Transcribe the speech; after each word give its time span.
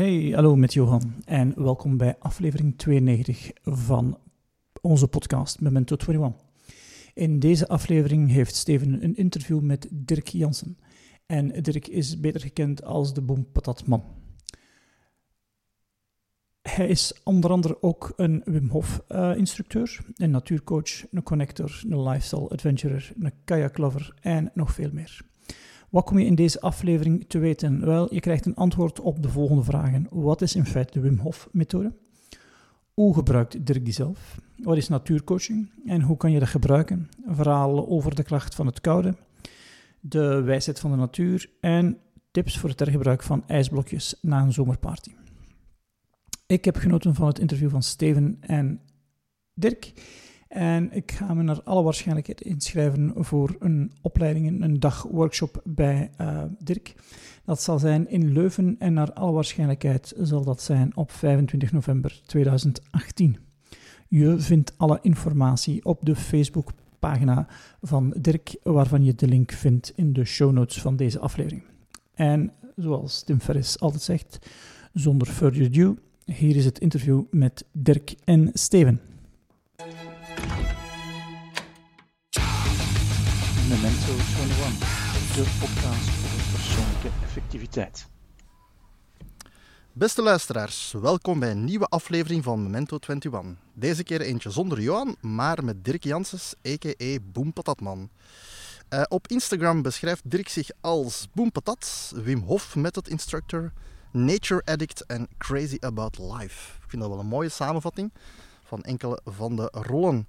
Hey, 0.00 0.30
hallo 0.34 0.56
met 0.56 0.72
Johan 0.72 1.14
en 1.24 1.52
welkom 1.62 1.96
bij 1.96 2.16
aflevering 2.18 2.78
92 2.78 3.50
van 3.62 4.18
onze 4.80 5.08
podcast 5.08 5.60
Memento 5.60 5.96
21. 5.96 6.46
In 7.14 7.38
deze 7.38 7.68
aflevering 7.68 8.30
heeft 8.30 8.54
Steven 8.54 9.04
een 9.04 9.16
interview 9.16 9.60
met 9.60 9.88
Dirk 9.90 10.28
Jansen. 10.28 10.78
En 11.26 11.62
Dirk 11.62 11.86
is 11.86 12.20
beter 12.20 12.40
gekend 12.40 12.84
als 12.84 13.14
de 13.14 13.22
Boompatatman. 13.22 14.04
Hij 16.62 16.88
is 16.88 17.20
onder 17.24 17.50
andere 17.50 17.82
ook 17.82 18.12
een 18.16 18.42
Wim 18.44 18.68
Hof 18.68 19.02
uh, 19.08 19.36
instructeur, 19.36 20.00
een 20.14 20.30
natuurcoach, 20.30 21.10
een 21.10 21.22
connector, 21.22 21.82
een 21.88 22.02
lifestyle 22.02 22.48
adventurer, 22.48 23.12
een 23.18 23.32
kajaklover 23.44 24.14
en 24.20 24.50
nog 24.54 24.72
veel 24.72 24.90
meer. 24.92 25.29
Wat 25.90 26.04
kom 26.04 26.18
je 26.18 26.26
in 26.26 26.34
deze 26.34 26.60
aflevering 26.60 27.24
te 27.28 27.38
weten? 27.38 27.84
Wel, 27.84 28.14
je 28.14 28.20
krijgt 28.20 28.46
een 28.46 28.54
antwoord 28.54 29.00
op 29.00 29.22
de 29.22 29.28
volgende 29.28 29.62
vragen. 29.62 30.06
Wat 30.10 30.42
is 30.42 30.54
in 30.54 30.66
feite 30.66 30.92
de 30.92 31.00
Wim 31.00 31.18
Hof 31.18 31.48
methode? 31.52 31.92
Hoe 32.94 33.14
gebruikt 33.14 33.66
Dirk 33.66 33.84
die 33.84 33.94
zelf? 33.94 34.40
Wat 34.56 34.76
is 34.76 34.88
natuurcoaching 34.88 35.70
en 35.84 36.02
hoe 36.02 36.16
kan 36.16 36.32
je 36.32 36.38
dat 36.38 36.48
gebruiken? 36.48 37.08
Verhalen 37.26 37.88
over 37.88 38.14
de 38.14 38.22
kracht 38.22 38.54
van 38.54 38.66
het 38.66 38.80
koude, 38.80 39.14
de 40.00 40.42
wijsheid 40.42 40.80
van 40.80 40.90
de 40.90 40.96
natuur 40.96 41.50
en 41.60 41.98
tips 42.30 42.58
voor 42.58 42.68
het 42.68 42.78
hergebruik 42.78 43.22
van 43.22 43.44
ijsblokjes 43.46 44.18
na 44.22 44.40
een 44.40 44.52
zomerparty. 44.52 45.10
Ik 46.46 46.64
heb 46.64 46.76
genoten 46.76 47.14
van 47.14 47.26
het 47.26 47.38
interview 47.38 47.70
van 47.70 47.82
Steven 47.82 48.36
en 48.40 48.80
Dirk. 49.54 49.92
En 50.50 50.92
ik 50.92 51.12
ga 51.12 51.34
me 51.34 51.42
naar 51.42 51.62
alle 51.62 51.82
waarschijnlijkheid 51.82 52.40
inschrijven 52.40 53.12
voor 53.16 53.56
een 53.58 53.92
opleiding, 54.00 54.62
een 54.62 54.80
dag 54.80 55.02
workshop 55.02 55.60
bij 55.64 56.10
uh, 56.20 56.42
Dirk. 56.58 56.94
Dat 57.44 57.62
zal 57.62 57.78
zijn 57.78 58.08
in 58.08 58.32
Leuven 58.32 58.76
en 58.78 58.92
naar 58.92 59.12
alle 59.12 59.32
waarschijnlijkheid 59.32 60.14
zal 60.18 60.44
dat 60.44 60.62
zijn 60.62 60.96
op 60.96 61.10
25 61.10 61.72
november 61.72 62.20
2018. 62.26 63.36
Je 64.08 64.38
vindt 64.38 64.74
alle 64.76 64.98
informatie 65.02 65.84
op 65.84 65.98
de 66.02 66.16
Facebookpagina 66.16 67.46
van 67.82 68.14
Dirk, 68.20 68.56
waarvan 68.62 69.04
je 69.04 69.14
de 69.14 69.28
link 69.28 69.52
vindt 69.52 69.92
in 69.96 70.12
de 70.12 70.24
show 70.24 70.52
notes 70.52 70.80
van 70.80 70.96
deze 70.96 71.18
aflevering. 71.18 71.62
En 72.14 72.52
zoals 72.76 73.22
Tim 73.22 73.40
Ferris 73.40 73.80
altijd 73.80 74.02
zegt, 74.02 74.50
zonder 74.92 75.28
further 75.28 75.66
ado, 75.66 75.96
hier 76.24 76.56
is 76.56 76.64
het 76.64 76.78
interview 76.78 77.22
met 77.30 77.64
Dirk 77.72 78.14
en 78.24 78.50
Steven. 78.52 79.00
Memento 83.68 84.12
21, 84.38 84.78
de 85.34 85.56
podcast 85.60 86.10
voor 86.10 86.58
persoonlijke 86.58 87.08
effectiviteit. 87.22 88.08
Beste 89.92 90.22
luisteraars, 90.22 90.92
welkom 90.92 91.38
bij 91.38 91.50
een 91.50 91.64
nieuwe 91.64 91.86
aflevering 91.86 92.44
van 92.44 92.62
Memento 92.62 92.98
21. 93.00 93.42
Deze 93.72 94.02
keer 94.02 94.20
eentje 94.20 94.50
zonder 94.50 94.80
Johan, 94.80 95.16
maar 95.20 95.64
met 95.64 95.84
Dirk 95.84 96.04
Janssens, 96.04 96.54
a.k.a. 96.68 97.16
Boempatatman. 97.22 98.10
Uh, 98.90 99.02
op 99.08 99.28
Instagram 99.28 99.82
beschrijft 99.82 100.30
Dirk 100.30 100.48
zich 100.48 100.70
als 100.80 101.28
Boempatat, 101.32 102.12
Wim 102.14 102.40
Hof 102.40 102.76
Method 102.76 103.08
Instructor, 103.08 103.72
Nature 104.12 104.62
Addict 104.64 105.06
en 105.06 105.28
Crazy 105.38 105.76
About 105.80 106.18
Life. 106.18 106.74
Ik 106.82 106.90
vind 106.90 107.02
dat 107.02 107.10
wel 107.10 107.20
een 107.20 107.26
mooie 107.26 107.48
samenvatting 107.48 108.12
van 108.70 108.82
enkele 108.82 109.20
van 109.24 109.56
de 109.56 109.68
rollen. 109.72 110.28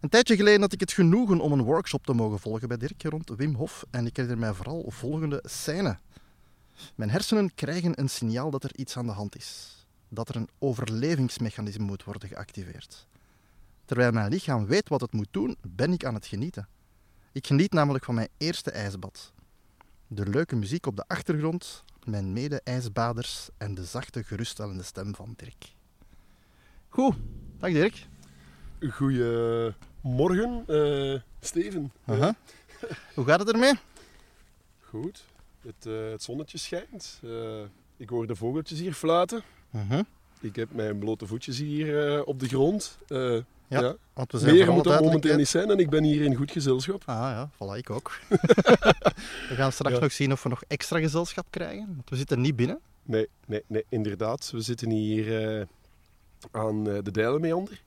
Een 0.00 0.08
tijdje 0.08 0.36
geleden 0.36 0.60
had 0.60 0.72
ik 0.72 0.80
het 0.80 0.92
genoegen 0.92 1.40
om 1.40 1.52
een 1.52 1.62
workshop 1.62 2.06
te 2.06 2.12
mogen 2.12 2.38
volgen 2.38 2.68
bij 2.68 2.76
Dirk 2.76 3.02
rond 3.02 3.28
Wim 3.36 3.54
Hof 3.54 3.84
en 3.90 4.06
ik 4.06 4.16
herinner 4.16 4.40
mij 4.40 4.52
vooral 4.54 4.84
volgende 4.88 5.42
scène. 5.46 5.98
Mijn 6.94 7.10
hersenen 7.10 7.54
krijgen 7.54 8.00
een 8.00 8.08
signaal 8.08 8.50
dat 8.50 8.64
er 8.64 8.76
iets 8.76 8.96
aan 8.96 9.06
de 9.06 9.12
hand 9.12 9.36
is. 9.36 9.76
Dat 10.08 10.28
er 10.28 10.36
een 10.36 10.48
overlevingsmechanisme 10.58 11.84
moet 11.84 12.04
worden 12.04 12.28
geactiveerd. 12.28 13.06
Terwijl 13.84 14.12
mijn 14.12 14.30
lichaam 14.30 14.66
weet 14.66 14.88
wat 14.88 15.00
het 15.00 15.12
moet 15.12 15.28
doen, 15.30 15.56
ben 15.62 15.92
ik 15.92 16.04
aan 16.04 16.14
het 16.14 16.26
genieten. 16.26 16.68
Ik 17.32 17.46
geniet 17.46 17.72
namelijk 17.72 18.04
van 18.04 18.14
mijn 18.14 18.28
eerste 18.36 18.70
ijsbad. 18.70 19.32
De 20.06 20.26
leuke 20.26 20.56
muziek 20.56 20.86
op 20.86 20.96
de 20.96 21.04
achtergrond, 21.06 21.84
mijn 22.04 22.32
mede-ijsbaders 22.32 23.48
en 23.56 23.74
de 23.74 23.84
zachte, 23.84 24.24
geruststellende 24.24 24.82
stem 24.82 25.14
van 25.14 25.34
Dirk. 25.36 25.74
Goed, 26.88 27.16
dag 27.60 27.72
Dirk. 27.72 28.06
Goedemorgen, 28.90 30.64
uh, 30.68 31.20
Steven. 31.40 31.92
Uh 32.06 32.28
Hoe 33.14 33.24
gaat 33.24 33.38
het 33.38 33.52
ermee? 33.52 33.72
Goed. 34.80 35.24
Het, 35.60 35.86
uh, 35.86 36.10
het 36.10 36.22
zonnetje 36.22 36.58
schijnt. 36.58 37.20
Uh, 37.24 37.60
ik 37.96 38.08
hoor 38.08 38.26
de 38.26 38.36
vogeltjes 38.36 38.78
hier 38.78 38.92
fluiten. 38.92 39.42
-huh. 39.70 40.00
Ik 40.40 40.56
heb 40.56 40.74
mijn 40.74 40.98
blote 40.98 41.26
voetjes 41.26 41.58
hier 41.58 42.24
op 42.24 42.40
de 42.40 42.48
grond. 42.48 42.98
ja, 43.08 43.42
ja, 43.68 43.96
want 44.12 44.32
we 44.32 44.38
zijn 44.38 44.54
Meer 44.54 44.72
moet 44.72 44.84
dat 44.84 45.00
momenteel 45.00 45.36
niet 45.36 45.48
zijn 45.48 45.70
en 45.70 45.78
ik 45.78 45.90
ben 45.90 46.04
hier 46.04 46.22
in 46.22 46.34
goed 46.34 46.50
gezelschap. 46.50 47.02
Ah 47.06 47.16
ja, 47.16 47.50
voilà, 47.54 47.78
ik 47.78 47.90
ook. 47.90 48.18
we 49.48 49.54
gaan 49.54 49.72
straks 49.72 49.94
ja. 49.94 50.00
nog 50.00 50.12
zien 50.12 50.32
of 50.32 50.42
we 50.42 50.48
nog 50.48 50.62
extra 50.68 50.98
gezelschap 50.98 51.46
krijgen, 51.50 51.86
want 51.86 52.10
we 52.10 52.16
zitten 52.16 52.40
niet 52.40 52.56
binnen. 52.56 52.80
Nee, 53.02 53.28
nee, 53.46 53.62
nee 53.66 53.84
inderdaad. 53.88 54.50
We 54.50 54.60
zitten 54.60 54.90
hier 54.90 55.66
aan 56.50 56.84
de 56.84 57.10
Dijlenmeander. 57.10 57.82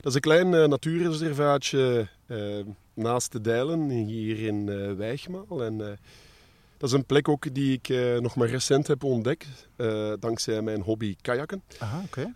Dat 0.00 0.06
is 0.06 0.14
een 0.14 0.20
klein 0.20 0.52
uh, 0.52 0.66
natuurreservaatje 0.66 2.08
uh, 2.26 2.64
naast 2.94 3.32
de 3.32 3.40
Dijlen, 3.40 3.88
hier 3.88 4.38
in 4.46 4.66
uh, 4.66 4.92
Wijgmaal. 4.92 5.64
En, 5.64 5.98
dat 6.78 6.88
is 6.88 6.92
een 6.92 7.04
plek 7.04 7.28
ook 7.28 7.54
die 7.54 7.80
ik 7.82 7.88
nog 8.20 8.36
maar 8.36 8.48
recent 8.48 8.86
heb 8.86 9.04
ontdekt, 9.04 9.46
dankzij 10.20 10.62
mijn 10.62 10.80
hobby 10.80 11.16
kajakken. 11.20 11.62
Aha, 11.78 12.02
oké. 12.04 12.32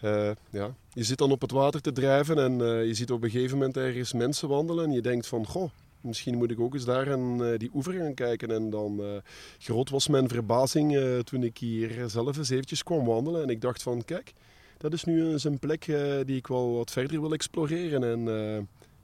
ja. 0.50 0.74
Je 0.92 1.04
zit 1.04 1.18
dan 1.18 1.30
op 1.30 1.40
het 1.40 1.50
water 1.50 1.80
te 1.80 1.92
drijven 1.92 2.38
en 2.38 2.86
je 2.86 2.94
ziet 2.94 3.10
op 3.10 3.22
een 3.22 3.30
gegeven 3.30 3.58
moment 3.58 3.76
ergens 3.76 4.12
mensen 4.12 4.48
wandelen 4.48 4.84
en 4.84 4.92
je 4.92 5.02
denkt 5.02 5.26
van, 5.26 5.46
goh, 5.46 5.70
misschien 6.00 6.36
moet 6.36 6.50
ik 6.50 6.60
ook 6.60 6.74
eens 6.74 6.84
daar 6.84 7.12
aan 7.12 7.56
die 7.56 7.70
oever 7.74 7.92
gaan 7.92 8.14
kijken. 8.14 8.50
En 8.50 8.70
dan 8.70 9.22
groot 9.58 9.90
was 9.90 10.08
mijn 10.08 10.28
verbazing 10.28 10.98
toen 11.22 11.42
ik 11.42 11.58
hier 11.58 12.04
zelf 12.06 12.36
eens 12.36 12.50
eventjes 12.50 12.82
kwam 12.82 13.04
wandelen 13.04 13.42
en 13.42 13.48
ik 13.48 13.60
dacht 13.60 13.82
van, 13.82 14.04
kijk 14.04 14.32
dat 14.78 14.92
is 14.92 15.04
nu 15.04 15.30
eens 15.30 15.44
een 15.44 15.58
plek 15.58 15.86
uh, 15.86 15.98
die 16.24 16.36
ik 16.36 16.46
wel 16.46 16.76
wat 16.76 16.90
verder 16.90 17.20
wil 17.20 17.32
exploreren. 17.32 18.04
En 18.04 18.20
uh, 18.20 18.58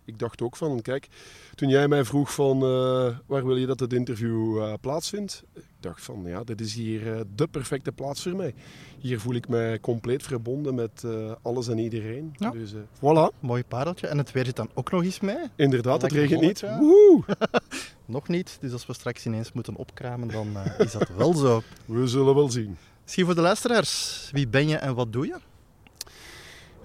ik 0.04 0.19
dacht 0.19 0.42
ook 0.42 0.56
van, 0.56 0.82
kijk, 0.82 1.08
toen 1.54 1.69
jij 1.69 1.88
mij 1.88 2.04
vroeg 2.04 2.34
van 2.34 2.56
uh, 2.56 3.16
waar 3.26 3.47
wil 3.47 3.56
je 3.56 3.66
dat 3.66 3.81
het 3.81 3.92
interview 3.92 4.75
plaatsvindt, 4.81 5.44
ik 5.54 5.64
dacht 5.81 6.03
van, 6.03 6.22
ja, 6.25 6.44
dit 6.44 6.60
is 6.60 6.75
hier 6.75 7.25
de 7.34 7.47
perfecte 7.47 7.92
plaats 7.92 8.22
voor 8.22 8.36
mij. 8.36 8.54
Hier 8.98 9.20
voel 9.20 9.34
ik 9.34 9.48
mij 9.48 9.81
compleet 9.81 10.22
verbonden 10.22 10.75
met 10.75 11.04
alles 11.42 11.69
en 11.69 11.78
iedereen. 11.78 12.34
Ja. 12.37 12.50
Dus 12.50 12.72
voilà. 12.97 13.38
Mooi 13.41 13.64
pareltje. 13.64 14.06
En 14.06 14.19
het 14.19 14.32
weer 14.32 14.44
zit 14.44 14.56
dan 14.56 14.70
ook 14.75 14.91
nog 14.91 15.02
eens 15.02 15.20
mee. 15.20 15.38
Inderdaad, 15.56 16.02
het 16.02 16.12
regent 16.12 16.41
niet. 16.41 16.60
Woehoe! 16.60 17.25
nog 18.06 18.28
niet. 18.28 18.56
Dus 18.60 18.72
als 18.72 18.87
we 18.87 18.92
straks 18.92 19.26
ineens 19.26 19.52
moeten 19.52 19.76
opkramen, 19.76 20.28
dan 20.28 20.56
is 20.78 20.92
dat 20.92 21.08
wel 21.16 21.34
zo. 21.34 21.62
We 21.84 22.06
zullen 22.06 22.34
wel 22.34 22.50
zien. 22.50 22.76
Misschien 23.02 23.25
voor 23.25 23.34
de 23.34 23.41
luisteraars. 23.41 24.28
Wie 24.32 24.48
ben 24.48 24.69
je 24.69 24.76
en 24.76 24.94
wat 24.94 25.12
doe 25.12 25.26
je? 25.26 25.37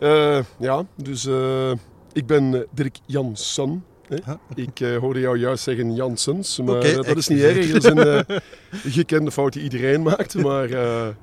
Uh, 0.05 0.39
ja, 0.59 0.85
dus 0.95 1.25
uh, 1.25 1.71
ik 2.13 2.25
ben 2.25 2.67
Dirk 2.71 2.97
Jansson. 3.05 3.83
Hè? 4.07 4.15
Huh? 4.25 4.35
Ik 4.65 4.79
uh, 4.79 4.97
hoorde 4.97 5.19
jou 5.19 5.37
juist 5.37 5.63
zeggen 5.63 5.95
Jansens, 5.95 6.59
maar 6.59 6.75
okay, 6.75 6.95
dat 6.95 7.17
is 7.17 7.27
niet 7.27 7.41
erg. 7.41 7.71
Dat 7.71 7.83
is 7.83 7.89
een 7.89 8.91
gekende 8.91 9.31
fout 9.31 9.53
die 9.53 9.63
iedereen 9.63 10.01
maakt. 10.11 10.35
Maar 10.35 10.69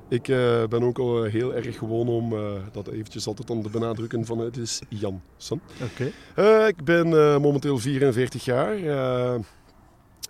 ik 0.09 0.23
ben 0.69 0.83
ook 0.83 0.99
al 0.99 1.23
heel 1.23 1.53
erg 1.53 1.77
gewoon 1.77 2.07
om 2.07 2.35
dat 2.71 2.87
eventjes 2.87 3.27
altijd 3.27 3.49
om 3.49 3.63
te 3.63 3.69
benadrukken 3.69 4.25
van 4.25 4.39
het 4.39 4.57
is 4.57 4.81
Jansson. 4.89 5.61
Okay. 5.83 6.67
ik 6.67 6.83
ben 6.83 7.07
momenteel 7.41 7.77
44 7.77 8.45
jaar. 8.45 8.77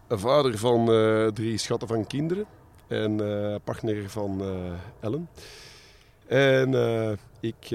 vader 0.09 0.57
van 0.57 0.85
drie 1.33 1.57
schatten 1.57 1.87
van 1.87 2.07
kinderen. 2.07 2.45
En 2.87 3.21
partner 3.63 4.09
van 4.09 4.41
Ellen. 4.99 5.29
En 6.27 6.75
ik 7.39 7.71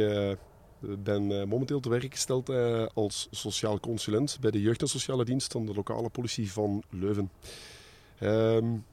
ben 0.80 1.30
uh, 1.30 1.44
momenteel 1.44 1.80
te 1.80 1.88
werk 1.88 2.12
gesteld 2.12 2.50
uh, 2.50 2.86
als 2.94 3.28
sociaal 3.30 3.80
consulent 3.80 4.38
bij 4.40 4.50
de 4.50 4.60
jeugd- 4.60 4.80
en 4.80 4.88
sociale 4.88 5.24
dienst 5.24 5.52
van 5.52 5.66
de 5.66 5.74
lokale 5.74 6.08
politie 6.08 6.52
van 6.52 6.82
Leuven. 6.90 7.30
Um, 8.22 8.84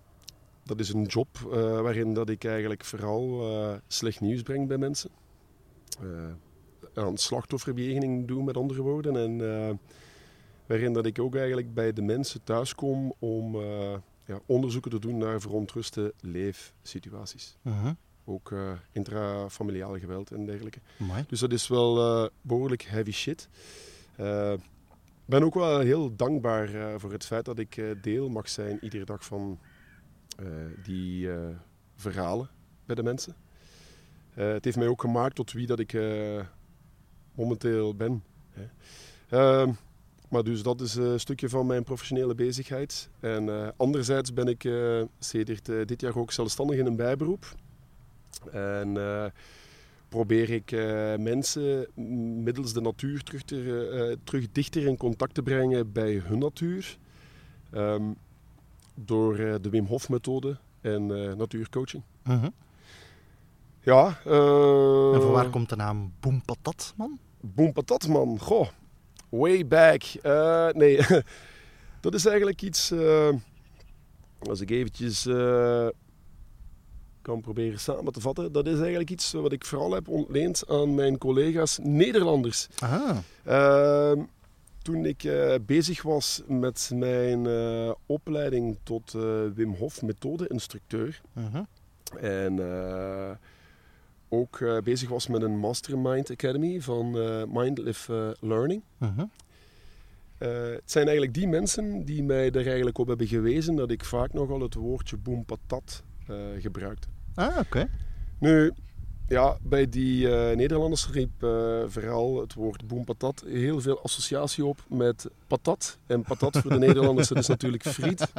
dat 0.64 0.80
is 0.80 0.94
een 0.94 1.04
job 1.04 1.28
uh, 1.46 1.52
waarin 1.82 2.14
dat 2.14 2.30
ik 2.30 2.44
eigenlijk 2.44 2.86
vooral 2.86 3.44
slecht 3.88 4.22
nieuws 4.22 4.42
breng 4.42 4.68
bij 4.68 4.78
mensen. 4.78 5.10
aan 6.94 7.18
slachtofferbejegening 7.18 8.28
doe 8.28 8.44
met 8.44 8.58
andere 8.58 8.82
woorden. 8.82 9.16
En 9.18 9.80
waarin 10.66 10.94
dat 10.94 11.06
ik 11.06 11.20
ook 11.20 11.36
eigenlijk 11.36 11.74
bij 11.74 11.94
de 11.94 12.02
mensen 12.02 12.44
thuis 12.44 12.76
kom 12.76 13.14
om 13.20 13.62
ja, 14.26 14.40
onderzoeken 14.46 14.92
te 14.92 15.00
doen 15.00 15.18
naar 15.18 15.42
verontruste 15.42 16.14
leefsituaties. 16.22 17.58
-huh 17.62 17.92
ook 18.26 18.52
uh, 18.52 18.72
intrafamiliale 18.92 20.00
geweld 20.00 20.32
en 20.32 20.46
dergelijke. 20.46 20.80
Amai. 21.00 21.24
Dus 21.28 21.40
dat 21.40 21.52
is 21.52 21.68
wel 21.68 22.24
uh, 22.24 22.30
behoorlijk 22.42 22.82
heavy 22.84 23.12
shit. 23.12 23.50
Ik 24.18 24.24
uh, 24.24 24.54
ben 25.26 25.44
ook 25.44 25.54
wel 25.54 25.80
heel 25.80 26.16
dankbaar 26.16 27.00
voor 27.00 27.12
het 27.12 27.26
feit 27.26 27.46
dat 27.46 27.60
ik 27.60 27.96
deel 28.02 28.30
mag 28.30 28.50
zijn 28.50 28.78
iedere 28.82 29.06
dag 29.06 29.26
van 29.26 29.60
die 30.84 31.30
verhalen 31.96 32.50
bij 32.86 32.96
de 32.96 33.04
mensen. 33.04 33.36
Eh, 34.36 34.52
het 34.52 34.66
heeft 34.66 34.78
mij 34.78 34.88
ook 34.88 35.02
gemaakt 35.02 35.36
tot 35.36 35.52
wie 35.52 35.68
dat 35.68 35.80
ik 35.80 35.94
eh, 35.94 36.42
momenteel 37.36 37.96
ben. 37.96 38.24
Hè. 38.50 38.64
Ehm, 39.30 39.72
maar 40.30 40.44
dus 40.44 40.64
dat 40.64 40.82
is 40.82 40.96
een 40.96 41.20
stukje 41.20 41.50
van 41.50 41.66
mijn 41.66 41.84
professionele 41.84 42.36
bezigheid. 42.36 43.10
En 43.20 43.50
eh, 43.50 43.68
anderzijds 43.78 44.34
ben 44.34 44.48
ik 44.48 44.64
eh 44.64 45.02
sedert 45.20 45.70
eh, 45.70 45.86
dit 45.86 46.02
jaar 46.02 46.16
ook 46.18 46.32
zelfstandig 46.32 46.78
in 46.78 46.86
een 46.86 46.96
bijberoep. 46.96 47.56
En 48.52 48.98
eh, 48.98 49.26
probeer 50.10 50.50
ik 50.50 50.72
eh, 50.72 51.16
mensen 51.16 51.88
middels 52.44 52.74
de 52.74 52.82
natuur 52.82 53.24
terug, 53.24 53.44
te, 53.44 53.90
eh, 53.92 54.18
terug 54.24 54.52
dichter 54.52 54.88
in 54.88 54.98
contact 54.98 55.34
te 55.34 55.42
brengen 55.42 55.92
bij 55.92 56.22
hun 56.26 56.40
natuur. 56.40 56.98
Ehm, 57.72 58.04
door 58.96 59.36
de 59.36 59.70
Wim 59.70 59.86
Hof 59.86 60.10
methode 60.10 60.58
en 60.82 61.08
natuurcoaching. 61.38 62.04
Mhm. 62.24 62.50
Ja. 63.82 64.08
En 64.08 65.22
van 65.22 65.32
waar 65.32 65.50
komt 65.50 65.70
de 65.70 65.76
naam 65.76 66.14
Boem 66.20 66.42
man? 66.96 67.20
Boom 67.40 67.74
Patat, 67.74 68.08
man. 68.08 68.40
Goh, 68.40 68.68
way 69.30 69.68
back. 69.68 70.04
Nee, 70.76 71.00
dat 72.02 72.14
is 72.14 72.26
eigenlijk 72.26 72.62
iets... 72.62 72.94
als 74.40 74.62
ik 74.62 74.70
eventjes 74.70 75.26
kan 77.26 77.42
proberen 77.42 77.80
samen 77.80 78.14
te 78.14 78.20
vatten. 78.20 78.52
Dat 78.52 78.68
is 78.68 78.80
eigenlijk 78.80 79.10
iets 79.10 79.32
wat 79.32 79.52
ik 79.52 79.66
vooral 79.66 79.92
heb 79.92 80.08
ontleend 80.08 80.64
aan 80.68 80.96
mijn 80.96 81.18
collega's 81.18 81.80
Nederlanders. 81.82 82.68
Aha. 82.80 83.22
Ehm, 83.44 84.24
toen 84.82 85.06
ik 85.06 85.24
eh, 85.24 85.56
bezig 85.66 86.02
was 86.02 86.42
met 86.48 86.92
mijn 86.94 87.48
eh, 87.48 87.92
opleiding 88.06 88.78
tot 88.84 89.14
eh, 89.14 89.22
Wim 89.56 89.74
Hof 89.74 90.02
methode-instructeur... 90.02 91.22
En 92.20 92.60
ook 94.30 94.84
bezig 94.84 95.10
was 95.10 95.28
met 95.28 95.42
een 95.42 95.58
Mastermind 95.58 96.32
Academy 96.32 96.82
van 96.82 97.12
Mind 97.52 97.78
Live 97.78 98.14
eh, 98.14 98.50
Learning. 98.50 98.82
Het 100.38 100.92
zijn 100.92 101.06
eigenlijk 101.06 101.34
die 101.34 101.48
mensen 101.48 102.06
die 102.06 102.24
mij 102.24 102.52
er 102.52 102.68
eigenlijk 102.68 102.98
op 102.98 103.08
hebben 103.08 103.28
gewezen 103.28 103.76
dat 103.76 103.92
ik 103.92 104.04
vaak 104.04 104.34
nogal 104.34 104.62
het 104.62 104.74
woordje 104.74 105.18
boom 105.18 105.46
patat 105.46 106.04
gebruikte. 106.60 107.08
Ah, 107.36 107.58
oké. 107.58 107.90
Nu, 108.40 108.74
ja, 109.28 109.58
bij 109.62 109.90
die 109.90 110.36
eh, 110.36 110.56
Nederlanders 110.56 111.10
riep 111.10 111.44
eh, 111.44 111.84
vooral 111.88 112.42
het 112.42 112.54
woord 112.54 112.88
boom 112.88 113.04
patat 113.04 113.44
heel 113.48 113.82
veel 113.82 114.04
associatie 114.04 114.66
op 114.66 114.80
met 114.88 115.30
patat. 115.48 115.98
En 116.08 116.22
patat 116.22 116.58
voor 116.58 116.72
de 116.72 116.80
Nederlanders, 116.80 117.28
dat 117.28 117.38
is 117.38 117.48
natuurlijk 117.48 117.84
friet. 117.88 118.28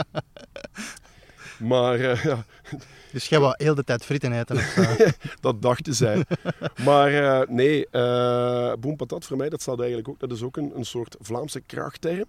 Maar 1.58 2.00
eh, 2.00 2.24
ja, 2.24 2.44
Dus 3.12 3.28
jij 3.28 3.40
wou 3.40 3.54
heel 3.56 3.74
de 3.74 3.84
tijd 3.84 4.04
frieten 4.04 4.32
eten? 4.32 4.56
Dat 5.40 5.62
dachten 5.62 5.94
zij. 5.94 6.24
maar 6.84 7.44
nee, 7.48 7.88
patat 8.96 9.24
voor 9.24 9.36
mij, 9.36 9.48
dat, 9.48 9.62
staat 9.62 9.78
eigenlijk 9.78 10.08
ook, 10.08 10.20
dat 10.20 10.32
is 10.32 10.42
ook 10.42 10.56
een, 10.56 10.72
een 10.76 10.84
soort 10.84 11.16
Vlaamse 11.20 11.60
krachtterm. 11.60 12.24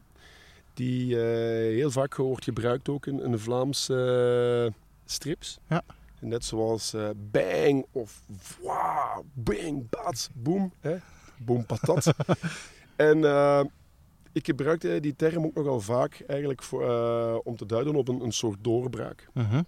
Die 0.73 1.15
heel 1.15 1.91
vaak 1.91 2.15
wordt 2.15 2.43
gebruikt 2.43 2.89
ook 2.89 3.05
in, 3.05 3.21
in 3.21 3.31
de 3.31 3.39
Vlaamse 3.39 4.73
strips. 5.05 5.59
Ja. 5.69 5.83
Net 6.19 6.45
zoals 6.45 6.93
eh, 6.93 7.09
bang 7.31 7.85
of 7.91 8.21
wow, 8.61 9.23
bang, 9.33 9.89
bats, 9.89 10.29
boom. 10.33 10.73
Hè? 10.79 10.95
Boom 11.37 11.65
patat. 11.65 12.13
en 12.95 13.23
eh, 13.23 13.63
ik 14.31 14.45
gebruikte 14.45 14.99
die 14.99 15.15
term 15.15 15.45
ook 15.45 15.55
nogal 15.55 15.79
vaak 15.79 16.23
eigenlijk 16.27 16.63
voor, 16.63 16.89
eh, 16.89 17.37
om 17.43 17.55
te 17.55 17.65
duiden 17.65 17.95
op 17.95 18.07
een, 18.07 18.21
een 18.21 18.31
soort 18.31 18.57
doorbraak. 18.61 19.29
Mhm. 19.33 19.61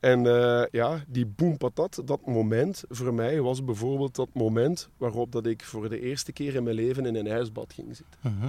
En 0.00 0.22
ja, 0.70 1.04
die 1.06 1.26
boom 1.26 1.56
patat, 1.56 2.02
dat 2.04 2.26
moment 2.26 2.84
voor 2.88 3.14
mij 3.14 3.40
was 3.40 3.64
bijvoorbeeld 3.64 4.14
dat 4.14 4.28
moment 4.32 4.88
waarop 4.96 5.32
dat 5.32 5.46
ik 5.46 5.64
voor 5.64 5.88
de 5.88 6.00
eerste 6.00 6.32
keer 6.32 6.54
in 6.54 6.62
mijn 6.62 6.76
leven 6.76 7.06
in 7.06 7.16
een 7.16 7.26
ijsbad 7.26 7.72
ging 7.72 7.96
zitten. 7.96 8.20
Mhm. 8.20 8.48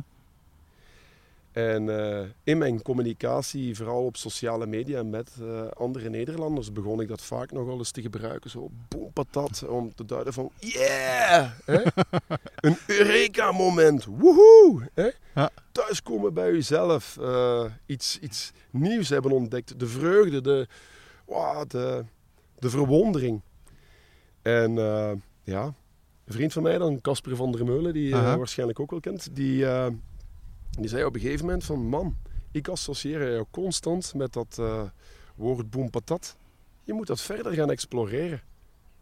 En 1.52 2.00
eh, 2.00 2.28
in 2.44 2.58
mijn 2.58 2.82
communicatie, 2.82 3.76
vooral 3.76 4.06
op 4.06 4.18
sociale 4.18 4.66
media 4.66 5.04
met 5.04 5.32
eh, 5.42 5.68
andere 5.68 6.10
Nederlanders, 6.10 6.72
begon 6.72 7.02
ik 7.02 7.08
dat 7.08 7.22
vaak 7.22 7.52
nog 7.52 7.66
wel 7.66 7.78
eens 7.78 7.92
te 7.92 8.02
gebruiken. 8.02 8.50
Zo 8.50 8.70
boom 8.88 9.14
patat, 9.14 9.68
om 9.68 9.96
te 9.96 10.06
duiden 10.06 10.34
van 10.34 10.52
yeah! 10.60 11.52
Hè? 11.66 11.82
een 12.68 12.78
Eureka-moment, 12.88 14.06
woehoe! 14.06 14.90
Hè? 14.94 15.10
Ja. 15.36 15.50
Thuiskomen 15.72 16.34
bij 16.34 16.52
jezelf, 16.52 17.18
eh, 17.18 17.66
iets, 17.86 18.20
iets 18.20 18.52
nieuws 18.70 19.10
hebben 19.10 19.32
ontdekt, 19.32 19.80
de 19.80 19.88
vreugde, 19.88 20.42
de, 20.42 20.68
wow, 21.26 21.70
de, 21.70 22.06
de 22.60 22.70
verwondering. 22.70 23.42
En 24.42 24.74
ja, 25.44 25.64
een 26.26 26.34
vriend 26.34 26.54
van 26.54 26.64
mij 26.64 26.78
dan, 26.78 27.02
Casper 27.02 27.36
van 27.36 27.52
der 27.52 27.66
Meulen, 27.66 27.94
die 27.94 28.08
je 28.08 28.38
waarschijnlijk 28.38 28.80
ook 28.80 28.92
wel 28.92 29.00
kent, 29.00 29.36
die, 29.36 29.66
die 30.80 30.90
zei 30.90 31.06
op 31.06 31.16
een 31.16 31.22
gegeven 31.22 31.46
moment 31.46 31.64
van, 31.64 31.88
man, 31.88 32.18
ik 32.52 32.68
associeer 32.68 33.32
jou 33.32 33.46
constant 33.52 34.14
met 34.14 34.34
dat 34.34 34.58
eh, 34.60 34.84
woord 35.36 35.70
boom 35.70 35.90
patat. 35.90 36.38
Je 36.84 36.94
moet 36.94 37.08
dat 37.08 37.22
verder 37.22 37.54
gaan 37.54 37.72
exploreren. 37.72 38.42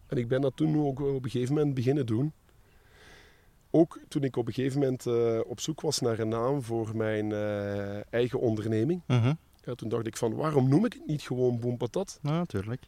En 0.08 0.18
ik 0.18 0.28
ben 0.28 0.42
dat 0.42 0.56
toen 0.56 0.86
ook 0.88 1.00
op 1.00 1.24
een 1.24 1.30
gegeven 1.30 1.56
moment 1.56 1.74
beginnen 1.74 2.06
doen. 2.06 2.34
Ook 3.70 4.00
toen 4.08 4.24
ik 4.24 4.36
op 4.36 4.48
een 4.48 4.54
gegeven 4.54 4.80
moment 4.80 5.06
eh, 5.06 5.40
op 5.46 5.60
zoek 5.60 5.82
was 5.82 6.00
naar 6.00 6.20
een 6.20 6.30
naam 6.30 6.64
voor 6.64 6.96
mijn 6.96 7.32
eh, 7.32 8.14
eigen 8.14 8.40
onderneming. 8.40 9.02
Mhm. 9.08 9.34
Ja, 9.64 9.76
toen 9.76 9.90
dacht 9.90 10.08
ik 10.08 10.18
van, 10.18 10.34
waarom 10.36 10.70
noem 10.70 10.86
ik 10.86 10.94
het 10.94 11.08
niet 11.08 11.22
gewoon 11.22 11.60
boom 11.60 11.78
patat? 11.78 12.20
Ja, 12.22 12.32
natuurlijk. 12.32 12.88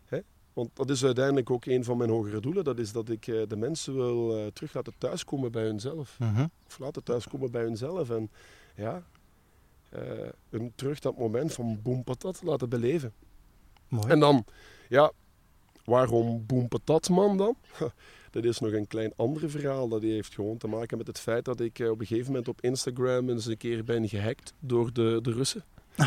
Want 0.53 0.69
dat 0.73 0.89
is 0.89 1.05
uiteindelijk 1.05 1.49
ook 1.49 1.65
een 1.65 1.83
van 1.83 1.97
mijn 1.97 2.09
hogere 2.09 2.39
doelen. 2.39 2.63
Dat 2.63 2.79
is 2.79 2.91
dat 2.91 3.09
ik 3.09 3.27
eh, 3.27 3.41
de 3.47 3.55
mensen 3.55 3.93
wil 3.93 4.37
eh, 4.37 4.47
terug 4.47 4.73
laten 4.73 4.93
thuiskomen 4.97 5.51
bij 5.51 5.63
hunzelf. 5.63 6.19
Mhm. 6.19 6.47
Of 6.67 6.79
laten 6.79 7.03
thuiskomen 7.03 7.51
bij 7.51 7.63
hunzelf. 7.63 8.09
En 8.09 8.29
ja, 8.81 9.03
eh, 9.89 10.29
hun 10.49 10.71
terug 10.75 10.99
dat 10.99 11.17
moment 11.17 11.53
van 11.53 11.79
boom 11.81 12.03
patat 12.03 12.41
laten 12.43 12.69
beleven. 12.69 13.13
Mooi. 13.87 14.07
En 14.07 14.19
dan, 14.19 14.45
ja, 14.89 15.11
waarom 15.85 16.45
boom 16.45 16.67
patat 16.67 17.09
man 17.09 17.37
dan? 17.37 17.55
Dat 18.31 18.43
is 18.43 18.59
nog 18.59 18.71
een 18.71 18.87
klein 18.87 19.13
ander 19.15 19.49
verhaal. 19.49 19.87
Dat 19.87 20.01
heeft 20.01 20.33
gewoon 20.33 20.57
te 20.57 20.67
maken 20.67 20.97
met 20.97 21.07
het 21.07 21.19
feit 21.19 21.45
dat 21.45 21.59
ik 21.59 21.79
eh, 21.79 21.89
op 21.89 21.99
een 21.99 22.05
gegeven 22.05 22.27
moment 22.27 22.47
op 22.47 22.61
Instagram 22.61 23.29
eens 23.29 23.45
een 23.45 23.57
keer 23.57 23.83
ben 23.83 24.09
gehackt 24.09 24.53
door 24.59 24.93
de, 24.93 25.19
de 25.21 25.31
Russen. 25.31 25.63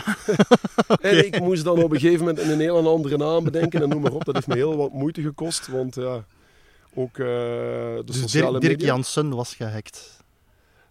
En 1.00 1.26
ik 1.26 1.40
moest 1.40 1.64
dan 1.64 1.82
op 1.82 1.92
een 1.92 2.00
gegeven 2.00 2.24
moment 2.24 2.38
een 2.38 2.60
heel 2.60 2.88
andere 2.88 3.16
naam 3.16 3.44
bedenken 3.44 3.82
en 3.82 3.88
noem 3.88 4.02
maar 4.02 4.12
op. 4.12 4.24
Dat 4.24 4.34
heeft 4.34 4.46
me 4.46 4.54
heel 4.54 4.76
wat 4.76 4.92
moeite 4.92 5.22
gekost, 5.22 5.66
want 5.66 5.94
ja, 5.94 6.24
ook 6.94 7.18
eh, 7.18 7.26
de 7.26 8.02
dus 8.04 8.20
sociale 8.20 8.60
Dirk, 8.60 8.78
Dirk. 8.78 8.90
Jansen 8.90 9.34
was 9.34 9.54
gehackt. 9.54 10.23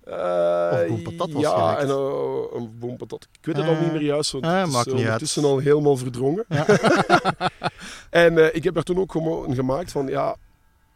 Eh, 0.05 0.79
Of 0.81 0.87
Boom 0.87 1.01
Patat 1.03 1.31
was 1.31 1.41
Ja, 1.43 1.77
en 1.77 1.87
uh, 1.87 2.43
een 2.53 2.79
Boom 2.79 2.97
Patat. 2.97 3.27
Ik 3.39 3.45
weet 3.45 3.55
het 3.57 3.65
Eh, 3.65 3.71
al 3.77 3.83
niet 3.83 3.91
meer 3.91 4.01
juist, 4.01 4.31
want 4.31 4.43
eh, 4.45 4.59
het 4.61 4.87
is 4.87 4.93
ondertussen 4.93 5.43
al 5.43 5.57
helemaal 5.59 5.97
verdrongen. 5.97 6.45
Ja. 6.49 6.65
en 8.09 8.37
eh, 8.37 8.55
ik 8.55 8.63
heb 8.63 8.73
daar 8.73 8.83
toen 8.83 8.97
ook 8.99 9.11
gewoon 9.11 9.55
gemaakt 9.55 9.91
van, 9.91 10.07
ja, 10.07 10.35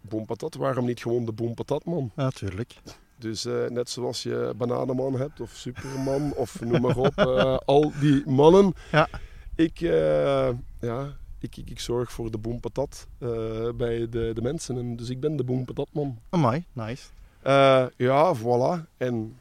Boom 0.01 0.25
Patat, 0.25 0.55
waarom 0.55 0.85
niet 0.85 1.01
gewoon 1.01 1.25
de 1.25 1.31
Boom 1.31 1.53
Patat 1.53 1.85
man? 1.85 2.11
Natuurlijk. 2.15 2.75
Dus 3.19 3.45
eh, 3.45 3.53
net 3.69 3.89
zoals 3.89 4.23
je 4.23 4.53
Bananenman 4.57 5.13
hebt, 5.19 5.41
of 5.41 5.51
Superman, 5.53 6.33
of 6.35 6.61
noem 6.61 6.81
maar 6.81 6.97
op, 6.97 7.17
eh, 7.17 7.57
al 7.65 7.91
die 7.99 8.23
mannen. 8.29 8.73
Ja. 8.91 9.07
Ik, 9.55 9.81
eh, 9.81 10.49
ja, 10.81 11.15
ik, 11.39 11.57
ik, 11.57 11.69
ik 11.69 11.79
zorg 11.79 12.11
voor 12.11 12.31
de 12.31 12.37
Boom 12.37 12.59
Patat 12.59 13.07
eh, 13.19 13.29
bij 13.75 14.09
de, 14.09 14.31
de 14.33 14.41
mensen. 14.41 14.77
En 14.77 14.95
dus 14.95 15.09
ik 15.09 15.19
ben 15.19 15.35
de 15.35 15.43
Boom 15.43 15.65
Patat 15.65 15.87
man. 15.91 16.19
Amai, 16.29 16.63
nice. 16.73 17.03
Eh, 17.47 17.85
ja, 17.97 18.35
voilà. 18.35 18.83
En 18.97 19.39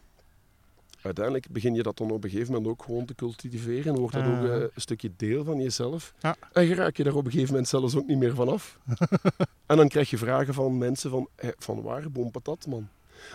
uiteindelijk 1.03 1.49
begin 1.51 1.75
je 1.75 1.83
dat 1.83 1.97
dan 1.97 2.11
op 2.11 2.25
een 2.25 2.31
gegeven 2.31 2.53
moment 2.53 2.71
ook 2.71 2.83
gewoon 2.83 3.05
te 3.05 3.15
cultiveren. 3.15 3.95
En 3.95 4.01
wordt 4.01 4.15
dat 4.15 4.25
ook 4.25 4.31
Ah. 4.31 4.55
eh, 4.55 4.61
een 4.61 4.71
stukje 4.77 5.11
deel 5.17 5.45
van 5.45 5.61
jezelf. 5.61 6.15
Ja. 6.21 6.37
En 6.53 6.75
raak 6.75 6.97
je 6.97 7.05
daar 7.05 7.15
op 7.15 7.25
een 7.25 7.31
gegeven 7.31 7.51
moment 7.51 7.69
zelfs 7.69 7.97
ook 7.97 8.07
niet 8.07 8.19
meer 8.19 8.35
van 8.35 8.49
af. 8.49 8.79
en 9.67 9.77
dan 9.77 9.89
krijg 9.89 10.11
je 10.11 10.19
vragen 10.19 10.55
van 10.55 10.79
mensen 10.79 11.11
van, 11.11 11.29
eh, 11.35 11.51
van 11.59 11.83
waar, 11.83 12.11
boom 12.11 12.31
patat, 12.31 12.67
man. 12.67 12.89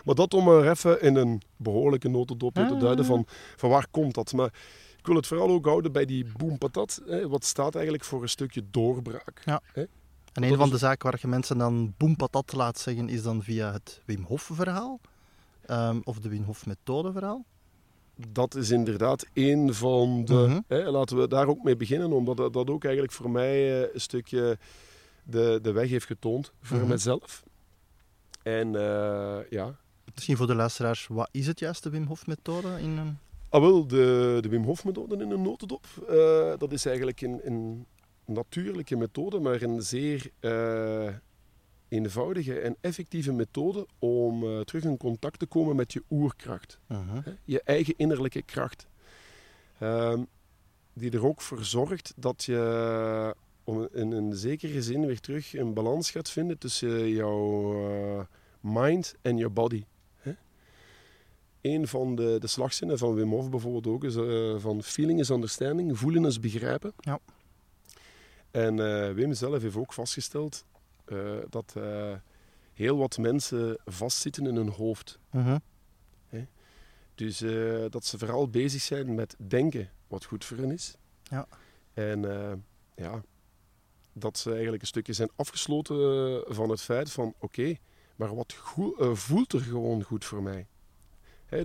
Maar 0.05 0.15
dat 0.15 0.33
om 0.33 0.47
er 0.47 0.69
even 0.69 1.01
in 1.01 1.15
een 1.15 1.41
behoorlijke 1.57 2.09
notendopje 2.09 2.65
te 2.65 2.73
Ah. 2.73 2.79
duiden 2.79 3.05
van, 3.05 3.25
van 3.55 3.69
waar 3.69 3.87
komt 3.91 4.13
dat. 4.13 4.33
Maar 4.33 4.53
ik 4.97 5.05
wil 5.07 5.15
het 5.15 5.27
vooral 5.27 5.49
ook 5.49 5.65
houden 5.65 5.91
bij 5.91 6.05
die 6.05 6.25
boom 6.37 6.57
patat. 6.57 7.01
Hè, 7.05 7.27
wat 7.27 7.45
staat 7.45 7.73
eigenlijk 7.75 8.03
voor 8.03 8.21
een 8.21 8.29
stukje 8.29 8.63
doorbraak. 8.71 9.41
Ja. 9.45 9.61
Hè? 9.73 9.83
En 10.33 10.43
een 10.43 10.57
van 10.57 10.69
de 10.69 10.77
zaken 10.77 11.09
waar 11.11 11.19
je 11.21 11.27
mensen 11.27 11.57
dan 11.57 11.93
boempatat 11.97 12.53
laat 12.53 12.79
zeggen, 12.79 13.09
is 13.09 13.23
dan 13.23 13.43
via 13.43 13.71
het 13.71 14.01
Wim 14.05 14.23
Hof 14.23 14.49
verhaal. 14.53 14.99
Ehm, 15.65 15.99
of 16.03 16.19
de 16.19 16.29
Wim 16.29 16.43
Hof 16.43 16.65
methode 16.65 17.11
verhaal. 17.11 17.45
dat 18.29 18.55
is 18.55 18.69
inderdaad 18.69 19.25
een 19.33 19.73
van 19.73 20.25
de. 20.25 20.33
Mhm. 20.33 20.59
hè, 20.67 20.89
laten 20.91 21.17
we 21.17 21.27
daar 21.27 21.47
ook 21.47 21.63
mee 21.63 21.75
beginnen, 21.75 22.11
omdat 22.11 22.37
dat, 22.37 22.53
dat 22.53 22.69
ook 22.69 22.83
eigenlijk 22.83 23.13
voor 23.13 23.29
mij 23.29 23.81
eh, 23.83 23.89
een 23.93 24.01
stukje 24.01 24.57
de, 25.23 25.59
de 25.61 25.71
weg 25.71 25.89
heeft 25.89 26.05
getoond 26.05 26.51
voor 26.61 26.77
Mhm. 26.77 26.87
mezelf. 26.87 27.43
En 28.43 28.75
eh, 28.75 29.49
ja, 29.49 29.75
Misschien 30.13 30.37
voor 30.37 30.47
de 30.47 30.55
luisteraars, 30.55 31.07
wat 31.07 31.29
is 31.31 31.47
het 31.47 31.59
juist 31.59 31.83
de 31.83 31.89
Wim 31.89 32.05
Hof 32.05 32.27
methode? 32.27 32.67
In 32.81 32.97
een... 32.97 33.17
ah, 33.49 33.61
wel, 33.61 33.87
de, 33.87 34.37
de 34.41 34.49
Wim 34.49 34.63
Hof 34.63 34.85
methode 34.85 35.15
in 35.23 35.31
een 35.31 35.41
notendop, 35.41 35.85
eh, 36.09 36.53
dat 36.57 36.71
is 36.71 36.85
eigenlijk 36.85 37.21
een, 37.21 37.39
een 37.43 37.85
natuurlijke 38.31 38.95
methode, 38.95 39.39
maar 39.39 39.61
een 39.61 39.81
zeer 39.81 40.31
eh, 40.39 41.13
eenvoudige 41.87 42.59
en 42.59 42.75
effectieve 42.81 43.31
methode 43.31 43.87
om 43.99 44.43
eh, 44.43 44.59
terug 44.59 44.83
in 44.83 44.97
contact 44.97 45.39
te 45.39 45.45
komen 45.45 45.75
met 45.75 45.93
je 45.93 46.03
oerkracht. 46.09 46.79
Hè? 46.87 47.31
Je 47.45 47.61
eigen 47.61 47.93
innerlijke 47.97 48.41
kracht. 48.41 48.87
Ehm, 49.79 50.23
die 50.93 51.11
er 51.11 51.25
ook 51.25 51.41
voor 51.41 51.63
zorgt 51.63 52.13
dat 52.15 52.43
je 52.43 53.35
om 53.63 53.87
in 53.93 54.11
een 54.11 54.35
zekere 54.35 54.81
zin 54.81 55.05
weer 55.05 55.19
terug 55.19 55.53
een 55.53 55.73
balans 55.73 56.11
gaat 56.11 56.29
vinden 56.29 56.57
tussen 56.57 57.09
jouw 57.09 57.73
eh, 57.89 58.25
mind 58.59 59.15
en 59.21 59.37
je 59.37 59.49
body. 59.49 59.83
Een 61.61 61.87
van 61.87 62.15
de, 62.15 62.37
de 62.39 62.47
slagzinnen 62.47 62.97
van 62.97 63.13
Wim 63.13 63.29
Hof 63.29 63.49
bijvoorbeeld 63.49 63.87
ook 63.87 64.03
is 64.03 64.15
eh, 64.15 64.55
van 64.57 64.83
feeling 64.83 65.19
is 65.19 65.29
understanding, 65.29 65.97
voelen 65.97 66.25
is 66.25 66.39
begrijpen. 66.39 66.93
Ja. 66.99 67.19
En 68.51 68.79
eh, 68.79 69.13
Wim 69.13 69.33
zelf 69.33 69.61
heeft 69.61 69.75
ook 69.75 69.93
vastgesteld 69.93 70.65
eh, 71.05 71.37
dat 71.49 71.73
eh, 71.77 72.13
heel 72.73 72.97
wat 72.97 73.17
mensen 73.17 73.77
vastzitten 73.85 74.45
in 74.45 74.55
hun 74.55 74.69
hoofd. 74.69 75.19
Mhm. 75.31 75.57
Dus 77.15 77.43
dat 77.89 78.05
ze 78.05 78.17
vooral 78.17 78.47
bezig 78.49 78.81
zijn 78.81 79.15
met 79.15 79.35
denken 79.37 79.89
wat 80.07 80.25
goed 80.25 80.45
voor 80.45 80.57
hen 80.57 80.71
is. 80.71 80.95
Ja. 81.23 81.47
En 81.93 82.21
ja, 82.95 83.23
dat 84.13 84.37
ze 84.37 84.51
eigenlijk 84.51 84.81
een 84.81 84.87
stukje 84.87 85.13
zijn 85.13 85.29
afgesloten 85.35 86.43
van 86.47 86.69
het 86.69 86.81
feit 86.81 87.11
van 87.11 87.33
oké, 87.39 87.75
maar 88.15 88.35
wat 88.35 88.53
voelt 89.13 89.53
er 89.53 89.59
gewoon 89.59 90.03
goed 90.03 90.25
voor 90.25 90.43
mij? 90.43 90.67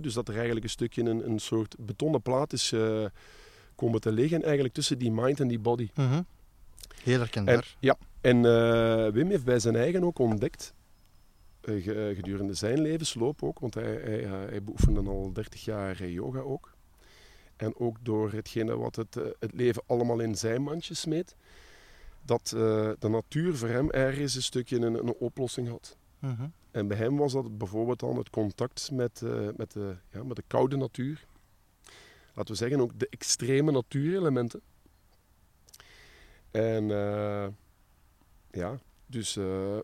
Dus 0.01 0.13
dat 0.13 0.27
er 0.27 0.33
eigenlijk 0.33 0.63
een 0.63 0.71
stukje 0.71 1.03
een, 1.03 1.29
een 1.29 1.39
soort 1.39 1.75
betonnen 1.79 2.21
plaat 2.21 2.53
is 2.53 2.73
komen 3.75 4.01
te 4.01 4.11
liggen 4.11 4.43
eigenlijk 4.43 4.73
tussen 4.73 4.97
die 4.97 5.11
mind 5.11 5.39
en 5.39 5.47
die 5.47 5.59
body. 5.59 5.89
Mhm. 5.93 6.21
Heel 7.07 7.15
En, 7.15 7.19
herkenbaar. 7.21 7.75
ja, 7.79 7.97
en 8.21 8.45
eh, 8.45 9.11
Wim 9.13 9.29
heeft 9.29 9.45
bij 9.45 9.59
zijn 9.59 9.75
eigen 9.75 10.03
ook 10.03 10.19
ontdekt, 10.19 10.73
eh, 11.61 11.83
ge- 11.83 12.11
gedurende 12.15 12.53
zijn 12.53 12.81
levensloop 12.81 13.43
ook, 13.43 13.59
want 13.59 13.73
hij, 13.73 13.83
hij, 13.83 14.23
eh, 14.23 14.31
hij 14.31 14.63
beoefende 14.63 15.09
al 15.09 15.33
30 15.33 15.65
jaar 15.65 16.01
eh, 16.01 16.13
yoga 16.13 16.39
ook. 16.39 16.75
En 17.55 17.75
ook 17.79 17.97
door 18.01 18.31
hetgene 18.31 18.77
wat 18.77 18.95
het, 18.95 19.17
eh, 19.17 19.23
het 19.39 19.53
leven 19.53 19.83
allemaal 19.85 20.19
in 20.19 20.35
zijn 20.35 20.61
mandje 20.61 20.93
smeet, 20.93 21.35
dat 22.25 22.51
eh, 22.55 22.89
de 22.99 23.09
natuur 23.09 23.55
voor 23.55 23.67
hem 23.67 23.89
ergens 23.91 24.35
een 24.35 24.41
stukje 24.43 24.75
een, 24.75 24.93
een 24.93 25.13
oplossing 25.13 25.67
had. 25.69 25.97
Mhm. 26.19 26.47
En 26.71 26.87
bij 26.87 26.97
hem 26.97 27.17
was 27.17 27.33
dat 27.33 27.57
bijvoorbeeld 27.57 27.99
dan 27.99 28.17
het 28.17 28.29
contact 28.29 28.91
met, 28.91 29.21
eh, 29.21 29.47
met, 29.55 29.71
de, 29.71 29.95
ja, 30.11 30.23
met 30.23 30.35
de 30.35 30.43
koude 30.47 30.77
natuur. 30.77 31.25
Laten 32.33 32.51
we 32.53 32.57
zeggen 32.59 32.79
ook 32.79 32.99
de 32.99 33.07
extreme 33.09 33.71
natuurelementen. 33.71 34.61
En 36.57 36.91
eh, 36.91 37.47
ja, 38.51 38.77
dus. 39.05 39.35
eh, 39.37 39.75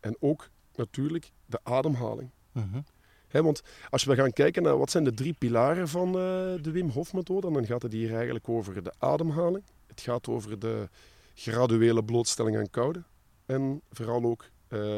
en 0.00 0.16
ook 0.20 0.48
natuurlijk 0.74 1.30
de 1.46 1.58
ademhaling. 1.62 2.30
Mhm. 2.52 2.80
Hè, 3.28 3.42
want 3.42 3.62
als 3.90 4.04
we 4.04 4.14
gaan 4.14 4.32
kijken 4.32 4.62
naar 4.62 4.78
wat 4.78 4.90
zijn 4.90 5.04
de 5.04 5.14
drie 5.14 5.32
pilaren 5.38 5.88
van 5.88 6.06
eh, 6.08 6.14
de 6.62 6.70
Wim 6.72 6.88
Hof 6.90 7.12
methode, 7.12 7.52
dan 7.52 7.66
gaat 7.66 7.82
het 7.82 7.92
hier 7.92 8.14
eigenlijk 8.14 8.48
over 8.48 8.82
de 8.82 8.92
ademhaling. 8.98 9.64
Het 9.86 10.00
gaat 10.00 10.28
over 10.28 10.58
de 10.58 10.88
graduele 11.34 12.04
blootstelling 12.04 12.56
aan 12.56 12.70
koude. 12.70 13.02
En 13.46 13.80
vooral 13.90 14.24
ook 14.24 14.44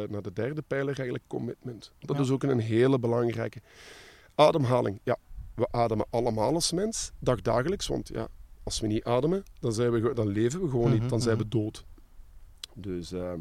naar 0.09 0.23
de 0.23 0.33
derde 0.33 0.63
pijler 0.63 0.95
eigenlijk 0.95 1.25
commitment. 1.27 1.93
Dat 1.99 2.17
Ja. 2.17 2.23
is 2.23 2.31
ook 2.31 2.43
een 2.43 2.59
hele 2.59 2.99
belangrijke. 2.99 3.61
Ademhaling, 4.35 5.01
ja, 5.03 5.17
we 5.55 5.69
ademen 5.71 6.07
allemaal 6.11 6.55
als 6.55 6.73
mens, 6.73 7.11
dagdagelijks, 7.19 7.87
want 7.87 8.09
ja, 8.09 8.29
als 8.69 8.81
we 8.81 8.87
niet 8.87 9.05
ademen, 9.05 9.45
dan, 9.61 9.73
zijn 9.73 9.91
we, 9.91 10.15
dan 10.15 10.29
leven 10.29 10.61
we 10.61 10.69
gewoon 10.69 10.91
Mhm, 10.91 11.01
niet, 11.01 11.11
dan 11.11 11.21
zijn 11.21 11.37
mhm. 11.37 11.45
we 11.45 11.51
dood. 11.51 11.85
Dus, 12.75 13.13
eh, 13.13 13.33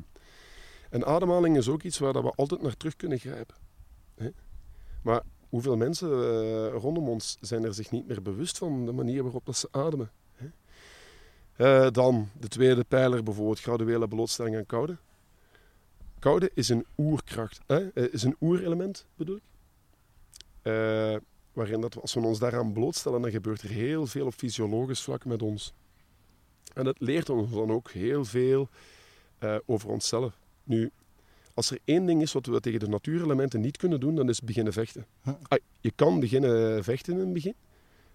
en 0.89 1.05
ademhaling 1.05 1.57
is 1.57 1.69
ook 1.69 1.83
iets 1.83 1.97
waar 1.97 2.13
dat 2.13 2.23
we 2.23 2.33
altijd 2.35 2.61
naar 2.61 2.77
terug 2.77 2.95
kunnen 2.95 3.19
grijpen. 3.19 3.55
Hè? 4.15 4.29
Maar 5.01 5.21
hoeveel 5.49 5.77
mensen 5.77 6.09
eh, 6.09 6.73
rondom 6.73 7.09
ons 7.09 7.37
zijn 7.41 7.63
er 7.63 7.73
zich 7.73 7.91
niet 7.91 8.07
meer 8.07 8.21
bewust 8.21 8.57
van 8.57 8.85
de 8.85 8.91
manier 8.91 9.23
waarop 9.23 9.45
dat 9.45 9.57
ze 9.57 9.67
ademen? 9.71 10.11
Hè? 10.31 10.47
Eh, 11.55 11.91
dan 11.91 12.29
de 12.39 12.47
tweede 12.47 12.83
pijler, 12.83 13.23
bijvoorbeeld 13.23 13.59
graduele 13.59 14.07
blootstelling 14.07 14.55
aan 14.55 14.65
koude. 14.65 14.97
Koude 16.19 16.51
is 16.53 16.69
een 16.69 16.85
oerkracht, 16.97 17.59
hè? 17.65 18.09
Is 18.11 18.23
een 18.23 18.35
oerelement 18.41 19.05
bedoel 19.15 19.35
ik. 19.35 19.43
Waarin 21.57 21.81
dat 21.81 21.93
we, 21.93 22.01
als 22.01 22.13
we 22.13 22.19
ons 22.19 22.39
daaraan 22.39 22.73
blootstellen, 22.73 23.21
dan 23.21 23.31
gebeurt 23.31 23.61
er 23.61 23.69
heel 23.69 24.07
veel 24.07 24.25
op 24.25 24.33
fysiologisch 24.33 25.01
vlak 25.01 25.25
met 25.25 25.41
ons. 25.41 25.73
En 26.73 26.83
dat 26.83 26.99
leert 26.99 27.29
ons 27.29 27.51
dan 27.51 27.71
ook 27.71 27.91
heel 27.91 28.25
veel 28.25 28.69
eh, 29.37 29.55
over 29.65 29.89
onszelf. 29.89 30.39
Nu, 30.63 30.91
als 31.53 31.71
er 31.71 31.79
één 31.83 32.05
ding 32.05 32.21
is 32.21 32.33
wat 32.33 32.45
we 32.45 32.59
tegen 32.59 32.79
de 32.79 32.87
natuurelementen 32.87 33.61
niet 33.61 33.77
kunnen 33.77 33.99
doen, 33.99 34.15
dan 34.15 34.29
is 34.29 34.41
beginnen 34.41 34.73
vechten. 34.73 35.05
Ah, 35.23 35.59
je 35.79 35.91
kan 35.95 36.19
beginnen 36.19 36.83
vechten 36.83 37.13
in 37.13 37.19
het 37.19 37.33
begin, 37.33 37.55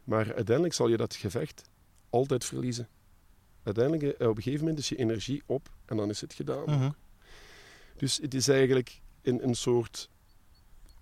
maar 0.05 0.35
uiteindelijk 0.35 0.75
zal 0.75 0.89
je 0.89 0.97
dat 0.97 1.15
gevecht 1.15 1.63
altijd 2.11 2.45
verliezen. 2.45 2.89
Uiteindelijk, 3.63 4.19
eh, 4.19 4.29
op 4.29 4.37
een 4.37 4.43
gegeven 4.43 4.65
moment 4.65 4.79
is 4.79 4.89
je 4.89 4.97
energie 4.97 5.43
op 5.47 5.71
en 5.85 5.97
dan 5.97 6.11
is 6.11 6.21
het 6.21 6.35
gedaan. 6.35 6.95
Dus 7.97 8.17
het 8.17 8.35
is 8.35 8.49
eigenlijk 8.49 9.01
een, 9.23 9.45
een 9.45 9.55
soort 9.55 10.11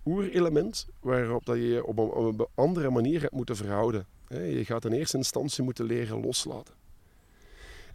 oerelement 0.05 0.87
waarop 0.99 1.45
dat 1.45 1.55
je 1.55 1.67
je 1.67 1.85
op 1.85 1.97
een, 1.97 2.47
andere 2.55 2.89
manier 2.89 3.21
hebt 3.21 3.33
moeten 3.33 3.55
verhouden. 3.55 4.05
Je 4.27 4.65
gaat 4.65 4.85
in 4.85 4.91
eerste 4.91 5.17
instantie 5.17 5.63
moeten 5.63 5.85
leren 5.85 6.21
loslaten. 6.21 6.73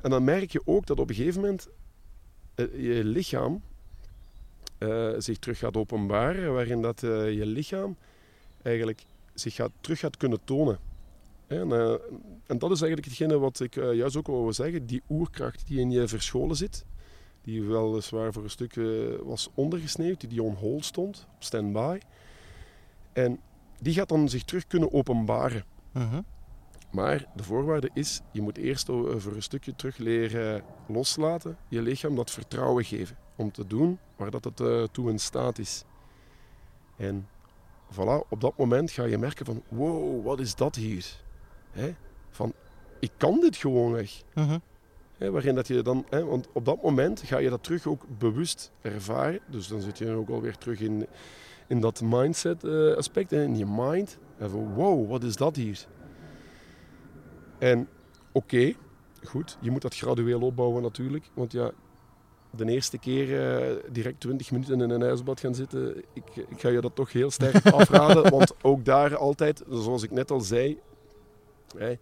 En 0.00 0.10
dan 0.10 0.25
merk 0.25 0.52
je 0.52 0.60
ook 0.64 0.86
dat 0.86 0.98
op 0.98 1.08
een 1.08 1.14
gegeven 1.14 1.40
moment 1.40 1.68
eh, 2.54 2.66
je 2.72 3.04
lichaam 3.04 3.62
eh, 4.78 5.12
zich 5.18 5.38
terug 5.38 5.58
gaat 5.58 5.76
openbaren, 5.76 6.52
waarin 6.52 6.82
dat 6.82 7.02
eh, 7.02 7.32
je 7.32 7.46
lichaam 7.46 7.96
eigenlijk 8.62 9.04
zich 9.34 9.54
gaat, 9.54 9.70
terug 9.80 9.98
gaat 9.98 10.16
kunnen 10.16 10.38
tonen. 10.44 10.78
En, 11.46 11.72
en 12.46 12.58
dat 12.58 12.70
is 12.70 12.80
eigenlijk 12.80 13.04
hetgene 13.04 13.38
wat 13.38 13.60
ik 13.60 13.75
juist 13.75 14.16
ook 14.16 14.26
wil 14.26 14.52
zeggen, 14.52 14.86
die 14.86 15.02
oerkracht 15.08 15.66
die 15.66 15.80
in 15.80 15.90
je 15.90 16.08
verscholen 16.08 16.56
zit, 16.56 16.84
die 17.46 17.62
weliswaar 17.62 18.32
voor 18.32 18.42
een 18.42 18.50
stuk 18.50 18.76
eh, 18.76 18.84
was 19.22 19.50
ondergesneeuwd, 19.54 20.30
die 20.30 20.42
on 20.42 20.54
hold 20.54 20.84
stond, 20.84 21.26
op 21.34 21.42
standby. 21.42 21.98
En 23.12 23.40
die 23.80 23.94
gaat 23.94 24.08
dan 24.08 24.28
zich 24.28 24.44
terug 24.44 24.66
kunnen 24.66 24.92
openbaren. 24.92 25.64
Mhm. 25.92 26.20
Maar 26.90 27.26
de 27.34 27.42
voorwaarde 27.42 27.90
is, 27.94 28.20
je 28.32 28.40
moet 28.42 28.56
eerst 28.56 28.88
eh, 28.88 28.94
voor 29.16 29.34
een 29.34 29.42
stukje 29.42 29.74
terug 29.76 29.96
leren 29.96 30.62
loslaten, 30.88 31.56
je 31.68 31.82
lichaam 31.82 32.16
dat 32.16 32.30
vertrouwen 32.30 32.84
geven 32.84 33.16
om 33.36 33.52
te 33.52 33.66
doen 33.66 33.98
waar 34.16 34.30
dat 34.30 34.44
het 34.44 34.60
eh, 34.60 34.82
toe 34.82 35.10
in 35.10 35.18
staat 35.18 35.58
is. 35.58 35.84
En 36.96 37.28
voilà, 37.92 38.28
op 38.28 38.40
dat 38.40 38.56
moment 38.56 38.90
ga 38.90 39.04
je 39.04 39.18
merken 39.18 39.46
van, 39.46 39.62
wow, 39.68 40.24
wat 40.24 40.40
is 40.40 40.54
dat 40.54 40.74
hier? 40.74 41.22
Hè? 41.70 41.94
Van, 42.30 42.52
ik 43.00 43.10
kan 43.16 43.40
dit 43.40 43.56
gewoon 43.56 43.92
weg. 43.92 44.22
Mhm. 44.34 44.58
Hè, 45.18 45.30
waarin 45.30 45.54
dat 45.54 45.66
je 45.66 45.82
dan, 45.82 46.06
hè, 46.08 46.25
want 46.25 46.49
op 46.52 46.64
dat 46.64 46.82
moment 46.82 47.23
ga 47.23 47.38
je 47.38 47.50
dat 47.50 47.62
terug 47.62 47.87
ook 47.87 48.02
bewust 48.18 48.73
ervaren. 48.80 49.40
Dus 49.46 49.68
dan 49.68 49.80
zit 49.80 49.99
je 49.99 50.11
ook 50.11 50.28
alweer 50.28 50.56
terug 50.56 50.80
in, 50.80 51.06
in 51.66 51.80
dat 51.80 52.00
mindset 52.04 52.64
eh, 52.64 52.94
aspect, 52.94 53.30
hè, 53.30 53.42
in 53.42 53.56
je 53.56 53.66
mind. 53.66 54.18
En 54.38 54.50
van 54.50 54.75
wow, 54.75 55.08
wat 55.08 55.23
is 55.23 55.37
dat 55.37 55.56
hier? 55.56 55.87
En 57.58 57.88
oké, 58.32 58.73
goed, 59.25 59.58
je 59.61 59.70
moet 59.70 59.82
dat 59.82 59.96
gradueel 59.96 60.40
opbouwen 60.40 60.82
natuurlijk. 60.82 61.30
Want 61.35 61.52
ja, 61.52 61.70
de 62.50 62.64
eerste 62.64 62.99
keer 62.99 63.40
eh, 63.40 63.76
direct 63.92 64.20
20 64.20 64.50
minuten 64.50 64.80
in 64.80 64.90
een 64.90 65.02
ijsbad 65.02 65.40
gaan 65.40 65.54
zitten, 65.54 65.96
ik, 66.12 66.37
ik 66.37 66.61
ga 66.61 66.68
je 66.68 66.80
dat 66.80 66.94
toch 66.94 67.12
heel 67.12 67.30
sterk 67.30 67.66
afraden. 67.80 68.30
want 68.30 68.54
ook 68.62 68.85
daar 68.85 69.16
altijd, 69.16 69.62
zoals 69.70 70.02
ik 70.02 70.11
net 70.11 70.30
al 70.30 70.40
zei, 70.40 70.78
hè, 71.76 71.94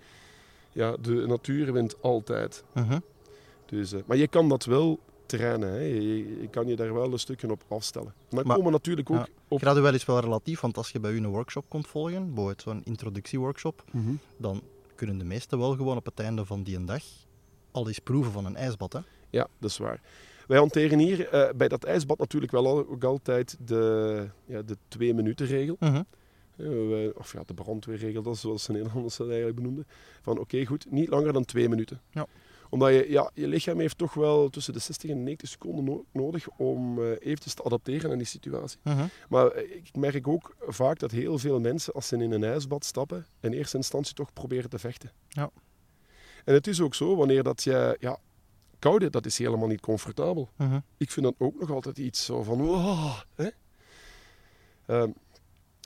ja, 0.74 0.96
de 1.00 1.26
natuur 1.26 1.72
wint 1.72 2.02
altijd. 2.02 2.64
Mhm. 2.74 2.98
Dus, 3.66 3.92
eh, 3.92 4.00
maar 4.06 4.16
je 4.16 4.28
kan 4.28 4.48
dat 4.48 4.64
wel 4.64 4.98
trainen. 5.26 5.68
Hè. 5.68 5.78
Je, 5.80 6.40
je 6.40 6.48
kan 6.50 6.66
je 6.66 6.76
daar 6.76 6.94
wel 6.94 7.12
een 7.12 7.18
stukje 7.18 7.50
op 7.50 7.62
afstellen. 7.68 8.08
En 8.30 8.36
dan 8.36 8.46
Maar- 8.46 8.56
komen 8.56 8.72
natuurlijk 8.72 9.10
ook 9.10 9.16
ja, 9.16 9.26
op... 9.48 9.60
Gradueel 9.60 9.94
is 9.94 10.04
wel 10.04 10.20
relatief, 10.20 10.60
want 10.60 10.76
als 10.76 10.90
je 10.90 11.00
bij 11.00 11.10
u 11.12 11.16
een 11.16 11.26
workshop 11.26 11.64
komt 11.68 11.86
volgen, 11.86 12.26
bijvoorbeeld 12.26 12.62
zo'n 12.62 12.80
introductieworkshop, 12.84 13.84
Mhm. 13.92 14.12
dan 14.36 14.62
kunnen 14.94 15.18
de 15.18 15.24
meesten 15.24 15.58
wel 15.58 15.76
gewoon 15.76 15.96
op 15.96 16.04
het 16.04 16.20
einde 16.20 16.44
van 16.44 16.62
die 16.62 16.76
een 16.76 16.86
dag 16.86 17.02
al 17.70 17.88
eens 17.88 17.98
proeven 17.98 18.32
van 18.32 18.44
een 18.44 18.56
ijsbad. 18.56 18.92
Hè? 18.92 18.98
Ja, 19.30 19.46
dat 19.58 19.70
is 19.70 19.78
waar. 19.78 20.00
Wij 20.46 20.58
hanteren 20.58 20.98
hier 20.98 21.28
eh, 21.28 21.52
bij 21.56 21.68
dat 21.68 21.84
ijsbad 21.84 22.18
natuurlijk 22.18 22.52
wel 22.52 22.66
ook 22.88 23.04
altijd 23.04 23.56
de, 23.66 24.26
ja, 24.46 24.62
de 24.62 24.76
twee 24.88 25.14
minuten 25.14 25.46
Eh, 26.56 27.08
of 27.14 27.32
ja, 27.32 27.42
de 27.46 27.54
brandweerregel, 27.54 28.22
dat 28.22 28.34
is 28.34 28.40
zoals 28.40 28.66
de 28.66 28.72
Nederlanders 28.72 29.16
dat 29.16 29.26
eigenlijk 29.26 29.56
benoemden. 29.56 29.86
Van 30.22 30.38
oké, 30.38 30.64
goed, 30.64 30.90
niet 30.90 31.08
langer 31.08 31.32
dan 31.32 31.44
twee 31.44 31.68
minuten. 31.68 32.00
Ja. 32.10 32.26
Omdat 32.70 32.90
je, 32.92 33.10
ja, 33.10 33.30
je 33.34 33.46
lichaam 33.48 33.78
heeft 33.80 33.98
toch 33.98 34.14
wel 34.14 34.48
tussen 34.50 34.72
de 34.72 34.78
60 34.78 35.10
en 35.10 35.22
90 35.22 35.48
seconden 35.48 35.84
no- 35.84 36.04
nodig 36.12 36.48
om 36.48 36.98
eh, 37.02 37.10
eventjes 37.20 37.54
te 37.54 37.62
adapteren 37.62 38.10
aan 38.10 38.18
die 38.18 38.26
situatie. 38.26 38.78
Mhm. 38.82 39.06
Maar 39.28 39.46
eh, 39.46 39.76
ik 39.76 39.96
merk 39.96 40.28
ook 40.28 40.56
vaak 40.60 40.98
dat 40.98 41.10
heel 41.10 41.38
veel 41.38 41.60
mensen, 41.60 41.92
als 41.92 42.08
ze 42.08 42.16
in 42.16 42.32
een 42.32 42.44
ijsbad 42.44 42.84
stappen, 42.84 43.26
in 43.40 43.52
eerste 43.52 43.76
instantie 43.76 44.14
toch 44.14 44.32
proberen 44.32 44.70
te 44.70 44.78
vechten. 44.78 45.10
Ja. 45.28 45.50
En 46.44 46.54
het 46.54 46.66
is 46.66 46.80
ook 46.80 46.94
zo, 46.94 47.16
wanneer 47.16 47.42
dat 47.42 47.62
je 47.62 47.96
ja, 48.00 48.18
koude, 48.78 49.10
dat 49.10 49.26
is 49.26 49.38
helemaal 49.38 49.68
niet 49.68 49.80
comfortabel. 49.80 50.48
Mhm. 50.56 50.78
Ik 50.96 51.10
vind 51.10 51.26
dat 51.26 51.34
ook 51.38 51.60
nog 51.60 51.70
altijd 51.70 51.98
iets 51.98 52.24
zo 52.24 52.42
van... 52.42 52.58
"Wow", 52.62 53.12
hè? 53.34 53.48
Ehm, 54.86 55.10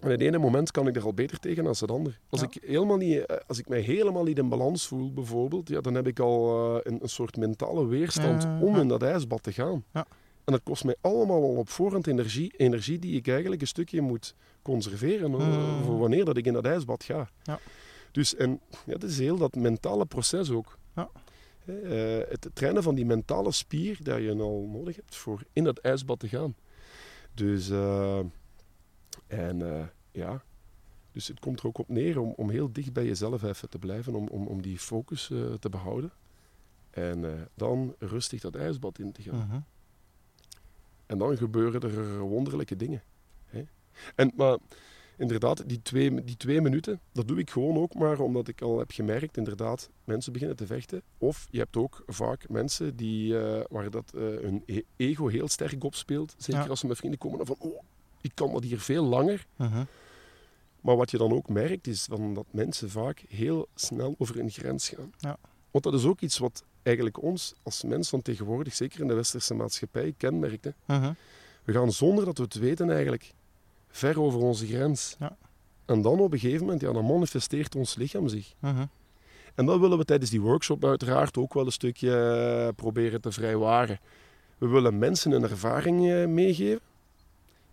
en 0.02 0.10
het 0.10 0.20
ene 0.20 0.38
moment 0.38 0.70
kan 0.70 0.86
ik 0.86 0.96
er 0.96 1.04
al 1.04 1.14
beter 1.14 1.38
tegen 1.38 1.64
dan 1.64 1.74
het 1.78 1.90
andere. 1.90 2.16
Als, 2.30 2.40
Ja. 2.40 2.46
ik 2.50 2.62
helemaal 2.64 2.96
niet, 2.96 3.26
eh, 3.26 3.36
als 3.46 3.58
ik 3.58 3.68
mij 3.68 3.80
helemaal 3.80 4.24
niet 4.24 4.38
in 4.38 4.48
balans 4.48 4.86
voel, 4.86 5.12
bijvoorbeeld, 5.12 5.68
ja, 5.68 5.80
dan 5.80 5.94
heb 5.94 6.06
ik 6.06 6.18
al 6.18 6.66
eh, 6.76 6.92
een, 6.92 6.98
een 7.02 7.08
soort 7.08 7.36
mentale 7.36 7.86
weerstand 7.86 8.44
om 8.62 8.74
ja. 8.74 8.80
in 8.80 8.88
dat 8.88 9.02
ijsbad 9.02 9.42
te 9.42 9.52
gaan. 9.52 9.84
Ja. 9.92 10.06
En 10.44 10.52
dat 10.52 10.62
kost 10.62 10.84
mij 10.84 10.96
allemaal 11.00 11.42
al 11.42 11.54
op 11.56 11.68
voorhand 11.68 12.06
energie, 12.06 12.52
energie 12.56 12.98
die 12.98 13.16
ik 13.16 13.28
eigenlijk 13.28 13.60
een 13.60 13.66
stukje 13.66 14.00
moet 14.00 14.34
conserveren 14.62 15.32
eh, 15.32 15.76
Mm. 15.76 15.84
voor 15.84 15.98
wanneer 15.98 16.24
dat 16.24 16.36
ik 16.36 16.46
in 16.46 16.52
dat 16.52 16.64
ijsbad 16.64 17.04
ga. 17.04 17.28
Ja. 17.42 17.58
Dus 18.12 18.34
en, 18.36 18.60
ja, 18.86 18.92
het 18.92 19.02
is 19.02 19.18
heel 19.18 19.36
dat 19.36 19.54
mentale 19.54 20.06
proces 20.06 20.50
ook. 20.50 20.78
Het 22.28 22.48
trainen 22.52 22.82
van 22.82 22.94
die 22.94 23.06
mentale 23.06 23.52
spier 23.52 23.98
dat 24.02 24.18
je 24.18 24.36
al 24.36 24.68
nodig 24.72 24.96
hebt 24.96 25.14
voor 25.16 25.42
in 25.52 25.64
dat 25.64 25.78
ijsbad 25.78 26.18
te 26.18 26.28
gaan. 26.28 26.54
Dus, 27.34 27.70
en 29.26 29.62
eh, 29.62 29.87
ja, 30.10 30.42
dus 31.12 31.28
het 31.28 31.40
komt 31.40 31.60
er 31.60 31.66
ook 31.66 31.78
op 31.78 31.88
neer 31.88 32.18
om, 32.18 32.32
om 32.37 32.50
heel 32.50 32.72
dicht 32.72 32.92
bij 32.92 33.06
jezelf 33.06 33.42
even 33.42 33.68
te 33.68 33.78
blijven, 33.78 34.14
om, 34.14 34.28
om, 34.28 34.46
om 34.46 34.62
die 34.62 34.78
focus 34.78 35.30
eh, 35.30 35.52
te 35.52 35.68
behouden. 35.68 36.10
En 36.90 37.25
eh, 37.25 37.40
dan 37.54 37.94
rustig 37.98 38.40
dat 38.40 38.54
ijsbad 38.54 38.98
in 38.98 39.12
te 39.12 39.22
gaan. 39.22 39.46
Mhm. 39.46 39.60
En 41.06 41.18
dan 41.18 41.37
gebeuren 41.37 41.80
er 41.80 42.18
wonderlijke 42.18 42.76
dingen. 42.76 43.02
Hè? 43.46 43.64
En, 44.14 44.32
maar 44.37 44.58
inderdaad, 45.16 45.68
die 45.68 45.82
twee, 45.82 46.25
die 46.25 46.37
twee 46.37 46.60
minuten, 46.60 47.00
dat 47.12 47.28
doe 47.28 47.38
ik 47.38 47.50
gewoon 47.50 47.76
ook 47.76 47.94
maar 47.94 48.20
omdat 48.20 48.48
ik 48.48 48.60
al 48.60 48.78
heb 48.78 48.90
gemerkt, 48.90 49.37
inderdaad, 49.37 49.90
mensen 50.04 50.32
beginnen 50.32 50.56
te 50.56 50.66
vechten. 50.66 51.02
Of 51.18 51.46
je 51.50 51.58
hebt 51.58 51.76
ook 51.76 52.02
vaak 52.06 52.48
mensen 52.48 52.96
die, 52.96 53.34
waar 53.68 53.90
dat, 53.90 54.10
hun 54.14 54.62
e- 54.66 54.82
ego 54.96 55.26
heel 55.26 55.48
sterk 55.48 55.84
opspeelt. 55.84 56.34
Zeker 56.38 56.62
Ja. 56.62 56.68
als 56.68 56.80
ze 56.80 56.87
met 56.87 56.96
vrienden 56.96 57.18
komen, 57.18 57.38
dan 57.38 57.46
van, 57.46 57.56
oh, 57.58 57.82
ik 58.20 58.30
kan 58.34 58.52
dat 58.52 58.62
hier 58.62 58.80
veel 58.80 59.04
langer. 59.04 59.46
Mhm. 59.56 59.84
Maar 60.80 60.96
wat 60.96 61.10
je 61.10 61.18
dan 61.18 61.32
ook 61.32 61.48
merkt, 61.48 61.87
is 61.87 62.04
van 62.10 62.34
dat 62.34 62.44
mensen 62.50 62.90
vaak 62.90 63.25
heel 63.28 63.68
snel 63.75 64.14
over 64.18 64.38
een 64.38 64.50
grens 64.50 64.88
gaan. 64.88 65.12
Ja. 65.18 65.37
Want 65.70 65.84
dat 65.84 65.94
is 65.94 66.04
ook 66.04 66.20
iets 66.20 66.38
wat 66.38 66.64
eigenlijk 66.82 67.22
ons 67.22 67.54
als 67.62 67.82
mens 67.82 68.08
van 68.08 68.22
tegenwoordig, 68.22 68.75
zeker 68.75 69.00
in 69.00 69.08
de 69.08 69.14
westerse 69.14 69.54
maatschappij, 69.54 70.14
kenmerkt. 70.16 70.64
hè. 70.64 70.70
Mhm. 70.84 71.12
We 71.64 71.72
gaan 71.72 71.92
zonder 71.92 72.25
dat 72.25 72.38
we 72.38 72.44
het 72.44 72.54
weten 72.54 72.90
eigenlijk 72.90 73.32
ver 73.88 74.20
over 74.20 74.40
onze 74.40 74.66
grens. 74.66 75.16
Ja. 75.18 75.37
En 75.84 76.02
dan 76.02 76.20
op 76.20 76.32
een 76.32 76.38
gegeven 76.38 76.64
moment, 76.64 76.80
ja, 76.80 76.92
dan 76.92 77.06
manifesteert 77.06 77.75
ons 77.75 77.94
lichaam 77.94 78.28
zich. 78.28 78.54
Mhm. 78.58 78.84
En 79.54 79.66
dat 79.66 79.80
willen 79.80 79.98
we 79.98 80.04
tijdens 80.04 80.30
die 80.30 80.40
workshop 80.40 80.84
uiteraard 80.84 81.37
ook 81.37 81.54
wel 81.54 81.66
een 81.66 81.72
stukje 81.72 82.72
proberen 82.76 83.20
te 83.20 83.32
vrijwaren. 83.32 84.00
We 84.58 84.66
willen 84.68 84.98
mensen 84.98 85.32
een 85.32 85.42
ervaring 85.42 86.26
meegeven. 86.26 86.80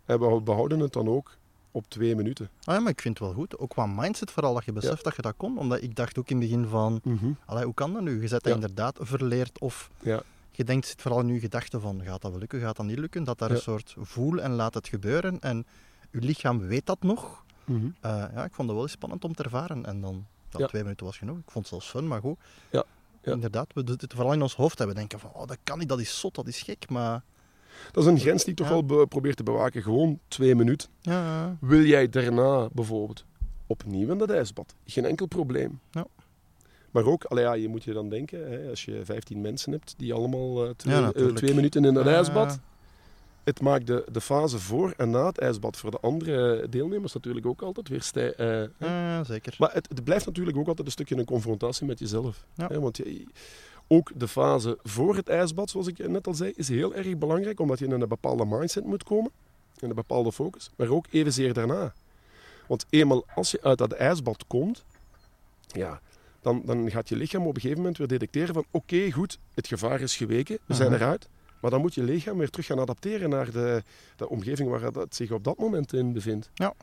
En 0.06 0.20
we 0.20 0.42
behouden 0.42 0.80
het 0.80 0.94
dan 0.94 1.08
ook 1.08 1.32
op 1.72 1.86
twee 1.88 2.16
minuten. 2.16 2.50
Ah 2.64 2.76
ja, 2.76 2.80
maar 2.82 2.92
ik 2.92 3.02
vind 3.02 3.20
het 3.20 3.28
wel 3.28 3.36
goed. 3.38 3.58
Ook 3.58 3.70
qua 3.70 3.86
mindset 3.86 4.32
vooral 4.32 4.54
dat 4.54 4.66
je 4.66 4.72
beseft 4.72 5.04
dat 5.04 5.16
je 5.16 5.22
dat 5.22 5.34
kon. 5.38 5.58
Omdat 5.58 5.82
ik 5.82 5.96
dacht 5.96 6.20
ook 6.20 6.30
in 6.30 6.38
het 6.42 6.50
begin 6.50 6.66
van, 6.68 7.02
allee, 7.46 7.64
hoe 7.64 7.74
kan 7.74 7.94
dat 7.94 8.02
nu? 8.02 8.22
Je 8.22 8.28
zet 8.28 8.44
dat 8.44 8.48
Ja. 8.48 8.54
inderdaad 8.54 8.98
verleerd 9.02 9.60
of 9.60 9.90
Ja. 10.02 10.22
je 10.52 10.64
denkt, 10.64 10.88
zit 10.88 11.02
vooral 11.02 11.20
in 11.20 11.28
je 11.34 11.40
gedachten 11.40 11.82
van, 11.82 12.02
gaat 12.04 12.22
dat 12.22 12.32
wel 12.32 12.40
lukken, 12.40 12.60
gaat 12.60 12.76
dat 12.76 12.86
niet 12.86 13.00
lukken? 13.00 13.24
Dat 13.24 13.38
daar 13.40 13.52
een 13.52 13.58
soort 13.58 13.96
voel 14.00 14.42
en 14.42 14.52
laat 14.52 14.74
het 14.74 14.88
gebeuren. 14.88 15.40
En 15.40 15.66
je 16.12 16.20
lichaam 16.22 16.60
weet 16.60 16.86
dat 16.86 17.02
nog. 17.02 17.44
Mhm. 17.64 17.86
Eh, 18.00 18.12
ja, 18.34 18.44
ik 18.44 18.54
vond 18.54 18.70
het 18.70 18.78
wel 18.78 18.88
spannend 18.88 19.24
om 19.24 19.36
te 19.36 19.44
ervaren. 19.44 19.86
En 19.86 20.02
dan, 20.02 20.26
Ja. 20.58 20.66
twee 20.68 20.82
minuten 20.84 21.06
was 21.06 21.18
genoeg. 21.18 21.38
Ik 21.38 21.44
vond 21.52 21.56
het 21.58 21.68
zelfs 21.68 21.90
fun, 21.90 22.08
maar 22.08 22.20
goed. 22.22 22.38
Ja, 22.70 22.84
ja. 23.22 23.32
Inderdaad, 23.32 23.74
we 23.74 23.82
het 23.82 24.14
vooral 24.14 24.34
in 24.34 24.42
ons 24.42 24.56
hoofd 24.56 24.78
hebben. 24.78 24.96
denken 24.96 25.20
van, 25.20 25.30
oh, 25.34 25.48
dat 25.48 25.58
kan 25.64 25.78
niet, 25.80 25.90
dat 25.90 26.00
is 26.00 26.20
zot, 26.20 26.36
dat 26.36 26.48
is 26.48 26.62
gek. 26.62 26.90
Maar 26.90 27.22
Dat 27.92 28.04
is 28.04 28.10
een 28.10 28.20
grens 28.20 28.42
die 28.44 28.52
ik 28.52 28.58
toch 28.58 28.70
wel 28.70 28.86
be- 28.86 29.08
probeer 29.08 29.36
te 29.36 29.44
bewaken. 29.44 29.82
Gewoon 29.84 30.20
twee 30.28 30.56
minuten. 30.56 30.90
ja, 31.02 31.58
Wil 31.62 31.82
jij 31.84 32.10
daarna 32.10 32.70
bijvoorbeeld 32.74 33.26
opnieuw 33.68 34.12
in 34.12 34.18
dat 34.18 34.30
ijsbad? 34.30 34.76
Geen 34.86 35.06
enkel 35.06 35.26
probleem. 35.26 35.80
Ja. 35.92 36.06
Maar 36.92 37.06
ook, 37.06 37.26
ja, 37.36 37.54
je 37.54 37.68
moet 37.68 37.84
je 37.84 37.94
dan 37.94 38.10
denken, 38.10 38.52
hè, 38.52 38.70
als 38.70 38.86
je 38.86 39.02
15 39.04 39.42
mensen 39.42 39.72
hebt 39.72 39.94
die 39.98 40.14
allemaal 40.14 40.66
eh, 40.66 40.70
twee, 40.76 40.96
Ja, 40.96 41.12
eh, 41.12 41.26
twee 41.26 41.54
minuten 41.54 41.86
in 41.86 41.94
dat 41.94 42.06
Ja. 42.06 42.14
ijsbad. 42.16 42.60
Het 43.44 43.62
maakt 43.62 43.88
de, 43.88 44.06
de 44.12 44.22
fase 44.22 44.60
voor 44.60 44.94
en 44.98 45.10
na 45.10 45.26
het 45.26 45.38
ijsbad 45.38 45.78
voor 45.78 45.92
de 45.92 46.00
andere 46.00 46.68
deelnemers 46.70 47.14
natuurlijk 47.14 47.46
ook 47.46 47.62
altijd 47.62 47.88
weer 47.90 48.02
stij. 48.02 48.34
eh, 48.34 48.48
hè. 48.78 48.86
ja, 48.88 49.24
zeker. 49.24 49.56
Maar 49.60 49.74
het, 49.74 49.90
het 49.90 50.04
blijft 50.04 50.26
natuurlijk 50.26 50.58
ook 50.58 50.68
altijd 50.68 50.88
een 50.88 50.94
stukje 50.94 51.16
een 51.18 51.26
confrontatie 51.26 51.86
met 51.86 52.00
jezelf. 52.00 52.46
Ja. 52.54 52.68
Hè, 52.68 52.80
want 52.80 52.98
je, 52.98 53.26
ook 53.88 54.12
de 54.16 54.28
fase 54.28 54.78
voor 54.84 55.16
het 55.16 55.30
ijsbad, 55.30 55.70
zoals 55.70 55.88
ik 55.88 56.08
net 56.08 56.28
al 56.28 56.34
zei, 56.34 56.52
is 56.56 56.68
heel 56.68 56.94
erg 56.96 57.18
belangrijk, 57.18 57.60
omdat 57.60 57.80
je 57.80 57.86
in 57.86 57.92
een 57.92 58.08
bepaalde 58.08 58.46
mindset 58.46 58.86
moet 58.86 59.04
komen, 59.04 59.32
in 59.80 59.90
een 59.90 59.96
bepaalde 59.96 60.32
focus, 60.32 60.70
maar 60.76 60.88
ook 60.90 61.06
evenzeer 61.12 61.54
daarna. 61.54 61.94
Want 62.68 62.86
eenmaal 62.90 63.26
als 63.36 63.52
je 63.52 63.62
uit 63.62 63.78
dat 63.78 63.92
ijsbad 63.92 64.44
komt, 64.48 64.86
ja, 65.68 66.02
dan, 66.42 66.62
dan 66.66 66.92
gaat 66.92 67.10
je 67.10 67.16
lichaam 67.16 67.42
op 67.42 67.56
een 67.56 67.62
gegeven 67.62 67.78
moment 67.78 67.98
weer 67.98 68.08
detecteren 68.08 68.54
van 68.54 68.66
oké, 68.72 69.12
goed, 69.12 69.40
het 69.54 69.68
gevaar 69.68 70.02
is 70.02 70.16
geweken, 70.18 70.58
we 70.66 70.74
zijn 70.74 70.92
Mhm. 70.92 71.02
eruit. 71.02 71.30
Maar 71.62 71.72
dan 71.72 71.82
moet 71.82 71.94
je 71.94 72.04
lichaam 72.04 72.38
weer 72.38 72.50
terug 72.50 72.66
gaan 72.66 72.80
adapteren 72.80 73.30
naar 73.30 73.52
de, 73.52 73.84
de 74.16 74.30
omgeving 74.30 74.70
waar 74.70 74.82
het 74.82 75.16
zich 75.16 75.32
op 75.32 75.44
dat 75.44 75.58
moment 75.58 75.94
in 75.94 76.14
bevindt. 76.14 76.50
Ja. 76.54 76.74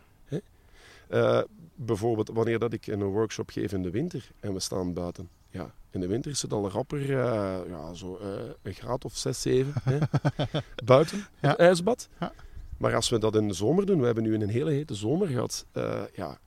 Eh, 1.08 1.40
bijvoorbeeld 1.74 2.28
wanneer 2.28 2.58
dat 2.58 2.72
ik 2.72 2.86
een 2.86 3.02
workshop 3.02 3.50
geef 3.50 3.72
in 3.72 3.82
de 3.82 3.90
winter 3.90 4.30
en 4.40 4.52
we 4.52 4.60
staan 4.60 4.92
buiten. 4.92 5.28
Ja, 5.52 5.74
in 5.90 6.00
de 6.00 6.06
winter 6.06 6.30
is 6.30 6.42
het 6.42 6.52
al 6.52 6.70
rapper, 6.70 7.00
eh, 7.00 7.68
ja, 7.68 7.94
zo, 7.94 8.16
eh, 8.16 8.28
een 8.62 8.74
graad 8.74 9.04
of 9.04 9.16
6, 9.16 9.40
7 9.42 9.72
hè? 9.82 9.98
buiten, 10.84 11.18
Ja. 11.40 11.48
het 11.48 11.58
ijsbad. 11.58 12.08
Ja. 12.20 12.32
Maar 12.76 12.94
als 12.94 13.08
we 13.08 13.18
dat 13.18 13.36
in 13.36 13.48
de 13.48 13.54
zomer 13.54 13.86
doen, 13.86 13.98
we 14.00 14.04
hebben 14.06 14.22
nu 14.24 14.34
een 14.34 14.48
hele 14.48 14.70
hete 14.70 14.94
zomer 14.94 15.26
gehad. 15.28 15.66
eh, 15.72 16.02
ja, 16.14 16.38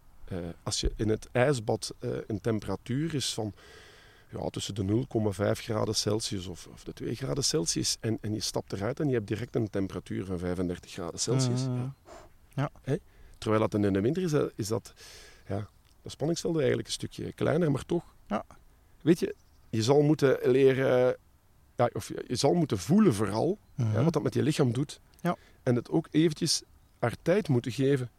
als 0.63 0.81
je 0.81 0.91
in 0.95 1.09
het 1.09 1.27
ijsbad 1.31 1.93
een 2.27 2.41
temperatuur 2.41 3.13
is 3.15 3.33
van 3.33 3.53
ja, 4.29 4.49
tussen 4.49 4.75
de 4.75 4.83
0,5 4.83 5.61
graden 5.61 5.95
Celsius 5.95 6.47
of, 6.47 6.67
of 6.73 6.83
de 6.83 6.93
2 6.93 7.15
graden 7.15 7.43
Celsius 7.43 7.97
en, 7.99 8.17
en 8.21 8.33
je 8.33 8.39
stapt 8.39 8.73
eruit 8.73 8.99
en 8.99 9.07
je 9.07 9.13
hebt 9.13 9.27
direct 9.27 9.55
een 9.55 9.69
temperatuur 9.69 10.25
van 10.25 10.39
35 10.39 10.91
graden 10.91 11.19
Celsius. 11.19 11.61
Ja. 11.61 11.93
Ja. 12.53 12.69
Hè? 12.81 12.95
Terwijl 13.37 13.61
dat 13.61 13.73
in 13.73 13.93
de 13.93 14.01
winter 14.01 14.23
is, 14.23 14.31
dat- 14.31 14.51
is 14.55 14.67
dat, 14.67 14.93
ja, 15.47 15.67
de 16.01 16.09
spanningsveld 16.09 16.57
eigenlijk 16.57 16.87
een 16.87 16.93
stukje 16.93 17.31
kleiner, 17.33 17.71
maar 17.71 17.85
toch. 17.85 18.03
Ja. 18.27 18.45
Weet 19.05 19.19
je, 19.19 19.35
je 19.69 19.83
zal 19.83 20.01
moeten 20.01 20.37
leren, 20.43 21.17
ja, 21.75 21.89
of 21.93 22.07
je, 22.07 22.23
je 22.27 22.35
zal 22.35 22.53
moeten 22.53 22.77
voelen 22.77 23.13
vooral 23.13 23.57
Mhm. 23.75 23.91
ja, 23.93 24.03
wat 24.03 24.13
dat 24.13 24.23
met 24.23 24.33
je 24.33 24.43
lichaam 24.43 24.73
doet. 24.73 24.99
Ja. 25.21 25.35
En 25.63 25.75
het 25.75 25.89
ook 25.89 26.07
eventjes 26.11 26.61
haar 26.99 27.15
tijd 27.21 27.47
moeten 27.47 27.71
geven 27.71 28.09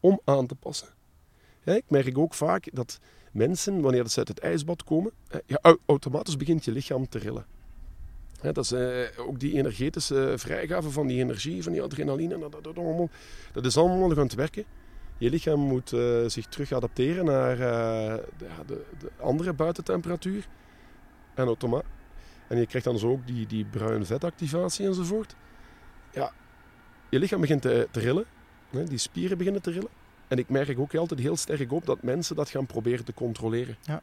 om 0.00 0.20
aan 0.24 0.46
te 0.46 0.54
passen. 0.54 0.88
Ja, 1.62 1.72
ik 1.74 1.84
merk 1.88 2.18
ook 2.18 2.34
vaak 2.34 2.68
dat 2.72 2.98
mensen, 3.32 3.80
wanneer 3.80 4.08
ze 4.08 4.18
uit 4.18 4.28
het 4.28 4.38
ijsbad 4.38 4.84
komen, 4.84 5.12
ja, 5.46 5.58
au- 5.62 5.78
automatisch 5.86 6.36
begint 6.36 6.64
je 6.64 6.72
lichaam 6.72 7.08
te 7.08 7.18
rillen. 7.18 7.46
Ja, 8.42 8.52
dat 8.52 8.64
is 8.64 8.72
eh, 8.72 9.00
ook 9.16 9.40
die 9.40 9.52
energetische 9.52 10.32
vrijgave 10.36 10.90
van 10.90 11.06
die 11.06 11.18
energie, 11.20 11.62
van 11.62 11.72
die 11.72 11.82
adrenaline, 11.82 12.38
dat, 12.38 12.52
dat, 12.52 12.64
dat, 12.64 12.76
allemaal, 12.78 13.08
dat 13.52 13.64
is 13.66 13.76
allemaal 13.76 14.10
aan 14.10 14.18
het 14.18 14.34
werken. 14.34 14.64
Je 15.22 15.30
lichaam 15.30 15.60
moet 15.60 15.92
eh, 15.92 16.24
zich 16.26 16.46
terug 16.46 16.72
adapteren 16.72 17.24
naar 17.24 17.52
eh, 17.52 18.14
de, 18.38 18.46
de, 18.66 18.84
de 18.98 19.10
andere 19.20 19.52
buitentemperatuur. 19.52 20.46
En, 21.34 21.46
automa 21.46 21.82
en 22.48 22.58
je 22.58 22.66
krijgt 22.66 22.86
dan 22.86 22.98
zo 22.98 23.10
ook 23.10 23.26
die, 23.26 23.46
die 23.46 23.64
bruin 23.64 24.06
vetactivatie 24.06 24.86
enzovoort. 24.86 25.36
Ja, 26.10 26.32
je 27.08 27.18
lichaam 27.18 27.40
begint 27.40 27.62
te, 27.62 27.88
te 27.90 28.00
rillen. 28.00 28.24
Hè, 28.70 28.84
die 28.84 28.98
spieren 28.98 29.38
beginnen 29.38 29.62
te 29.62 29.70
rillen. 29.70 29.90
En 30.28 30.38
ik 30.38 30.48
merk 30.48 30.78
ook 30.78 30.94
altijd 30.94 31.20
heel 31.20 31.36
sterk 31.36 31.72
op 31.72 31.86
dat 31.86 32.02
mensen 32.02 32.36
dat 32.36 32.50
gaan 32.50 32.66
proberen 32.66 33.04
te 33.04 33.14
controleren. 33.14 33.76
Ja. 33.82 34.02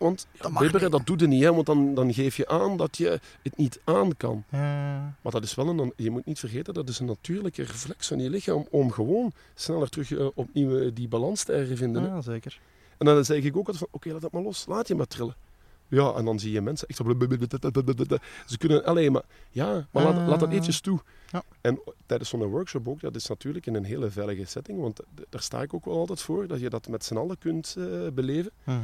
Want 0.00 0.26
ja, 0.32 0.42
Dat 0.42 0.52
bibberen, 0.52 0.82
niet. 0.82 0.90
dat 0.90 1.06
doet 1.06 1.20
je 1.20 1.26
niet, 1.26 1.42
hè, 1.42 1.54
want 1.54 1.66
dan, 1.66 1.94
dan 1.94 2.14
geef 2.14 2.36
je 2.36 2.48
aan 2.48 2.76
dat 2.76 2.96
je 2.96 3.20
het 3.42 3.56
niet 3.56 3.80
aan 3.84 4.16
kan. 4.16 4.44
Ja. 4.48 5.14
Maar 5.20 5.32
dat 5.32 5.42
is 5.44 5.54
wel 5.54 5.68
een, 5.68 5.92
je 5.96 6.10
moet 6.10 6.26
niet 6.26 6.38
vergeten, 6.38 6.74
dat 6.74 6.88
is 6.88 6.98
een 6.98 7.06
natuurlijke 7.06 7.62
reflex 7.62 8.06
van 8.06 8.18
je 8.18 8.30
lichaam 8.30 8.66
om 8.70 8.90
gewoon 8.92 9.32
sneller 9.54 9.88
terug 9.88 10.12
eh, 10.12 10.26
opnieuw 10.34 10.78
eh, 10.78 10.90
die 10.94 11.08
balans 11.08 11.44
te 11.44 11.52
hervinden. 11.52 12.02
Ja, 12.02 12.20
zeker. 12.20 12.60
En 12.98 13.06
dan 13.06 13.24
zeg 13.24 13.42
ik 13.42 13.56
ook 13.56 13.66
altijd 13.66 13.78
van, 13.78 13.88
oké, 13.90 14.12
laat 14.12 14.20
dat 14.20 14.32
maar 14.32 14.42
los, 14.42 14.64
laat 14.68 14.88
je 14.88 14.94
maar 14.94 15.06
trillen. 15.06 15.34
Ja, 15.88 16.12
en 16.12 16.24
dan 16.24 16.38
zie 16.38 16.52
je 16.52 16.60
mensen 16.60 16.88
echt 16.88 16.96
zo... 16.98 17.16
Ze 18.46 18.58
kunnen 18.58 18.84
alleen 18.84 19.12
maar... 19.12 19.22
Ja, 19.50 19.86
maar 19.90 20.04
laat, 20.04 20.28
laat 20.28 20.40
dat 20.40 20.48
eventjes 20.48 20.80
toe. 20.80 21.00
Ja. 21.30 21.42
En 21.60 21.80
tijdens 22.06 22.30
zo'n 22.30 22.44
workshop 22.44 22.88
ook, 22.88 23.00
dat 23.00 23.14
is 23.14 23.26
natuurlijk 23.26 23.66
in 23.66 23.74
een 23.74 23.84
hele 23.84 24.10
veilige 24.10 24.44
setting, 24.44 24.80
want 24.80 25.00
daar 25.28 25.42
sta 25.42 25.62
ik 25.62 25.74
ook 25.74 25.84
wel 25.84 25.98
altijd 25.98 26.20
voor, 26.20 26.46
dat 26.46 26.60
je 26.60 26.70
dat 26.70 26.88
met 26.88 27.04
z'n 27.04 27.16
allen 27.16 27.38
kunt 27.38 27.74
eh, 27.78 27.84
beleven. 28.12 28.50
Mhm. 28.64 28.78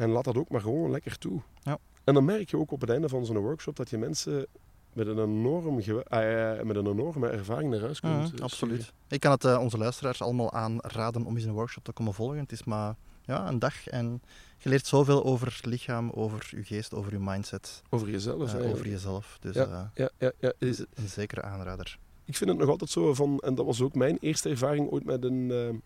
En 0.00 0.10
laat 0.10 0.24
dat 0.24 0.36
ook 0.36 0.48
maar 0.48 0.60
gewoon 0.60 0.90
lekker 0.90 1.18
toe. 1.18 1.40
Ja. 1.62 1.78
En 2.04 2.14
dan 2.14 2.24
merk 2.24 2.50
je 2.50 2.56
ook 2.56 2.70
op 2.72 2.80
het 2.80 2.90
einde 2.90 3.08
van 3.08 3.26
zo'n 3.26 3.38
workshop 3.38 3.76
dat 3.76 3.90
je 3.90 3.98
mensen 3.98 4.46
met 4.92 5.06
een, 5.06 5.18
enorm 5.18 5.78
eh, 5.80 6.60
met 6.62 6.76
een 6.76 6.86
enorme 6.86 7.28
ervaring 7.28 7.70
naar 7.70 7.80
huis 7.80 8.00
kunt 8.00 8.14
Mhm, 8.14 8.36
eh, 8.36 8.40
absoluut. 8.42 8.92
Ik 9.08 9.20
kan 9.20 9.30
het 9.30 9.44
eh, 9.44 9.58
onze 9.60 9.78
luisteraars 9.78 10.22
allemaal 10.22 10.52
aanraden 10.52 11.24
om 11.24 11.34
eens 11.36 11.44
een 11.44 11.52
workshop 11.52 11.84
te 11.84 11.92
komen 11.92 12.14
volgen. 12.14 12.38
Het 12.38 12.52
is 12.52 12.64
maar 12.64 12.94
ja, 13.24 13.48
een 13.48 13.58
dag 13.58 13.86
en 13.88 14.22
je 14.58 14.68
leert 14.68 14.86
zoveel 14.86 15.24
over 15.24 15.46
het 15.46 15.66
lichaam, 15.66 16.10
over 16.10 16.48
je 16.56 16.64
geest, 16.64 16.94
over 16.94 17.12
je 17.12 17.18
mindset, 17.18 17.82
Over 17.90 18.10
jezelf. 18.10 18.54
eh, 18.54 18.70
over 18.70 18.88
jezelf. 18.88 19.36
Dus 19.40 19.54
Ja. 19.54 19.90
Ja, 19.94 20.10
ja, 20.18 20.32
ja. 20.38 20.52
is 20.58 20.78
een 20.78 21.08
zekere 21.08 21.42
aanrader. 21.42 21.98
Ik 22.24 22.36
vind 22.36 22.50
het 22.50 22.58
nog 22.58 22.68
altijd 22.68 22.90
zo 22.90 23.14
van, 23.14 23.38
en 23.38 23.54
dat 23.54 23.66
was 23.66 23.80
ook 23.80 23.94
mijn 23.94 24.18
eerste 24.20 24.48
ervaring 24.48 24.90
ooit 24.90 25.04
met 25.04 25.24
een, 25.24 25.82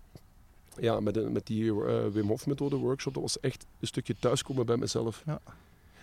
ja, 0.81 1.01
met, 1.01 1.33
met 1.33 1.47
die 1.47 1.85
eh, 1.85 2.07
Wim 2.13 2.29
Hof 2.29 2.47
methode 2.47 2.77
workshop. 2.77 3.15
Dat 3.15 3.23
was 3.23 3.41
echt 3.41 3.67
een 3.81 3.87
stukje 3.87 4.15
thuiskomen 4.21 4.67
bij 4.67 4.77
mezelf. 4.77 5.23
Ja. 5.27 5.41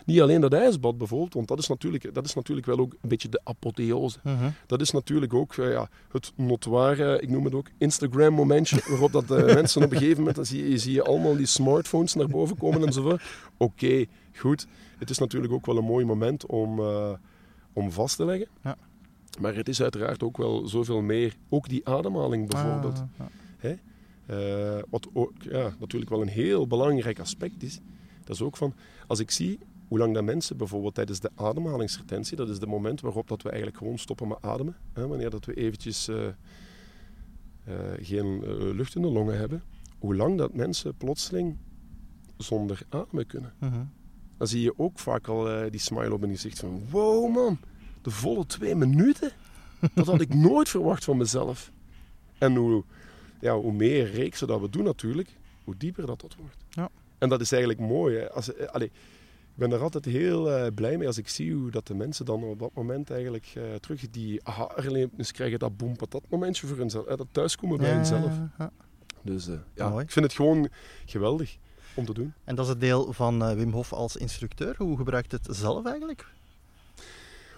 Niet 0.06 0.22
alleen 0.22 0.42
dat 0.42 0.54
ijsbad 0.54 0.98
bijvoorbeeld, 0.98 1.34
want 1.34 1.48
dat 1.48 1.60
is, 1.60 1.68
natuurlijk, 1.68 2.14
dat 2.14 2.26
is 2.26 2.34
natuurlijk 2.34 2.68
wel 2.68 2.80
ook 2.80 2.94
een 3.02 3.10
beetje 3.10 3.30
de 3.30 3.42
apotheose. 3.44 4.20
Dat 4.66 4.82
is 4.82 4.92
natuurlijk 4.92 5.34
ook 5.34 5.56
eh, 5.56 5.72
ja, 5.72 5.90
het 6.12 6.32
notoire, 6.36 7.22
ik 7.22 7.30
noem 7.30 7.46
het 7.46 7.54
ook 7.54 7.68
Instagram 7.78 8.34
momentje, 8.34 8.82
waarop 8.90 9.12
dat 9.12 9.32
eh, 9.32 9.46
mensen 9.46 9.84
op 9.84 9.92
een 9.92 9.98
gegeven 9.98 10.18
moment, 10.18 10.36
dan 10.36 10.46
zie 10.46 10.70
je, 10.70 10.78
zie 10.78 10.94
je 10.94 11.04
allemaal 11.04 11.36
die 11.36 11.46
smartphones 11.46 12.14
naar 12.14 12.28
boven 12.28 12.58
komen 12.58 12.86
enzovoort. 12.86 13.24
Oké, 13.58 14.06
goed. 14.36 14.68
Het 14.98 15.10
is 15.10 15.18
natuurlijk 15.18 15.54
ook 15.54 15.66
wel 15.66 15.78
een 15.78 15.84
mooi 15.84 16.06
moment 16.06 16.46
om, 16.46 16.82
om 17.74 17.92
vast 17.92 18.16
te 18.16 18.26
leggen. 18.26 18.48
Ja. 18.64 18.78
Maar 19.40 19.56
het 19.56 19.70
is 19.70 19.82
uiteraard 19.82 20.24
ook 20.24 20.38
wel 20.38 20.68
zoveel 20.68 21.02
meer. 21.02 21.36
Ook 21.50 21.70
die 21.70 21.88
ademhaling 21.88 22.50
bijvoorbeeld. 22.50 23.04
Ah. 23.18 23.26
Eh, 24.26 24.80
wat 24.90 25.08
ook 25.14 25.34
ja, 25.40 25.76
natuurlijk 25.80 26.12
wel 26.12 26.22
een 26.22 26.28
heel 26.28 26.68
belangrijk 26.68 27.20
aspect 27.20 27.64
is. 27.64 27.80
Dat 28.24 28.36
is 28.36 28.42
ook 28.42 28.58
van, 28.58 28.74
als 29.08 29.20
ik 29.20 29.32
zie 29.32 29.60
hoe 29.88 29.98
lang 29.98 30.14
dat 30.14 30.24
mensen 30.24 30.58
bijvoorbeeld 30.58 30.96
tijdens 30.96 31.20
de 31.20 31.32
ademhalingsretentie, 31.36 32.38
dat 32.38 32.50
is 32.50 32.56
het 32.56 32.70
moment 32.70 33.02
waarop 33.02 33.28
dat 33.28 33.42
we 33.42 33.50
eigenlijk 33.50 33.78
gewoon 33.78 33.98
stoppen 33.98 34.28
met 34.28 34.38
ademen, 34.42 34.76
hè, 34.94 35.08
wanneer 35.08 35.30
dat 35.30 35.46
we 35.46 35.54
eventjes 35.54 36.08
eh, 36.08 36.28
eh, 36.28 36.34
geen 38.00 38.40
lucht 38.76 38.96
in 38.96 39.02
de 39.02 39.08
longen 39.08 39.38
hebben, 39.38 39.64
hoe 40.00 40.16
lang 40.16 40.38
dat 40.38 40.54
mensen 40.54 40.96
plotseling 40.96 41.58
zonder 42.38 42.82
ademen 42.90 43.28
kunnen. 43.28 43.54
Mhm. 43.58 43.84
Dan 44.38 44.48
zie 44.48 44.62
je 44.62 44.80
ook 44.80 45.00
vaak 45.00 45.28
al 45.28 45.70
die 45.70 45.80
smile 45.80 46.14
op 46.14 46.22
hun 46.22 46.30
gezicht 46.30 46.60
van, 46.60 46.82
wow 46.90 47.34
man, 47.34 47.58
de 48.02 48.12
volle 48.12 48.46
twee 48.46 48.76
minuten? 48.76 49.32
Dat 49.94 50.06
had 50.06 50.22
ik 50.22 50.34
nooit 50.34 50.70
verwacht 50.70 51.04
van 51.04 51.18
mezelf. 51.18 51.72
En 52.38 52.56
hoe, 52.56 52.84
ja, 53.42 53.56
hoe 53.56 53.74
meer 53.74 54.12
reeksen 54.12 54.48
dat 54.48 54.62
we 54.62 54.70
doen 54.70 54.84
natuurlijk, 54.84 55.30
hoe 55.64 55.78
dieper 55.78 56.06
dat 56.06 56.22
dat 56.22 56.36
wordt. 56.36 56.58
Ja. 56.70 56.90
En 57.18 57.30
dat 57.30 57.42
is 57.42 57.52
eigenlijk 57.52 57.82
mooi. 57.82 58.18
Hè. 58.18 58.32
Als, 58.32 58.54
eh, 58.54 58.68
allee, 58.68 58.88
ik 58.88 59.58
ben 59.58 59.72
er 59.72 59.80
altijd 59.80 60.06
heel 60.06 60.52
eh, 60.52 60.74
blij 60.76 60.98
mee 60.98 61.08
als 61.08 61.18
ik 61.18 61.28
zie 61.28 61.54
hoe 61.54 61.72
dat 61.72 61.88
de 61.88 61.94
mensen 61.94 62.26
dan 62.26 62.44
op 62.44 62.60
dat 62.60 62.74
moment 62.74 63.12
eigenlijk 63.12 63.52
eh, 63.56 63.64
terug 63.80 64.10
die 64.10 64.48
aha-erlevenis 64.48 65.32
krijgen, 65.32 65.60
dat 65.60 65.78
boem 65.78 65.96
dat 66.10 66.24
momentje 66.30 66.68
voor 66.68 66.78
hunzelf, 66.78 67.06
dat 67.06 67.28
thuiskomen 67.32 67.78
bij 67.78 67.92
hunzelf. 67.94 68.32
ja. 68.58 68.72
Dus 69.24 69.50
ja, 69.76 69.90
Mooi. 69.90 70.04
ik 70.04 70.12
vind 70.12 70.26
het 70.26 70.34
gewoon 70.34 70.70
geweldig 71.06 71.58
om 71.96 72.06
te 72.06 72.14
doen. 72.14 72.34
En 72.44 72.56
dat 72.56 72.66
is 72.66 72.72
het 72.72 72.82
deel 72.82 73.14
van 73.14 73.56
Wim 73.56 73.72
Hof 73.72 73.94
als 73.94 74.16
instructeur. 74.16 74.76
Hoe 74.78 74.98
gebruikt 74.98 75.32
het 75.32 75.48
zelf 75.50 75.86
eigenlijk? 75.86 76.26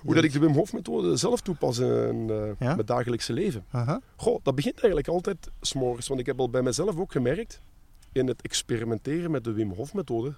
Hoe 0.03 0.13
dat 0.15 0.23
ik 0.23 0.31
de 0.31 0.39
Wim 0.39 0.53
Hof 0.53 0.73
methode 0.73 1.15
zelf 1.15 1.41
toepas 1.41 1.79
in 1.79 2.27
Ja? 2.27 2.55
mijn 2.59 2.85
dagelijkse 2.85 3.33
leven. 3.33 3.65
Aha. 3.69 4.01
Goh, 4.15 4.39
dat 4.43 4.55
begint 4.55 4.75
eigenlijk 4.75 5.07
altijd 5.07 5.49
s'morgens. 5.61 6.07
Want 6.07 6.19
ik 6.19 6.25
heb 6.25 6.39
al 6.39 6.49
bij 6.49 6.61
mezelf 6.61 6.97
ook 6.97 7.11
gemerkt, 7.11 7.61
in 8.11 8.27
het 8.27 8.41
experimenteren 8.41 9.31
met 9.31 9.43
de 9.43 9.51
Wim 9.51 9.71
Hof 9.71 9.93
methode, 9.93 10.33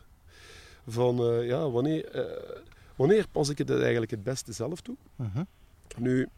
van 0.87 1.19
eh, 1.19 1.47
ja, 1.47 1.69
wanneer, 1.69 2.05
eh, 2.05 2.61
wanneer 2.95 3.25
pas 3.31 3.49
ik 3.49 3.57
het 3.57 3.69
eigenlijk 3.69 4.11
het 4.11 4.23
beste 4.23 4.51
zelf 4.51 4.81
toe? 4.81 4.95
Nu, 5.97 6.29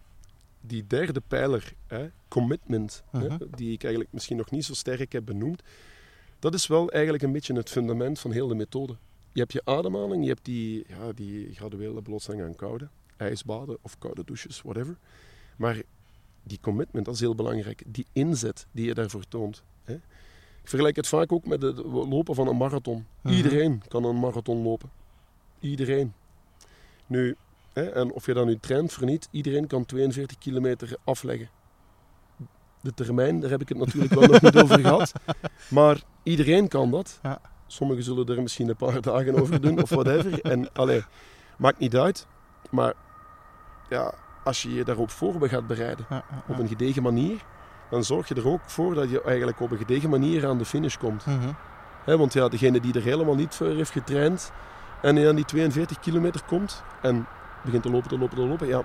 die 0.61 0.87
derde 0.87 1.21
pijler, 1.27 1.73
hè, 1.87 2.09
commitment, 2.27 3.03
hè, 3.11 3.27
die 3.55 3.71
ik 3.71 3.81
eigenlijk 3.83 4.13
misschien 4.13 4.37
nog 4.37 4.51
niet 4.51 4.65
zo 4.65 4.73
sterk 4.73 5.11
heb 5.11 5.25
benoemd, 5.25 5.61
dat 6.39 6.53
is 6.53 6.67
wel 6.67 6.89
eigenlijk 6.91 7.23
een 7.23 7.31
beetje 7.31 7.53
het 7.53 7.69
fundament 7.69 8.19
van 8.19 8.31
heel 8.31 8.47
de 8.47 8.55
methode. 8.55 8.95
Je 9.31 9.39
hebt 9.39 9.53
je 9.53 9.61
ademhaling, 9.63 10.23
je 10.23 10.29
hebt 10.29 10.45
die, 10.45 10.85
ja, 10.87 11.11
die 11.11 11.53
graduele 11.53 12.01
blootstelling 12.01 12.43
aan 12.43 12.55
koude, 12.55 12.87
ijsbaden 13.17 13.77
of 13.81 13.97
koude 13.97 14.23
douches, 14.25 14.61
whatever. 14.61 14.97
Maar 15.57 15.81
die 16.43 16.59
commitment, 16.61 17.05
dat 17.05 17.13
is 17.13 17.19
heel 17.19 17.35
belangrijk. 17.35 17.83
Die 17.87 18.05
inzet 18.13 18.67
die 18.71 18.85
je 18.85 18.93
daarvoor 18.93 19.27
toont. 19.27 19.63
Hè. 19.83 19.93
Ik 20.61 20.73
vergelijk 20.73 20.95
het 20.95 21.07
vaak 21.07 21.31
ook 21.31 21.45
met 21.45 21.61
het 21.61 21.77
lopen 21.85 22.35
van 22.35 22.47
een 22.47 22.57
marathon. 22.57 23.05
Mhm. 23.21 23.33
Iedereen 23.33 23.81
kan 23.87 24.03
een 24.03 24.19
marathon 24.19 24.63
lopen. 24.63 24.89
Iedereen. 25.59 26.13
Nu, 27.05 27.35
hè, 27.73 27.89
en 27.89 28.11
of 28.11 28.25
je 28.25 28.33
dat 28.33 28.45
nu 28.45 28.57
traint 28.59 28.91
of 28.91 29.01
niet, 29.01 29.27
iedereen 29.31 29.67
kan 29.67 29.85
42 29.85 30.37
kilometer 30.37 30.97
afleggen. 31.03 31.49
De 32.81 32.93
termijn, 32.93 33.39
daar 33.39 33.49
heb 33.49 33.61
ik 33.61 33.69
het 33.69 33.77
natuurlijk 33.77 34.13
wel 34.13 34.27
nog 34.27 34.41
niet 34.41 34.55
over 34.63 34.79
gehad. 34.79 35.11
Maar 35.69 36.01
iedereen 36.23 36.67
kan 36.67 36.91
dat. 36.91 37.19
Ja. 37.23 37.41
Sommigen 37.67 38.03
zullen 38.03 38.27
er 38.27 38.41
misschien 38.41 38.69
een 38.69 38.75
paar 38.75 39.01
dagen 39.01 39.41
over 39.41 39.61
doen 39.61 39.81
of 39.81 39.89
whatever. 39.89 40.41
En 40.41 40.73
allee, 40.73 41.03
maakt 41.57 41.79
niet 41.79 41.95
uit. 41.95 42.27
Maar 42.69 42.93
ja, 43.87 44.11
als 44.43 44.61
je 44.61 44.73
je 44.73 44.83
daarop 44.83 45.11
voor 45.11 45.49
gaat 45.49 45.67
bereiden, 45.67 46.05
Ja, 46.09 46.15
ja, 46.15 46.43
op 46.47 46.59
een 46.59 46.67
gedegen 46.67 47.03
manier, 47.03 47.41
dan 47.89 48.03
zorg 48.03 48.27
je 48.27 48.35
er 48.35 48.47
ook 48.47 48.61
voor 48.65 48.93
dat 48.93 49.09
je 49.09 49.21
eigenlijk 49.21 49.59
op 49.59 49.71
een 49.71 49.77
gedegen 49.77 50.09
manier 50.09 50.47
aan 50.47 50.57
de 50.57 50.65
finish 50.65 50.97
komt. 50.97 51.25
Hè, 52.03 52.17
want 52.17 52.33
ja, 52.33 52.47
degene 52.47 52.79
die 52.79 52.93
er 52.93 53.01
helemaal 53.01 53.35
niet 53.35 53.55
voor 53.55 53.67
heeft 53.67 53.91
getraind 53.91 54.51
en 55.01 55.27
aan 55.27 55.35
die 55.35 55.45
42 55.45 55.99
kilometer 55.99 56.41
komt 56.45 56.83
en 57.01 57.27
begint 57.61 57.83
te 57.83 57.89
lopen, 57.89 58.09
te 58.09 58.17
lopen, 58.17 58.37
te 58.37 58.45
lopen, 58.45 58.67
ja, 58.67 58.81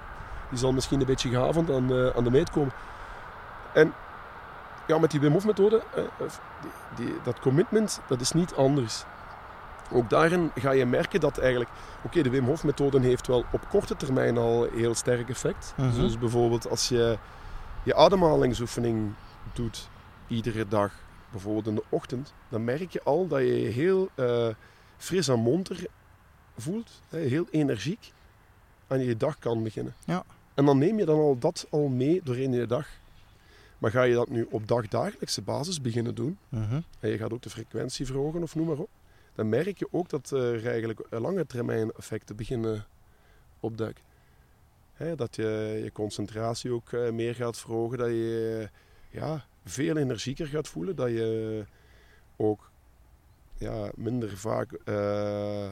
die 0.49 0.59
zal 0.59 0.73
misschien 0.73 1.01
een 1.01 1.07
beetje 1.07 1.29
gehavend 1.29 1.71
aan, 1.71 1.93
eh, 1.93 2.17
aan 2.17 2.25
de 2.25 2.31
meet 2.31 2.51
komen. 2.51 2.73
En 3.73 3.95
ja, 4.87 4.99
met 4.99 5.11
die 5.11 5.21
Wim 5.21 5.33
Hof 5.33 5.45
methode, 5.45 5.83
eh, 5.95 6.03
die, 6.61 7.07
die, 7.07 7.15
dat 7.23 7.41
commitment, 7.41 8.01
dat 8.07 8.21
is 8.21 8.33
niet 8.33 8.55
anders. 8.55 9.05
Ook 9.93 10.11
daarin 10.11 10.51
ga 10.55 10.71
je 10.71 10.87
merken 10.87 11.21
dat 11.21 11.39
eigenlijk, 11.39 11.71
oké, 12.05 12.23
de 12.23 12.31
Wim 12.31 12.45
Hof 12.45 12.65
methode 12.65 13.01
heeft 13.01 13.27
wel 13.27 13.45
op 13.53 13.69
korte 13.69 13.97
termijn 13.97 14.39
al 14.39 14.69
heel 14.75 14.95
sterk 14.95 15.29
effect. 15.29 15.75
Mhm. 15.77 16.01
Dus 16.01 16.19
bijvoorbeeld 16.19 16.69
als 16.71 16.89
je 16.89 17.19
je 17.85 17.95
ademhalingsoefening 17.95 19.13
doet 19.53 19.89
iedere 20.29 20.69
dag, 20.69 20.93
bijvoorbeeld 21.31 21.67
in 21.67 21.75
de 21.75 21.85
ochtend, 21.89 22.33
dan 22.49 22.65
merk 22.65 22.91
je 22.93 23.03
al 23.03 23.27
dat 23.29 23.39
je 23.41 23.61
je 23.61 23.69
heel 23.69 24.09
eh, 24.15 24.49
fris 24.97 25.29
en 25.29 25.39
monter 25.39 25.87
voelt, 26.57 27.01
hè, 27.09 27.19
heel 27.19 27.47
energiek 27.51 28.13
aan 28.87 29.01
je 29.01 29.17
dag 29.17 29.39
kan 29.39 29.63
beginnen. 29.63 29.95
Ja. 30.05 30.25
En 30.55 30.65
dan 30.65 30.79
neem 30.79 30.99
je 30.99 31.05
dan 31.05 31.19
al 31.19 31.39
dat 31.39 31.67
al 31.71 31.89
mee 31.89 32.21
doorheen 32.25 32.53
je 32.53 32.67
dag. 32.67 32.87
Maar 33.79 33.91
ga 33.91 34.03
je 34.03 34.15
dat 34.15 34.29
nu 34.29 34.47
op 34.51 34.69
dagdagelijkse 34.69 35.43
basis 35.43 35.81
beginnen 35.81 36.15
doen, 36.15 36.39
Mhm. 36.49 36.81
en 37.01 37.11
je 37.11 37.17
gaat 37.19 37.33
ook 37.33 37.43
de 37.43 37.51
frequentie 37.51 38.07
verhogen 38.07 38.43
of 38.43 38.55
noem 38.55 38.67
maar 38.67 38.77
op, 38.79 38.89
dan 39.35 39.49
merk 39.49 39.79
je 39.79 39.89
ook 39.91 40.09
dat 40.09 40.31
er 40.31 40.67
eigenlijk 40.67 41.07
lange 41.11 41.47
termijn 41.47 41.91
effecten 41.93 42.37
beginnen 42.37 42.87
opduiken. 43.61 44.05
Hè, 44.93 45.15
dat 45.15 45.37
je 45.37 45.81
je 45.85 45.93
concentratie 45.93 46.73
ook 46.73 46.93
eh, 46.93 47.11
meer 47.11 47.35
gaat 47.35 47.59
verhogen, 47.59 47.99
dat 47.99 48.09
je 48.09 48.69
ja, 49.11 49.45
veel 49.65 49.97
energieker 49.97 50.47
gaat 50.47 50.69
voelen, 50.69 50.97
dat 50.97 51.09
je 51.09 51.65
ook 52.37 52.71
ja, 53.59 53.91
minder 53.95 54.37
vaak 54.37 54.73
eh, 54.73 55.69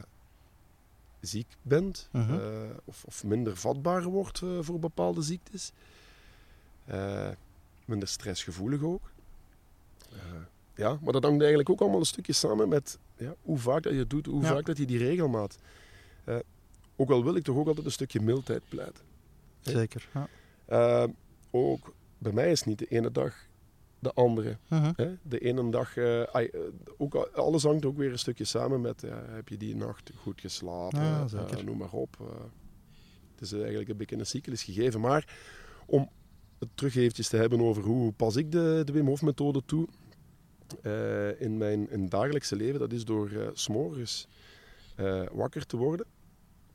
ziek 1.19 1.47
bent 1.61 2.09
Mhm. 2.11 2.33
eh, 2.33 2.69
of, 2.85 3.03
of 3.03 3.23
minder 3.23 3.57
vatbaar 3.57 4.03
wordt 4.03 4.41
eh, 4.41 4.57
voor 4.61 4.79
bepaalde 4.79 5.21
ziektes. 5.21 5.71
Eh, 6.85 7.29
minder 7.85 8.07
stressgevoelig 8.07 8.81
ook. 8.83 9.11
Ja, 10.75 10.97
maar 11.01 11.13
dat 11.13 11.23
hangt 11.23 11.39
eigenlijk 11.39 11.69
ook 11.69 11.81
allemaal 11.81 11.99
een 11.99 12.05
stukje 12.05 12.33
samen 12.33 12.69
met 12.69 12.99
ja, 13.17 13.35
hoe 13.41 13.57
vaak 13.57 13.83
dat 13.83 13.93
je 13.93 13.99
het 13.99 14.09
doet, 14.09 14.25
hoe 14.25 14.41
Ja. 14.41 14.47
vaak 14.47 14.65
dat 14.65 14.77
je 14.77 14.85
die 14.85 14.97
regelmaat. 14.97 15.57
Eh, 16.23 16.35
ook 16.95 17.09
al 17.09 17.23
wil 17.23 17.35
ik 17.35 17.43
toch 17.43 17.57
ook 17.57 17.67
altijd 17.67 17.85
een 17.85 17.91
stukje 17.91 18.19
mildheid 18.21 18.61
pleiten. 18.69 19.03
Zeker. 19.59 20.07
Ja. 20.13 20.27
Eh, 20.65 21.09
ook 21.51 21.93
bij 22.17 22.31
mij 22.31 22.51
is 22.51 22.63
niet 22.63 22.79
de 22.79 22.85
ene 22.85 23.11
dag 23.11 23.35
de 23.99 24.13
andere. 24.13 24.57
Mhm. 24.67 24.91
De 25.23 25.39
ene 25.39 25.69
dag, 25.71 25.97
eh, 25.97 26.23
ook, 26.97 27.15
al- 27.15 27.27
alles 27.29 27.63
hangt 27.63 27.85
ook 27.85 27.97
weer 27.97 28.11
een 28.11 28.19
stukje 28.19 28.43
samen 28.45 28.81
met, 28.81 29.01
heb 29.29 29.47
je 29.49 29.57
die 29.57 29.75
nacht 29.75 30.11
goed 30.15 30.41
geslapen, 30.41 30.99
Ja, 30.99 31.27
noem 31.65 31.77
maar 31.77 31.91
op. 31.91 32.17
het 33.31 33.41
is 33.41 33.51
eigenlijk 33.53 33.89
een 33.89 33.97
beetje 33.97 34.17
een 34.17 34.25
cyclus 34.25 34.63
gegeven. 34.63 34.99
Maar 34.99 35.37
om 35.85 36.09
het 36.59 36.69
terug 36.75 36.95
eventjes 36.95 37.27
te 37.27 37.37
hebben 37.37 37.61
over 37.61 37.83
hoe 37.83 38.11
pas 38.11 38.35
ik 38.35 38.51
de, 38.51 38.81
de 38.85 38.91
Wim 38.91 39.07
Hof 39.07 39.21
methode 39.21 39.61
toe 39.65 39.87
eh, 40.81 41.41
in 41.41 41.57
mijn 41.57 41.89
in 41.89 42.09
dagelijkse 42.09 42.55
leven, 42.55 42.79
dat 42.79 42.91
is 42.91 43.05
door 43.05 43.29
eh, 43.29 43.47
s 43.53 43.63
s'morgens 43.63 44.27
eh, 44.95 45.23
wakker 45.31 45.65
te 45.65 45.77
worden 45.77 46.05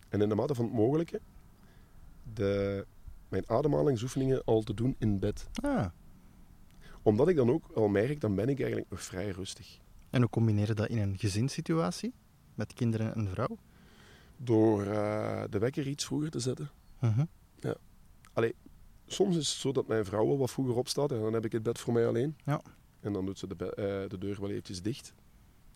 en 0.08 0.20
in 0.20 0.28
de 0.28 0.34
mate 0.34 0.54
van 0.54 0.64
het 0.64 0.74
mogelijke 0.74 1.20
de, 2.34 2.86
mijn 3.28 3.48
ademhalingsoefeningen 3.48 4.44
al 4.44 4.62
te 4.62 4.74
doen 4.74 4.96
in 4.98 5.18
bed 5.18 5.48
Ah. 5.62 5.86
omdat 7.02 7.28
ik 7.28 7.36
dan 7.36 7.50
ook 7.50 7.70
al 7.74 7.88
merk, 7.88 8.20
dan 8.20 8.34
ben 8.34 8.48
ik 8.48 8.58
eigenlijk 8.58 8.90
nog 8.90 9.02
vrij 9.02 9.30
rustig. 9.30 9.78
En 10.10 10.20
hoe 10.20 10.30
combineer 10.30 10.66
je 10.66 10.74
dat 10.74 10.88
in 10.88 10.98
een 10.98 11.18
gezinssituatie? 11.18 12.14
Met 12.54 12.72
kinderen 12.72 13.14
en 13.14 13.28
vrouw? 13.28 13.58
Door 14.36 14.82
eh, 14.82 15.42
de 15.50 15.58
wekker 15.58 15.86
iets 15.86 16.04
vroeger 16.04 16.30
te 16.30 16.40
zetten. 16.40 16.70
Mhm. 17.00 17.24
Soms 19.06 19.36
is 19.36 19.48
het 19.48 19.58
zo 19.58 19.72
dat 19.72 19.86
mijn 19.86 20.04
vrouw 20.04 20.26
wel 20.26 20.38
wat 20.38 20.50
vroeger 20.50 20.76
opstaat 20.76 21.12
en 21.12 21.20
dan 21.20 21.32
heb 21.32 21.44
ik 21.44 21.52
het 21.52 21.62
bed 21.62 21.78
voor 21.78 21.92
mij 21.92 22.06
alleen. 22.06 22.36
Ja. 22.44 22.60
En 23.00 23.12
dan 23.12 23.26
doet 23.26 23.38
ze 23.38 23.46
de, 23.46 23.74
eh, 23.74 23.84
de 24.10 24.18
deur 24.18 24.36
wel 24.40 24.50
eventjes 24.50 24.82
dicht. 24.82 25.12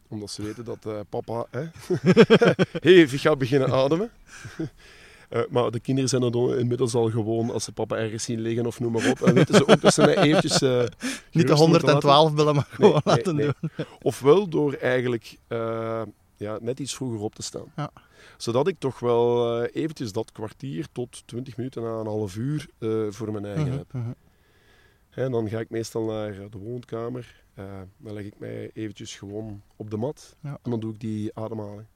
Omdat 0.09 0.30
ze 0.30 0.42
weten 0.42 0.64
dat 0.64 0.87
eh, 0.87 1.00
papa... 1.09 1.46
Hè, 1.50 1.64
hey, 2.80 2.92
ik 2.92 3.11
ga 3.11 3.37
beginnen 3.37 3.72
ademen. 3.72 4.11
Eh, 5.30 5.40
maar 5.50 5.70
de 5.70 5.80
kinderen 5.80 6.11
zijn 6.11 6.22
dan 6.22 6.59
inmiddels 6.59 6.94
al 6.94 7.11
gewoon 7.11 7.50
als 7.50 7.64
ze 7.64 7.72
papa 7.72 7.96
ergens 7.96 8.24
zien 8.24 8.40
liggen 8.40 8.66
of 8.66 8.80
noem 8.80 8.92
maar 8.92 9.11
op. 9.11 9.20
En 9.20 9.35
weten 9.35 9.54
ze 9.54 9.68
ook 9.68 9.80
dat 9.80 9.94
ze 9.94 10.00
mij 10.00 10.16
eventjes... 10.16 10.61
Niet 10.61 10.61
de 10.61 10.90
gerust 11.33 11.66
moeten 11.66 11.80
112 11.80 12.35
bellen, 12.35 12.54
maar 12.54 12.66
gewoon 12.70 12.90
nee, 12.92 13.00
laten 13.04 13.35
nee. 13.35 13.46
doen. 13.61 13.70
Ofwel 14.02 14.48
door 14.48 14.72
eigenlijk 14.72 15.38
ja, 16.37 16.59
net 16.61 16.80
iets 16.80 16.94
vroeger 16.94 17.20
op 17.20 17.35
te 17.35 17.42
staan. 17.42 17.72
Ja. 17.76 17.90
Zodat 18.37 18.68
ik 18.68 18.76
toch 18.78 18.98
wel 18.98 19.62
eventjes 19.64 20.12
dat 20.12 20.33
kwartier 20.33 20.87
tot 20.92 21.22
20 21.26 21.56
minuten 21.56 21.83
na 21.83 21.90
een 21.90 22.06
half 22.06 22.37
uur 22.37 22.68
voor 23.11 23.33
mijn 23.33 23.44
eigen 23.44 23.66
Mhm, 23.66 23.76
heb. 23.76 23.92
mhm. 23.92 24.11
En 25.11 25.31
dan 25.33 25.49
ga 25.49 25.59
ik 25.61 25.70
meestal 25.70 26.05
naar 26.05 26.51
de 26.51 26.59
woonkamer. 26.59 27.38
eh, 27.55 27.81
dan 27.96 28.12
leg 28.14 28.25
ik 28.25 28.38
mij 28.38 28.70
eventjes 28.75 29.16
gewoon 29.16 29.62
op 29.77 29.90
de 29.90 29.96
mat. 29.96 30.37
Ja. 30.42 30.59
En 30.62 30.70
dan 30.70 30.81
doe 30.81 30.92
ik 30.92 31.01
die 31.01 31.31
ademhaling. 31.35 31.87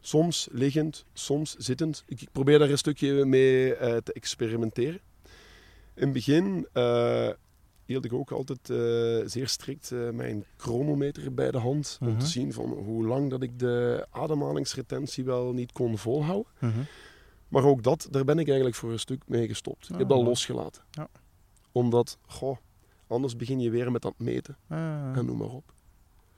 Soms 0.00 0.48
liggend, 0.50 1.04
soms 1.12 1.54
zittend. 1.56 2.04
Ik, 2.06 2.22
probeer 2.32 2.58
daar 2.58 2.70
een 2.70 2.78
stukje 2.78 3.24
mee 3.24 3.74
eh, 3.74 3.96
te 3.96 4.12
experimenteren. 4.12 5.00
In 5.94 6.02
het 6.02 6.12
begin 6.12 6.66
eh, 6.72 7.28
hield 7.84 8.04
ik 8.04 8.12
ook 8.12 8.30
altijd 8.30 8.66
zeer 9.30 9.48
strikt 9.48 9.90
mijn 10.12 10.44
chronometer 10.56 11.34
bij 11.34 11.50
de 11.50 11.58
hand. 11.58 11.98
Om 12.00 12.08
Mhm. 12.08 12.18
te 12.18 12.26
zien 12.26 12.52
van 12.52 12.70
hoe 12.70 13.06
lang 13.06 13.30
dat 13.30 13.42
ik 13.42 13.58
de 13.58 14.06
ademhalingsretentie 14.10 15.24
wel 15.24 15.52
niet 15.52 15.72
kon 15.72 15.98
volhouden. 15.98 16.52
Mhm. 16.58 16.80
Maar 17.48 17.64
ook 17.64 17.82
dat, 17.82 18.08
daar 18.10 18.24
ben 18.24 18.38
ik 18.38 18.46
eigenlijk 18.46 18.76
voor 18.76 18.92
een 18.92 18.98
stuk 18.98 19.22
mee 19.26 19.46
gestopt. 19.48 19.82
Ik 19.82 19.88
heb 19.88 20.00
Ah, 20.02 20.08
dat 20.08 20.16
mooi. 20.16 20.28
losgelaten. 20.28 20.82
Ja. 20.90 21.08
Omdat, 21.72 22.18
goh, 22.26 22.56
anders 23.06 23.36
begin 23.36 23.60
je 23.60 23.70
weer 23.70 23.92
met 23.92 24.02
dat 24.02 24.14
meten 24.16 24.56
Ah, 24.68 24.78
en 25.16 25.24
noem 25.26 25.36
maar 25.36 25.50
op. 25.50 25.72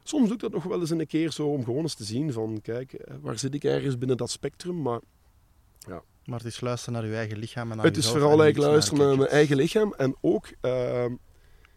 Soms 0.03 0.25
doe 0.25 0.35
ik 0.35 0.41
dat 0.41 0.53
nog 0.53 0.65
wel 0.65 0.81
eens 0.81 0.91
een 0.91 1.07
keer 1.07 1.33
zo 1.33 1.47
om 1.49 1.65
gewoon 1.65 1.83
eens 1.83 1.95
te 1.95 2.05
zien 2.05 2.33
van, 2.33 2.61
kijk, 2.63 2.93
eh, 2.93 3.15
waar 3.21 3.39
zit 3.39 3.55
ik 3.55 3.65
ergens 3.65 3.99
binnen 3.99 4.17
dat 4.17 4.31
spectrum? 4.31 4.83
Maar 4.83 5.01
maar 6.25 6.39
het 6.39 6.47
is 6.49 6.61
luisteren 6.61 7.01
naar 7.01 7.11
je 7.11 7.17
eigen 7.17 7.39
lichaam 7.39 7.71
en 7.71 7.77
naar 7.77 7.87
het 7.87 7.97
is 7.97 8.09
vooral 8.09 8.33
en 8.33 8.41
eigenlijk 8.41 8.73
luisteren 8.73 9.07
naar 9.07 9.17
mijn 9.17 9.29
eigen 9.29 9.57
lichaam 9.57 9.95
en 9.97 10.17
ook 10.21 10.53
ehm, 10.61 11.15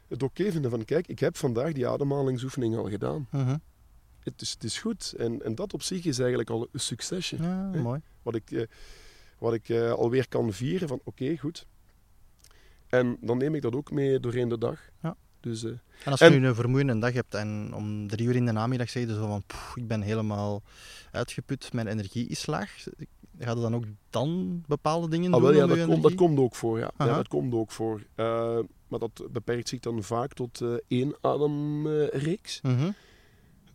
het 0.08 0.24
oké 0.24 0.52
vinden 0.52 0.72
van, 0.72 0.86
kijk, 0.86 1.08
ik 1.08 1.20
heb 1.20 1.38
vandaag 1.38 1.74
die 1.74 1.88
ademhalingsoefening 1.88 2.76
al 2.78 2.90
gedaan. 2.90 3.28
Mhm. 3.32 3.58
Het 4.20 4.42
is, 4.42 4.52
het 4.52 4.64
is 4.64 4.80
goed 4.80 5.14
en, 5.18 5.44
en 5.44 5.56
dat 5.56 5.74
op 5.74 5.82
zich 5.82 6.06
is 6.06 6.20
eigenlijk 6.20 6.50
al 6.50 6.68
een 6.72 6.80
succesje. 6.80 7.38
Ja, 7.42 7.70
Hè? 7.72 7.82
mooi. 7.82 8.02
Wat 8.22 8.36
ik, 8.36 8.52
eh, 8.52 8.64
wat 9.38 9.54
ik 9.54 9.70
eh, 9.70 9.92
alweer 9.92 10.28
kan 10.28 10.54
vieren 10.54 10.88
van, 10.88 11.00
oké, 11.04 11.38
goed. 11.38 11.66
En 12.90 13.18
dan 13.22 13.38
neem 13.38 13.56
ik 13.56 13.62
dat 13.62 13.76
ook 13.76 13.92
mee 13.92 14.20
doorheen 14.20 14.50
de 14.50 14.58
dag. 14.58 14.80
Ja. 15.02 15.16
Dus 15.40 15.64
eh, 15.64 15.72
En 16.04 16.12
als 16.12 16.22
En- 16.22 16.34
je 16.34 16.40
nu 16.40 16.48
een 16.48 16.56
vermoeiende 16.56 17.00
dag 17.00 17.14
hebt 17.14 17.34
en 17.34 17.72
om 17.76 18.08
drie 18.08 18.28
uur 18.28 18.36
in 18.36 18.46
de 18.46 18.52
namiddag 18.52 18.90
zeg 18.90 19.08
je 19.08 19.14
zo 19.14 19.28
van 19.28 19.44
"Poeh, 19.48 19.72
ik 19.76 19.88
ben 19.88 20.02
helemaal 20.02 20.62
uitgeput, 21.12 21.74
mijn 21.74 21.88
energie 21.88 22.28
is 22.28 22.46
laag. 22.46 22.84
Gaat 23.40 23.56
er 23.56 23.62
dan 23.62 23.76
ook 23.76 23.84
dan 24.10 24.64
bepaalde 24.68 25.10
dingen 25.10 25.34
Ah, 25.34 25.40
doen 25.42 25.50
wel, 25.50 25.58
ja, 25.58 25.64
om 25.64 25.70
dat, 25.70 25.78
je 25.78 25.86
komt, 25.86 26.04
dat 26.04 26.16
komt 26.16 26.40
ook 26.40 26.56
voor. 26.56 26.80
Ja. 26.80 26.92
ja 26.98 27.16
dat 27.16 27.28
komt 27.28 27.54
ook 27.54 27.72
voor. 27.72 28.02
Maar 28.88 29.00
dat 29.00 29.28
beperkt 29.32 29.70
zich 29.70 29.80
dan 29.80 30.04
vaak 30.04 30.34
tot 30.34 30.62
eh, 30.62 30.74
één 30.88 31.16
ademreeks. 31.22 32.62
Mhm. 32.62 32.90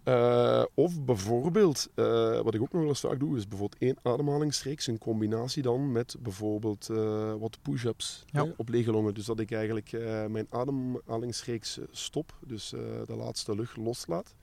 Eh, 0.05 0.65
of 0.75 1.05
bijvoorbeeld, 1.05 1.89
eh, 1.95 2.41
wat 2.41 2.55
ik 2.55 2.61
ook 2.61 2.73
nog 2.73 2.81
wel 2.81 2.89
eens 2.91 3.01
vaak 3.01 3.21
doe, 3.21 3.37
is 3.37 3.49
bijvoorbeeld 3.49 3.81
één 3.83 3.97
ademhalingsreeks 4.03 4.89
in 4.89 4.99
combinatie 4.99 5.63
dan 5.63 5.93
met 5.93 6.17
bijvoorbeeld 6.21 6.89
eh, 6.91 7.35
wat 7.35 7.59
push-ups 7.63 8.25
Ja. 8.27 8.47
op 8.57 8.69
lege 8.69 8.91
longen. 8.91 9.15
Dus 9.15 9.25
dat 9.25 9.41
ik 9.41 9.53
eigenlijk 9.53 9.91
mijn 10.29 10.47
ademhalingsreeks 10.51 11.79
stop, 11.91 12.35
dus 12.47 12.69
de 13.07 13.15
laatste 13.17 13.55
lucht 13.55 13.77
loslaat. 13.77 14.35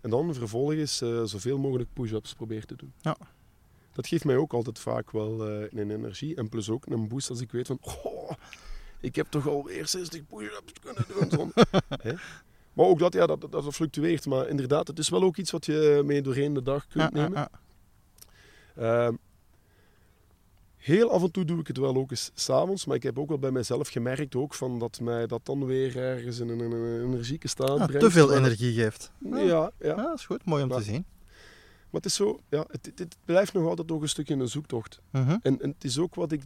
En 0.00 0.10
dan 0.10 0.34
vervolgens 0.34 0.96
zoveel 1.24 1.58
mogelijk 1.58 1.92
push-ups 1.92 2.34
probeer 2.34 2.64
te 2.64 2.76
doen. 2.76 2.92
Ja. 3.00 3.16
Dat 3.92 4.06
geeft 4.06 4.24
mij 4.24 4.36
ook 4.36 4.52
altijd 4.52 4.78
vaak 4.78 5.10
wel 5.10 5.48
een 5.48 5.90
energie 5.90 6.36
en 6.36 6.48
plus 6.48 6.70
ook 6.70 6.86
een 6.86 7.08
boost 7.08 7.30
als 7.30 7.40
ik 7.40 7.52
weet 7.52 7.66
van, 7.66 7.78
goh, 7.80 8.30
ik 9.00 9.16
heb 9.16 9.26
toch 9.26 9.48
alweer 9.48 9.86
60 9.86 10.26
push-ups 10.26 10.72
kunnen 10.80 11.28
doen. 11.28 11.52
Maar 12.74 12.86
ook 12.86 12.98
dat, 12.98 13.12
ja, 13.12 13.26
dat, 13.26 13.40
dat, 13.40 13.52
dat 13.52 13.74
fluctueert. 13.74 14.26
Maar 14.26 14.48
inderdaad, 14.48 14.86
het 14.88 14.98
is 14.98 15.08
wel 15.08 15.22
ook 15.22 15.36
iets 15.36 15.50
wat 15.50 15.66
je 15.66 16.02
mee 16.04 16.22
doorheen 16.22 16.54
de 16.54 16.62
dag 16.62 16.86
kunt 16.86 17.10
Ja, 17.14 17.20
nemen. 17.22 17.38
ja. 17.38 17.48
Ehm, 19.06 19.14
heel 20.76 21.10
af 21.10 21.22
en 21.22 21.30
toe 21.30 21.44
doe 21.44 21.60
ik 21.60 21.66
het 21.66 21.78
wel 21.78 21.96
ook 21.96 22.10
eens 22.10 22.30
s'avonds. 22.34 22.84
Maar 22.86 22.96
ik 22.96 23.02
heb 23.02 23.18
ook 23.18 23.28
wel 23.28 23.38
bij 23.38 23.50
mezelf 23.50 23.88
gemerkt 23.88 24.34
ook 24.34 24.54
van 24.54 24.78
dat 24.78 25.00
mij 25.00 25.26
dat 25.26 25.40
dan 25.46 25.64
weer 25.66 25.96
ergens 25.98 26.38
in 26.38 26.48
een, 26.48 27.02
energieke 27.04 27.48
staat 27.48 27.76
brengt. 27.86 28.00
te 28.00 28.10
veel 28.10 28.32
energie 28.34 28.72
geeft. 28.74 29.10
Ja, 29.30 29.38
ja. 29.38 29.70
Ja, 29.80 29.94
dat 29.94 30.18
is 30.18 30.26
goed. 30.26 30.44
Mooi 30.44 30.62
om 30.62 30.68
Maar- 30.68 30.78
te 30.78 30.84
zien. 30.84 31.04
Maar 31.94 32.02
het 32.02 32.10
is 32.10 32.18
zo, 32.18 32.40
ja, 32.48 32.64
het, 32.70 32.86
het, 32.86 32.98
het 32.98 33.16
blijft 33.24 33.52
nog 33.52 33.68
altijd 33.68 33.88
nog 33.88 34.02
een 34.02 34.08
stukje 34.08 34.34
een 34.34 34.48
zoektocht. 34.48 35.00
Mhm. 35.10 35.36
En, 35.42 35.60
en 35.62 35.68
het 35.70 35.84
is 35.84 35.98
ook 35.98 36.14
wat 36.14 36.32
ik 36.32 36.42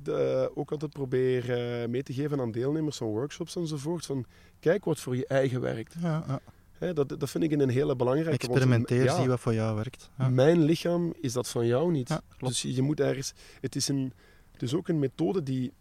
ook 0.55 0.71
altijd 0.71 0.93
probeer 0.93 1.53
eh, 1.83 1.89
mee 1.89 2.03
te 2.03 2.13
geven 2.13 2.41
aan 2.41 2.51
deelnemers 2.51 2.97
van 2.97 3.07
workshops 3.07 3.57
enzovoort. 3.57 4.07
Van, 4.07 4.25
kijk 4.61 4.85
wat 4.85 5.01
voor 5.01 5.17
je 5.17 5.27
eigen 5.27 5.61
werkt. 5.61 5.95
Ja, 6.01 6.93
dat, 6.93 7.09
dat 7.09 7.31
vind 7.31 7.45
ik 7.45 7.53
een 7.53 7.69
hele 7.69 7.97
belangrijke. 7.97 8.47
want, 8.47 8.59
Experimenteer, 8.59 9.05
ja, 9.05 9.17
zie 9.17 9.29
wat 9.29 9.41
voor 9.41 9.55
jou 9.55 9.77
werkt. 9.77 10.11
Ja. 10.19 10.29
Mijn 10.29 10.63
lichaam 10.63 11.15
is 11.21 11.33
dat 11.33 11.49
van 11.49 11.67
jou 11.67 11.91
niet. 11.93 12.09
Ja, 12.09 12.21
dus 12.39 12.63
je, 12.63 12.83
moet 12.83 13.01
ergens. 13.01 13.33
Het 13.61 13.77
is, 13.77 13.89
een, 13.89 14.13
het 14.53 14.63
is 14.63 14.75
ook 14.75 14.89
een 14.89 14.99
methode 14.99 15.43
die 15.43 15.73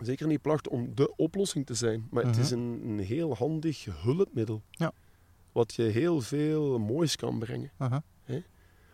zeker 0.00 0.26
niet 0.26 0.42
placht 0.42 0.68
om 0.68 0.90
de 0.94 1.16
oplossing 1.16 1.66
te 1.66 1.74
zijn, 1.74 2.06
maar 2.10 2.22
het 2.24 2.32
Mhm. 2.32 2.40
is 2.44 2.50
een, 2.50 2.80
een 2.84 2.98
heel 2.98 3.34
handig 3.36 3.84
hulpmiddel. 4.02 4.62
Ja. 4.70 4.92
Wat 5.52 5.74
je 5.74 5.82
heel 5.82 6.20
veel 6.20 6.78
moois 6.78 7.16
kan 7.16 7.38
brengen. 7.38 7.70
Aha. 7.76 8.02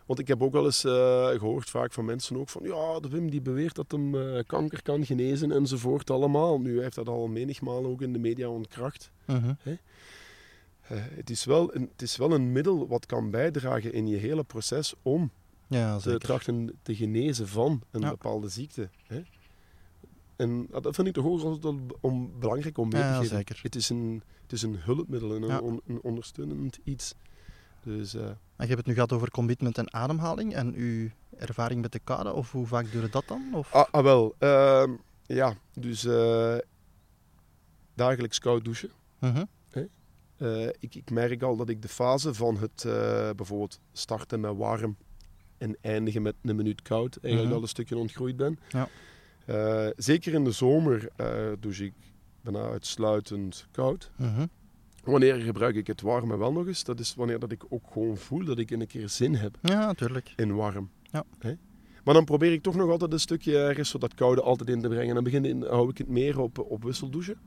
Want 0.05 0.19
ik 0.19 0.27
heb 0.27 0.43
ook 0.43 0.51
wel 0.51 0.65
eens 0.65 0.83
eh, 0.83 1.27
gehoord 1.27 1.69
vaak 1.69 1.93
van 1.93 2.05
mensen 2.05 2.37
ook 2.37 2.49
van 2.49 2.63
ja, 2.63 2.99
de 2.99 3.09
Wim 3.09 3.29
die 3.29 3.41
beweert 3.41 3.75
dat 3.75 3.91
hem 3.91 4.15
eh, 4.15 4.43
kanker 4.47 4.81
kan 4.81 5.05
genezen 5.05 5.51
enzovoort 5.51 6.09
allemaal. 6.09 6.59
Nu 6.59 6.73
hij 6.73 6.83
heeft 6.83 6.95
dat 6.95 7.07
al 7.07 7.27
menigmaal 7.27 7.85
ook 7.85 8.01
in 8.01 8.13
de 8.13 8.19
media 8.19 8.47
ontkracht. 8.49 9.11
Mhm. 9.25 9.53
Eh, 9.59 10.97
het, 10.97 11.29
is 11.29 11.45
wel 11.45 11.75
een, 11.75 11.89
het 11.91 12.01
is 12.01 12.17
wel 12.17 12.31
een 12.31 12.51
middel 12.51 12.87
wat 12.87 13.05
kan 13.05 13.29
bijdragen 13.31 13.93
in 13.93 14.07
je 14.07 14.17
hele 14.17 14.43
proces 14.43 14.93
om 15.01 15.31
Ja, 15.67 15.97
te 15.97 16.17
trachten 16.17 16.73
te 16.81 16.95
genezen 16.95 17.47
van 17.47 17.81
een 17.91 18.01
Ja. 18.01 18.09
bepaalde 18.09 18.49
ziekte. 18.49 18.89
En 20.35 20.67
dat 20.71 20.83
dat 20.83 20.95
vind 20.95 21.07
ik 21.07 21.13
toch 21.13 21.25
ook 21.25 21.87
om, 22.01 22.31
belangrijk 22.39 22.77
om 22.77 22.89
mee 22.89 23.01
te 23.01 23.07
Ja, 23.07 23.13
geven. 23.19 23.35
zeker. 23.37 23.59
Het 23.61 23.75
is 23.75 23.89
een, 23.89 24.21
het 24.41 24.51
is 24.51 24.61
een 24.61 24.75
hulpmiddel, 24.79 25.35
en 25.35 25.41
een, 25.41 25.47
Ja. 25.49 25.59
on- 25.59 25.81
een 25.87 25.99
ondersteunend 26.01 26.79
iets. 26.83 27.15
Dus 27.85 28.13
eh, 28.13 28.21
En 28.25 28.35
je 28.57 28.65
hebt 28.65 28.77
het 28.77 28.85
nu 28.85 28.93
gehad 28.93 29.11
over 29.13 29.31
commitment 29.31 29.77
en 29.77 29.93
ademhaling 29.93 30.53
en 30.55 30.73
uw 30.75 31.09
ervaring 31.37 31.81
met 31.81 31.91
de 31.91 31.99
koude, 31.99 32.33
of 32.33 32.51
hoe 32.51 32.67
vaak 32.67 32.91
duurde 32.91 33.09
dat 33.09 33.27
dan? 33.27 33.41
Of? 33.53 33.73
ah, 33.73 33.85
ah, 33.91 34.03
wel, 34.03 34.35
ehm, 34.39 34.91
ja, 35.25 35.53
dus 35.73 36.05
eh, 36.05 36.57
dagelijks 37.93 38.39
koud 38.39 38.63
douchen. 38.63 38.89
Mhm. 39.19 39.43
Eh, 40.37 40.65
ik, 40.67 40.95
ik 40.95 41.09
merk 41.11 41.41
al 41.41 41.55
dat 41.55 41.69
ik 41.69 41.81
de 41.81 41.87
fase 41.87 42.33
van 42.33 42.57
het 42.57 42.85
eh, 42.85 43.29
bijvoorbeeld 43.35 43.79
starten 43.91 44.39
met 44.39 44.55
warm 44.55 44.97
en 45.57 45.77
eindigen 45.81 46.21
met 46.21 46.35
een 46.41 46.55
minuut 46.55 46.81
koud 46.81 47.15
eigenlijk 47.21 47.45
Mhm. 47.45 47.55
al 47.55 47.61
een 47.61 47.67
stukje 47.67 47.97
ontgroeid 47.97 48.35
ben. 48.37 48.59
Ja. 48.69 48.87
Eh, 49.45 49.87
zeker 49.95 50.33
in 50.33 50.43
de 50.43 50.51
zomer 50.51 51.09
eh 51.15 51.51
douche 51.59 51.83
ik 51.85 51.93
bijna 52.41 52.59
uitsluitend 52.69 53.67
koud. 53.71 54.11
Mhm. 54.15 54.45
Wanneer 55.05 55.35
gebruik 55.35 55.75
ik 55.75 55.87
het 55.87 56.01
warme 56.01 56.37
wel 56.37 56.51
nog 56.51 56.67
eens? 56.67 56.83
Dat 56.83 56.99
is 56.99 57.15
wanneer 57.15 57.39
dat 57.39 57.51
ik 57.51 57.63
ook 57.69 57.83
gewoon 57.91 58.17
voel 58.17 58.45
dat 58.45 58.57
ik 58.57 58.71
een 58.71 58.87
keer 58.87 59.09
zin 59.09 59.35
heb 59.35 59.57
Ja, 59.61 59.85
natuurlijk. 59.85 60.33
in 60.35 60.55
warm. 60.55 60.89
Ja. 61.11 61.25
Hè? 61.39 61.53
Maar 62.03 62.13
dan 62.13 62.25
probeer 62.25 62.51
ik 62.51 62.61
toch 62.61 62.75
nog 62.75 62.89
altijd 62.89 63.13
een 63.13 63.19
stukje 63.19 63.57
ergens 63.57 63.89
zo 63.89 63.97
dat 63.97 64.13
koude 64.13 64.41
altijd 64.41 64.69
in 64.69 64.81
te 64.81 64.87
brengen. 64.87 65.07
En 65.07 65.13
dan 65.13 65.23
begin 65.23 65.45
in, 65.45 65.63
hou 65.63 65.89
ik 65.89 65.97
het 65.97 66.07
meer 66.07 66.39
op, 66.39 66.59
op 66.59 66.83
wisseldouchen. 66.83 67.37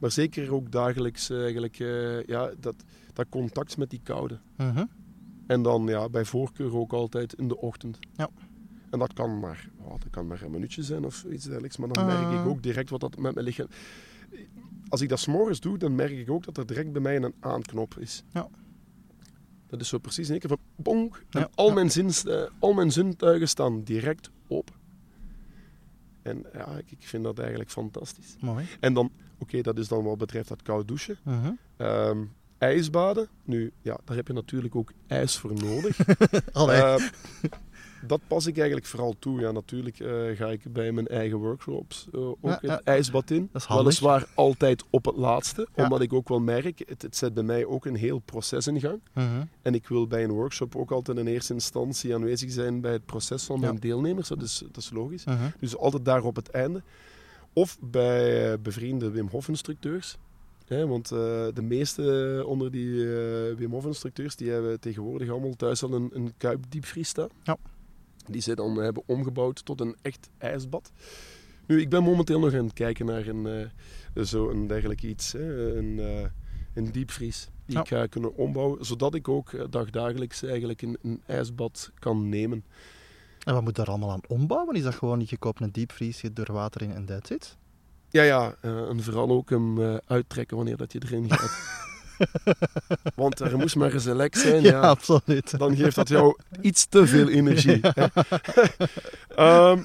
Maar 0.00 0.10
zeker 0.10 0.54
ook 0.54 0.72
dagelijks 0.72 1.30
eh, 1.30 1.42
eigenlijk, 1.42 1.78
eh, 1.78 2.24
ja, 2.24 2.50
dat, 2.60 2.74
dat 3.12 3.26
contact 3.28 3.76
met 3.76 3.90
die 3.90 4.00
koude. 4.02 4.38
Mhm. 4.56 4.84
En 5.46 5.62
dan 5.62 5.86
ja, 5.86 6.08
bij 6.08 6.24
voorkeur 6.24 6.76
ook 6.76 6.92
altijd 6.92 7.32
in 7.32 7.48
de 7.48 7.56
ochtend. 7.56 7.98
Ja. 8.16 8.30
En 8.90 8.98
dat 8.98 9.12
kan 9.12 9.40
maar, 9.40 9.68
oh, 9.78 9.90
dat 9.90 10.10
kan 10.10 10.26
maar 10.26 10.42
een 10.42 10.50
minuutje 10.50 10.82
zijn 10.82 11.04
of 11.04 11.24
iets 11.24 11.44
dergelijks. 11.44 11.76
Maar 11.76 11.88
dan 11.88 12.06
merk 12.06 12.40
ik 12.40 12.46
ook 12.46 12.62
direct 12.62 12.90
wat 12.90 13.00
dat 13.00 13.18
met 13.18 13.34
mijn 13.34 13.46
lichaam... 13.46 13.66
Als 14.92 15.00
ik 15.00 15.08
dat 15.08 15.20
s'morgens 15.20 15.60
doe, 15.60 15.78
dan 15.78 15.94
merk 15.94 16.10
ik 16.10 16.30
ook 16.30 16.44
dat 16.44 16.56
er 16.56 16.66
direct 16.66 16.92
bij 16.92 17.00
mij 17.00 17.16
een 17.16 17.34
aanknop 17.40 17.98
is. 17.98 18.24
Ja. 18.32 18.48
Dat 19.66 19.80
is 19.80 19.88
zo 19.88 19.98
precies 19.98 20.26
in 20.26 20.30
één 20.32 20.40
keer 20.40 20.48
van 20.48 20.58
bonk. 20.76 21.24
En 21.30 21.40
Ja, 21.40 21.48
al, 21.54 21.68
ja. 21.68 21.74
Mijn 21.74 21.90
eh, 22.26 22.42
al 22.58 22.72
mijn 22.72 22.92
zintuigen 22.92 23.48
staan 23.48 23.82
direct 23.82 24.30
open. 24.48 24.74
En 26.22 26.46
ja, 26.52 26.76
ik, 26.76 26.90
ik 26.90 27.06
vind 27.06 27.24
dat 27.24 27.38
eigenlijk 27.38 27.70
fantastisch. 27.70 28.36
Mooi. 28.40 28.66
En 28.80 28.94
dan, 28.94 29.12
oké, 29.38 29.60
dat 29.60 29.78
is 29.78 29.88
dan 29.88 30.04
wat 30.04 30.18
betreft 30.18 30.48
dat 30.48 30.62
koud 30.62 30.88
douchen. 30.88 31.18
Mhm. 31.22 31.52
Ehm, 31.76 32.24
ijsbaden. 32.58 33.28
Nu, 33.44 33.72
ja, 33.80 33.98
daar 34.04 34.16
heb 34.16 34.26
je 34.26 34.32
natuurlijk 34.32 34.76
ook 34.76 34.92
ijs 35.06 35.36
voor 35.36 35.52
nodig. 35.54 35.98
Allee. 36.52 36.82
Eh, 36.82 37.02
dat 38.06 38.20
pas 38.26 38.46
ik 38.46 38.56
eigenlijk 38.56 38.86
vooral 38.86 39.14
toe. 39.18 39.40
Ja, 39.40 39.50
natuurlijk 39.50 40.00
eh, 40.00 40.36
ga 40.36 40.46
ik 40.46 40.72
bij 40.72 40.92
mijn 40.92 41.06
eigen 41.06 41.38
workshops 41.38 42.08
eh, 42.12 42.26
ook 42.26 42.38
Ja, 42.42 42.58
het 42.60 42.82
ijsbad 42.84 43.30
in. 43.30 43.48
Dat 43.52 43.62
is 43.62 43.68
handig. 43.68 43.84
Weliswaar 43.84 44.26
altijd 44.34 44.84
op 44.90 45.04
het 45.04 45.16
laatste, 45.16 45.68
omdat 45.74 46.00
ik 46.00 46.12
ook 46.12 46.28
wel 46.28 46.40
merk, 46.40 46.82
het, 46.86 47.02
het 47.02 47.16
zet 47.16 47.34
bij 47.34 47.42
mij 47.42 47.64
ook 47.64 47.86
een 47.86 47.96
heel 47.96 48.18
proces 48.18 48.66
in 48.66 48.80
gang. 48.80 49.00
Mhm. 49.12 49.44
En 49.62 49.74
ik 49.74 49.88
wil 49.88 50.06
bij 50.06 50.24
een 50.24 50.30
workshop 50.30 50.76
ook 50.76 50.90
altijd 50.90 51.18
in 51.18 51.26
eerste 51.26 51.52
instantie 51.52 52.14
aanwezig 52.14 52.50
zijn 52.50 52.80
bij 52.80 52.92
het 52.92 53.06
proces 53.06 53.44
van 53.44 53.60
mijn 53.60 53.76
deelnemers. 53.76 54.28
Dat 54.28 54.42
is, 54.42 54.62
dat 54.72 54.82
is 54.82 54.90
logisch. 54.90 55.24
Mhm. 55.24 55.36
Dus 55.58 55.76
altijd 55.76 56.04
daar 56.04 56.24
op 56.24 56.36
het 56.36 56.50
einde. 56.50 56.82
Of 57.52 57.78
bij 57.80 58.52
eh, 58.52 58.58
bevriende 58.62 59.10
Wim 59.10 59.28
Hof 59.28 59.48
instructeurs. 59.48 60.18
Hè, 60.66 60.86
want 60.86 61.08
de 61.08 61.62
meeste 61.62 62.42
onder 62.46 62.70
die 62.70 63.14
eh, 63.14 63.56
Wim 63.56 63.70
Hof 63.70 63.84
instructeurs 63.84 64.36
die 64.36 64.50
hebben 64.50 64.80
tegenwoordig 64.80 65.30
allemaal 65.30 65.56
thuis 65.56 65.82
al 65.82 65.92
een, 65.92 66.10
een 66.12 66.32
kuipdiepvries 66.36 67.08
staan. 67.08 67.28
Ja. 67.42 67.56
Die 68.26 68.40
ze 68.40 68.54
dan 68.54 68.76
hebben 68.76 69.02
omgebouwd 69.06 69.64
tot 69.64 69.80
een 69.80 69.96
echt 70.02 70.28
ijsbad. 70.38 70.92
Nu, 71.66 71.80
ik 71.80 71.88
ben 71.88 72.02
momenteel 72.02 72.38
nog 72.40 72.54
aan 72.54 72.64
het 72.64 72.72
kijken 72.72 73.06
naar 73.06 73.26
een, 73.26 73.46
eh 74.14 74.24
zo 74.24 74.50
een 74.50 74.66
dergelijk 74.66 75.02
iets. 75.02 75.32
Hè, 75.32 75.76
een, 75.76 75.98
eh, 75.98 76.28
een 76.74 76.92
diepvries 76.92 77.48
die 77.66 77.74
Ja. 77.76 77.80
ik 77.82 77.88
ga 77.88 78.06
kunnen 78.06 78.36
ombouwen. 78.36 78.84
Zodat 78.84 79.14
ik 79.14 79.28
ook 79.28 79.52
eh, 79.52 79.64
dagdagelijks 79.70 80.42
eigenlijk 80.42 80.82
een, 80.82 80.98
een 81.02 81.22
ijsbad 81.26 81.90
kan 81.98 82.28
nemen. 82.28 82.64
En 83.44 83.54
wat 83.54 83.62
moet 83.62 83.74
daar 83.76 83.86
allemaal 83.86 84.10
aan 84.10 84.20
ombouwen? 84.28 84.76
Is 84.76 84.82
dat 84.82 84.94
gewoon, 84.94 85.22
je 85.26 85.36
koopt 85.36 85.60
een 85.60 85.72
diepvries, 85.72 86.20
je 86.20 86.32
doet 86.32 86.48
er 86.48 86.54
water 86.54 86.82
in 86.82 86.92
en 86.92 87.04
that's 87.04 87.30
it? 87.30 87.56
Ja, 88.10 88.22
ja. 88.22 88.56
eh, 88.60 88.88
en 88.88 89.02
vooral 89.02 89.30
ook 89.30 89.50
hem 89.50 89.82
eh, 89.82 89.96
uittrekken 90.06 90.56
wanneer 90.56 90.76
dat 90.76 90.92
je 90.92 91.00
erin 91.04 91.30
gaat. 91.30 91.80
Want 93.14 93.40
er 93.40 93.58
moest 93.58 93.76
maar 93.76 93.94
een 93.94 94.00
zijn. 94.46 94.62
Ja, 94.62 94.80
absoluut. 94.80 95.58
Dan 95.58 95.76
geeft 95.76 95.96
dat 95.96 96.08
jou 96.08 96.36
iets 96.60 96.86
te 96.86 97.06
veel 97.06 97.28
energie. 97.28 97.80
Ehm, 99.36 99.80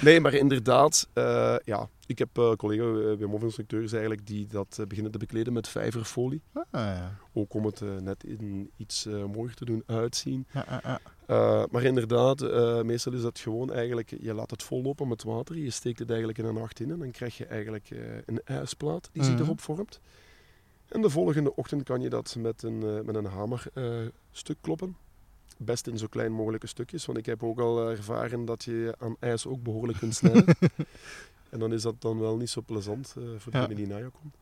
nee, 0.00 0.20
maar 0.20 0.34
inderdaad. 0.34 1.08
eh, 1.12 1.56
ja, 1.64 1.88
ik 2.06 2.18
heb 2.18 2.28
eh 2.38 2.52
collega 2.52 2.82
uh, 2.84 3.16
Wim 3.18 3.30
Hof 3.30 3.42
instructeurs 3.42 3.92
eigenlijk 3.92 4.26
die 4.26 4.46
dat 4.46 4.78
beginnen 4.88 5.12
te 5.12 5.18
bekleden 5.18 5.52
met 5.52 5.68
vijverfolie. 5.68 6.42
Ah, 6.52 6.62
ja. 6.70 7.18
Ook 7.32 7.54
om 7.54 7.64
het 7.64 7.80
net 8.02 8.24
in 8.24 8.70
iets 8.76 9.04
mooier 9.32 9.54
te 9.54 9.64
doen 9.64 9.82
uitzien. 9.86 10.46
Ja, 10.52 10.64
ja, 10.68 10.80
ja. 11.26 11.66
Maar 11.70 11.82
inderdaad, 11.82 12.40
meestal 12.84 13.12
is 13.12 13.22
dat 13.22 13.38
gewoon 13.38 13.72
eigenlijk, 13.72 14.12
je 14.20 14.34
laat 14.34 14.50
het 14.50 14.62
vol 14.62 14.82
lopen 14.82 15.08
met 15.08 15.22
water, 15.22 15.56
je 15.58 15.70
steekt 15.70 15.98
het 15.98 16.08
eigenlijk 16.08 16.38
in 16.38 16.44
een 16.44 16.54
nacht 16.54 16.80
in 16.80 16.90
en 16.90 16.98
dan 16.98 17.10
krijg 17.10 17.36
je 17.36 17.46
eigenlijk 17.46 17.88
een 18.26 18.40
ijsplaat 18.44 19.08
die 19.12 19.24
zich 19.24 19.32
Mhm. 19.34 19.42
erop 19.42 19.60
vormt. 19.60 20.00
En 20.92 21.02
de 21.02 21.10
volgende 21.10 21.56
ochtend 21.56 21.82
kan 21.82 22.00
je 22.00 22.08
dat 22.08 22.36
met 22.38 22.62
een, 22.62 22.82
eh, 22.82 23.00
met 23.04 23.14
een 23.14 23.24
hamer 23.24 23.64
eh, 23.74 23.84
stuk 24.30 24.56
kloppen. 24.60 24.96
Best 25.56 25.86
in 25.86 25.98
zo 25.98 26.06
klein 26.06 26.32
mogelijke 26.32 26.66
stukjes, 26.66 27.06
want 27.06 27.18
ik 27.18 27.26
heb 27.26 27.42
ook 27.42 27.60
al 27.60 27.90
ervaren 27.90 28.44
dat 28.44 28.64
je 28.64 28.94
aan 28.98 29.16
ijs 29.20 29.46
ook 29.46 29.62
behoorlijk 29.62 29.98
kunt 29.98 30.14
snijden. 30.14 30.44
en 31.50 31.58
dan 31.58 31.72
is 31.72 31.82
dat 31.82 32.00
dan 32.00 32.18
wel 32.18 32.36
niet 32.36 32.50
zo 32.50 32.62
plezant 32.66 33.14
eh, 33.18 33.24
voor 33.38 33.52
Ja. 33.52 33.60
degene 33.60 33.74
die 33.74 33.86
na 33.86 33.96
je 33.96 34.10
komt. 34.20 34.36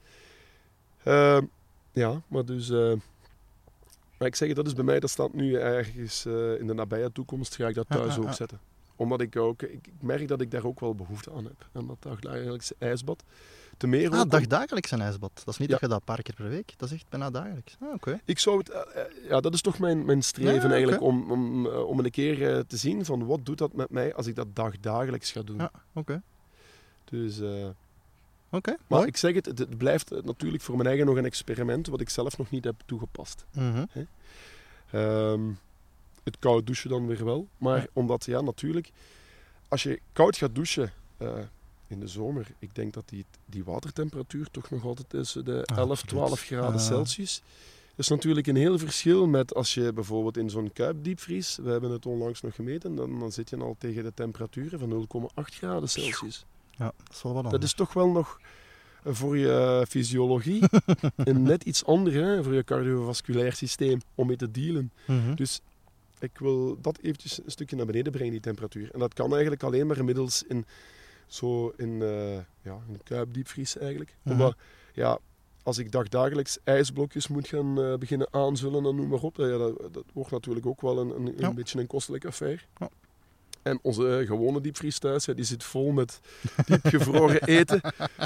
Ehm, 1.03 1.45
ja, 1.93 2.23
maar 2.29 2.45
dus... 2.45 2.71
maar 4.19 4.29
ik 4.29 4.37
zeg 4.37 4.53
dat 4.53 4.67
is 4.67 4.75
bij 4.75 4.85
mij, 4.85 5.01
dat 5.01 5.11
staat 5.11 5.33
nu 5.33 5.55
ergens 5.55 6.27
in 6.27 6.67
de 6.67 6.75
nabije 6.75 7.13
toekomst, 7.13 7.55
ga 7.55 7.69
ik 7.69 7.75
dat 7.75 7.89
thuis 7.89 8.15
ja, 8.15 8.21
ook 8.21 8.33
zetten. 8.33 8.61
Omdat 9.01 9.21
ik 9.21 9.37
ook, 9.37 9.63
ik, 9.63 9.87
ik 9.87 9.93
merk 10.03 10.29
dat 10.29 10.41
ik 10.41 10.51
daar 10.51 10.65
ook 10.65 10.81
wel 10.81 10.95
behoefte 10.95 11.33
aan 11.33 11.45
heb. 11.45 11.69
Aan 11.73 11.87
dat 11.87 11.97
dagelijkse 12.23 12.75
ijsbad. 12.79 13.23
Te 13.77 13.87
meer 13.87 14.11
Ah, 14.11 14.31
dagdagelijks 14.31 14.91
een 14.91 15.01
ijsbad. 15.01 15.31
Dat 15.45 15.49
is 15.55 15.57
niet 15.59 15.69
Ja. 15.69 15.73
dat 15.75 15.81
je 15.83 15.89
dat 15.89 15.99
een 15.99 16.05
paar 16.15 16.23
keer 16.23 16.35
per 16.35 16.49
week, 16.49 16.73
dat 16.77 16.89
is 16.91 16.95
echt 16.95 17.09
bijna 17.09 17.31
dagelijks. 17.31 17.77
Ah, 17.81 17.93
oké. 17.95 18.21
Ik 18.25 18.39
zou 18.39 18.59
het, 18.59 18.69
eh, 18.71 18.81
eh, 18.81 19.29
ja, 19.29 19.41
dat 19.41 19.55
is 19.55 19.61
toch 19.61 19.79
mijn, 19.79 20.05
mijn 20.05 20.23
streven 20.23 20.63
Ja, 20.69 20.71
eigenlijk, 20.71 21.03
om, 21.03 21.31
om, 21.33 21.67
eh, 21.67 21.87
om 21.87 21.99
een 21.99 22.11
keer 22.11 22.65
te 22.67 22.77
zien 22.77 23.05
van 23.05 23.27
wat 23.27 23.47
doet 23.47 23.59
dat 23.59 23.73
met 23.73 23.91
mij 23.91 24.15
als 24.15 24.27
ik 24.27 24.35
dat 24.35 24.47
dagdagelijks 24.57 25.33
ga 25.33 25.43
doen. 25.43 25.57
Ja, 25.59 25.71
oké. 25.93 26.23
Dus, 27.05 27.41
eh, 27.41 27.69
Oké, 28.53 28.71
maar 28.71 28.99
mooi. 28.99 29.07
ik 29.07 29.17
zeg 29.17 29.35
het, 29.35 29.47
het, 29.47 29.79
blijft 29.79 30.11
natuurlijk 30.25 30.63
voor 30.63 30.77
mijn 30.77 30.89
eigen 30.89 31.07
nog 31.07 31.17
een 31.17 31.25
experiment, 31.25 31.87
wat 31.87 32.01
ik 32.01 32.09
zelf 32.09 32.39
nog 32.39 32.51
niet 32.51 32.65
heb 32.65 32.75
toegepast. 32.87 33.47
Ehm, 34.91 35.51
het 36.25 36.39
koud 36.39 36.67
douchen 36.67 36.91
dan 36.91 37.07
weer 37.07 37.25
wel. 37.25 37.49
Maar 37.59 37.79
Ja. 37.81 37.87
omdat, 37.93 38.25
ja, 38.25 38.41
natuurlijk, 38.41 38.91
als 39.69 39.83
je 39.83 40.01
koud 40.13 40.37
gaat 40.37 40.55
douchen 40.55 40.93
eh, 41.17 41.33
in 41.87 42.01
de 42.01 42.07
zomer, 42.09 42.47
ik 42.59 42.75
denk 42.75 42.93
dat 42.93 43.09
die, 43.09 43.25
die 43.47 43.65
watertemperatuur 43.65 44.51
toch 44.51 44.71
nog 44.71 44.85
altijd 44.85 45.09
tussen 45.09 45.45
de 45.45 45.63
Ah, 45.65 45.77
11, 45.79 45.91
absoluut. 45.91 46.09
12 46.27 46.41
graden 46.41 46.73
Ah. 46.81 46.87
Celsius. 46.87 47.43
Dat 47.91 47.99
is 47.99 48.09
natuurlijk 48.09 48.47
een 48.47 48.57
heel 48.57 48.79
verschil 48.79 49.27
met 49.27 49.55
als 49.55 49.75
je 49.75 49.93
bijvoorbeeld 49.93 50.37
in 50.37 50.51
zo'n 50.51 50.73
kuipdiepvries, 50.73 51.57
we 51.63 51.71
hebben 51.71 51.91
het 51.91 52.07
onlangs 52.07 52.41
nog 52.41 52.55
gemeten, 52.55 52.95
dan, 52.95 53.19
dan 53.19 53.33
zit 53.33 53.51
je 53.51 53.57
al 53.57 53.77
tegen 53.79 54.03
de 54.03 54.13
temperaturen 54.15 54.79
van 54.79 54.91
0,8 54.91 55.55
graden 55.55 55.89
Celsius. 55.89 56.45
Ja, 56.71 56.93
dat 57.05 57.15
is 57.17 57.23
wel 57.23 57.33
wat 57.33 57.43
Dat 57.43 57.53
anders. 57.53 57.71
is 57.73 57.77
toch 57.79 57.93
wel 57.93 58.09
nog 58.11 58.41
eh, 59.03 59.15
voor 59.15 59.37
je 59.39 59.85
fysiologie 59.89 60.63
een 61.17 61.43
net 61.43 61.65
iets 61.65 61.85
ander, 61.85 62.13
hè, 62.13 62.43
voor 62.43 62.55
je 62.55 62.65
cardiovasculair 62.65 63.53
systeem, 63.53 64.01
om 64.15 64.27
mee 64.27 64.37
te 64.37 64.51
dealen. 64.51 64.93
Mhm. 65.07 65.35
Dus 65.35 65.61
ik 66.21 66.39
wil 66.39 66.81
dat 66.81 66.99
eventjes 66.99 67.45
een 67.45 67.51
stukje 67.51 67.77
naar 67.77 67.87
beneden 67.87 68.13
brengen, 68.13 68.33
die 68.33 68.41
temperatuur. 68.41 68.91
En 68.93 68.99
dat 68.99 69.15
kan 69.15 69.33
eigenlijk 69.33 69.63
alleen 69.63 69.87
maar 69.87 69.99
inmiddels 69.99 70.43
in 70.43 70.65
zo 71.27 71.73
in, 71.77 72.03
eh 72.03 72.35
ja, 72.63 72.79
een 72.89 73.01
kuipdiepvries 73.05 73.79
eigenlijk. 73.79 74.17
Mhm. 74.23 74.33
Omdat, 74.33 74.57
ja, 74.93 75.19
als 75.63 75.79
ik 75.79 75.93
dagdagelijks 75.93 76.59
ijsblokjes 76.65 77.29
moet 77.29 77.49
gaan 77.49 77.83
eh, 77.83 77.95
beginnen 77.95 78.29
aanvullen 78.31 78.87
en 78.87 78.97
noem 78.97 79.09
maar 79.09 79.21
op, 79.21 79.37
ja, 79.37 79.59
dat, 79.59 79.93
dat 79.93 80.05
wordt 80.13 80.31
natuurlijk 80.31 80.67
ook 80.67 80.81
wel 80.81 80.99
een, 80.99 81.45
een, 81.45 81.55
beetje 81.55 81.81
een 81.81 81.87
kostelijk 81.87 82.25
affaire. 82.25 82.63
Ja. 82.77 82.91
En 83.63 83.79
onze 83.83 84.19
eh, 84.19 84.27
gewone 84.27 84.61
diepvries 84.61 84.99
thuis, 84.99 85.25
ja, 85.25 85.33
die 85.33 85.45
zit 85.45 85.65
vol 85.65 85.91
met 85.93 86.21
diepgevroren 86.67 87.43
eten. 87.43 87.81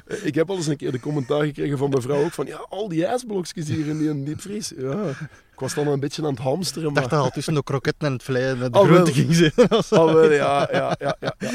Eh, 0.07 0.25
ik 0.25 0.35
heb 0.35 0.51
al 0.51 0.57
eens 0.57 0.66
een 0.66 0.77
keer 0.77 0.92
de 0.92 1.01
commentaar 1.01 1.44
gekregen 1.44 1.79
van 1.79 1.90
mijn 1.90 2.03
vrouw 2.03 2.25
ook 2.25 2.33
van, 2.33 2.47
ja, 2.47 2.66
al 2.68 2.88
die 2.88 3.07
ijsblokjes 3.07 3.68
hier 3.68 3.87
in 3.87 3.99
die 3.99 4.23
diepvries. 4.23 4.73
Ja, 4.77 5.09
ik 5.53 5.61
was 5.61 5.75
dan 5.75 5.87
een 5.87 6.01
beetje 6.01 6.23
aan 6.23 6.31
het 6.31 6.38
hamsteren, 6.38 6.88
Ik 6.88 6.94
dacht 6.94 7.11
dat 7.11 7.20
al 7.20 7.31
tussen 7.31 7.55
de 7.55 7.62
kroketten 7.62 8.07
en 8.07 8.12
het 8.12 8.23
vlees 8.23 8.59
met 8.59 8.73
de 8.73 8.79
Oh, 8.79 8.85
wel. 8.85 8.92
groenten 8.94 9.14
ging 9.14 9.35
zitten. 9.35 9.83
zo. 9.85 10.05
Wel, 10.14 10.33
ja, 10.33 10.68
ja, 10.73 10.97
ja, 10.99 11.16
ja, 11.20 11.35
ja. 11.38 11.51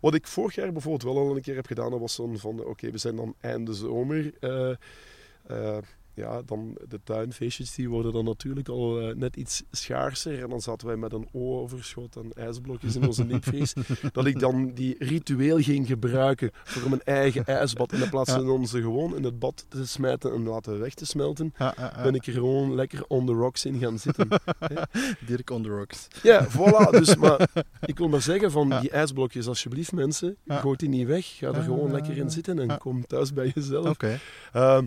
Wat 0.00 0.14
ik 0.14 0.26
vorig 0.26 0.54
jaar 0.54 0.72
bijvoorbeeld 0.72 1.14
wel 1.14 1.22
al 1.22 1.36
een 1.36 1.42
keer 1.42 1.54
heb 1.54 1.66
gedaan, 1.66 1.90
dat 1.90 2.00
was 2.00 2.14
zo'n 2.14 2.38
van, 2.38 2.64
oké, 2.64 2.90
we 2.90 2.98
zijn 2.98 3.16
dan 3.16 3.34
einde 3.40 3.72
zomer. 3.74 4.32
eh, 4.40 5.76
ja, 6.14 6.42
dan 6.42 6.78
de 6.88 7.00
tuinfeestjes 7.04 7.74
die 7.74 7.88
worden 7.88 8.12
dan 8.12 8.24
natuurlijk 8.24 8.68
al 8.68 9.00
eh, 9.00 9.14
net 9.14 9.36
iets 9.36 9.62
schaarser. 9.70 10.42
En 10.42 10.48
dan 10.48 10.60
zaten 10.60 10.86
wij 10.86 10.96
met 10.96 11.12
een 11.12 11.28
overschot 11.32 12.16
aan 12.16 12.32
ijsblokjes 12.32 12.96
in 12.96 13.06
onze 13.06 13.26
diepvries. 13.32 13.72
dat 14.12 14.26
ik 14.26 14.38
dan 14.38 14.72
die 14.74 14.94
ritueel 14.98 15.58
ging 15.58 15.86
gebruiken 15.86 16.50
voor 16.64 16.88
mijn 16.88 17.02
eigen 17.02 17.44
ijsbad. 17.44 17.92
In 17.92 18.08
plaats 18.10 18.30
Ja. 18.30 18.36
van 18.36 18.48
onze 18.50 18.80
gewoon 18.80 19.16
in 19.16 19.24
het 19.24 19.38
bad 19.38 19.66
te 19.68 19.86
smijten 19.86 20.32
en 20.32 20.42
laten 20.42 20.78
weg 20.78 20.94
te 20.94 21.06
smelten, 21.06 21.54
Ja, 21.58 21.74
ja, 21.76 21.92
ja. 21.96 22.02
ben 22.02 22.14
ik 22.14 22.26
er 22.26 22.32
gewoon 22.32 22.74
lekker 22.74 23.04
on 23.08 23.26
the 23.26 23.32
rocks 23.32 23.64
in 23.64 23.78
gaan 23.78 23.98
zitten. 23.98 24.28
Dirk 25.26 25.50
on 25.50 25.62
the 25.62 25.68
rocks. 25.68 26.06
Ja, 26.22 26.46
voilà. 26.48 26.90
Dus, 26.90 27.16
maar 27.16 27.48
ik 27.80 27.98
wil 27.98 28.08
maar 28.08 28.22
zeggen 28.22 28.50
van 28.50 28.80
die 28.80 28.90
ijsblokjes, 28.90 29.46
alsjeblieft 29.46 29.92
mensen, 29.92 30.36
gooi 30.46 30.76
die 30.76 30.88
niet 30.88 31.06
weg. 31.06 31.26
Ga 31.26 31.46
er 31.46 31.62
gewoon 31.62 31.90
lekker 31.92 32.16
in 32.16 32.30
zitten 32.30 32.58
en 32.58 32.78
kom 32.78 33.06
thuis 33.06 33.32
bij 33.32 33.52
jezelf. 33.54 33.88
Oké. 33.88 34.18
Ehm, 34.52 34.86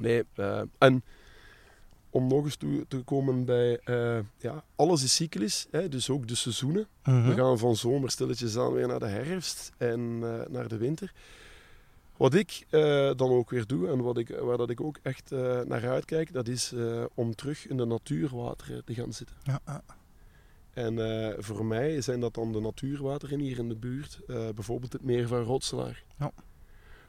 nee, 0.00 0.24
eh, 0.34 0.60
en 0.78 1.02
om 2.10 2.26
nog 2.26 2.44
eens 2.44 2.56
toe 2.56 2.84
te 2.88 3.02
komen 3.02 3.44
bij, 3.44 3.78
eh, 3.78 4.18
ja, 4.38 4.64
alles 4.76 5.02
is 5.02 5.14
cyclisch, 5.14 5.66
hè, 5.70 5.88
dus 5.88 6.10
ook 6.10 6.28
de 6.28 6.34
seizoenen. 6.34 6.86
Mhm. 7.04 7.28
We 7.28 7.34
gaan 7.34 7.58
van 7.58 7.76
zomer 7.76 8.10
stilletjes 8.10 8.56
aan 8.56 8.72
weer 8.72 8.86
naar 8.86 8.98
de 8.98 9.06
herfst 9.06 9.72
en 9.76 10.18
eh, 10.22 10.48
naar 10.48 10.68
de 10.68 10.76
winter. 10.76 11.12
Wat 12.16 12.34
ik 12.34 12.66
dan 13.16 13.30
ook 13.30 13.50
weer 13.50 13.66
doe 13.66 13.88
en 13.88 14.02
wat 14.02 14.18
ik, 14.18 14.28
waar 14.28 14.56
dat 14.56 14.70
ik 14.70 14.80
ook 14.80 14.98
echt 15.02 15.30
naar 15.64 15.88
uitkijk, 15.88 16.32
dat 16.32 16.48
is 16.48 16.74
om 17.14 17.34
terug 17.34 17.66
in 17.66 17.76
de 17.76 17.84
natuurwateren 17.84 18.84
te 18.84 18.94
gaan 18.94 19.12
zitten. 19.12 19.36
Ja. 19.42 19.82
En 20.70 20.98
voor 21.38 21.64
mij 21.64 22.00
zijn 22.00 22.20
dat 22.20 22.34
dan 22.34 22.52
de 22.52 22.60
natuurwateren 22.60 23.38
hier 23.38 23.58
in 23.58 23.68
de 23.68 23.76
buurt. 23.76 24.20
bijvoorbeeld 24.26 24.92
het 24.92 25.04
meer 25.04 25.28
van 25.28 25.42
Rotselaar. 25.42 26.04
Ja. 26.18 26.32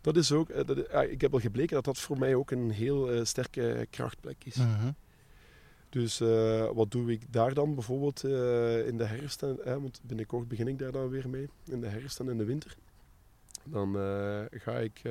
Dat 0.05 0.15
is 0.15 0.31
ook, 0.31 0.49
eh, 0.49 0.65
dat, 0.65 0.77
ja, 0.91 1.01
ik 1.03 1.21
heb 1.21 1.33
al 1.33 1.39
gebleken 1.39 1.75
dat 1.75 1.85
dat 1.85 1.97
voor 1.97 2.19
mij 2.19 2.35
ook 2.35 2.51
een 2.51 2.71
heel 2.71 3.11
eh, 3.11 3.23
sterke 3.23 3.87
krachtplek 3.89 4.43
is. 4.43 4.55
Mhm. 4.55 4.91
Dus 5.89 6.19
eh, 6.19 6.69
wat 6.73 6.91
doe 6.91 7.11
ik 7.11 7.33
daar 7.33 7.53
dan 7.53 7.75
bijvoorbeeld 7.75 8.23
in 8.23 8.97
de 8.97 9.05
herfst? 9.05 9.43
En, 9.43 9.65
eh, 9.65 9.73
want 9.73 10.01
binnenkort 10.03 10.47
begin 10.47 10.67
ik 10.67 10.79
daar 10.79 10.91
dan 10.91 11.09
weer 11.09 11.29
mee. 11.29 11.49
In 11.65 11.81
de 11.81 11.87
herfst 11.87 12.19
en 12.19 12.29
in 12.29 12.37
de 12.37 12.45
winter. 12.45 12.75
Dan 13.63 13.93
ga 14.51 14.77
ik 14.77 15.01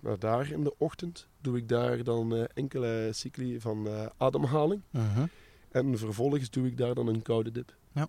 naar 0.00 0.18
daar 0.18 0.50
in 0.50 0.64
de 0.64 0.74
ochtend. 0.78 1.28
Doe 1.40 1.56
ik 1.56 1.68
daar 1.68 2.04
dan 2.04 2.46
enkele 2.46 3.08
cycli 3.12 3.60
van 3.60 3.88
ademhaling. 4.16 4.82
Mhm. 4.90 5.26
En 5.70 5.98
vervolgens 5.98 6.50
doe 6.50 6.66
ik 6.66 6.76
daar 6.76 6.94
dan 6.94 7.06
een 7.06 7.22
koude 7.22 7.50
dip. 7.50 7.76
Ja. 7.92 8.08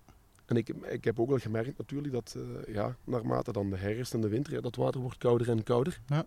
En 0.50 0.58
ik, 0.58 0.70
ik 0.89 1.04
heb 1.04 1.20
ook 1.20 1.30
wel 1.30 1.38
gemerkt 1.38 1.78
natuurlijk 1.78 2.14
dat 2.14 2.36
eh, 2.38 2.74
ja, 2.74 2.95
naarmate 3.04 3.52
dan 3.52 3.70
de 3.70 3.78
herfst 3.78 4.14
en 4.14 4.22
de 4.22 4.28
winter, 4.28 4.54
ja, 4.54 4.62
dat 4.62 4.76
water 4.76 5.02
wordt 5.02 5.18
kouder 5.18 5.50
en 5.50 5.64
kouder. 5.64 6.00
Ja. 6.08 6.26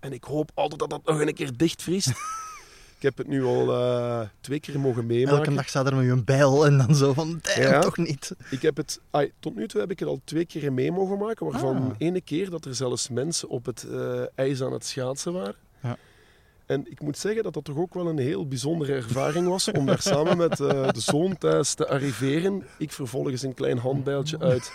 En 0.00 0.12
ik 0.12 0.24
hoop 0.24 0.50
altijd 0.54 0.80
dat 0.80 0.90
dat 0.90 1.04
nog 1.04 1.20
een 1.20 1.34
keer 1.34 1.56
dichtvriest. 1.56 2.08
ik 2.96 3.02
heb 3.02 3.16
het 3.16 3.26
nu 3.26 3.44
al 3.44 3.72
eh, 3.74 4.28
twee 4.40 4.60
keer 4.60 4.80
mogen 4.80 5.06
meemaken. 5.06 5.38
Elke 5.38 5.54
dag 5.54 5.68
staat 5.68 5.86
er 5.86 5.94
met 5.96 6.04
je 6.04 6.10
een 6.10 6.24
bijl 6.24 6.66
en 6.66 6.78
dan 6.78 6.94
zo 6.94 7.12
van, 7.12 7.40
Ja. 7.56 7.80
toch 7.80 7.96
niet. 7.96 8.32
Ik 8.50 8.62
heb 8.62 8.76
het, 8.76 9.00
ai, 9.10 9.32
tot 9.40 9.54
nu 9.54 9.68
toe 9.68 9.80
heb 9.80 9.90
ik 9.90 9.98
het 9.98 10.08
al 10.08 10.20
twee 10.24 10.44
keer 10.44 10.72
mee 10.72 10.92
mogen 10.92 11.18
maken, 11.18 11.46
waarvan 11.50 11.76
Ah. 11.76 11.94
ene 11.98 12.20
keer 12.20 12.50
dat 12.50 12.64
er 12.64 12.74
zelfs 12.74 13.08
mensen 13.08 13.48
op 13.48 13.66
het 13.66 13.82
eh, 13.90 14.22
ijs 14.34 14.62
aan 14.62 14.72
het 14.72 14.84
schaatsen 14.84 15.32
waren. 15.32 15.56
En 16.66 16.90
ik 16.90 17.00
moet 17.00 17.18
zeggen 17.18 17.42
dat 17.42 17.54
dat 17.54 17.64
toch 17.64 17.76
ook 17.76 17.94
wel 17.94 18.06
een 18.08 18.18
heel 18.18 18.46
bijzondere 18.48 18.94
ervaring 18.94 19.48
was 19.48 19.70
om 19.70 19.86
daar 19.86 20.00
samen 20.00 20.36
met 20.36 20.60
eh, 20.60 20.88
de 20.88 21.00
zoon 21.00 21.38
thuis 21.38 21.74
te 21.74 21.88
arriveren. 21.88 22.62
Ik 22.78 22.92
vervolgens 22.92 23.42
een 23.42 23.54
klein 23.54 23.78
handbijltje 23.78 24.38
uit 24.38 24.72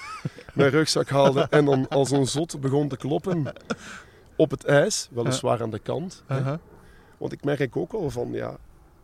mijn 0.53 0.69
rugzak 0.69 1.09
haalde 1.09 1.47
en 1.49 1.65
dan 1.65 1.87
als 1.87 2.11
een 2.11 2.27
zot 2.27 2.61
begon 2.61 2.87
te 2.87 2.97
kloppen 2.97 3.53
op 4.35 4.51
het 4.51 4.63
ijs, 4.65 5.07
weliswaar 5.11 5.61
aan 5.61 5.69
de 5.69 5.79
kant. 5.79 6.23
hè. 6.27 6.55
Want 7.17 7.31
ik 7.31 7.43
merk 7.43 7.75
ook 7.77 7.91
wel 7.91 8.09
van, 8.09 8.31
ja, 8.31 8.57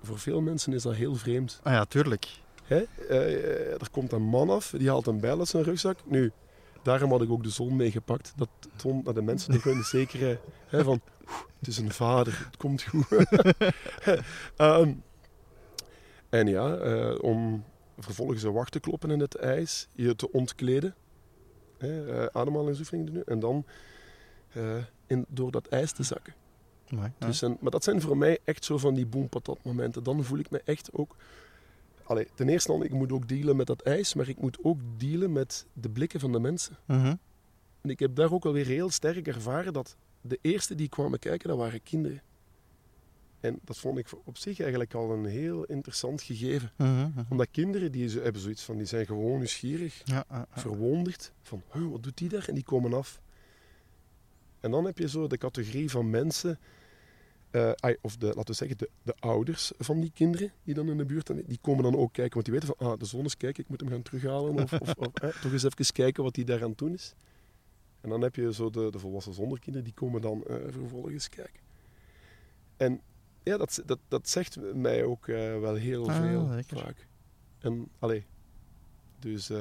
voor 0.04 0.20
veel 0.20 0.42
mensen 0.42 0.74
is 0.74 0.84
dat 0.84 0.94
heel 0.96 1.16
vreemd. 1.16 1.60
Ah 1.64 1.74
ja, 1.74 1.86
tuurlijk. 1.86 2.28
Hè? 2.64 2.84
Eh, 3.10 3.72
er 3.72 3.90
komt 3.92 4.12
een 4.12 4.22
man 4.22 4.50
af, 4.50 4.74
die 4.78 4.90
haalt 4.90 5.08
een 5.08 5.20
bijl 5.20 5.40
uit 5.40 5.48
zijn 5.48 5.64
rugzak. 5.64 5.98
Nu, 6.06 6.32
daarom 6.84 7.12
had 7.12 7.22
ik 7.22 7.30
ook 7.32 7.44
de 7.44 7.50
zon 7.50 7.76
meegepakt. 7.76 8.34
Dat 8.36 8.50
toont 8.76 9.06
naar 9.06 9.14
de 9.14 9.22
mensen 9.22 9.54
toch 9.54 9.66
een 9.66 9.84
zekere... 9.84 10.40
Hè, 10.68 10.84
van, 10.84 10.94
"Oeh, 10.94 11.02
het 11.60 11.68
is 11.68 11.78
een 11.78 11.92
vader, 11.92 12.46
het 12.46 12.58
komt 12.58 12.84
goed. 12.84 13.08
Ehm, 14.56 14.94
en 16.30 16.48
ja, 16.48 16.76
eh, 16.76 17.16
om 17.22 17.64
vervolgens 17.98 18.44
een 18.44 18.54
wacht 18.54 18.72
te 18.72 18.80
kloppen 18.80 19.12
in 19.12 19.20
het 19.20 19.36
ijs, 19.36 19.88
je 19.94 20.16
te 20.16 20.32
ontkleden. 20.32 20.96
Hè, 21.78 22.24
eh, 22.24 22.26
ademhalingsoefening 22.32 23.10
doen. 23.12 23.24
En 23.24 23.40
dan 23.40 23.66
eh, 24.52 24.78
in, 25.08 25.26
door 25.28 25.52
dat 25.52 25.68
ijs 25.68 25.92
te 25.92 26.04
zakken. 26.04 26.34
Dus 27.18 27.42
en, 27.42 27.58
maar 27.60 27.72
dat 27.72 27.84
zijn 27.84 28.02
voor 28.02 28.18
mij 28.18 28.40
echt 28.44 28.66
zo 28.66 28.78
van 28.78 28.94
die 28.94 29.06
boompatat 29.06 29.64
momenten. 29.64 30.04
Dan 30.04 30.24
voel 30.24 30.40
ik 30.40 30.50
me 30.50 30.62
echt 30.66 30.90
ook... 30.94 31.16
Allee, 32.04 32.28
ten 32.36 32.50
eerste 32.50 32.72
al, 32.72 32.84
ik 32.84 32.92
moet 32.92 33.12
ook 33.12 33.28
dealen 33.28 33.56
met 33.56 33.68
dat 33.68 33.82
ijs, 33.82 34.14
maar 34.14 34.30
ik 34.30 34.40
moet 34.40 34.58
ook 34.62 34.80
dealen 34.98 35.32
met 35.32 35.66
de 35.74 35.90
blikken 35.90 36.20
van 36.20 36.32
de 36.32 36.40
mensen. 36.40 36.78
Mhm. 36.86 37.16
En 37.82 37.90
ik 37.90 38.00
heb 38.00 38.16
daar 38.16 38.34
ook 38.34 38.46
alweer 38.46 38.66
heel 38.66 38.90
sterk 38.90 39.28
ervaren 39.28 39.74
dat 39.74 39.98
de 40.28 40.40
eerste 40.42 40.76
die 40.76 40.90
kwamen 40.90 41.20
kijken, 41.20 41.50
dat 41.50 41.58
waren 41.58 41.84
kinderen. 41.84 42.22
En 43.40 43.60
dat 43.64 43.78
vond 43.78 43.98
ik 43.98 44.08
op 44.24 44.38
zich 44.38 44.60
eigenlijk 44.60 44.94
al 44.94 45.12
een 45.12 45.26
heel 45.26 45.64
interessant 45.64 46.22
gegeven. 46.22 46.72
Mhm, 46.78 46.92
mhm. 46.92 47.24
Omdat 47.30 47.48
kinderen, 47.52 47.92
die 47.92 48.10
zo- 48.10 48.22
hebben 48.22 48.42
zoiets 48.42 48.64
van, 48.64 48.78
die 48.78 48.86
zijn 48.86 49.06
gewoon 49.06 49.38
nieuwsgierig 49.38 50.02
Ja, 50.06 50.26
verwonderd 50.52 51.32
van 51.42 51.62
"Huh, 51.72 51.92
wat 51.92 52.04
doet 52.04 52.18
die 52.18 52.30
daar? 52.30 52.48
En 52.48 52.54
die 52.54 52.64
komen 52.64 52.94
af. 52.94 53.22
En 54.60 54.72
dan 54.72 54.86
heb 54.86 54.98
je 54.98 55.10
zo 55.10 55.28
de 55.28 55.38
categorie 55.38 55.90
van 55.90 56.10
mensen, 56.10 56.60
eh, 57.52 57.72
of 58.02 58.18
de, 58.18 58.26
laten 58.26 58.46
we 58.46 58.54
zeggen 58.54 58.78
de, 58.78 58.90
de 59.04 59.16
ouders 59.20 59.72
van 59.78 60.00
die 60.00 60.12
kinderen 60.14 60.52
die 60.64 60.74
dan 60.74 60.90
in 60.90 60.98
de 60.98 61.06
buurt 61.06 61.28
zijn, 61.28 61.44
die 61.48 61.60
komen 61.62 61.84
dan 61.84 61.96
ook 61.98 62.14
kijken, 62.14 62.34
want 62.34 62.46
die 62.46 62.54
weten 62.54 62.76
van 62.78 62.88
ah, 62.92 63.00
de 63.00 63.06
zon 63.06 63.26
is 63.26 63.38
kijken, 63.38 63.64
ik 63.64 63.70
moet 63.70 63.80
hem 63.80 63.90
gaan 63.90 64.02
terughalen 64.02 64.54
of, 64.64 64.74
of, 64.74 64.94
of 64.96 65.08
eh, 65.14 65.30
toch 65.42 65.52
eens 65.52 65.64
even 65.64 65.94
kijken 65.94 66.24
wat 66.24 66.36
hij 66.36 66.46
daar 66.46 66.64
aan 66.64 66.70
het 66.70 66.78
doen 66.78 66.94
is. 66.94 67.14
En 68.06 68.12
dan 68.12 68.22
heb 68.22 68.36
je 68.36 68.54
zo 68.54 68.70
de, 68.70 68.88
de 68.92 69.00
volwassen 69.00 69.34
zonder 69.34 69.60
kinderen, 69.60 69.84
die 69.88 69.94
komen 69.94 70.22
dan 70.22 70.44
eh, 70.44 70.56
vervolgens 70.70 71.30
kijken. 71.30 71.60
En 72.78 73.02
ja, 73.44 73.58
dat, 73.58 73.84
dat, 73.86 74.00
dat 74.08 74.30
zegt 74.30 74.58
mij 74.74 75.04
ook 75.04 75.28
eh, 75.28 75.60
wel 75.60 75.76
heel 75.76 76.10
Ah, 76.10 76.16
veel 76.16 76.48
lekker. 76.50 76.78
vaak. 76.78 77.08
En 77.60 77.88
allee, 78.00 78.26
dus 79.20 79.50
eh, 79.50 79.60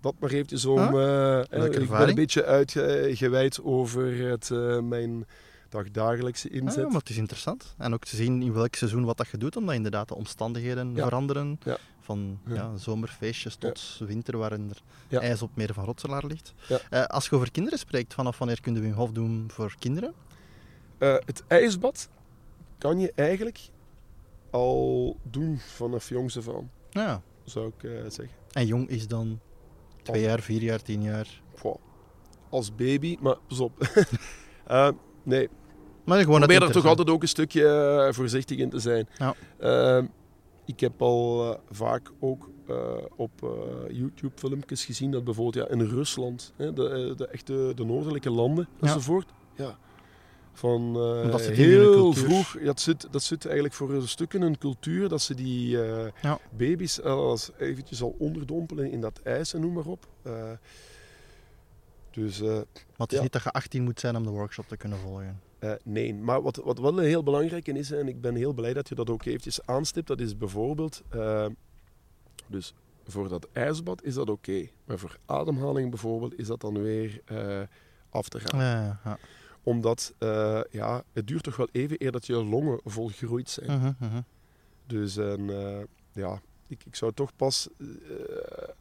dat 0.00 0.14
maar 0.18 0.30
eventjes 0.30 0.64
om. 0.64 0.78
Ah, 0.78 1.42
ik 1.50 1.88
ben 1.88 2.08
een 2.08 2.14
beetje 2.14 2.44
uitgeweid 2.44 3.62
over 3.62 4.28
het, 4.28 4.50
mijn 4.84 5.26
dagdagelijkse 5.68 6.48
Ah, 6.48 6.54
inzet. 6.54 6.88
maar 6.88 6.98
het 7.00 7.10
is 7.10 7.16
interessant. 7.16 7.74
En 7.78 7.94
ook 7.94 8.04
te 8.04 8.16
zien 8.16 8.42
in 8.42 8.52
welk 8.52 8.74
seizoen 8.74 9.04
wat 9.04 9.16
dat 9.16 9.28
je 9.28 9.38
doet, 9.38 9.56
omdat 9.56 9.74
inderdaad 9.74 10.08
de 10.08 10.14
omstandigheden 10.14 10.94
Ja. 10.94 11.02
veranderen. 11.04 11.58
Ja. 11.64 11.78
Van 12.08 12.38
Ja. 12.46 12.76
zomerfeestjes 12.76 13.56
tot 13.56 13.96
winter 14.06 14.38
waarin 14.38 14.72
er 15.10 15.18
ijs 15.20 15.42
op 15.42 15.50
meer 15.54 15.74
van 15.74 15.84
Rotselaar 15.84 16.24
ligt. 16.26 16.54
Eh, 16.90 17.04
als 17.04 17.28
je 17.28 17.34
over 17.36 17.50
kinderen 17.50 17.78
spreekt, 17.78 18.14
vanaf 18.14 18.38
wanneer 18.38 18.60
kun 18.60 18.74
je 18.74 18.80
Wim 18.80 18.92
Hof 18.92 19.10
doen 19.12 19.44
voor 19.52 19.74
kinderen? 19.78 20.14
Eh, 20.98 21.14
het 21.24 21.44
ijsbad 21.46 22.08
kan 22.78 22.98
je 23.00 23.12
eigenlijk 23.14 23.58
al 24.50 25.16
doen 25.22 25.58
vanaf 25.58 26.08
jongs 26.08 26.38
af 26.38 26.48
aan, 26.48 26.70
Ja. 26.90 27.22
zou 27.44 27.72
ik 27.76 27.82
eh, 27.84 27.90
zeggen. 28.00 28.36
En 28.52 28.66
jong 28.66 28.88
is 28.88 29.08
dan 29.08 29.40
twee 30.02 30.22
jaar, 30.22 30.40
vier 30.40 30.62
jaar, 30.62 30.82
tien 30.82 31.02
jaar. 31.02 31.40
Als 32.50 32.74
baby, 32.74 33.16
maar 33.20 33.36
pas 33.48 33.60
op. 33.60 33.72
Nee, 35.22 35.48
Maar 36.04 36.18
gewoon 36.20 36.38
probeer 36.38 36.62
er 36.62 36.72
toch 36.72 36.84
altijd 36.86 37.10
ook 37.10 37.22
een 37.22 37.28
stukje 37.28 38.08
voorzichtig 38.12 38.58
in 38.58 38.70
te 38.70 38.78
zijn. 38.78 39.08
Ja. 39.18 39.34
Ik 40.68 40.80
heb 40.80 41.02
al 41.02 41.52
eh, 41.52 41.58
vaak 41.70 42.10
ook 42.18 42.50
eh, 42.66 42.94
op 43.16 43.30
eh, 43.42 43.96
YouTube 43.96 44.38
filmpjes 44.38 44.84
gezien 44.84 45.10
dat 45.10 45.24
bijvoorbeeld 45.24 45.68
ja, 45.68 45.74
in 45.74 45.80
Rusland, 45.80 46.52
hè, 46.56 46.72
de, 46.72 47.14
de 47.16 47.26
echte 47.26 47.72
de 47.74 47.84
noordelijke 47.84 48.30
landen 48.30 48.68
Ja. 48.80 48.86
enzovoort, 48.86 49.28
ja, 49.54 49.78
van 50.52 50.94
hun 50.94 51.38
heel 51.54 52.12
vroeg, 52.12 52.58
ja, 52.58 52.64
dat, 52.64 52.80
zit, 52.80 53.06
dat 53.10 53.22
zit 53.22 53.44
eigenlijk 53.44 53.74
voor 53.74 53.92
een 53.92 54.08
stuk 54.08 54.34
in 54.34 54.42
hun 54.42 54.58
cultuur, 54.58 55.08
dat 55.08 55.20
ze 55.22 55.34
die 55.34 55.68
Ja. 55.68 56.38
baby's 56.50 57.00
als 57.00 57.50
eventjes 57.58 58.02
al 58.02 58.14
onderdompelen 58.18 58.90
in 58.90 59.00
dat 59.00 59.20
ijs 59.22 59.54
en 59.54 59.60
noem 59.60 59.72
maar 59.72 59.86
op. 59.86 60.06
Dus 62.10 62.40
Maar 62.40 62.64
het 62.96 63.12
is 63.12 63.20
niet 63.20 63.32
dat 63.32 63.42
je 63.42 63.50
18 63.50 63.82
moet 63.82 64.00
zijn 64.00 64.16
om 64.16 64.22
de 64.22 64.30
workshop 64.30 64.68
te 64.68 64.76
kunnen 64.76 64.98
volgen. 64.98 65.40
Eh, 65.58 65.72
nee, 65.84 66.14
maar 66.14 66.42
wat, 66.42 66.56
wat 66.56 66.78
wel 66.78 66.98
heel 66.98 67.22
belangrijk 67.22 67.68
is, 67.68 67.90
en 67.90 68.08
ik 68.08 68.20
ben 68.20 68.34
heel 68.34 68.52
blij 68.52 68.72
dat 68.72 68.88
je 68.88 68.94
dat 68.94 69.10
ook 69.10 69.24
eventjes 69.24 69.66
aanstipt, 69.66 70.06
dat 70.06 70.20
is 70.20 70.36
bijvoorbeeld, 70.36 71.02
eh, 71.08 71.46
dus 72.46 72.74
voor 73.04 73.28
dat 73.28 73.48
ijsbad 73.52 74.02
is 74.02 74.14
dat 74.14 74.30
oké, 74.30 74.68
maar 74.84 74.98
voor 74.98 75.18
ademhaling 75.26 75.90
bijvoorbeeld 75.90 76.38
is 76.38 76.46
dat 76.46 76.60
dan 76.60 76.82
weer 76.82 77.20
eh, 77.24 77.60
af 78.10 78.28
te 78.28 78.40
gaan. 78.40 78.60
Ja, 78.60 79.00
ja. 79.04 79.18
Omdat, 79.62 80.14
ja, 80.70 81.02
het 81.12 81.26
duurt 81.26 81.42
toch 81.42 81.56
wel 81.56 81.68
even 81.72 82.02
eer 82.02 82.12
dat 82.12 82.26
je 82.26 82.44
longen 82.44 82.80
volgroeid 82.84 83.50
zijn. 83.50 83.80
Mhm, 83.80 83.92
mhm. 83.98 84.20
Dus 84.86 85.16
en, 85.16 85.50
ja, 86.12 86.40
ik, 86.68 86.84
ik 86.84 86.96
zou 86.96 87.12
toch 87.12 87.36
pas 87.36 87.68
eh, 87.78 87.86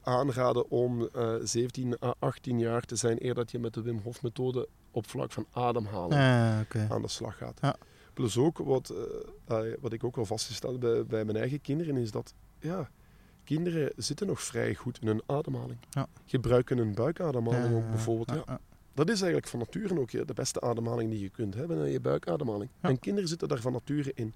aanraden 0.01 0.69
om 0.69 1.09
eh 1.13 1.33
17 1.43 1.95
à 2.03 2.13
18 2.19 2.59
jaar 2.59 2.81
te 2.81 2.95
zijn 2.95 3.25
eer 3.25 3.33
dat 3.33 3.51
je 3.51 3.59
met 3.59 3.73
de 3.73 3.81
Wim 3.81 3.99
Hof 4.03 4.21
methode 4.21 4.67
op 4.91 5.07
vlak 5.07 5.31
van 5.31 5.45
ademhaling 5.51 6.13
Ja, 6.13 6.61
oké. 6.61 6.87
aan 6.89 7.01
de 7.01 7.07
slag 7.07 7.37
gaat. 7.37 7.57
Ja. 7.61 7.75
Plus 8.13 8.37
ook, 8.37 8.57
wat, 8.57 8.93
eh, 9.47 9.71
eh, 9.71 9.77
wat 9.79 9.93
ik 9.93 10.03
ook 10.03 10.15
wel 10.15 10.25
vastgesteld 10.25 10.71
heb 10.71 10.81
bij, 10.81 11.05
bij 11.05 11.25
mijn 11.25 11.37
eigen 11.37 11.61
kinderen, 11.61 11.97
is 11.97 12.11
dat 12.11 12.33
ja, 12.59 12.89
kinderen 13.43 13.91
zitten 13.95 14.27
nog 14.27 14.41
vrij 14.41 14.75
goed 14.75 14.99
in 15.01 15.07
hun 15.07 15.21
ademhaling. 15.25 15.79
Ja. 15.89 16.07
Gebruiken 16.25 16.77
hun 16.77 16.93
buikademhaling 16.93 17.75
ook 17.75 17.89
bijvoorbeeld. 17.89 18.43
Ja. 18.47 18.59
Dat 18.93 19.09
is 19.09 19.21
eigenlijk 19.21 19.47
van 19.47 19.59
nature 19.59 19.99
ook 19.99 20.11
de 20.11 20.33
beste 20.33 20.61
ademhaling 20.61 21.09
die 21.09 21.19
je 21.19 21.29
kunt 21.29 21.53
hebben, 21.53 21.91
je 21.91 21.99
buikademhaling. 21.99 22.69
En 22.81 22.99
kinderen 22.99 23.29
zitten 23.29 23.47
daar 23.47 23.61
van 23.61 23.71
nature 23.71 24.11
in. 24.15 24.33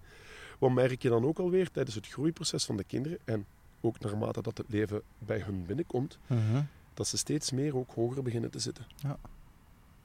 Wat 0.61 0.71
merk 0.71 1.01
je 1.01 1.09
dan 1.09 1.25
ook 1.25 1.39
alweer 1.39 1.71
tijdens 1.71 1.95
het 1.95 2.07
groeiproces 2.07 2.65
van 2.65 2.77
de 2.77 2.83
kinderen, 2.83 3.17
en 3.23 3.45
ook 3.81 3.99
naarmate 3.99 4.41
dat 4.41 4.57
het 4.57 4.69
leven 4.69 5.01
bij 5.19 5.39
hun 5.39 5.65
binnenkomt, 5.65 6.17
Mhm. 6.27 6.61
dat 6.93 7.07
ze 7.07 7.17
steeds 7.17 7.51
meer 7.51 7.75
ook 7.77 7.91
hoger 7.91 8.23
beginnen 8.23 8.51
te 8.51 8.59
zitten. 8.59 8.85
Ja. 8.95 9.17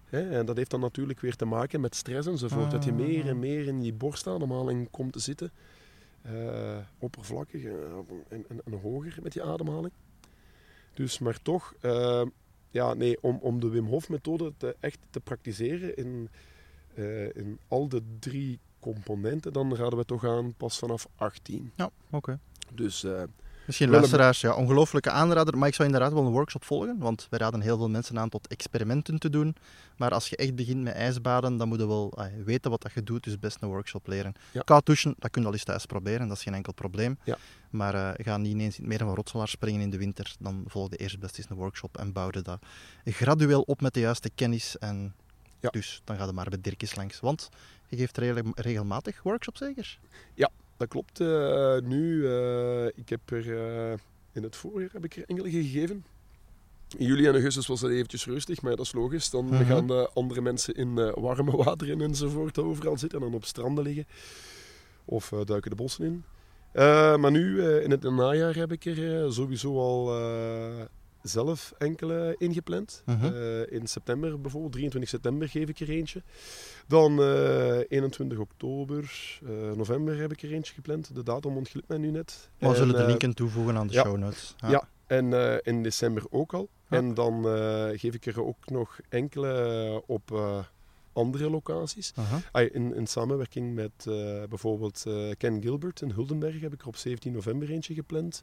Hè, 0.04 0.30
en 0.38 0.46
dat 0.46 0.56
heeft 0.56 0.70
dan 0.70 0.80
natuurlijk 0.80 1.20
weer 1.20 1.36
te 1.36 1.44
maken 1.44 1.80
met 1.80 1.94
stress 1.94 2.26
enzovoort. 2.28 2.70
Dat 2.70 2.84
je 2.84 2.90
Ah. 2.90 2.96
meer 2.96 3.26
en 3.28 3.38
meer 3.38 3.66
in 3.66 3.80
die 3.80 3.92
borstademhaling 3.92 4.90
komt 4.90 5.12
te 5.12 5.18
zitten. 5.18 5.50
Eh, 6.22 6.78
oppervlakkig 6.98 7.64
eh, 7.64 7.72
en, 8.28 8.44
en, 8.48 8.60
en 8.64 8.72
hoger 8.82 9.18
met 9.22 9.32
die 9.32 9.42
ademhaling. 9.42 9.92
Dus, 10.94 11.18
maar 11.18 11.42
toch, 11.42 11.74
eh, 11.80 12.22
ja, 12.70 12.94
nee, 12.94 13.22
om, 13.22 13.38
om 13.42 13.60
de 13.60 13.68
Wim 13.68 13.86
Hof 13.86 14.08
methode 14.08 14.52
te, 14.56 14.76
echt 14.80 14.98
te 15.10 15.20
praktiseren 15.20 15.96
in, 15.96 16.28
in 17.34 17.58
al 17.68 17.88
de 17.88 18.02
drie 18.18 18.58
componenten, 18.92 19.52
dan 19.52 19.74
raden 19.74 19.98
we 19.98 20.04
toch 20.04 20.24
aan 20.24 20.54
pas 20.56 20.78
vanaf 20.78 21.08
18. 21.16 21.72
Ja, 21.74 21.90
oké. 22.10 22.38
Dus 22.74 23.04
eh, 23.04 23.22
Misschien 23.66 23.90
luisteraars, 23.90 24.40
ja, 24.40 24.54
ongelooflijke 24.54 25.10
aanrader. 25.10 25.58
Maar 25.58 25.68
ik 25.68 25.74
zou 25.74 25.88
inderdaad 25.88 26.12
wel 26.12 26.26
een 26.26 26.32
workshop 26.32 26.64
volgen, 26.64 26.98
want 26.98 27.26
wij 27.30 27.38
raden 27.38 27.60
heel 27.60 27.76
veel 27.76 27.88
mensen 27.88 28.18
aan 28.18 28.28
tot 28.28 28.46
experimenten 28.46 29.18
te 29.18 29.30
doen. 29.30 29.56
Maar 29.96 30.10
als 30.10 30.28
je 30.28 30.36
echt 30.36 30.54
begint 30.54 30.82
met 30.82 30.94
ijsbaden, 30.94 31.56
dan 31.56 31.68
moet 31.68 31.78
je 31.78 31.86
wel 31.86 32.12
ah, 32.16 32.26
weten 32.44 32.70
wat 32.70 32.82
dat 32.82 32.92
je 32.92 33.02
doet, 33.02 33.24
dus 33.24 33.38
best 33.38 33.56
een 33.60 33.68
workshop 33.68 34.06
leren. 34.06 34.32
Ja. 34.52 34.60
Koud 34.60 34.86
douchen, 34.86 35.14
dat 35.18 35.30
kun 35.30 35.42
je 35.42 35.46
al 35.48 35.54
eens 35.54 35.64
thuis 35.64 35.86
proberen, 35.86 36.28
dat 36.28 36.36
is 36.36 36.42
geen 36.42 36.54
enkel 36.54 36.72
probleem. 36.72 37.18
Ja. 37.24 37.36
Maar 37.70 37.94
eh, 37.94 38.24
ga 38.24 38.36
niet 38.36 38.52
ineens 38.52 38.78
in 38.78 38.82
het 38.84 38.92
meer 38.92 39.06
van 39.06 39.14
Rotselaar 39.14 39.48
springen 39.48 39.80
in 39.80 39.90
de 39.90 39.98
winter, 39.98 40.34
dan 40.38 40.64
volg 40.66 40.90
je 40.90 40.96
eerst 40.96 41.18
best 41.18 41.38
eens 41.38 41.50
een 41.50 41.56
workshop 41.56 41.98
en 41.98 42.12
bouw 42.12 42.28
je 42.30 42.42
dat 42.42 42.58
gradueel 43.04 43.60
op 43.60 43.80
met 43.80 43.94
de 43.94 44.00
juiste 44.00 44.30
kennis. 44.34 44.78
En 44.78 45.14
Ja. 45.60 45.68
Dus 45.70 46.00
dan 46.04 46.16
ga 46.16 46.24
je 46.26 46.32
maar 46.32 46.48
bij 46.48 46.58
Dirkjes 46.60 46.94
langs, 46.94 47.20
want 47.20 47.48
je 47.88 47.96
geeft 47.96 48.18
regel- 48.18 48.52
regelmatig 48.54 49.22
workshops 49.22 49.58
zeker? 49.58 49.98
Dat 50.78 50.88
klopt. 50.88 51.20
eh, 51.20 51.78
nu, 51.82 52.26
eh, 52.28 52.86
ik 52.86 53.08
heb 53.08 53.20
er 53.30 53.56
eh, 53.58 53.98
in 54.32 54.42
het 54.42 54.56
voorjaar 54.56 54.90
heb 54.92 55.04
ik 55.04 55.16
er 55.16 55.24
enkele 55.26 55.50
gegeven. 55.50 56.04
In 56.96 57.06
juli 57.06 57.26
en 57.26 57.32
augustus 57.32 57.66
was 57.66 57.80
het 57.80 57.90
eventjes 57.90 58.24
rustig, 58.26 58.62
maar 58.62 58.76
dat 58.76 58.84
is 58.86 58.92
logisch. 58.92 59.30
Dan 59.30 59.44
Mhm. 59.44 59.64
gaan 59.64 59.86
de 59.86 60.10
andere 60.14 60.40
mensen 60.40 60.74
in 60.74 60.94
warme 61.20 61.56
water 61.56 61.90
en 61.90 62.00
enzovoort 62.00 62.58
overal 62.58 62.98
zitten 62.98 63.18
en 63.18 63.24
dan 63.24 63.34
op 63.34 63.44
stranden 63.44 63.84
liggen. 63.84 64.06
Of 65.04 65.30
uh, 65.32 65.40
duiken 65.44 65.70
de 65.70 65.76
bossen 65.76 66.04
in. 66.04 66.24
Uh, 66.74 67.16
maar 67.16 67.30
nu, 67.30 67.54
uh, 67.56 67.82
in 67.82 67.90
het 67.90 68.02
najaar, 68.02 68.54
heb 68.54 68.72
ik 68.72 68.84
er 68.84 69.32
sowieso 69.32 69.78
al 69.78 70.06
zelf 71.28 71.74
enkele 71.78 72.34
ingepland. 72.38 73.02
Uh 73.06 73.20
-huh. 73.20 73.72
in 73.72 73.86
september 73.86 74.40
bijvoorbeeld, 74.40 74.72
23 74.72 75.10
september 75.10 75.48
geef 75.48 75.68
ik 75.68 75.80
er 75.80 75.88
eentje. 75.88 76.22
Dan 76.86 77.22
21 77.88 78.38
oktober, 78.38 79.38
november 79.74 80.18
heb 80.18 80.32
ik 80.32 80.42
er 80.42 80.52
eentje 80.52 80.74
gepland. 80.74 81.14
De 81.14 81.22
datum 81.22 81.56
ontglipt 81.56 81.88
mij 81.88 81.98
nu 81.98 82.10
net. 82.10 82.50
We 82.58 82.74
zullen 82.74 82.96
de 82.96 83.06
linken 83.06 83.34
toevoegen 83.34 83.76
aan 83.76 83.86
de 83.86 83.92
ja, 83.92 84.02
show 84.02 84.16
notes. 84.16 84.54
Ja, 84.56 84.70
ja 84.70 84.88
en 85.06 85.60
in 85.62 85.82
december 85.82 86.22
ook 86.30 86.54
al. 86.54 86.68
Ja. 86.88 86.96
En 86.96 87.14
dan 87.14 87.44
geef 87.98 88.14
ik 88.14 88.26
er 88.26 88.44
ook 88.44 88.70
nog 88.70 88.98
enkele 89.08 90.02
op 90.06 90.30
andere 91.16 91.50
locaties. 91.50 92.12
Uh-huh. 92.18 92.74
in, 92.74 92.94
in, 92.94 93.06
samenwerking 93.06 93.74
met 93.74 94.06
uh, 94.08 94.42
bijvoorbeeld 94.48 95.04
uh, 95.08 95.30
Ken 95.38 95.62
Gilbert 95.62 96.00
in 96.00 96.10
Huldenberg 96.10 96.60
heb 96.60 96.72
ik 96.72 96.80
er 96.80 96.86
op 96.86 96.96
17 96.96 97.32
november 97.32 97.70
eentje 97.70 97.94
gepland. 97.94 98.42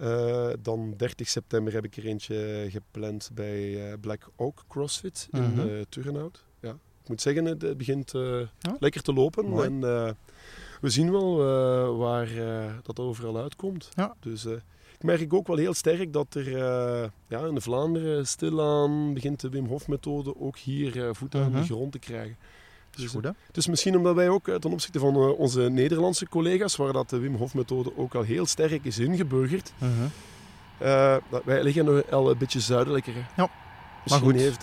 Uh, 0.00 0.50
dan 0.62 0.94
30 0.96 1.28
september 1.28 1.72
heb 1.72 1.84
ik 1.84 1.96
er 1.96 2.06
eentje 2.06 2.66
gepland 2.70 3.30
bij 3.34 3.96
Black 4.00 4.30
Oak 4.36 4.64
CrossFit 4.68 5.28
in 5.30 5.42
uh-huh. 5.42 5.82
Turnhout. 5.88 6.44
Ja, 6.60 6.70
ik 7.02 7.08
moet 7.08 7.20
zeggen, 7.20 7.44
het 7.44 7.76
begint 7.76 8.12
lekker 8.78 9.02
te 9.02 9.12
lopen. 9.12 9.46
Mooi. 9.46 9.66
En 9.66 9.80
we 10.80 10.90
zien 10.90 11.10
wel 11.10 11.36
waar 11.96 12.28
dat 12.82 12.98
overal 12.98 13.38
uitkomt. 13.38 13.88
Ja. 13.94 14.14
Dus 14.20 14.46
merk 15.00 15.20
ik 15.20 15.32
ook 15.32 15.46
wel 15.46 15.56
heel 15.56 15.74
sterk 15.74 16.12
dat 16.12 16.34
er 16.34 16.50
ja, 17.28 17.46
in 17.46 17.60
Vlaanderen 17.60 18.26
stilaan 18.26 19.14
begint 19.14 19.40
de 19.40 19.48
Wim 19.48 19.66
Hof 19.66 19.88
methode 19.88 20.40
ook 20.40 20.58
hier 20.58 21.14
voet 21.14 21.34
aan 21.34 21.52
de 21.52 21.58
mhm. 21.58 21.66
grond 21.66 21.92
te 21.92 21.98
krijgen. 21.98 22.36
Dus, 22.96 23.10
goed, 23.10 23.24
hè? 23.24 23.30
dus 23.52 23.66
misschien 23.66 23.96
omdat 23.96 24.14
wij 24.14 24.28
ook 24.28 24.44
ten 24.44 24.72
opzichte 24.72 24.98
van 24.98 25.16
uh, 25.16 25.38
onze 25.38 25.60
Nederlandse 25.60 26.28
collega's, 26.28 26.76
waar 26.76 26.92
dat 26.92 27.10
de 27.10 27.18
Wim 27.18 27.34
Hof 27.34 27.54
methode 27.54 27.96
ook 27.96 28.14
al 28.14 28.22
heel 28.22 28.46
sterk 28.46 28.84
is 28.84 28.98
ingeburgerd, 28.98 29.72
-huh. 29.78 31.16
wij 31.44 31.62
liggen 31.62 31.84
nog 31.84 32.10
al 32.10 32.30
een 32.30 32.38
beetje 32.38 32.60
zuidelijker. 32.60 33.14
Ja. 33.36 33.50
Misschien 34.02 34.26
maar 34.26 34.34
goed. 34.34 34.44
heeft 34.44 34.60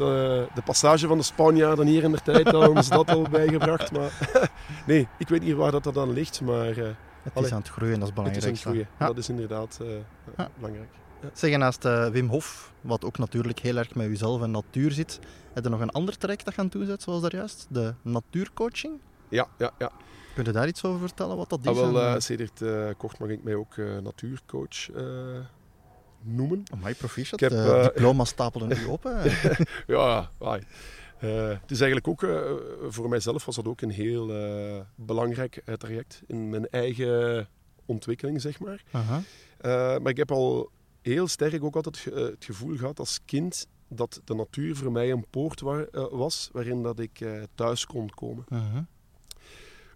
de 0.56 0.62
passage 0.66 1.08
van 1.08 1.18
de 1.18 1.24
Spanjaarden 1.24 1.88
hier 1.88 2.04
in 2.04 2.12
de 2.12 2.22
tijd 2.24 2.54
ons 2.54 2.90
dat 2.90 3.10
al 3.10 3.22
bijgebracht. 3.30 3.92
Maar 3.92 4.30
nee, 4.88 5.08
ik 5.18 5.30
weet 5.30 5.44
niet 5.44 5.56
waar 5.56 5.72
dat, 5.72 5.84
dat 5.84 5.94
dan 5.94 6.14
ligt, 6.14 6.42
maar 6.42 6.76
het 7.24 7.34
Allee, 7.34 7.48
is 7.48 7.54
aan 7.54 7.60
het 7.60 7.70
groeien, 7.70 8.00
dat 8.00 8.08
is 8.08 8.14
belangrijk. 8.14 8.46
Het 8.46 8.56
is 8.56 8.66
aan 8.66 8.74
het 8.74 8.84
groeien, 8.84 8.88
ja. 9.00 9.06
dat 9.08 9.18
is 9.18 9.30
inderdaad 9.30 9.80
uh, 9.82 9.88
ja. 10.38 10.50
belangrijk. 10.56 10.90
Ja. 11.22 11.30
Zeg, 11.34 11.58
naast 11.58 11.86
uh, 11.86 12.08
Wim 12.08 12.28
Hof, 12.28 12.74
wat 12.82 13.06
ook 13.06 13.18
natuurlijk 13.18 13.60
heel 13.60 13.78
erg 13.78 13.96
met 13.96 14.08
jezelf 14.08 14.42
en 14.42 14.52
natuur 14.52 14.92
zit, 14.92 15.20
heb 15.54 15.64
je 15.64 15.70
nog 15.70 15.80
een 15.80 15.90
ander 15.90 16.18
traject 16.18 16.46
dat 16.46 16.54
gaan 16.54 16.70
toezetten, 16.70 17.02
zoals 17.02 17.22
daar 17.22 17.36
juist? 17.36 17.68
De 17.70 17.94
natuurcoaching? 18.02 19.00
Ja, 19.30 19.48
ja, 19.58 19.72
ja. 19.78 19.92
Kun 20.36 20.44
je 20.44 20.52
daar 20.52 20.68
iets 20.68 20.84
over 20.84 21.00
vertellen, 21.00 21.38
wat 21.38 21.50
dat 21.50 21.68
ah, 21.68 21.76
is? 21.76 21.82
Ah, 21.82 21.92
wel, 21.92 22.16
uh, 22.16 22.20
sedert 22.20 22.62
uh, 22.62 22.90
kort 22.98 23.20
mag 23.20 23.30
ik 23.30 23.44
mij 23.44 23.56
ook 23.56 23.78
natuurcoach 23.78 24.90
noemen. 26.22 26.64
Amai, 26.74 26.96
proficiat. 26.96 27.42
Ik 27.42 27.50
heb, 27.50 27.60
uh, 27.60 27.84
diploma's 27.84 28.30
stapelen 28.30 28.68
nu 28.78 28.86
op. 28.86 29.04
ja, 29.88 30.32
ai. 30.40 30.64
Uh, 31.24 31.48
het 31.48 31.72
is 31.72 31.82
eigenlijk 31.82 32.08
ook, 32.08 32.24
uh, 32.24 32.52
voor 32.88 33.10
mijzelf 33.10 33.46
was 33.46 33.56
dat 33.56 33.68
ook 33.68 33.82
een 33.82 33.92
heel 33.92 34.28
belangrijk 34.96 35.62
traject 35.78 36.22
in 36.28 36.50
mijn 36.50 36.70
eigen 36.70 37.48
ontwikkeling, 37.86 38.42
zeg 38.42 38.60
maar. 38.60 38.84
-huh. 38.92 40.00
maar 40.00 40.10
ik 40.10 40.18
heb 40.18 40.32
al 40.32 40.72
heel 41.10 41.28
sterk 41.28 41.64
ook 41.64 41.76
altijd 41.76 42.04
het 42.04 42.46
gevoel 42.46 42.78
gehad 42.78 43.00
als 43.00 43.20
kind 43.26 43.68
dat 43.88 44.22
de 44.24 44.36
natuur 44.36 44.76
voor 44.76 44.92
mij 44.92 45.12
een 45.12 45.26
poort 45.30 45.62
wa 45.62 45.86
was 46.12 46.50
waarin 46.52 46.84
dat 46.84 47.00
ik 47.00 47.26
thuis 47.56 47.86
kon 47.86 48.10
komen. 48.10 48.46
-huh. 48.50 48.78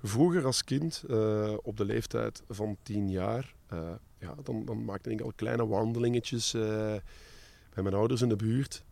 Vroeger 0.03 0.45
als 0.45 0.64
kind, 0.64 1.03
op 1.61 1.78
de 1.78 1.86
leeftijd 1.86 2.43
van 2.49 2.78
tien 2.84 3.09
jaar, 3.09 3.55
ja, 4.20 4.36
dan, 4.43 4.66
dan 4.66 4.86
maakte 4.86 5.09
ik 5.09 5.22
al 5.22 5.32
kleine 5.36 5.68
wandelingetjes 5.68 6.51
bij 7.74 7.84
mijn 7.84 7.95
ouders 7.95 8.22
in 8.22 8.30
de 8.30 8.36
buurt. 8.36 8.84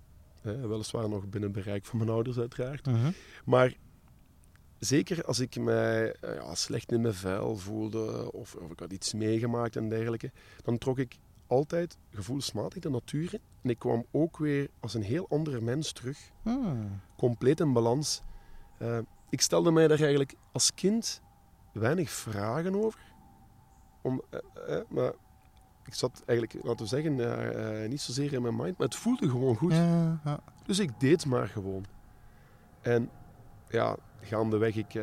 Weliswaar 0.41 1.09
nog 1.09 1.29
binnen 1.29 1.51
bereik 1.51 1.85
van 1.85 1.97
mijn 1.97 2.09
ouders, 2.09 2.37
uiteraard. 2.37 2.87
Uh 2.87 3.01
-huh. 3.01 3.13
Maar 3.45 3.73
zeker 4.79 5.25
als 5.25 5.39
ik 5.39 5.55
mij 5.59 6.15
ja, 6.21 6.55
slecht 6.55 6.91
in 6.91 7.01
mijn 7.01 7.13
vel 7.13 7.57
voelde 7.57 8.31
of, 8.31 8.55
of, 8.55 8.71
ik 8.71 8.79
had 8.79 8.91
iets 8.91 9.13
meegemaakt 9.13 9.75
en 9.75 9.89
dergelijke, 9.89 10.31
dan 10.63 10.77
trok 10.77 10.99
ik 10.99 11.17
altijd 11.51 11.97
gevoelsmatig 12.09 12.81
de 12.81 12.89
natuur 12.89 13.33
in. 13.33 13.39
En 13.61 13.69
ik 13.69 13.79
kwam 13.79 14.05
ook 14.11 14.37
weer 14.37 14.69
als 14.79 14.93
een 14.93 15.03
heel 15.03 15.25
andere 15.29 15.61
mens 15.61 15.91
terug. 15.91 16.31
Hmm. 16.41 17.01
Compleet 17.17 17.59
in 17.59 17.73
balans. 17.73 18.21
Uh, 18.79 18.97
ik 19.29 19.41
stelde 19.41 19.71
mij 19.71 19.87
daar 19.87 19.99
eigenlijk 19.99 20.33
als 20.51 20.73
kind 20.73 21.21
weinig 21.73 22.09
vragen 22.09 22.83
over. 22.83 22.99
Om, 24.01 24.21
uh, 24.33 24.39
uh, 24.69 24.81
maar 24.89 25.11
ik 25.85 25.93
zat 25.93 26.23
eigenlijk, 26.25 26.65
laten 26.65 26.83
we 26.83 27.01
zeggen, 27.01 27.89
niet 27.89 28.01
zozeer 28.01 28.33
in 28.33 28.41
mijn 28.41 28.55
mind, 28.55 28.77
maar 28.77 28.87
het 28.87 28.95
voelde 28.95 29.29
gewoon 29.29 29.55
goed. 29.55 29.73
Ja, 29.73 30.19
ja. 30.25 30.39
Dus 30.65 30.79
ik 30.79 30.99
deed 30.99 31.25
maar 31.25 31.47
gewoon. 31.47 31.85
En 32.81 33.09
ja, 33.69 33.95
gaandeweg 34.21 34.75
ik 34.75 34.93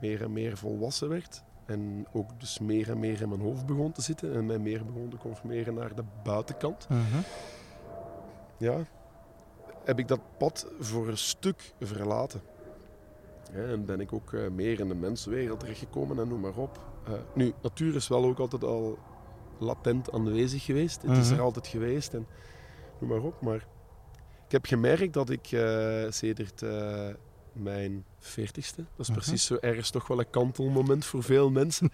meer 0.00 0.22
en 0.22 0.32
meer 0.32 0.56
volwassen 0.56 1.08
werd. 1.08 1.42
En 1.66 2.06
ook 2.12 2.40
dus 2.40 2.58
meer 2.58 2.90
en 2.90 2.98
meer 2.98 3.20
in 3.20 3.28
mijn 3.28 3.40
hoofd 3.40 3.66
begon 3.66 3.92
te 3.92 4.02
zitten. 4.02 4.34
En 4.34 4.46
mij 4.46 4.58
meer 4.58 4.84
begon 4.84 5.08
te 5.08 5.16
conformeren 5.16 5.74
naar 5.74 5.94
de 5.94 6.04
buitenkant. 6.22 6.86
Uh 6.90 6.98
-huh. 7.12 7.20
Ja, 8.56 8.84
heb 9.84 9.98
ik 9.98 10.08
dat 10.08 10.20
pad 10.38 10.66
voor 10.80 11.08
een 11.08 11.18
stuk 11.18 11.72
verlaten. 11.80 12.40
Ja, 13.52 13.62
en 13.64 13.84
ben 13.84 14.00
ik 14.00 14.12
ook 14.12 14.32
uh, 14.32 14.48
meer 14.50 14.80
in 14.80 14.88
de 14.88 14.94
mensenwereld 14.94 15.60
terechtgekomen 15.60 16.18
en 16.18 16.28
noem 16.28 16.40
maar 16.40 16.56
op. 16.56 16.78
nu, 17.34 17.52
natuur 17.62 17.94
is 17.94 18.08
wel 18.08 18.24
ook 18.24 18.38
altijd 18.38 18.64
al 18.64 18.98
latent 19.58 20.12
aanwezig 20.12 20.64
geweest. 20.64 21.02
Het 21.02 21.16
is 21.16 21.28
er 21.28 21.34
Mhm. 21.34 21.42
altijd 21.44 21.66
geweest 21.66 22.14
en 22.14 22.26
noem 23.00 23.10
maar 23.10 23.22
op. 23.22 23.40
Maar 23.40 23.66
ik 24.46 24.52
heb 24.52 24.66
gemerkt 24.66 25.12
dat 25.12 25.30
ik 25.30 25.52
uh, 25.52 26.04
sedert 26.10 26.62
mijn 27.54 28.04
veertigste, 28.18 28.84
dat 28.96 29.08
is 29.08 29.14
precies 29.14 29.44
zo 29.44 29.56
ergens 29.60 29.90
toch 29.90 30.06
wel 30.06 30.18
een 30.18 30.30
kantelmoment 30.30 31.04
voor 31.04 31.22
veel 31.22 31.50
mensen, 31.50 31.92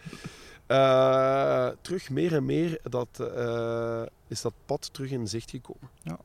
uh, 0.69 1.69
terug 1.83 2.11
meer 2.11 2.35
en 2.35 2.45
meer 2.45 2.81
dat, 2.83 3.19
uh, 3.21 4.03
is 4.27 4.41
dat 4.41 4.55
pad 4.67 4.93
terug 4.93 5.11
in 5.11 5.29
zicht 5.29 5.51
gekomen. 5.51 5.91
Ja. 6.03 6.19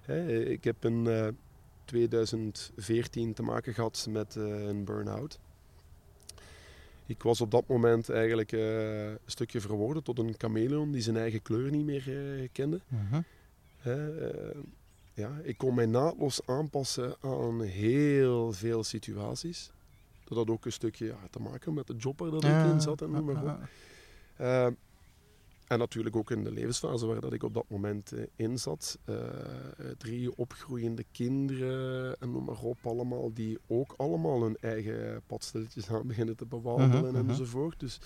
Hè, 0.00 0.38
ik 0.38 0.64
heb 0.64 0.84
in 0.84 1.04
uh, 1.04 1.28
2014 1.84 3.32
te 3.32 3.42
maken 3.42 3.74
gehad 3.74 4.06
met 4.10 4.34
een 4.34 4.84
burn-out. 4.84 5.38
Ik 7.06 7.22
was 7.22 7.40
op 7.40 7.50
dat 7.50 7.68
moment 7.68 8.10
eigenlijk 8.10 8.52
een 8.52 9.18
stukje 9.26 9.60
verworden 9.60 10.02
tot 10.02 10.18
een 10.18 10.34
chameleon 10.38 10.92
die 10.92 11.02
zijn 11.02 11.16
eigen 11.16 11.42
kleur 11.42 11.70
niet 11.70 11.84
meer 11.84 12.48
kende. 12.52 12.80
Ja, 15.14 15.40
ik 15.42 15.56
kon 15.58 15.74
mij 15.74 15.86
naadloos 15.86 16.46
aanpassen 16.46 17.16
aan 17.20 17.62
heel 17.62 18.52
veel 18.52 18.84
situaties. 18.84 19.70
Dat 20.24 20.38
had 20.38 20.50
ook 20.50 20.64
een 20.64 20.72
stukje 20.72 21.06
ja, 21.06 21.18
te 21.30 21.40
maken 21.40 21.74
met 21.74 21.86
de 21.86 21.96
job 21.96 22.18
waar 22.18 22.30
dat 22.30 22.44
ik 22.44 22.72
in 22.72 22.80
zat 22.80 23.02
en 23.02 23.10
noem 23.10 23.24
maar 23.24 23.44
op. 23.44 23.58
Uh, 24.40 24.66
en 25.66 25.78
natuurlijk 25.78 26.16
ook 26.16 26.30
in 26.30 26.44
de 26.44 26.52
levensfase 26.52 27.06
waar 27.06 27.20
dat 27.20 27.32
ik 27.32 27.42
op 27.42 27.54
dat 27.54 27.64
moment 27.68 28.12
uh, 28.12 28.22
in 28.36 28.58
zat. 28.58 28.98
Uh, 29.04 29.16
drie 29.98 30.36
opgroeiende 30.36 31.04
kinderen 31.12 32.16
en 32.20 32.30
noem 32.30 32.44
maar 32.44 32.60
op, 32.62 32.78
allemaal, 32.82 33.32
die 33.32 33.58
ook 33.66 33.94
allemaal 33.96 34.42
hun 34.42 34.56
eigen 34.60 35.22
padstilletjes 35.26 35.88
aan 35.88 36.06
beginnen 36.06 36.36
te 36.36 36.46
bewandelen 36.46 37.12
Mhm, 37.12 37.20
mhm. 37.22 37.30
enzovoort. 37.30 37.80
Dus, 37.80 38.00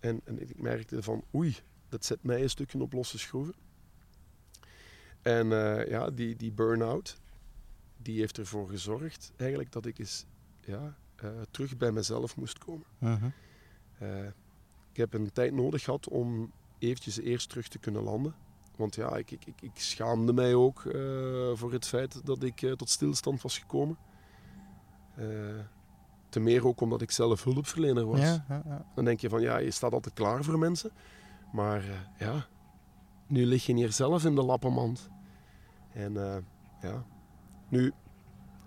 en, 0.00 0.20
en 0.24 0.40
ik 0.40 0.60
merkte 0.60 1.02
van, 1.02 1.24
oei, 1.34 1.56
dat 1.88 2.04
zet 2.04 2.22
mij 2.22 2.42
een 2.42 2.50
stukje 2.50 2.80
op 2.80 2.92
losse 2.92 3.18
schroeven. 3.18 3.54
En 5.26 5.46
uh, 5.46 5.88
ja, 5.88 6.10
die, 6.10 6.36
die 6.36 6.52
burn-out, 6.52 7.16
die 7.96 8.18
heeft 8.18 8.38
ervoor 8.38 8.68
gezorgd 8.68 9.32
eigenlijk 9.36 9.72
dat 9.72 9.86
ik 9.86 9.98
eens 9.98 10.26
ja, 10.60 10.96
uh, 11.24 11.30
terug 11.50 11.76
bij 11.76 11.92
mezelf 11.92 12.36
moest 12.36 12.58
komen. 12.58 12.86
Mhm. 12.98 13.28
Uh, 14.02 14.26
ik 14.90 14.96
heb 14.96 15.14
een 15.14 15.32
tijd 15.32 15.52
nodig 15.52 15.84
gehad 15.84 16.08
om 16.08 16.52
eventjes 16.78 17.18
eerst 17.18 17.48
terug 17.48 17.68
te 17.68 17.78
kunnen 17.78 18.02
landen. 18.02 18.34
Want 18.76 18.94
ja, 18.94 19.16
ik, 19.16 19.30
ik, 19.30 19.46
ik, 19.46 19.62
ik 19.62 19.70
schaamde 19.74 20.32
mij 20.32 20.54
ook 20.54 20.80
voor 21.54 21.72
het 21.72 21.86
feit 21.86 22.26
dat 22.26 22.42
ik 22.42 22.74
tot 22.76 22.90
stilstand 22.90 23.42
was 23.42 23.58
gekomen. 23.58 23.96
Te 26.28 26.40
meer 26.40 26.66
ook 26.66 26.80
omdat 26.80 27.02
ik 27.02 27.10
zelf 27.10 27.44
hulpverlener 27.44 28.06
was. 28.06 28.20
Ja, 28.20 28.44
ja, 28.48 28.62
ja. 28.66 28.86
Dan 28.94 29.04
denk 29.04 29.20
je 29.20 29.28
van 29.28 29.40
ja, 29.40 29.58
je 29.58 29.70
staat 29.70 29.92
altijd 29.92 30.14
klaar 30.14 30.44
voor 30.44 30.58
mensen. 30.58 30.90
Maar 31.52 31.84
ja, 32.18 32.46
nu 33.26 33.46
lig 33.46 33.66
je 33.66 33.74
hier 33.74 33.92
zelf 33.92 34.24
in 34.24 34.34
de 34.34 34.42
lappenmand. 34.42 35.10
En 35.96 36.12
ja, 36.82 37.04
nu, 37.68 37.92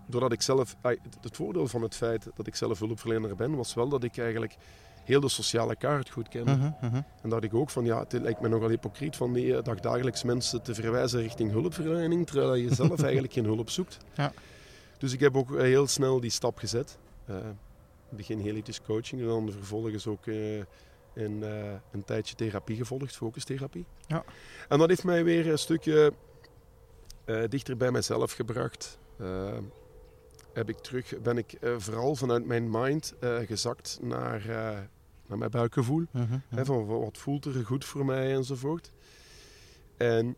doordat 0.07 0.31
ik 0.31 0.41
zelf... 0.41 0.75
Het 1.21 1.35
voordeel 1.35 1.67
van 1.67 1.81
het 1.81 1.95
feit 1.95 2.27
dat 2.35 2.47
ik 2.47 2.55
zelf 2.55 2.79
hulpverlener 2.79 3.35
ben, 3.35 3.55
was 3.55 3.73
wel 3.73 3.89
dat 3.89 4.03
ik 4.03 4.17
eigenlijk 4.17 4.55
heel 5.03 5.19
de 5.19 5.29
sociale 5.29 5.75
kaart 5.75 6.09
goed 6.09 6.27
kennen. 6.27 6.55
Uh 6.55 6.61
-huh, 6.61 6.83
uh 6.83 6.91
-huh. 6.91 7.03
En 7.21 7.29
dat 7.29 7.43
ik 7.43 7.53
ook 7.53 7.69
van, 7.69 7.85
ja, 7.85 7.99
het 7.99 8.13
lijkt 8.13 8.41
me 8.41 8.47
nogal 8.47 8.69
hypocriet 8.69 9.15
van 9.15 9.33
die 9.33 9.61
dagdagelijks 9.61 10.23
mensen 10.23 10.61
te 10.61 10.73
verwijzen 10.73 11.21
richting 11.21 11.51
hulpverlening, 11.51 12.27
terwijl 12.27 12.55
je 12.55 12.73
zelf 12.75 13.01
eigenlijk 13.03 13.33
geen 13.33 13.45
hulp 13.45 13.69
zoekt. 13.69 13.97
Ja. 14.13 14.31
Dus 14.97 15.13
ik 15.13 15.19
heb 15.19 15.37
ook 15.37 15.57
heel 15.57 15.87
snel 15.87 16.19
die 16.19 16.31
stap 16.31 16.57
gezet. 16.57 16.97
Uh, 17.29 17.35
begin 18.09 18.39
heel 18.39 18.55
iets 18.55 18.81
coaching 18.81 19.21
en 19.21 19.27
dan 19.27 19.51
vervolgens 19.51 20.07
ook 20.07 20.25
een, 20.25 21.43
een 21.91 22.03
tijdje 22.05 22.35
therapie 22.35 22.75
gevolgd, 22.75 23.15
focustherapie. 23.15 23.85
Ja. 24.07 24.23
En 24.67 24.79
dat 24.79 24.89
heeft 24.89 25.03
mij 25.03 25.23
weer 25.23 25.51
een 25.51 25.59
stukje 25.59 26.13
uh, 27.29 27.43
dichter 27.49 27.77
bij 27.77 27.91
mezelf 27.91 28.31
gebracht. 28.31 28.99
heb 30.53 30.69
ik 30.69 30.77
terug, 30.77 31.21
ben 31.21 31.37
ik 31.37 31.57
vooral 31.77 32.15
vanuit 32.15 32.45
mijn 32.45 32.69
mind 32.69 33.13
gezakt 33.45 33.99
naar, 34.01 34.45
naar 35.27 35.37
mijn 35.37 35.51
buikgevoel. 35.51 36.05
Uh 36.11 36.21
-huh, 36.29 36.39
Hè, 36.47 36.65
van 36.65 36.85
wat 36.85 37.17
voelt 37.17 37.45
er 37.45 37.65
goed 37.65 37.85
voor 37.85 38.05
mij 38.05 38.33
enzovoort. 38.33 38.91
En 39.97 40.35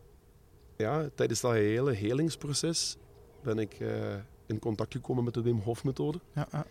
ja, 0.76 1.08
tijdens 1.14 1.40
dat 1.40 1.52
hele 1.52 1.92
helingsproces 1.92 2.96
ben 3.42 3.58
ik 3.58 3.78
in 4.46 4.58
contact 4.58 4.92
gekomen 4.92 5.24
met 5.24 5.34
de 5.34 5.42
Wim 5.42 5.58
Hof 5.58 5.84
methode. 5.84 6.20
Ja, 6.32 6.48
ja. 6.50 6.66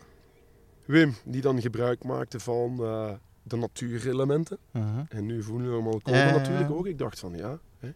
Wim, 0.85 1.15
die 1.25 1.41
dan 1.41 1.61
gebruik 1.61 2.03
maakte 2.03 2.39
van 2.39 2.77
uh, 2.79 3.11
de 3.43 3.55
natuurelementen. 3.55 4.57
Uh 4.71 4.95
-huh. 4.95 5.05
En 5.09 5.25
nu 5.25 5.43
voelen 5.43 5.67
we 5.67 5.73
allemaal 5.73 5.99
komen 5.99 6.19
Ja, 6.19 6.25
ja, 6.25 6.31
ja. 6.31 6.37
natuurlijk 6.37 6.71
ook. 6.71 6.85
Ik 6.85 6.97
dacht 6.97 7.19
van 7.19 7.35
ja, 7.35 7.59
hè, 7.79 7.93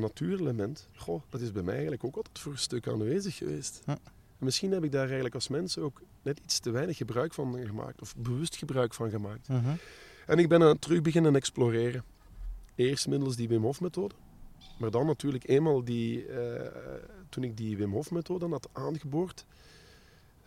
dat 0.00 0.02
natuurelement, 0.02 0.88
goh, 0.94 1.22
dat 1.28 1.40
is 1.40 1.52
bij 1.52 1.62
mij 1.62 1.72
eigenlijk 1.72 2.04
ook 2.04 2.16
altijd 2.16 2.38
voor 2.38 2.52
een 2.52 2.58
stuk 2.58 2.88
aanwezig 2.88 3.36
geweest. 3.36 3.82
En 3.86 3.98
misschien 4.38 4.72
heb 4.72 4.84
ik 4.84 4.92
daar 4.92 5.04
eigenlijk 5.04 5.34
als 5.34 5.48
mens 5.48 5.78
ook 5.78 6.02
net 6.22 6.38
iets 6.38 6.58
te 6.58 6.70
weinig 6.70 6.96
gebruik 6.96 7.34
van 7.34 7.58
gemaakt. 7.66 8.00
Of 8.00 8.16
bewust 8.16 8.56
gebruik 8.56 8.94
van 8.94 9.10
gemaakt. 9.10 9.46
-huh. 9.46 9.68
En 10.26 10.38
ik 10.38 10.48
ben 10.48 10.62
aan 10.62 10.68
het 10.68 10.80
terug 10.80 11.02
beginnen 11.02 11.36
exploreren. 11.36 12.04
Eerst 12.74 13.08
middels 13.08 13.36
die 13.36 13.48
Wim 13.48 13.62
Hof 13.62 13.80
methode. 13.80 14.14
Maar 14.78 14.90
dan 14.90 15.06
natuurlijk 15.06 15.48
eenmaal 15.48 15.84
die, 15.84 16.26
uh, 16.28 16.36
toen 17.28 17.44
ik 17.44 17.56
die 17.56 17.76
Wim 17.76 17.92
Hof 17.92 18.10
methode 18.10 18.48
had 18.48 18.68
aangeboord, 18.72 19.46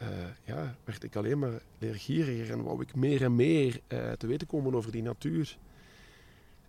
uh, 0.01 0.07
ja, 0.43 0.75
werd 0.83 1.03
ik 1.03 1.15
alleen 1.15 1.39
maar 1.39 1.61
leergieriger 1.77 2.51
en 2.51 2.63
wou 2.63 2.81
ik 2.81 2.95
meer 2.95 3.23
en 3.23 3.35
meer 3.35 3.81
uh, 3.87 4.11
te 4.11 4.27
weten 4.27 4.47
komen 4.47 4.75
over 4.75 4.91
die 4.91 5.03
natuur. 5.03 5.57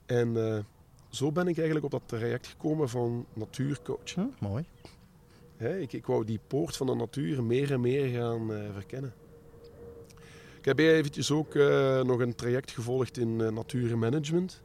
En 0.07 0.64
zo 1.09 1.33
ben 1.33 1.49
ik 1.49 1.57
eigenlijk 1.57 1.85
op 1.85 1.91
dat 1.91 2.03
traject 2.07 2.47
gekomen 2.47 2.89
van 2.89 3.27
natuurcoach. 3.33 4.15
Hm, 4.15 4.27
mooi. 4.39 4.65
Ik, 5.57 5.93
ik 5.93 6.07
wou 6.07 6.25
die 6.25 6.41
poort 6.47 6.77
van 6.77 6.87
de 6.87 6.95
natuur 6.95 7.45
meer 7.45 7.73
en 7.73 7.81
meer 7.81 8.09
gaan 8.09 8.51
verkennen. 8.73 9.15
Ik 10.59 10.65
heb 10.65 10.79
eventjes 10.79 11.31
ook 11.31 11.55
nog 12.05 12.21
een 12.21 12.35
traject 12.35 12.71
gevolgd 12.71 13.19
in 13.19 13.37
natuurmanagement 13.37 14.63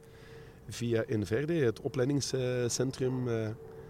via 0.68 1.04
Inverde, 1.06 1.52
het 1.52 1.80
opleidingscentrum 1.80 3.28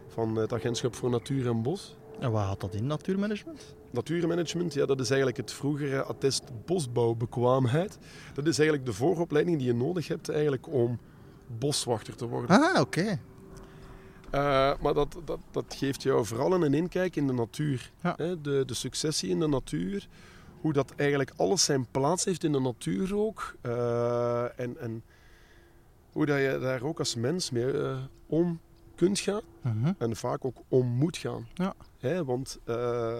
van 0.09 0.37
het 0.37 0.53
Agentschap 0.53 0.95
voor 0.95 1.11
Natuur 1.11 1.47
en 1.47 1.63
Bos. 1.63 1.97
En 2.19 2.31
wat 2.31 2.43
had 2.43 2.61
dat 2.61 2.75
in, 2.75 2.87
natuurmanagement? 2.87 3.75
Natuurmanagement, 3.91 4.75
ja, 4.75 4.87
dat 4.87 5.01
is 5.01 5.09
eigenlijk 5.09 5.37
het 5.37 5.53
vroegere 5.53 6.03
attest 6.03 6.43
bosbouwbekwaamheid. 6.65 7.99
Dat 8.35 8.47
is 8.47 8.59
eigenlijk 8.59 8.89
de 8.89 8.95
vooropleiding 8.95 9.59
die 9.59 9.67
je 9.67 9.75
nodig 9.75 10.09
hebt 10.09 10.29
eigenlijk 10.29 10.73
om 10.73 10.99
boswachter 11.47 12.17
te 12.17 12.27
worden. 12.27 12.51
Ah, 12.51 12.81
oké. 12.81 13.01
Okay. 13.01 13.21
Uh, 14.35 14.73
maar 14.81 14.95
dat, 14.95 15.17
dat, 15.25 15.39
dat 15.51 15.65
geeft 15.69 16.03
jou 16.03 16.27
vooral 16.27 16.53
een 16.53 16.75
inkijk 16.75 17.17
in 17.17 17.27
de 17.27 17.33
natuur. 17.33 17.91
Ja. 18.03 18.15
Hè? 18.17 18.41
De, 18.41 18.65
de 18.67 18.75
successie 18.75 19.31
in 19.31 19.41
de 19.41 19.49
natuur. 19.49 20.09
Hoe 20.61 20.73
dat 20.73 20.93
eigenlijk 20.97 21.33
alles 21.37 21.65
zijn 21.65 21.87
plaats 21.91 22.25
heeft 22.25 22.45
in 22.45 22.53
de 22.53 22.61
natuur 22.61 23.17
ook. 23.17 23.57
Uh, 23.63 24.61
en, 24.61 24.79
en 24.79 25.03
hoe 26.13 26.27
dat 26.27 26.39
je 26.39 26.59
daar 26.61 26.83
ook 26.83 26.99
als 26.99 27.15
mens 27.15 27.51
mee 27.51 27.73
uh, 27.73 27.97
om 28.27 28.61
kunt 28.95 29.19
gaan. 29.19 29.43
-huh. 29.63 29.89
En 29.99 30.17
vaak 30.17 30.45
ook 30.45 30.57
om 30.69 30.87
moet 30.87 31.17
gaan. 31.17 31.49
Ja. 31.55 31.75
Hè, 31.99 32.25
want 32.25 32.59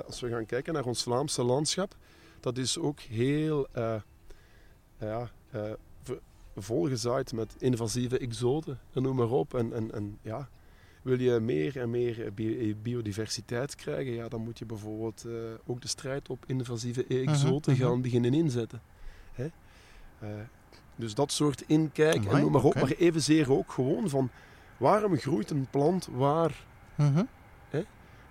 als 0.07 0.21
we 0.21 0.29
gaan 0.29 0.47
kijken 0.47 0.73
naar 0.73 0.85
ons 0.85 1.03
Vlaamse 1.03 1.43
landschap, 1.43 1.95
dat 2.41 2.59
is 2.59 2.79
ook 2.79 3.01
heel 3.01 3.69
ja, 4.99 5.31
volgezaaid 6.57 7.33
met 7.33 7.55
invasieve 7.59 8.19
exoten 8.19 8.79
en 8.93 9.03
noem 9.03 9.17
maar 9.17 9.31
op. 9.31 9.55
En, 9.55 9.73
en, 9.73 9.93
en 9.93 10.19
ja, 10.23 10.49
wil 11.03 11.21
je 11.21 11.41
meer 11.41 11.81
en 11.81 11.91
meer 11.91 12.33
biodiversiteit 12.83 13.75
krijgen, 13.75 14.13
ja, 14.13 14.29
dan 14.29 14.41
moet 14.41 14.59
je 14.59 14.65
bijvoorbeeld 14.67 15.27
ook 15.67 15.81
de 15.81 15.89
strijd 15.89 16.29
op 16.31 16.45
invasieve 16.47 17.07
exoten 17.07 17.77
-huh, 17.77 17.87
gaan 17.87 18.03
beginnen 18.03 18.35
inzetten. 18.35 18.83
Hè? 19.33 19.49
dus 20.97 21.15
dat 21.15 21.33
soort 21.33 21.65
inkijk 21.67 22.17
Amai, 22.17 22.35
en 22.35 22.41
noem 22.41 22.53
maar 22.53 22.65
op, 22.65 22.77
okay. 22.77 22.83
maar 22.83 22.93
evenzeer 22.93 23.53
ook 23.53 23.73
gewoon 23.73 24.09
van 24.09 24.31
waarom 24.77 25.17
groeit 25.17 25.51
een 25.51 25.67
plant 25.71 26.09
waar? 26.13 26.67
-huh. 26.95 27.19
Hè? 27.69 27.83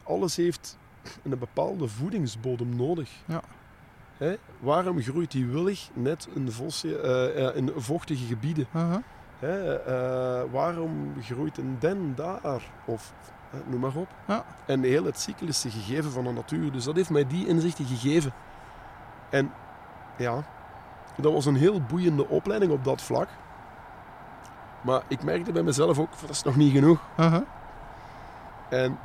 Alles 0.04 0.36
heeft 0.36 0.78
een 1.24 1.40
bepaalde 1.40 1.88
voedingsbodem 1.88 2.76
nodig. 2.76 3.12
Ja. 3.28 3.44
Hè? 4.18 4.36
Waarom 4.60 5.02
groeit 5.02 5.32
die 5.32 5.48
willig 5.48 5.90
net 5.94 6.28
in, 6.34 6.52
vosje, 6.52 6.88
uh, 7.38 7.56
in 7.56 7.72
vochtige 7.76 8.26
gebieden? 8.26 8.68
Uh 8.76 8.82
-huh. 8.82 8.98
Hè? 9.40 9.88
Uh, 9.88 10.52
waarom 10.52 11.14
groeit 11.22 11.58
een 11.58 11.78
den 11.80 12.16
daar? 12.16 12.62
Of 12.86 13.14
noem 13.66 13.80
maar 13.80 13.96
op. 13.96 14.08
Ja. 14.28 14.46
En 14.66 14.84
heel 14.84 15.06
het 15.06 15.20
cyclische 15.20 15.70
gegeven 15.70 16.12
van 16.12 16.24
de 16.24 16.32
natuur. 16.32 16.72
Dus 16.72 16.84
dat 16.84 16.96
heeft 16.96 17.10
mij 17.10 17.28
die 17.28 17.48
inzichten 17.48 17.86
gegeven. 17.86 18.34
En 19.30 19.52
ja, 20.18 20.44
dat 21.18 21.34
was 21.34 21.46
een 21.46 21.56
heel 21.56 21.82
boeiende 21.82 22.28
opleiding 22.28 22.72
op 22.72 22.84
dat 22.84 23.02
vlak. 23.02 23.28
Maar 24.82 25.02
ik 25.08 25.24
merkte 25.24 25.52
bij 25.52 25.64
mezelf 25.64 26.00
ook, 26.00 26.10
dat 26.22 26.30
is 26.30 26.44
nog 26.44 26.56
niet 26.56 26.72
genoeg. 26.74 27.00
Uh 27.20 27.32
-huh. 27.32 27.42
En 28.70 29.00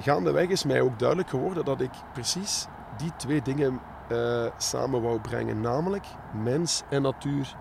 gaandeweg 0.00 0.48
is 0.48 0.64
mij 0.64 0.80
ook 0.80 0.98
duidelijk 0.98 1.28
geworden 1.28 1.64
dat 1.64 1.80
ik 1.80 1.90
precies 2.12 2.66
die 2.96 3.16
twee 3.16 3.42
dingen 3.42 3.80
uh, 4.12 4.46
samen 4.56 5.02
wou 5.02 5.20
brengen. 5.20 5.60
Namelijk 5.60 6.06
mens 6.42 6.82
en 6.90 7.02
natuur. 7.02 7.56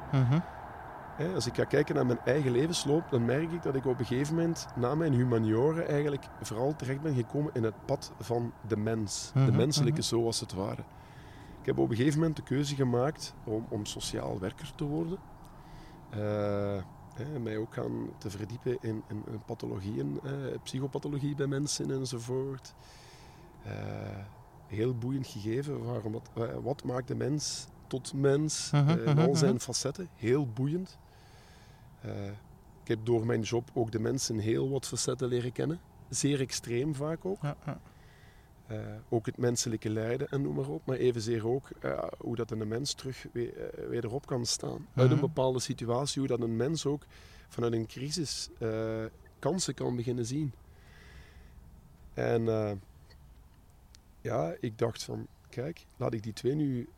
He, 1.16 1.34
als 1.34 1.48
ik 1.48 1.56
ga 1.56 1.64
kijken 1.64 1.96
naar 1.96 2.06
mijn 2.06 2.20
eigen 2.26 2.52
levensloop, 2.52 3.10
dan 3.10 3.26
merk 3.26 3.52
ik 3.52 3.64
dat 3.64 3.76
ik 3.76 3.86
op 3.86 4.00
een 4.00 4.06
gegeven 4.06 4.36
moment 4.36 4.68
na 4.76 4.96
mijn 4.96 5.14
humanioren 5.14 5.88
eigenlijk 5.88 6.28
vooral 6.42 6.76
terecht 6.76 7.02
ben 7.02 7.16
gekomen 7.16 7.52
in 7.54 7.64
het 7.64 7.86
pad 7.86 8.12
van 8.20 8.54
de 8.68 8.78
mens. 8.78 9.32
De 9.34 9.52
menselijke 9.52 10.04
zo 10.04 10.26
als 10.26 10.40
het 10.40 10.54
ware. 10.54 10.84
Ik 11.60 11.66
heb 11.66 11.78
op 11.78 11.90
een 11.90 11.96
gegeven 11.96 12.20
moment 12.20 12.36
de 12.36 12.44
keuze 12.44 12.76
gemaakt 12.76 13.34
om, 13.44 13.66
om 13.70 13.86
sociaal 13.86 14.40
werker 14.40 14.72
te 14.76 14.84
worden. 14.84 15.18
Uh, 16.18 16.82
Hè, 17.16 17.40
mij 17.40 17.58
ook 17.58 17.74
gaan 17.74 18.10
te 18.18 18.30
verdiepen 18.30 18.78
in, 18.82 19.04
in, 19.08 19.24
in 19.28 19.42
pathologieën, 19.46 20.20
eh, 20.24 20.32
psychopathologie 20.64 21.36
bij 21.36 21.48
mensen 21.48 21.92
enzovoort. 21.92 22.74
Uh, 23.66 23.72
heel 24.68 24.98
boeiend 24.98 25.28
gegeven. 25.28 25.84
Waarom, 25.84 26.12
wat, 26.12 26.30
wat 26.62 26.84
maakt 26.84 27.08
de 27.08 27.16
mens 27.16 27.68
tot 27.88 28.14
mens 28.14 28.72
uh 28.74 28.88
-huh, 28.88 28.98
uh, 28.98 29.08
in 29.08 29.20
al 29.20 29.36
zijn 29.36 29.60
facetten? 29.60 30.10
Heel 30.16 30.48
boeiend. 30.48 30.98
Uh, 32.06 32.26
ik 32.82 32.88
heb 32.88 33.06
door 33.06 33.26
mijn 33.26 33.42
job 33.42 33.70
ook 33.74 33.92
de 33.92 34.00
mensen 34.00 34.40
heel 34.40 34.70
wat 34.70 34.88
facetten 34.88 35.28
leren 35.28 35.52
kennen. 35.52 35.80
Zeer 36.10 36.40
extreem 36.40 36.96
vaak 36.96 37.26
ook. 37.26 37.42
Ja, 37.42 37.56
ja. 37.66 37.80
Uh, 38.72 38.78
ook 39.10 39.26
het 39.26 39.38
menselijke 39.38 39.90
lijden 39.90 40.30
en 40.30 40.42
noem 40.42 40.56
maar 40.56 40.70
op. 40.70 40.86
Maar 40.86 40.98
evenzeer 40.98 41.48
ook 41.48 41.70
uh, 41.82 42.04
hoe 42.18 42.36
dat 42.36 42.52
een 42.52 42.68
mens 42.68 42.94
terug 42.94 43.26
weer, 43.32 43.80
uh, 43.80 43.88
wederop 43.90 44.26
kan 44.26 44.46
staan. 44.46 44.88
-huh. 44.94 45.02
Uit 45.04 45.12
een 45.12 45.20
bepaalde 45.20 45.60
situatie. 45.60 46.20
Hoe 46.20 46.28
dat 46.28 46.42
een 46.42 46.56
mens 46.56 46.86
ook 46.86 47.06
vanuit 47.48 47.74
een 47.74 47.88
crisis 47.88 48.50
kansen 49.40 49.74
kan 49.74 49.96
beginnen 49.96 50.26
zien. 50.26 50.54
En 52.14 52.48
ja, 54.26 54.56
ik 54.60 54.78
dacht 54.78 55.04
van, 55.04 55.28
kijk, 55.50 55.86
laat 55.98 56.14
ik 56.14 56.24
die 56.24 56.34
twee 56.34 56.56
nu... 56.56 56.90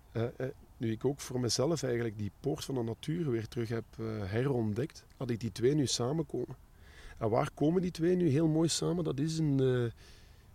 nu 0.77 0.91
ik 0.91 1.05
ook 1.05 1.19
voor 1.19 1.39
mezelf 1.39 1.83
eigenlijk 1.83 2.17
die 2.17 2.31
poort 2.39 2.65
van 2.65 2.75
de 2.75 2.83
natuur 2.83 3.31
weer 3.31 3.47
terug 3.47 3.69
heb 3.69 3.85
herontdekt, 4.23 5.05
laat 5.17 5.29
ik 5.29 5.39
die 5.39 5.51
twee 5.51 5.73
nu 5.75 5.85
samenkomen. 5.85 6.55
En 7.17 7.29
waar 7.29 7.51
komen 7.53 7.81
die 7.81 7.91
twee 7.91 8.15
nu 8.15 8.29
heel 8.29 8.47
mooi 8.47 8.69
samen? 8.69 9.03
Dat 9.03 9.19
is 9.19 9.37
in 9.39 9.57
de 9.57 9.91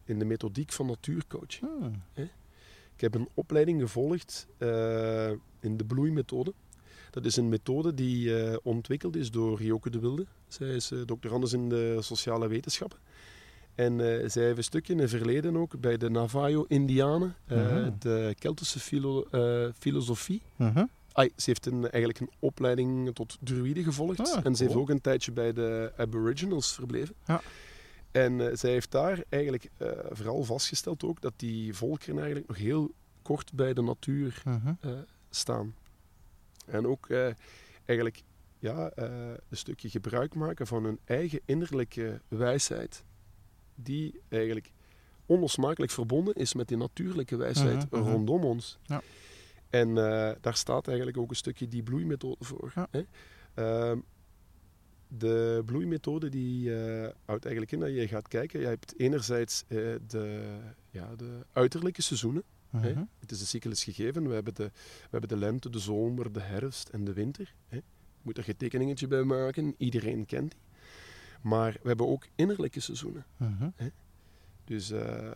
in 0.04 0.18
de 0.18 0.24
methodiek 0.24 0.72
van 0.72 0.86
natuurcoaching. 0.86 1.70
Hmm. 1.78 2.02
Ik 2.94 3.00
heb 3.00 3.14
een 3.14 3.28
opleiding 3.34 3.80
gevolgd 3.80 4.46
in 5.60 5.76
de 5.76 5.84
bloeimethode. 5.86 6.52
Dat 7.10 7.24
is 7.24 7.36
een 7.36 7.48
methode 7.48 7.94
die 7.94 8.64
ontwikkeld 8.64 9.16
is 9.16 9.30
door 9.30 9.62
Joke 9.62 9.90
de 9.90 9.98
Wilde. 9.98 10.26
Zij 10.48 10.74
is 10.74 10.90
uh, 10.90 11.02
doctorandus 11.06 11.52
in 11.52 11.68
de 11.68 11.98
sociale 12.00 12.48
wetenschappen. 12.48 12.98
En 13.74 13.98
zij 14.30 14.44
heeft 14.44 14.56
een 14.56 14.64
stukje 14.64 14.92
in 14.92 14.98
het 14.98 15.10
verleden 15.10 15.56
ook 15.56 15.80
bij 15.80 15.96
de 15.96 16.10
Navajo-Indianen, 16.10 17.34
-huh. 17.46 17.86
de 17.98 18.34
Keltische 18.38 18.80
filo 18.80 19.26
filosofie. 19.78 20.42
-huh. 20.56 20.82
Ay, 21.12 21.30
ze 21.36 21.44
heeft 21.46 21.66
een, 21.66 21.80
eigenlijk 21.90 22.20
een 22.20 22.30
opleiding 22.38 23.14
tot 23.14 23.38
druïde 23.40 23.82
gevolgd. 23.82 24.20
Ah, 24.20 24.46
en 24.46 24.56
ze 24.56 24.62
heeft 24.62 24.76
ook 24.76 24.90
een 24.90 25.00
tijdje 25.00 25.32
bij 25.32 25.52
de 25.52 25.92
Aboriginals 25.96 26.74
verbleven. 26.74 27.14
Ja. 27.26 27.40
En 28.10 28.58
zij 28.58 28.70
heeft 28.70 28.90
daar 28.90 29.22
eigenlijk 29.28 29.70
vooral 30.10 30.44
vastgesteld 30.44 31.04
ook 31.04 31.20
dat 31.20 31.32
die 31.36 31.74
volkeren 31.74 32.16
eigenlijk 32.16 32.48
nog 32.48 32.56
heel 32.56 32.90
kort 33.22 33.52
bij 33.52 33.74
de 33.74 33.82
natuur 33.82 34.42
-huh. 34.44 34.54
uh, 34.64 34.92
staan. 35.30 35.74
En 36.66 36.86
ook 36.86 37.08
eigenlijk 37.84 38.22
ja, 38.58 38.90
een 38.94 39.38
stukje 39.50 39.90
gebruik 39.90 40.34
maken 40.34 40.66
van 40.66 40.84
hun 40.84 40.98
eigen 41.04 41.40
innerlijke 41.44 42.20
wijsheid. 42.28 43.04
Die 43.74 44.20
eigenlijk 44.28 44.70
onlosmakelijk 45.26 45.92
verbonden 45.92 46.34
is 46.34 46.54
met 46.54 46.68
die 46.68 46.76
natuurlijke 46.76 47.36
wijsheid 47.36 47.86
rondom 47.90 48.44
ons. 48.44 48.78
Ja. 48.86 49.02
En 49.70 49.88
eh, 49.88 50.32
daar 50.40 50.56
staat 50.56 50.86
eigenlijk 50.86 51.16
ook 51.18 51.30
een 51.30 51.36
stukje 51.36 51.68
die 51.68 51.82
bloeimethode 51.82 52.44
voor. 52.44 52.72
Ja. 52.74 52.88
Hè? 52.90 53.02
Ehm, 53.54 53.98
de 55.08 55.62
bloeimethode 55.66 56.28
die 56.28 56.74
eh, 56.74 57.08
houdt 57.24 57.44
eigenlijk 57.44 57.72
in 57.72 57.80
dat 57.80 57.94
je 57.94 58.08
gaat 58.08 58.28
kijken. 58.28 58.60
Je 58.60 58.66
hebt 58.66 58.94
enerzijds 58.98 59.64
eh, 59.68 59.78
de, 60.06 60.56
ja, 60.90 61.16
de 61.16 61.46
uiterlijke 61.52 62.02
seizoenen. 62.02 62.42
hè. 62.70 62.92
Mhm. 62.92 63.04
Het 63.18 63.30
is 63.30 63.40
een 63.40 63.46
cyclus 63.46 63.84
gegeven. 63.84 64.28
We 64.28 64.34
hebben, 64.34 64.54
de, 64.54 64.70
we 64.74 65.08
hebben 65.10 65.28
de 65.28 65.36
lente, 65.36 65.70
de 65.70 65.78
zomer, 65.78 66.32
de 66.32 66.40
herfst 66.40 66.88
en 66.88 67.04
de 67.04 67.12
winter. 67.12 67.54
Hè. 67.68 67.76
Je 67.76 67.82
moet 68.22 68.38
er 68.38 68.44
geen 68.44 68.56
tekeningetje 68.56 69.06
bij 69.06 69.22
maken. 69.22 69.74
Iedereen 69.78 70.26
kent 70.26 70.50
die. 70.50 70.60
Maar 71.42 71.72
we 71.82 71.88
hebben 71.88 72.08
ook 72.08 72.26
innerlijke 72.34 72.80
seizoenen. 72.80 73.24
Mhm. 73.36 73.68
Dus 74.64 74.90
eh, 74.90 75.26
eh, 75.28 75.34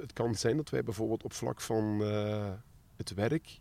het 0.00 0.12
kan 0.12 0.34
zijn 0.34 0.56
dat 0.56 0.70
wij 0.70 0.82
bijvoorbeeld 0.82 1.24
op 1.24 1.32
vlak 1.32 1.60
van 1.60 2.02
eh, 2.02 2.52
het 2.96 3.14
werk 3.14 3.60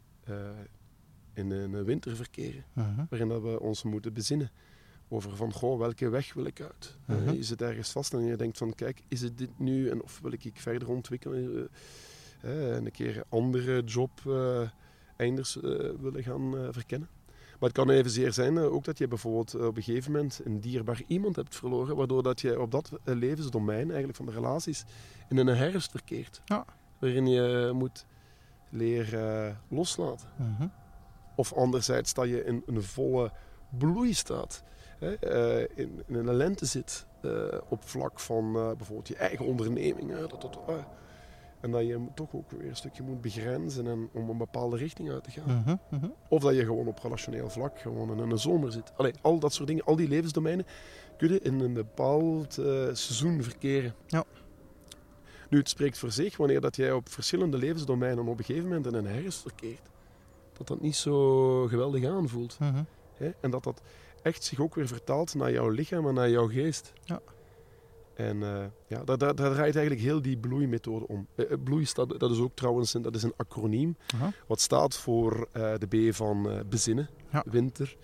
in 1.33 1.51
een 1.51 1.83
winter 1.83 2.15
verkeren. 2.15 2.63
Mhm. 2.73 3.05
Waarin 3.09 3.27
dat 3.27 3.41
we 3.41 3.59
ons 3.59 3.83
moeten 3.83 4.13
bezinnen 4.13 4.51
over 5.07 5.35
van, 5.35 5.53
goh, 5.53 5.79
welke 5.79 6.09
weg 6.09 6.33
wil 6.33 6.45
ik 6.45 6.61
uit? 6.61 6.97
Eh, 7.05 7.15
Mhm. 7.15 7.33
je 7.33 7.43
zit 7.43 7.61
ergens 7.61 7.91
vast 7.91 8.13
en 8.13 8.23
je 8.23 8.35
denkt 8.35 8.57
van, 8.57 8.73
kijk, 8.73 9.01
is 9.07 9.21
het 9.21 9.37
dit 9.37 9.59
nu? 9.59 9.89
En 9.89 10.03
of 10.03 10.19
wil 10.19 10.31
ik 10.31 10.45
ik 10.45 10.57
verder 10.59 10.89
ontwikkelen? 10.89 11.69
en 12.41 12.85
een 12.85 12.91
keer 12.91 13.17
een 13.17 13.23
andere 13.29 13.83
job 13.83 14.11
einders 15.15 15.55
willen 15.99 16.23
gaan 16.23 16.73
verkennen. 16.73 17.09
Maar 17.59 17.69
het 17.69 17.77
kan 17.77 17.89
evenzeer 17.89 18.33
zijn 18.33 18.57
eh, 18.57 18.73
ook 18.73 18.83
dat 18.83 18.97
je 18.97 19.07
bijvoorbeeld 19.07 19.53
eh, 19.53 19.65
op 19.65 19.77
een 19.77 19.83
gegeven 19.83 20.11
moment 20.11 20.41
een 20.43 20.59
dierbaar 20.59 21.01
iemand 21.07 21.35
hebt 21.35 21.55
verloren, 21.55 21.95
waardoor 21.95 22.23
dat 22.23 22.41
je 22.41 22.61
op 22.61 22.71
dat 22.71 22.91
eh, 23.03 23.15
levensdomein 23.15 23.87
eigenlijk 23.87 24.15
van 24.15 24.25
de 24.25 24.31
relaties 24.31 24.85
in 25.29 25.37
een 25.37 25.47
herfst 25.47 25.91
verkeert. 25.91 26.41
Ja. 26.45 26.65
Waarin 26.99 27.27
je 27.27 27.71
moet 27.73 28.05
leren 28.69 29.59
loslaten. 29.67 30.27
Mhm. 30.35 30.67
Of 31.35 31.53
anderzijds 31.53 32.13
dat 32.13 32.27
je 32.27 32.45
in 32.45 32.63
een 32.65 32.83
volle 32.83 33.31
bloei 33.77 34.13
staat. 34.13 34.63
Hè, 34.99 35.13
in, 35.75 36.03
in 36.07 36.15
een 36.15 36.35
lente 36.35 36.65
zit. 36.65 37.05
op 37.69 37.83
vlak 37.83 38.19
van 38.19 38.53
bijvoorbeeld 38.53 39.07
je 39.07 39.15
eigen 39.15 39.45
onderneming. 39.45 40.17
dat, 40.17 40.41
dat. 40.41 40.59
En 41.59 41.71
dat 41.71 41.81
je 41.81 41.91
hem 41.91 42.09
toch 42.15 42.35
ook 42.35 42.51
weer 42.51 42.69
een 42.69 42.75
stukje 42.75 43.03
moet 43.03 43.21
begrenzen 43.21 43.87
en 43.87 44.09
om 44.13 44.29
een 44.29 44.37
bepaalde 44.37 44.77
richting 44.77 45.11
uit 45.11 45.23
te 45.23 45.31
gaan. 45.31 45.63
Mhm. 45.65 45.75
Mhm. 45.89 46.11
Of 46.29 46.41
dat 46.41 46.55
je 46.55 46.65
gewoon 46.65 46.87
op 46.87 46.99
relationeel 46.99 47.49
vlak 47.49 47.79
gewoon 47.79 48.21
in 48.21 48.31
een 48.31 48.39
zomer 48.39 48.71
zit. 48.71 48.91
Allee, 48.95 49.13
al 49.21 49.39
dat 49.39 49.53
soort 49.53 49.67
dingen, 49.67 49.85
al 49.85 49.95
die 49.95 50.07
levensdomeinen 50.07 50.65
kunnen 51.17 51.43
in 51.43 51.59
een 51.59 51.73
bepaald 51.73 52.57
eh, 52.57 52.65
seizoen 52.93 53.43
verkeren. 53.43 53.95
Ja. 54.07 54.23
Nu, 55.49 55.57
het 55.57 55.69
spreekt 55.69 55.97
voor 55.97 56.11
zich 56.11 56.37
wanneer 56.37 56.61
dat 56.61 56.75
jij 56.75 56.91
op 56.91 57.09
verschillende 57.09 57.57
levensdomeinen 57.57 58.27
op 58.27 58.37
een 58.37 58.45
gegeven 58.45 58.67
moment 58.67 58.85
in 58.85 58.93
een 58.93 59.07
herfst 59.07 59.41
verkeert. 59.41 59.89
Dat 60.53 60.67
dat 60.67 60.81
niet 60.81 60.95
zo 60.95 61.67
geweldig 61.67 62.05
aanvoelt. 62.05 62.57
Mhm. 62.59 62.83
Hè? 63.17 63.31
En 63.39 63.51
dat 63.51 63.63
dat 63.63 63.81
echt 64.21 64.43
zich 64.43 64.59
ook 64.59 64.75
weer 64.75 64.87
vertaalt 64.87 65.35
naar 65.35 65.51
jouw 65.51 65.69
lichaam 65.69 66.07
en 66.07 66.13
naar 66.13 66.29
jouw 66.29 66.47
geest. 66.47 66.93
Ja. 67.03 67.21
En 68.15 68.43
eh, 68.43 68.65
ja, 68.87 69.03
daar, 69.03 69.17
daar, 69.17 69.35
daar 69.35 69.53
draait 69.53 69.75
eigenlijk 69.75 70.05
heel 70.05 70.21
die 70.21 70.37
bloeimethode 70.37 71.07
om. 71.07 71.27
Eh, 71.35 71.51
eh, 71.51 71.57
bloei 71.63 71.85
staat, 71.85 72.19
dat 72.19 72.31
is 72.31 72.39
ook 72.39 72.55
trouwens 72.55 72.93
een, 72.93 73.01
dat 73.01 73.15
is 73.15 73.23
een 73.23 73.33
acroniem. 73.37 73.97
Wat 74.47 74.59
staat 74.61 74.95
voor 74.95 75.47
de 75.53 76.09
B 76.09 76.15
van 76.15 76.63
bezinnen, 76.69 77.09
Ja. 77.31 77.43
winter. 77.49 77.97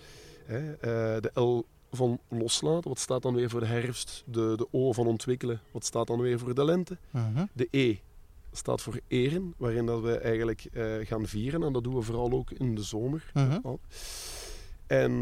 De 1.22 1.32
L 1.34 1.66
van 1.91 2.20
loslaten, 2.30 2.89
wat 2.89 2.99
staat 2.99 3.22
dan 3.22 3.36
weer 3.36 3.49
voor 3.49 3.59
de 3.59 3.66
herfst. 3.66 4.24
De, 4.26 4.53
de 4.57 4.68
O 4.72 4.91
van 4.93 5.07
ontwikkelen, 5.07 5.62
wat 5.72 5.86
staat 5.86 6.07
dan 6.07 6.20
weer 6.20 6.39
voor 6.39 6.55
de 6.55 6.66
lente. 6.66 6.97
De 7.53 7.68
E 7.72 7.95
staat 8.51 8.82
voor 8.82 8.99
eren, 9.07 9.53
waarin 9.57 9.86
dat 9.86 10.01
we 10.01 10.18
eigenlijk 10.18 10.68
gaan 11.03 11.26
vieren. 11.26 11.64
En 11.64 11.74
dat 11.74 11.84
doen 11.84 11.95
we 11.95 12.01
vooral 12.01 12.32
ook 12.32 12.51
in 12.51 12.76
de 12.76 12.84
zomer. 12.84 13.32
En 14.88 15.22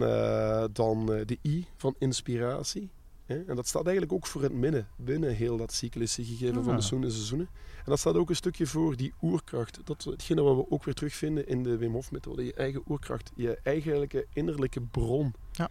dan 0.73 1.05
de 1.05 1.37
I 1.43 1.65
van 1.75 1.95
inspiratie. 1.97 2.89
En 3.29 3.55
dat 3.55 3.67
staat 3.67 3.83
eigenlijk 3.83 4.13
ook 4.13 4.25
voor 4.25 4.41
het 4.41 4.53
midden, 4.53 4.87
binnen 4.95 5.35
heel 5.35 5.57
dat 5.57 5.73
cyclische 5.73 6.23
gegeven 6.25 6.53
van 6.53 6.63
Ah. 6.63 6.65
de 6.65 6.71
seizoenen 6.71 7.11
seizoenen. 7.11 7.47
En 7.77 7.85
dat 7.85 7.99
staat 7.99 8.15
ook 8.15 8.29
een 8.29 8.35
stukje 8.35 8.67
voor 8.67 8.95
die 8.95 9.13
oerkracht. 9.21 9.79
Dat 9.83 9.99
is 9.99 10.05
hetgene 10.05 10.41
wat 10.41 10.55
we 10.55 10.71
ook 10.71 10.83
weer 10.83 10.93
terugvinden 10.93 11.47
in 11.47 11.63
de 11.63 11.77
Wim 11.77 11.91
Hof 11.91 12.11
methode. 12.11 12.45
Je 12.45 12.53
eigen 12.53 12.81
oerkracht, 12.87 13.31
je 13.35 13.59
eigenlijke 13.63 14.25
innerlijke 14.33 14.81
bron. 14.81 15.33
Ja. 15.51 15.69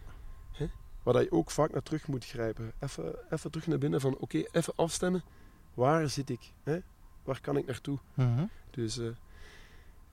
Hè? 0.51 0.67
Waar 1.03 1.21
je 1.21 1.31
ook 1.31 1.51
vaak 1.51 1.71
naar 1.71 1.83
terug 1.83 2.07
moet 2.07 2.25
grijpen. 2.25 2.71
Even, 2.79 3.15
even 3.29 3.51
terug 3.51 3.67
naar 3.67 3.77
binnen 3.77 4.01
van 4.01 4.17
oké, 4.17 4.43
even 4.51 4.73
afstemmen. 4.75 5.23
Waar 5.73 6.09
zit 6.09 6.29
ik? 6.29 6.51
Hè? 6.63 6.79
Waar 7.23 7.41
kan 7.41 7.57
ik 7.57 7.65
naartoe? 7.65 7.97
Mhm. 8.13 8.45
Dus, 8.71 8.97
eh, 8.97 9.07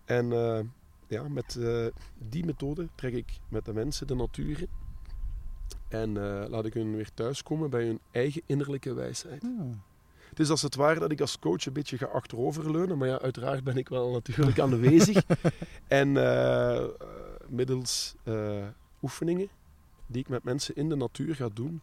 en 0.05 0.33
eh, 0.33 0.61
ja, 1.09 1.29
met 1.29 1.57
eh, 1.57 1.87
die 2.19 2.45
methode 2.45 2.89
trek 2.95 3.15
ik 3.15 3.39
met 3.49 3.65
de 3.65 3.73
mensen 3.73 4.07
de 4.07 4.15
natuur 4.15 4.61
in. 4.61 4.69
En 5.89 6.17
eh, 6.17 6.49
laat 6.49 6.65
ik 6.65 6.75
hun 6.75 6.97
weer 6.97 7.11
thuiskomen 7.15 7.71
bij 7.71 7.85
hun 7.85 8.01
eigen 8.11 8.43
innerlijke 8.47 8.95
wijsheid. 8.95 9.43
Ja. 9.43 9.65
Het 10.29 10.41
is 10.41 10.51
als 10.51 10.63
het 10.63 10.75
ware 10.75 11.01
dat 11.01 11.11
ik 11.11 11.21
als 11.21 11.39
coach 11.39 11.67
een 11.67 11.73
beetje 11.73 11.99
ga 11.99 12.07
achteroverleunen. 12.07 12.99
Maar 12.99 13.09
ja, 13.09 13.19
uiteraard 13.19 13.65
ben 13.65 13.77
ik 13.77 13.89
wel 13.89 14.11
natuurlijk 14.11 14.59
aanwezig. 14.59 15.25
en 15.87 16.17
eh, 16.17 16.85
middels 17.49 18.15
eh, 18.23 18.67
oefeningen 19.03 19.49
die 20.07 20.21
ik 20.21 20.29
met 20.29 20.45
mensen 20.45 20.77
in 20.77 20.89
de 20.89 20.97
natuur 20.97 21.35
ga 21.35 21.49
doen. 21.55 21.81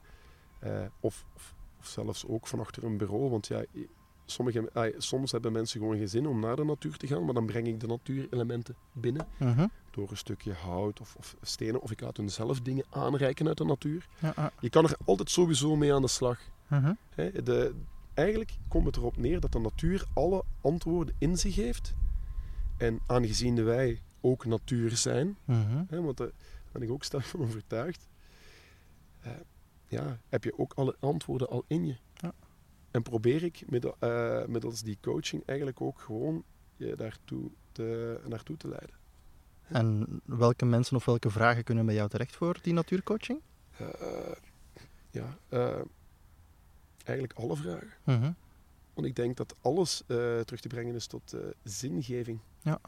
of, 0.99 1.25
of, 1.35 1.55
of 1.79 1.87
zelfs 1.87 2.27
ook 2.27 2.47
van 2.47 2.59
achter 2.59 2.83
een 2.83 2.97
bureau. 2.97 3.29
Want 3.29 3.47
ja, 3.47 3.63
sommige, 4.25 4.93
soms 4.97 5.31
hebben 5.31 5.51
mensen 5.51 5.79
gewoon 5.79 5.97
geen 5.97 6.09
zin 6.09 6.27
om 6.27 6.39
naar 6.39 6.55
de 6.55 6.63
natuur 6.63 6.97
te 6.97 7.07
gaan. 7.07 7.25
Maar 7.25 7.33
dan 7.33 7.45
breng 7.45 7.67
ik 7.67 7.79
de 7.79 7.87
natuurelementen 7.87 8.75
binnen. 8.91 9.27
Mhm. 9.39 9.67
Door 9.91 10.09
een 10.11 10.17
stukje 10.17 10.53
hout 10.53 10.99
of, 10.99 11.15
of 11.15 11.35
stenen. 11.41 11.81
Of 11.81 11.91
ik 11.91 12.01
laat 12.01 12.17
hun 12.17 12.29
zelf 12.29 12.61
dingen 12.61 12.85
aanreiken 12.89 13.47
uit 13.47 13.57
de 13.57 13.65
natuur. 13.65 14.07
Je 14.59 14.69
kan 14.69 14.83
er 14.83 14.95
altijd 15.05 15.29
sowieso 15.29 15.75
mee 15.75 15.93
aan 15.93 16.01
de 16.01 16.07
slag. 16.07 16.39
Mhm. 16.67 16.93
De, 17.15 17.75
eigenlijk 18.13 18.51
komt 18.67 18.85
het 18.85 18.95
erop 18.95 19.17
neer 19.17 19.39
dat 19.39 19.51
de 19.51 19.59
natuur 19.59 20.05
alle 20.13 20.43
antwoorden 20.61 21.15
in 21.17 21.37
zich 21.37 21.55
heeft. 21.55 21.93
En 22.77 22.99
aangezien 23.07 23.63
wij 23.63 24.01
ook 24.21 24.45
natuur 24.45 24.97
zijn, 24.97 25.37
Mhm. 25.45 25.85
want 26.03 26.17
daar 26.17 26.31
ben 26.71 26.81
ik 26.81 26.91
ook 26.91 27.03
sterk 27.03 27.23
van 27.23 27.41
overtuigd, 27.41 28.07
eh, 29.21 29.31
ja, 29.87 30.19
heb 30.29 30.43
je 30.43 30.57
ook 30.59 30.73
alle 30.73 30.95
antwoorden 30.99 31.49
al 31.49 31.63
in 31.67 31.85
je. 31.85 31.95
En 32.93 33.01
probeer 33.01 33.43
ik 33.43 33.63
middel, 33.69 33.95
eh, 33.99 34.45
middels 34.45 34.81
die 34.81 34.97
coaching 35.01 35.43
eigenlijk 35.45 35.81
ook 35.81 35.99
gewoon 35.99 36.43
je 36.75 36.95
daartoe 36.95 37.51
te, 37.71 38.19
naartoe 38.27 38.57
te 38.57 38.67
leiden. 38.67 38.95
En 39.63 40.21
welke 40.25 40.65
mensen 40.65 40.95
of 40.95 41.05
welke 41.05 41.29
vragen 41.29 41.63
kunnen 41.63 41.85
bij 41.85 41.95
jou 41.95 42.09
terecht 42.09 42.35
voor 42.35 42.59
die 42.61 42.73
natuurcoaching? 42.73 43.39
Eh, 43.77 43.87
ja, 45.11 45.37
eh, 45.49 45.79
eigenlijk 47.03 47.39
alle 47.39 47.55
vragen. 47.55 47.93
Mhm. 48.03 48.31
Want 48.93 49.07
ik 49.07 49.15
denk 49.15 49.37
dat 49.37 49.55
alles 49.61 50.03
terug 50.45 50.59
te 50.59 50.67
brengen 50.67 50.95
is 50.95 51.07
tot 51.07 51.35
zingeving. 51.63 52.39
Ja. 52.61 52.79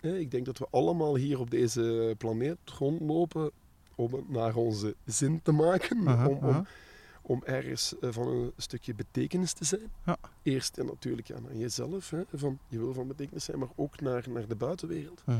Ik 0.00 0.30
denk 0.30 0.46
dat 0.46 0.58
we 0.58 0.66
allemaal 0.70 1.16
hier 1.16 1.40
op 1.40 1.50
deze 1.50 2.14
planeet 2.18 2.58
rondlopen 2.64 3.50
om 3.94 4.12
het 4.14 4.28
naar 4.28 4.54
onze 4.54 4.96
zin 5.04 5.42
te 5.42 5.52
maken. 5.52 6.28
Om. 6.28 6.66
Om 7.22 7.42
ergens 7.44 7.98
eh, 7.98 8.10
van 8.12 8.26
een 8.28 8.52
stukje 8.56 8.94
betekenis 8.94 9.52
te 9.52 9.64
zijn. 9.64 9.90
Ja. 10.06 10.16
Eerst 10.42 10.78
en 10.78 10.86
natuurlijk 10.86 11.28
naar 11.28 11.56
jezelf, 11.56 12.10
hè, 12.10 12.22
van, 12.32 12.58
je 12.68 12.78
wil 12.78 12.92
van 12.94 13.06
betekenis 13.06 13.44
zijn, 13.44 13.58
maar 13.58 13.68
ook 13.74 14.00
naar, 14.00 14.24
naar 14.28 14.46
de 14.48 14.56
buitenwereld. 14.56 15.22
Mhm. 15.26 15.38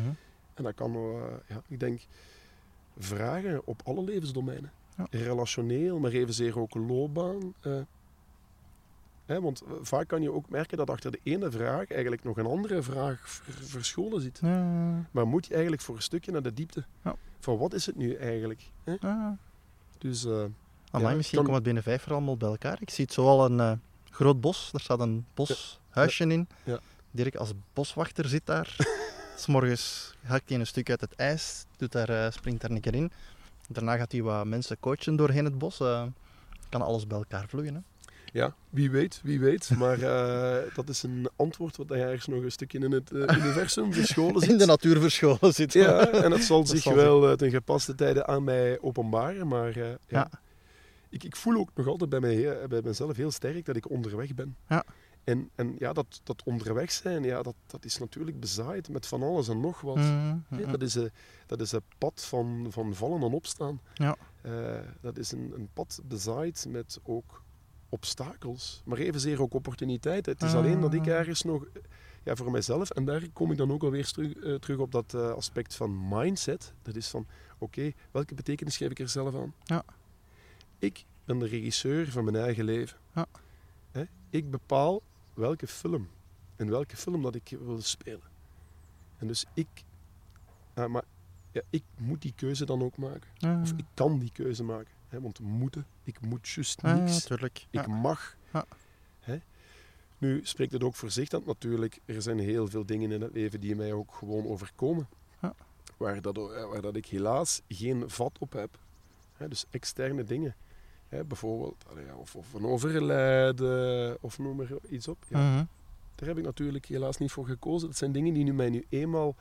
En 0.54 0.64
dat 0.64 0.74
kan, 0.74 0.94
eh, 0.94 1.22
ja, 1.48 1.62
ik 1.68 1.80
denk, 1.80 2.00
vragen 2.98 3.66
op 3.66 3.80
alle 3.84 4.02
levensdomeinen. 4.04 4.72
Ja. 4.96 5.06
Relationeel, 5.10 5.98
maar 5.98 6.10
evenzeer 6.10 6.58
ook 6.58 6.74
loopbaan. 6.74 7.54
eh. 7.60 7.80
Hè, 9.26 9.40
want 9.40 9.62
vaak 9.80 10.08
kan 10.08 10.22
je 10.22 10.32
ook 10.32 10.48
merken 10.48 10.76
dat 10.76 10.90
achter 10.90 11.10
de 11.10 11.20
ene 11.22 11.50
vraag 11.50 11.90
eigenlijk 11.90 12.22
nog 12.24 12.36
een 12.36 12.46
andere 12.46 12.82
vraag 12.82 13.28
ver- 13.28 13.64
verscholen 13.64 14.20
zit. 14.20 14.38
Ja. 14.42 15.06
Maar 15.10 15.26
moet 15.26 15.46
je 15.46 15.52
eigenlijk 15.52 15.82
voor 15.82 15.94
een 15.96 16.02
stukje 16.02 16.32
naar 16.32 16.42
de 16.42 16.52
diepte. 16.52 16.84
Ja. 17.04 17.14
Van 17.38 17.58
wat 17.58 17.72
is 17.74 17.86
het 17.86 17.96
nu 17.96 18.14
eigenlijk? 18.14 18.70
Hè? 18.84 18.94
Ja. 19.00 19.38
Dus 19.98 20.26
Amai, 21.00 21.16
misschien 21.16 21.36
kan- 21.36 21.44
komt 21.44 21.56
het 21.56 21.64
binnen 21.66 21.82
vijf 21.82 22.04
jaar 22.04 22.14
allemaal 22.14 22.36
bij 22.36 22.48
elkaar. 22.48 22.76
Ik 22.80 22.90
zie 22.90 23.04
het 23.04 23.14
zo 23.14 23.26
al 23.26 23.44
een 23.44 23.60
eh, 23.60 23.72
groot 24.10 24.40
bos. 24.40 24.68
Daar 24.72 24.80
staat 24.80 25.00
een 25.00 25.26
boshuisje 25.34 26.26
in. 26.26 26.48
Ja. 26.64 26.78
Dirk 27.10 27.34
als 27.36 27.52
boswachter 27.72 28.28
zit 28.28 28.42
daar. 28.46 28.76
S 29.36 29.46
morgens 29.46 30.14
hakt 30.24 30.48
hij 30.48 30.58
een 30.58 30.66
stuk 30.66 30.90
uit 30.90 31.00
het 31.00 31.14
ijs, 31.16 31.64
doet 31.76 31.92
daar, 31.92 32.08
eh, 32.08 32.30
springt 32.30 32.60
daar 32.60 32.70
een 32.70 32.80
keer 32.80 32.94
in. 32.94 33.12
Daarna 33.68 33.96
gaat 33.96 34.12
hij 34.12 34.22
wat 34.22 34.44
mensen 34.46 34.80
coachen 34.80 35.16
doorheen 35.16 35.44
het 35.44 35.58
bos. 35.58 35.80
eh, 35.80 36.02
kan 36.68 36.82
alles 36.82 37.06
bij 37.06 37.18
elkaar 37.18 37.48
vloeien. 37.48 37.74
Hè? 37.74 37.80
ja, 38.38 38.54
wie 38.70 38.90
weet, 38.90 39.20
wie 39.22 39.40
weet. 39.40 39.70
Maar 39.78 39.98
dat 40.74 40.88
is 40.88 41.02
een 41.02 41.28
antwoord 41.36 41.76
wat 41.76 41.90
ergens 41.90 42.26
nog 42.26 42.42
een 42.42 42.52
stukje 42.52 42.78
in 42.78 42.92
het 42.92 43.10
universum 43.12 43.92
verscholen 43.92 44.40
zit. 44.40 44.50
In 44.50 44.58
de 44.58 44.66
natuur 44.66 45.00
verscholen 45.00 45.54
zit. 45.54 45.72
Ja, 45.72 46.08
en 46.10 46.30
dat 46.30 46.40
zal 46.40 46.58
Dat 46.58 46.68
zich 46.68 46.80
zal 46.82 46.94
wel 46.94 47.36
ten 47.36 47.50
gepaste 47.50 47.94
tijden 47.94 48.26
aan 48.28 48.44
mij 48.44 48.78
openbaren. 48.80 49.46
Maar 49.48 49.78
ja. 49.78 49.96
Ja. 50.08 50.30
Ik, 51.12 51.24
ik 51.24 51.36
voel 51.36 51.56
ook 51.56 51.70
nog 51.74 51.86
altijd 51.86 52.10
bij, 52.10 52.20
mij, 52.20 52.34
he- 52.34 52.68
bij 52.68 52.80
mezelf 52.84 53.16
heel 53.16 53.30
sterk 53.30 53.64
dat 53.64 53.76
ik 53.76 53.90
onderweg 53.90 54.34
ben. 54.34 54.56
Ja. 54.68 54.84
En, 55.24 55.50
en 55.54 55.74
ja, 55.78 55.92
dat, 55.92 56.20
dat 56.22 56.42
onderweg 56.44 56.92
zijn, 56.92 57.22
ja, 57.22 57.42
dat, 57.42 57.54
dat 57.66 57.84
is 57.84 57.98
natuurlijk 57.98 58.40
bezaaid 58.40 58.88
met 58.88 59.06
van 59.06 59.22
alles 59.22 59.48
en 59.48 59.60
nog 59.60 59.80
wat. 59.80 59.96
Mhm, 59.96 60.36
Hè, 60.48 60.60
mhm. 60.60 60.70
dat, 60.70 60.82
is 60.82 60.94
een, 60.94 61.10
dat 61.46 61.60
is 61.60 61.72
een 61.72 61.82
pad 61.98 62.24
van, 62.24 62.66
van 62.70 62.94
vallen 62.94 63.22
en 63.22 63.32
opstaan. 63.32 63.80
Ja. 63.94 64.16
Eh, 64.42 64.52
dat 65.00 65.18
is 65.18 65.32
een, 65.32 65.52
een 65.54 65.68
pad 65.72 66.00
bezaaid 66.04 66.66
met 66.68 66.98
ook 67.02 67.42
obstakels, 67.88 68.82
maar 68.84 68.98
evenzeer 68.98 69.42
ook 69.42 69.54
opportuniteiten. 69.54 70.32
Het 70.32 70.42
is 70.42 70.54
alleen 70.54 70.80
dat 70.80 70.94
ik 70.94 71.00
Ah. 71.00 71.06
ergens 71.08 71.42
nog, 71.42 71.66
ja, 72.22 72.36
voor 72.36 72.50
mezelf, 72.50 72.90
en 72.90 73.04
daar 73.04 73.28
kom 73.32 73.50
ik 73.50 73.56
dan 73.56 73.72
ook 73.72 73.82
alweer 73.82 74.10
terug, 74.10 74.32
eh, 74.34 74.54
terug 74.54 74.78
op 74.78 74.92
dat 74.92 75.14
eh, 75.14 75.30
aspect 75.30 75.74
van 75.74 76.08
mindset. 76.08 76.72
Dat 76.82 76.96
is 76.96 77.08
van, 77.08 77.26
oké, 77.58 77.92
welke 78.10 78.34
betekenis 78.34 78.76
geef 78.76 78.90
ik 78.90 78.98
er 78.98 79.08
zelf 79.08 79.34
aan? 79.34 79.54
Ja. 79.64 79.84
Ik 80.82 81.04
ben 81.24 81.38
de 81.38 81.46
regisseur 81.46 82.10
van 82.10 82.24
mijn 82.24 82.36
eigen 82.36 82.64
leven. 82.64 82.98
Ja. 83.14 83.26
Hè? 83.90 84.04
Ik 84.30 84.50
bepaal 84.50 85.02
welke 85.34 85.66
film, 85.66 86.08
in 86.56 86.70
welke 86.70 86.96
film 86.96 87.22
dat 87.22 87.34
ik 87.34 87.56
wil 87.60 87.80
spelen. 87.80 88.30
En 89.18 89.26
dus 89.26 89.44
ik, 89.54 89.68
ja, 90.74 90.88
maar 90.88 91.02
ja, 91.52 91.60
ik 91.70 91.82
moet 91.96 92.22
die 92.22 92.32
keuze 92.36 92.64
dan 92.64 92.82
ook 92.82 92.96
maken. 92.96 93.30
Ja, 93.34 93.60
Of 93.60 93.72
ik 93.76 93.84
kan 93.94 94.18
die 94.18 94.32
keuze 94.32 94.62
maken. 94.62 94.92
Hè? 95.08 95.20
Want 95.20 95.38
moeten, 95.40 95.86
ik 96.04 96.20
moet 96.20 96.48
juist 96.48 96.82
niks. 96.82 97.28
Ik 97.70 97.86
mag. 97.86 98.36
Ja. 98.52 98.64
Hè? 99.20 99.40
Nu 100.18 100.40
spreekt 100.44 100.72
het 100.72 100.82
ook 100.82 100.94
voor 100.94 101.10
zich 101.10 101.28
dat 101.28 101.46
natuurlijk, 101.46 102.00
er 102.04 102.22
zijn 102.22 102.38
heel 102.38 102.68
veel 102.68 102.86
dingen 102.86 103.10
in 103.12 103.20
het 103.20 103.32
leven 103.32 103.60
die 103.60 103.76
mij 103.76 103.92
ook 103.92 104.14
gewoon 104.14 104.46
overkomen. 104.46 105.08
Ja. 105.42 105.54
Waar, 105.96 106.22
dat, 106.22 106.36
waar 106.36 106.82
dat 106.82 106.96
ik 106.96 107.06
helaas 107.06 107.60
geen 107.68 108.10
vat 108.10 108.38
op 108.38 108.52
heb. 108.52 108.78
Hè? 109.32 109.48
Dus 109.48 109.64
externe 109.70 110.24
dingen. 110.24 110.54
Hè? 111.12 111.24
Bijvoorbeeld, 111.24 111.84
of, 112.16 112.34
of 112.36 112.54
een 112.54 112.64
overlijden, 112.66 114.16
of 114.22 114.38
noem 114.38 114.56
maar 114.56 114.68
iets 114.88 115.08
op. 115.08 115.18
Ja, 115.28 115.38
Mhm. 115.38 115.64
daar 116.14 116.28
heb 116.28 116.38
ik 116.38 116.44
natuurlijk 116.44 116.86
helaas 116.86 117.16
niet 117.18 117.32
voor 117.32 117.46
gekozen. 117.46 117.88
Dat 117.88 117.96
zijn 117.96 118.12
dingen 118.12 118.34
die 118.34 118.44
nu 118.44 118.52
mij 118.52 118.70
nu 118.70 118.84
eenmaal 118.88 119.34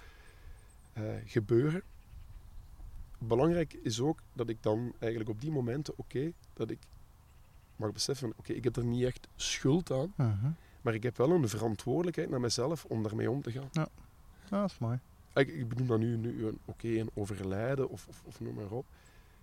eh, 0.94 1.04
gebeuren. 1.26 1.82
Belangrijk 3.18 3.74
is 3.74 4.00
ook 4.00 4.20
dat 4.34 4.50
ik 4.50 4.58
dan 4.64 4.94
eigenlijk 5.00 5.30
op 5.32 5.42
die 5.42 5.52
momenten, 5.52 5.94
oké, 5.98 6.32
dat 6.54 6.70
ik 6.70 6.80
mag 7.76 7.92
beseffen, 7.92 8.34
oké, 8.38 8.54
ik 8.54 8.64
heb 8.64 8.76
er 8.76 8.86
niet 8.86 9.04
echt 9.04 9.28
schuld 9.36 9.92
aan, 9.92 10.14
Mhm. 10.16 10.50
maar 10.82 10.94
ik 10.94 11.04
heb 11.04 11.18
wel 11.18 11.32
een 11.32 11.50
verantwoordelijkheid 11.50 12.30
naar 12.30 12.40
mezelf 12.40 12.86
om 12.86 13.04
daarmee 13.04 13.32
om 13.32 13.42
te 13.42 13.52
gaan. 13.52 13.70
Ja, 13.72 13.88
dat 14.50 14.70
is 14.72 14.78
mooi. 14.78 15.00
Ik, 15.34 15.48
ik 15.48 15.68
bedoel 15.68 15.88
dan 15.88 16.00
nu, 16.00 16.18
nu 16.18 16.46
een, 16.46 16.60
oké, 16.66 16.88
een 16.88 17.10
overlijden 17.14 17.90
of, 17.90 18.06
of, 18.08 18.22
of 18.26 18.40
noem 18.40 18.54
maar 18.56 18.72
op. 18.72 18.86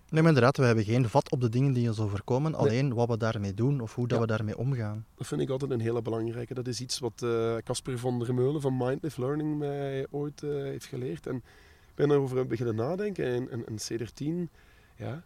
Nee, 0.09 0.21
maar 0.21 0.31
inderdaad, 0.31 0.57
we 0.57 0.63
hebben 0.65 0.83
geen 0.83 1.09
vat 1.09 1.31
op 1.31 1.41
de 1.41 1.49
dingen 1.49 1.73
die 1.73 1.87
ons 1.87 1.99
overkomen. 1.99 2.55
Alleen 2.55 2.93
wat 2.93 3.07
we 3.09 3.17
daarmee 3.17 3.53
doen 3.53 3.79
of 3.81 3.95
hoe 3.95 4.07
dat 4.07 4.17
Ja. 4.17 4.23
we 4.25 4.29
daarmee 4.31 4.57
omgaan. 4.57 5.05
Dat 5.15 5.27
vind 5.27 5.41
ik 5.41 5.49
altijd 5.49 5.71
een 5.71 5.79
hele 5.79 6.01
belangrijke. 6.01 6.53
Dat 6.53 6.67
is 6.67 6.81
iets 6.81 6.99
wat 6.99 7.21
eh, 7.23 7.55
Casper 7.63 7.99
van 7.99 8.19
der 8.19 8.33
Meulen 8.33 8.61
van 8.61 8.77
Mindlift 8.77 9.17
Learning 9.17 9.57
mij 9.57 10.07
ooit 10.09 10.43
eh, 10.43 10.49
heeft 10.49 10.85
geleerd. 10.85 11.27
En 11.27 11.35
ik 11.35 11.95
ben 11.95 12.11
erover 12.11 12.47
beginnen 12.47 12.75
nadenken. 12.75 13.25
En, 13.25 13.49
en, 13.51 13.65
en 13.67 13.75
CD10, 13.77 14.51
ja, 14.95 15.23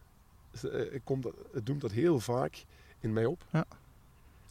eh, 0.62 1.00
komt 1.04 1.28
het 1.54 1.66
doemt 1.66 1.82
dat 1.82 1.92
heel 1.92 2.20
vaak 2.20 2.66
in 3.00 3.14
mij 3.14 3.26
op. 3.26 3.46
Ja. 3.52 3.66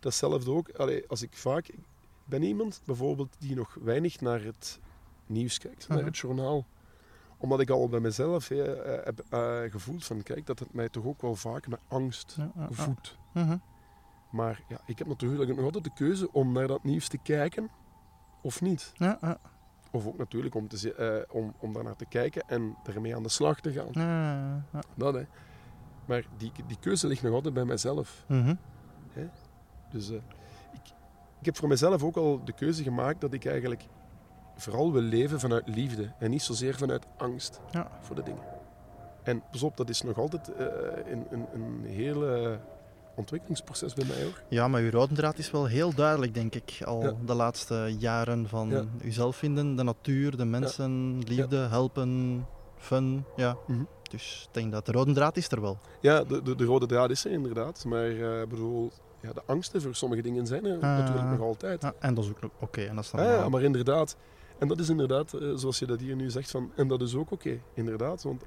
Datzelfde 0.00 0.50
ook, 0.50 0.70
allee, 0.70 1.04
als 1.08 1.22
ik 1.22 1.32
vaak... 1.32 1.68
Ik 1.68 1.78
ben 2.24 2.42
iemand 2.42 2.80
bijvoorbeeld 2.84 3.34
die 3.38 3.54
nog 3.54 3.76
weinig 3.82 4.20
naar 4.20 4.42
het 4.44 4.78
nieuws 5.26 5.58
kijkt, 5.58 5.88
naar 5.88 5.98
Mhm. 5.98 6.06
het 6.06 6.16
journaal. 6.18 6.66
Omdat 7.42 7.60
ik 7.60 7.70
al 7.70 7.88
bij 7.88 8.00
mezelf 8.00 8.50
eh, 8.50 9.04
heb 9.04 9.24
eh, 9.30 9.60
gevoeld 9.70 10.04
van, 10.04 10.22
kijk, 10.22 10.46
dat 10.46 10.58
het 10.58 10.74
mij 10.74 10.88
toch 10.88 11.04
ook 11.04 11.22
wel 11.22 11.34
vaak 11.34 11.66
met 11.66 11.80
angst 11.88 12.36
voedt. 12.70 13.18
Mhm. 13.32 13.56
Maar 14.30 14.62
ja, 14.68 14.80
ik 14.86 14.98
heb 14.98 15.06
natuurlijk 15.06 15.56
nog 15.56 15.64
altijd 15.64 15.84
de 15.84 15.92
keuze 15.94 16.32
om 16.32 16.52
naar 16.52 16.66
dat 16.66 16.84
nieuws 16.84 17.08
te 17.08 17.18
kijken 17.18 17.70
of 18.42 18.60
niet. 18.60 18.92
Of 19.90 20.06
ook 20.06 20.18
natuurlijk 20.18 20.54
om, 20.54 20.68
te, 20.68 20.94
eh, 20.94 21.36
om, 21.36 21.54
om 21.58 21.72
daarnaar 21.72 21.96
te 21.96 22.06
kijken 22.06 22.42
en 22.46 22.76
ermee 22.84 23.16
aan 23.16 23.22
de 23.22 23.28
slag 23.28 23.60
te 23.60 23.72
gaan. 23.72 23.88
Ja, 23.90 24.64
ja. 24.72 24.82
Dat, 24.94 25.14
hè. 25.14 25.22
Maar 26.04 26.24
die, 26.36 26.52
die 26.66 26.78
keuze 26.80 27.06
ligt 27.06 27.22
nog 27.22 27.32
altijd 27.32 27.54
bij 27.54 27.64
mijzelf. 27.64 28.24
Mhm. 28.28 28.54
Dus 29.90 30.10
eh, 30.10 30.16
ik, 30.72 30.92
ik 31.40 31.46
heb 31.46 31.56
voor 31.56 31.68
mezelf 31.68 32.02
ook 32.02 32.16
al 32.16 32.44
de 32.44 32.52
keuze 32.52 32.82
gemaakt 32.82 33.20
dat 33.20 33.32
ik 33.32 33.44
eigenlijk 33.44 33.86
vooral 34.62 34.92
wil 34.92 35.02
leven 35.02 35.40
vanuit 35.40 35.68
liefde 35.68 36.12
en 36.18 36.30
niet 36.30 36.42
zozeer 36.42 36.74
vanuit 36.74 37.06
angst 37.16 37.60
Ja. 37.70 37.90
voor 38.00 38.16
de 38.16 38.22
dingen. 38.22 38.42
En 39.22 39.42
pas 39.50 39.62
op, 39.62 39.76
dat 39.76 39.88
is 39.88 40.02
nog 40.02 40.18
altijd 40.18 40.52
eh, 40.54 40.66
een, 41.12 41.26
een, 41.30 41.46
een 41.54 41.84
hele 41.86 42.58
ontwikkelingsproces 43.16 43.94
bij 43.94 44.04
mij 44.04 44.22
hoor. 44.22 44.42
Ja, 44.48 44.68
maar 44.68 44.80
uw 44.80 44.90
rode 44.90 45.14
draad 45.14 45.38
is 45.38 45.50
wel 45.50 45.66
heel 45.66 45.94
duidelijk, 45.94 46.34
denk 46.34 46.54
ik, 46.54 46.78
al 46.84 47.02
Ja. 47.02 47.12
de 47.24 47.34
laatste 47.34 47.94
jaren 47.98 48.48
van 48.48 48.68
Ja. 48.70 48.84
uzelf 49.02 49.36
vinden, 49.36 49.76
de 49.76 49.82
natuur, 49.82 50.36
de 50.36 50.44
mensen, 50.44 51.18
liefde, 51.26 51.56
helpen, 51.56 52.46
fun. 52.78 53.24
Ja. 53.36 53.56
Mhm. 53.66 53.82
Dus 54.10 54.44
ik 54.48 54.54
denk 54.54 54.72
dat 54.72 54.86
de 54.86 54.92
rode 54.92 55.12
draad 55.12 55.36
is 55.36 55.48
er 55.50 55.60
wel. 55.60 55.78
Ja, 56.00 56.24
de, 56.24 56.42
de, 56.42 56.54
de 56.54 56.64
rode 56.64 56.86
draad 56.86 57.10
is 57.10 57.24
er 57.24 57.30
inderdaad. 57.30 57.84
Maar 57.84 58.10
eh, 58.10 58.46
bedoel, 58.48 58.90
ja, 59.20 59.32
de 59.32 59.42
angsten 59.46 59.82
voor 59.82 59.94
sommige 59.94 60.22
dingen 60.22 60.46
zijn 60.46 60.64
er 60.64 60.74
Ah. 60.74 60.80
natuurlijk 60.98 61.30
nog 61.30 61.40
altijd. 61.40 61.82
Ja, 61.82 61.92
en 61.98 62.14
dat 62.14 62.24
is 62.24 62.30
ook 62.30 62.40
nog 62.40 62.50
oké. 62.60 62.80
en 62.82 62.94
dat 62.94 63.04
is 63.04 63.12
Ah, 63.12 63.24
ja, 63.24 63.48
maar 63.48 63.62
inderdaad. 63.62 64.16
En 64.62 64.68
dat 64.68 64.78
is 64.78 64.88
inderdaad, 64.88 65.32
eh, 65.32 65.48
zoals 65.54 65.78
je 65.78 65.86
dat 65.86 66.00
hier 66.00 66.16
nu 66.16 66.30
zegt, 66.30 66.50
van, 66.50 66.72
en 66.76 66.88
dat 66.88 67.00
is 67.02 67.14
ook 67.14 67.30
oké, 67.30 67.58
inderdaad. 67.74 68.22
Want 68.22 68.44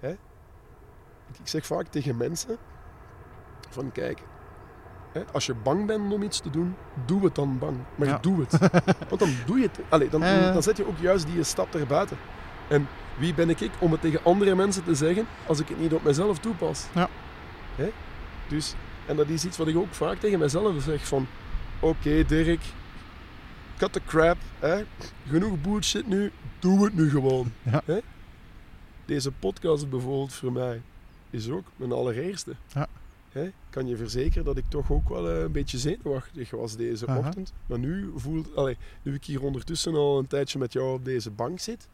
hè, 0.00 0.10
ik, 0.10 0.18
zeg 1.44 1.66
vaak 1.66 1.86
tegen 1.86 2.16
mensen, 2.16 2.56
van 3.68 3.92
kijk, 3.92 4.22
hè, 5.12 5.22
als 5.32 5.46
je 5.46 5.54
bang 5.54 5.86
bent 5.86 6.12
om 6.12 6.22
iets 6.22 6.40
te 6.40 6.50
doen, 6.50 6.76
doe 7.06 7.24
het 7.24 7.34
dan 7.34 7.58
bang. 7.58 7.76
Maar 7.94 8.08
Ja. 8.08 8.18
doe 8.18 8.40
het. 8.40 8.58
Want 9.08 9.18
dan 9.18 9.30
doe 9.46 9.58
je 9.58 9.62
het. 9.66 9.80
Allee, 9.88 10.08
dan, 10.08 10.20
dan 10.20 10.62
zet 10.62 10.76
je 10.76 10.86
ook 10.86 10.98
juist 10.98 11.26
die 11.26 11.42
stap 11.42 11.74
erbuiten. 11.74 12.16
En 12.68 12.88
wie 13.18 13.34
ben 13.34 13.50
ik, 13.50 13.60
ik 13.60 13.72
om 13.80 13.92
het 13.92 14.00
tegen 14.00 14.24
andere 14.24 14.54
mensen 14.54 14.84
te 14.84 14.94
zeggen 14.94 15.26
als 15.46 15.60
ik 15.60 15.68
het 15.68 15.80
niet 15.80 15.92
op 15.92 16.02
mezelf 16.02 16.38
toepas? 16.38 16.86
Ja. 16.94 17.08
Hè? 17.76 17.90
Dus, 18.48 18.74
en 19.06 19.16
dat 19.16 19.28
is 19.28 19.44
iets 19.44 19.56
wat 19.56 19.68
ik 19.68 19.76
ook 19.76 19.94
vaak 19.94 20.18
tegen 20.18 20.38
mezelf 20.38 20.82
zeg 20.82 21.06
van... 21.06 21.26
Oké 21.80 22.24
Dirk, 22.24 22.64
cut 23.78 23.92
the 23.92 24.00
crap. 24.06 24.36
Hè? 24.58 24.82
Genoeg 25.28 25.60
bullshit 25.60 26.06
nu, 26.06 26.32
doe 26.58 26.84
het 26.84 26.94
nu 26.94 27.10
gewoon. 27.10 27.52
Ja. 27.62 27.82
Hè? 27.84 27.98
Deze 29.04 29.32
podcast 29.32 29.88
bijvoorbeeld 29.90 30.32
voor 30.32 30.52
mij 30.52 30.80
is 31.30 31.48
ook 31.50 31.64
mijn 31.76 31.92
allereerste. 31.92 32.54
Ja. 32.74 32.86
Hè? 33.32 33.50
Kan 33.70 33.86
je 33.86 33.96
verzekeren 33.96 34.44
dat 34.44 34.56
ik 34.56 34.64
toch 34.68 34.90
ook 34.90 35.08
wel 35.08 35.30
eh, 35.30 35.40
een 35.40 35.52
beetje 35.52 35.78
zenuwachtig 35.78 36.50
was 36.50 36.76
deze 36.76 37.06
ochtend. 37.06 37.52
Maar 37.66 37.78
nu 37.78 38.10
voelt, 38.14 38.56
allee, 38.56 38.76
nu 39.02 39.14
ik 39.14 39.24
hier 39.24 39.42
ondertussen 39.42 39.94
al 39.94 40.18
een 40.18 40.26
tijdje 40.26 40.58
met 40.58 40.72
jou 40.72 40.94
op 40.94 41.04
deze 41.04 41.30
bank 41.30 41.60
zit 41.60 41.88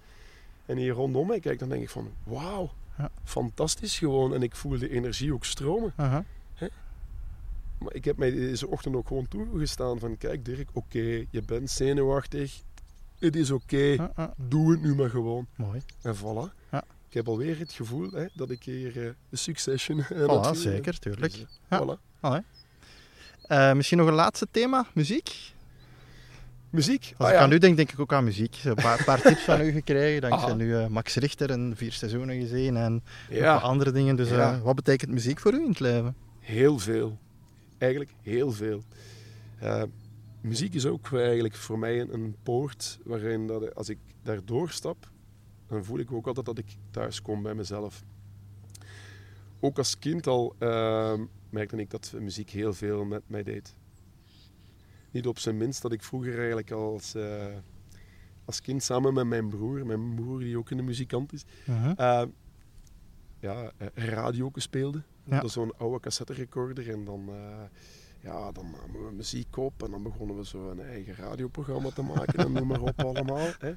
en 0.66 0.76
hier 0.76 0.92
rondom 0.92 1.26
mij 1.26 1.40
kijk, 1.40 1.58
dan 1.58 1.68
denk 1.68 1.82
ik 1.82 1.90
van 1.90 2.10
wauw, 2.24 2.70
Ja. 2.98 3.10
fantastisch 3.24 3.98
gewoon. 3.98 4.34
En 4.34 4.42
ik 4.42 4.54
voel 4.56 4.78
de 4.78 4.90
energie 4.90 5.34
ook 5.34 5.44
stromen. 5.44 5.92
Maar 7.78 7.94
ik 7.94 8.04
heb 8.04 8.16
mij 8.16 8.30
deze 8.30 8.68
ochtend 8.68 8.96
ook 8.96 9.06
gewoon 9.08 9.28
toegestaan 9.28 9.98
van 9.98 10.16
kijk 10.16 10.44
Dirk, 10.44 10.68
oké, 10.72 11.24
je 11.30 11.42
bent 11.46 11.70
zenuwachtig. 11.70 12.60
Het 13.18 13.36
is 13.36 13.50
oké, 13.50 13.76
Ja, 13.76 14.12
ja. 14.16 14.34
doe 14.48 14.70
het 14.70 14.82
nu 14.82 14.94
maar 14.94 15.10
gewoon. 15.10 15.46
Mooi. 15.56 15.80
En 16.02 16.16
voilà. 16.16 16.70
Ja. 16.70 16.84
Ik 17.08 17.14
heb 17.14 17.28
alweer 17.28 17.58
het 17.58 17.72
gevoel 17.72 18.10
hè, 18.10 18.24
dat 18.34 18.50
ik 18.50 18.62
hier 18.62 18.96
eh, 19.00 19.04
een 19.30 19.38
succession 19.38 20.04
aan 20.04 20.30
het 20.30 20.56
Voilà, 20.56 20.60
zeker, 20.60 20.98
tuurlijk. 20.98 21.32
Dus, 21.32 21.46
eh, 21.68 21.78
Ja. 21.78 21.96
voilà. 22.40 22.44
Eh, 23.42 23.72
misschien 23.72 23.98
nog 23.98 24.06
een 24.08 24.14
laatste 24.14 24.46
thema, 24.50 24.86
muziek. 24.94 25.52
Muziek. 26.70 27.14
Als 27.16 27.26
Ah, 27.28 27.28
ik 27.28 27.34
ja. 27.38 27.40
aan 27.44 27.52
u 27.52 27.58
denk, 27.58 27.76
denk 27.76 27.92
ik 27.92 27.98
ook 28.00 28.12
aan 28.12 28.24
muziek. 28.24 28.56
Een 28.64 28.74
paar, 28.74 29.04
paar 29.04 29.20
tips 29.28 29.40
van 29.42 29.60
u 29.60 29.70
gekregen. 29.70 30.20
Dankzij 30.20 30.48
Aha. 30.48 30.56
nu 30.58 30.76
eh, 30.76 30.86
Max 30.86 31.14
Richter 31.16 31.50
en 31.50 31.72
vier 31.76 31.92
seizoenen 31.92 32.40
gezien 32.40 32.76
en 32.76 33.02
Ja. 33.30 33.56
andere 33.56 33.92
dingen. 33.92 34.16
Dus 34.16 34.30
eh, 34.30 34.36
Ja. 34.36 34.60
wat 34.60 34.74
betekent 34.74 35.10
muziek 35.10 35.40
voor 35.40 35.52
u 35.52 35.62
in 35.62 35.68
het 35.68 35.80
leven? 35.80 36.16
Heel 36.40 36.78
veel. 36.78 37.18
Eigenlijk 37.84 38.14
heel 38.20 38.52
veel. 38.52 38.82
Eh, 39.58 39.82
muziek 40.40 40.74
is 40.74 40.86
ook 40.86 41.12
eigenlijk 41.12 41.54
voor 41.54 41.78
mij 41.78 42.00
een, 42.00 42.14
een 42.14 42.36
poort 42.42 42.98
waarin 43.04 43.46
dat 43.46 43.74
als 43.74 43.88
ik 43.88 43.98
daar 44.22 44.44
doorstap, 44.44 45.10
dan 45.66 45.84
voel 45.84 45.98
ik 45.98 46.12
ook 46.12 46.26
altijd 46.26 46.46
dat 46.46 46.58
ik 46.58 46.76
thuis 46.90 47.22
kom 47.22 47.42
bij 47.42 47.54
mezelf. 47.54 48.04
Ook 49.60 49.78
als 49.78 49.98
kind 49.98 50.26
al 50.26 50.54
eh, 50.58 51.20
merkte 51.50 51.76
ik 51.76 51.90
dat 51.90 52.14
muziek 52.18 52.50
heel 52.50 52.72
veel 52.72 53.04
met 53.04 53.22
mij 53.26 53.42
deed. 53.42 53.76
Niet 55.10 55.26
op 55.26 55.38
zijn 55.38 55.56
minst 55.56 55.82
dat 55.82 55.92
ik 55.92 56.02
vroeger 56.02 56.38
eigenlijk 56.38 56.70
als, 56.70 57.14
eh, 57.14 57.56
als 58.44 58.60
kind 58.60 58.82
samen 58.82 59.14
met 59.14 59.26
mijn 59.26 59.48
broer, 59.48 59.86
mijn 59.86 60.14
broer 60.14 60.38
die 60.38 60.58
ook 60.58 60.70
een 60.70 60.84
muzikant 60.84 61.32
is, 61.32 61.44
eh, 61.96 62.22
ja, 63.40 63.72
radio 63.94 64.50
speelde. 64.54 65.02
Ja. 65.24 65.36
Dat 65.36 65.44
is 65.44 65.52
zo'n 65.52 65.72
oude 65.78 66.00
cassette 66.00 66.32
recorder. 66.32 66.90
En 66.90 67.04
dan, 67.04 67.28
eh, 67.28 67.62
ja, 68.20 68.52
dan 68.52 68.70
namen 68.70 69.06
we 69.08 69.12
muziek 69.14 69.56
op. 69.56 69.82
En 69.82 69.90
dan 69.90 70.02
begonnen 70.02 70.36
we 70.36 70.44
zo 70.46 70.70
een 70.70 70.80
eigen 70.80 71.14
radioprogramma 71.14 71.90
te 71.90 72.02
maken. 72.02 72.38
en 72.44 72.52
noem 72.52 72.66
maar 72.66 72.80
op 72.80 73.02
allemaal. 73.04 73.46
Hè. 73.58 73.68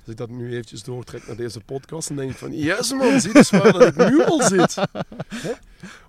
Als 0.00 0.12
ik 0.12 0.16
dat 0.16 0.28
nu 0.30 0.50
eventjes 0.52 0.82
doortrek 0.82 1.26
naar 1.26 1.36
deze 1.36 1.60
podcast, 1.60 2.08
dan 2.08 2.16
denk 2.16 2.30
ik 2.30 2.36
van, 2.36 2.52
yes 2.52 2.92
man, 2.92 3.20
zie 3.20 3.36
eens 3.36 3.50
waar 3.50 3.72
dat 3.72 3.86
ik 3.86 3.96
nu 4.10 4.24
al 4.24 4.42
zit. 4.42 4.74
Hè? 5.28 5.52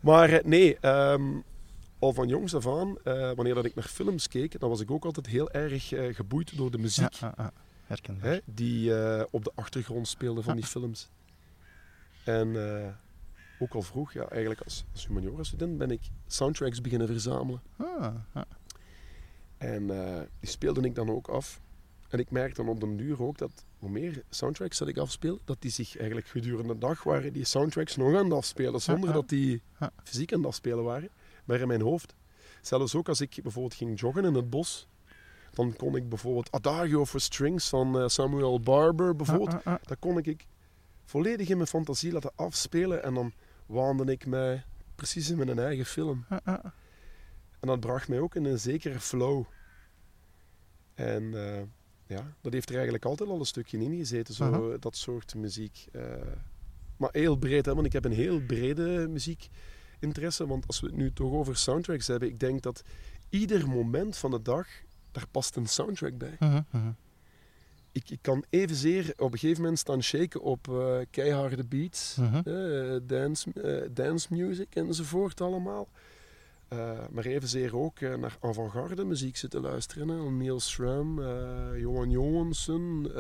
Maar 0.02 0.30
eh, 0.30 0.44
nee, 0.44 0.78
ehm, 0.80 1.24
al 2.00 2.14
van 2.14 2.28
jongs 2.28 2.56
af 2.56 2.68
aan, 2.68 2.98
eh, 3.04 3.32
wanneer 3.36 3.54
dat 3.54 3.66
ik 3.66 3.76
naar 3.76 3.84
films 3.88 4.28
keek, 4.28 4.60
dan 4.60 4.70
was 4.70 4.80
ik 4.80 4.92
ook 4.92 5.06
altijd 5.06 5.26
heel 5.28 5.52
erg 5.52 5.88
geboeid 6.12 6.58
door 6.58 6.72
de 6.72 6.78
muziek 6.78 7.14
Ja. 7.14 7.52
Herkenbaar. 7.86 8.30
hè, 8.32 8.40
die 8.46 8.92
op 9.32 9.44
de 9.44 9.52
achtergrond 9.56 10.08
speelde 10.08 10.42
van 10.42 10.56
die 10.56 10.66
films. 10.66 11.10
En 12.24 12.56
ook 13.60 13.74
al 13.74 13.82
vroeg, 13.82 14.14
ja, 14.14 14.30
eigenlijk 14.30 14.62
als, 14.62 14.86
als 14.92 15.08
humaniora-student, 15.08 15.78
ben 15.78 15.92
ik 15.92 16.02
soundtracks 16.28 16.82
beginnen 16.82 17.08
verzamelen. 17.08 17.62
Ah. 17.78 18.16
En 19.58 19.90
eh, 19.90 20.22
die 20.40 20.50
speelde 20.50 20.82
ik 20.82 20.96
dan 20.96 21.10
ook 21.10 21.28
af. 21.28 21.62
En 22.10 22.20
ik 22.20 22.32
merk 22.32 22.56
dan 22.56 22.68
op 22.68 22.80
den 22.80 22.98
duur 22.98 23.24
ook 23.24 23.38
dat 23.38 23.66
hoe 23.80 23.90
meer 23.90 24.24
soundtracks 24.30 24.78
dat 24.78 24.88
ik 24.88 24.98
afspeel, 24.98 25.40
dat 25.46 25.62
die 25.62 25.72
zich 25.72 25.98
eigenlijk 25.98 26.28
gedurende 26.28 26.74
de 26.74 26.80
dag 26.80 27.04
waren 27.04 27.34
die 27.34 27.46
soundtracks 27.46 27.96
nog 27.96 28.16
aan 28.16 28.24
het 28.24 28.34
afspelen, 28.34 28.82
zonder 28.82 29.14
dat 29.14 29.30
die 29.30 29.62
fysiek 30.04 30.34
aan 30.34 30.40
het 30.40 30.48
afspelen 30.48 30.84
waren, 30.84 31.10
maar 31.46 31.60
in 31.60 31.68
mijn 31.68 31.82
hoofd. 31.82 32.16
Zelfs 32.62 32.96
ook 32.96 33.10
als 33.10 33.22
ik 33.22 33.40
bijvoorbeeld 33.44 33.74
ging 33.74 34.00
joggen 34.00 34.26
in 34.26 34.34
het 34.34 34.50
bos, 34.50 34.88
dan 35.52 35.76
kon 35.76 35.96
ik 35.96 36.10
bijvoorbeeld 36.10 36.52
Adagio 36.52 37.06
for 37.06 37.22
Strings 37.22 37.70
van 37.70 38.00
eh, 38.00 38.08
Samuel 38.08 38.60
Barber 38.60 39.16
bijvoorbeeld, 39.16 39.64
dat 39.64 40.00
kon 40.00 40.18
ik 40.18 40.46
volledig 41.06 41.50
in 41.50 41.58
mijn 41.58 41.70
fantasie 41.70 42.12
laten 42.12 42.32
afspelen 42.36 43.04
en 43.04 43.14
dan 43.14 43.34
waande 43.66 44.12
ik 44.12 44.26
mij 44.26 44.64
precies 44.96 45.30
in 45.30 45.38
mijn 45.38 45.60
eigen 45.60 45.86
film. 45.86 46.26
En 47.60 47.72
dat 47.72 47.80
bracht 47.80 48.08
mij 48.08 48.20
ook 48.20 48.36
in 48.36 48.46
een 48.46 48.60
zekere 48.60 49.00
flow. 49.00 49.46
En 50.94 51.34
eh, 51.34 51.62
ja, 52.08 52.34
dat 52.42 52.54
heeft 52.54 52.70
er 52.70 52.76
eigenlijk 52.76 53.06
altijd 53.06 53.30
al 53.30 53.40
een 53.40 53.46
stukje 53.46 53.78
in 53.78 53.98
gezeten, 53.98 54.34
zo, 54.34 54.44
Aha. 54.44 54.78
dat 54.78 54.98
soort 54.98 55.36
muziek. 55.36 55.88
Eh, 55.92 56.02
maar 56.98 57.10
heel 57.12 57.36
breed, 57.36 57.66
hè, 57.66 57.74
want 57.74 57.86
ik 57.86 57.94
heb 57.94 58.06
een 58.06 58.12
heel 58.12 58.42
brede 58.42 59.08
muziekinteresse. 59.10 60.48
Want 60.48 60.68
als 60.68 60.80
we 60.80 60.88
het 60.88 60.96
nu 60.96 61.14
toch 61.14 61.32
over 61.32 61.58
soundtracks 61.58 62.08
hebben, 62.08 62.30
ik 62.30 62.40
denk 62.40 62.62
dat 62.62 62.84
ieder 63.30 63.68
moment 63.68 64.18
van 64.18 64.32
de 64.32 64.42
dag, 64.42 64.68
daar 65.12 65.28
past 65.32 65.56
een 65.56 65.68
soundtrack 65.68 66.18
bij. 66.18 66.36
Mhm, 66.40 66.62
mhm. 66.72 66.92
Ik, 67.96 68.10
ik 68.10 68.20
kan 68.22 68.44
evenzeer 68.50 69.14
op 69.18 69.32
een 69.34 69.38
gegeven 69.40 69.62
moment 69.62 69.80
staan 69.80 70.04
shaken 70.04 70.42
op 70.42 70.68
eh, 70.68 70.98
keiharde 71.10 71.64
beats, 71.66 72.16
Mhm. 72.16 72.36
eh, 72.50 73.00
dance, 73.04 73.52
eh, 73.54 73.90
dance 73.92 74.28
music 74.34 74.76
enzovoort 74.76 75.42
allemaal. 75.42 75.88
Maar 77.12 77.26
evenzeer 77.26 77.76
ook 77.78 78.00
naar 78.00 78.38
avant-garde 78.42 79.04
muziek 79.06 79.38
zitten 79.38 79.62
luisteren. 79.62 80.08
Hè. 80.08 80.32
Niels 80.32 80.70
Schram, 80.70 81.22
eh, 81.22 81.80
Johan 81.80 82.10
Johansson 82.10 83.12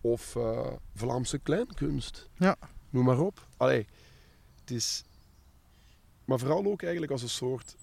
of 0.00 0.36
Vlaamse 0.94 1.38
kleinkunst. 1.38 2.28
Ja. 2.36 2.56
Noem 2.90 3.04
maar 3.04 3.20
op. 3.20 3.46
Allee, 3.56 3.86
het 4.60 4.70
is... 4.70 5.04
Maar 6.24 6.38
vooral 6.38 6.64
ook 6.66 6.82
eigenlijk 6.82 7.12
als 7.12 7.22
een 7.22 7.28
soort 7.28 7.76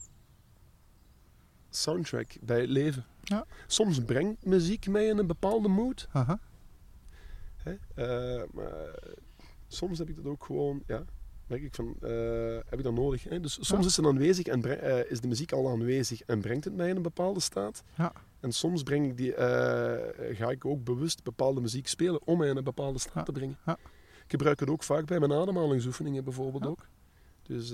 soundtrack 1.70 2.28
bij 2.42 2.60
het 2.62 2.70
leven. 2.70 3.06
Ja. 3.30 3.46
Soms 3.68 4.00
brengt 4.04 4.46
muziek 4.46 4.88
mij 4.88 5.06
in 5.06 5.18
een 5.18 5.28
bepaalde 5.28 5.68
mood. 5.68 6.08
Aha. 6.12 6.40
Hè? 7.56 7.76
Eh, 7.96 8.44
maar 8.54 9.00
soms 9.68 9.98
heb 9.98 10.10
ik 10.10 10.16
dat 10.16 10.26
ook 10.26 10.44
gewoon, 10.44 10.84
ja, 10.88 11.04
merk 11.48 11.62
ik 11.62 11.76
van, 11.76 11.96
eh, 12.02 12.10
heb 12.70 12.78
ik 12.78 12.84
dat 12.84 12.94
nodig. 12.94 13.24
Hè? 13.24 13.40
Dus 13.40 13.58
soms 13.62 13.86
is 13.86 13.98
het 13.98 14.06
aanwezig 14.06 14.46
en 14.46 14.82
eh, 14.82 15.12
is 15.12 15.22
de 15.22 15.28
muziek 15.28 15.52
al 15.52 15.70
aanwezig 15.70 16.22
en 16.22 16.42
brengt 16.42 16.64
het 16.66 16.76
mij 16.76 16.90
in 16.90 16.96
een 16.96 17.02
bepaalde 17.02 17.40
staat. 17.40 17.84
Ja. 17.98 18.12
En 18.40 18.52
soms 18.52 18.84
breng 18.84 19.06
ik 19.06 19.18
die, 19.18 19.34
ga 20.36 20.50
ik 20.50 20.66
ook 20.66 20.84
bewust 20.84 21.24
bepaalde 21.24 21.62
muziek 21.62 21.88
spelen 21.88 22.28
om 22.28 22.38
mij 22.38 22.50
in 22.50 22.58
een 22.58 22.64
bepaalde 22.64 23.00
staat 23.00 23.14
Ja. 23.14 23.24
te 23.24 23.32
brengen. 23.32 23.58
Ja. 23.66 23.78
Ik 24.24 24.36
gebruik 24.36 24.60
het 24.60 24.70
ook 24.70 24.84
vaak 24.84 25.06
bij 25.06 25.20
mijn 25.20 25.34
ademhalingsoefeningen 25.34 26.24
bijvoorbeeld 26.24 26.66
ook. 26.66 26.88
Dus 27.44 27.74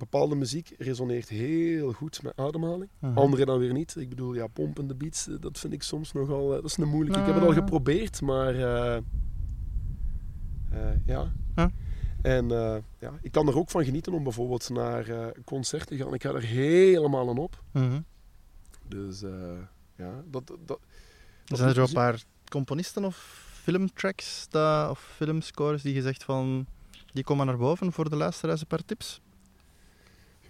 bepaalde 0.00 0.34
muziek 0.34 0.74
resoneert 0.78 1.28
heel 1.28 1.92
goed 1.92 2.22
met 2.22 2.32
ademhaling. 2.36 2.90
Andere 3.14 3.44
dan 3.44 3.58
weer 3.58 3.72
niet. 3.72 3.96
Ik 3.96 4.08
bedoel, 4.08 4.34
ja, 4.34 4.46
pompende 4.46 4.94
beats, 4.94 5.28
eh, 5.28 5.34
dat 5.40 5.58
vind 5.58 5.72
ik 5.72 5.82
soms 5.82 6.12
nogal... 6.12 6.48
eh, 6.48 6.54
dat 6.62 6.64
is 6.70 6.76
een 6.76 6.88
moeilijke. 6.88 7.20
Ik 7.20 7.26
heb 7.26 7.34
het 7.34 7.44
al 7.44 7.50
Nou. 7.50 7.60
geprobeerd, 7.62 8.20
maar... 8.20 8.54
eh, 8.54 9.02
ja. 11.06 11.32
En 12.22 12.48
ja, 12.98 13.18
ik 13.22 13.32
kan 13.32 13.48
er 13.48 13.58
ook 13.58 13.70
van 13.70 13.84
genieten 13.84 14.12
om 14.12 14.22
bijvoorbeeld 14.22 14.68
naar 14.70 15.08
eh, 15.08 15.26
een 15.32 15.44
concert 15.44 15.86
te 15.86 15.96
gaan. 15.96 16.14
Ik 16.14 16.22
ga 16.22 16.30
er 16.34 16.42
helemaal 16.42 17.28
aan 17.28 17.38
op. 17.38 17.62
Mhm. 17.72 18.00
Dus 18.88 19.20
ja, 19.96 20.22
dat... 20.30 20.46
dat, 20.46 20.58
dat 20.66 20.78
Zijn 21.58 21.68
er 21.68 21.74
zo 21.74 21.82
een 21.82 21.92
paar 21.92 22.22
componisten 22.48 23.04
of 23.04 23.46
filmtracks 23.62 24.46
dat, 24.48 24.90
of 24.90 25.12
filmscores 25.16 25.82
die 25.82 25.94
je 25.94 26.02
zegt 26.02 26.24
van 26.24 26.66
die 27.12 27.24
komen 27.24 27.46
naar 27.46 27.56
boven 27.56 27.92
voor 27.92 28.10
de 28.10 28.16
luisteraars 28.16 28.60
een 28.60 28.66
paar 28.66 28.84
tips? 28.84 29.20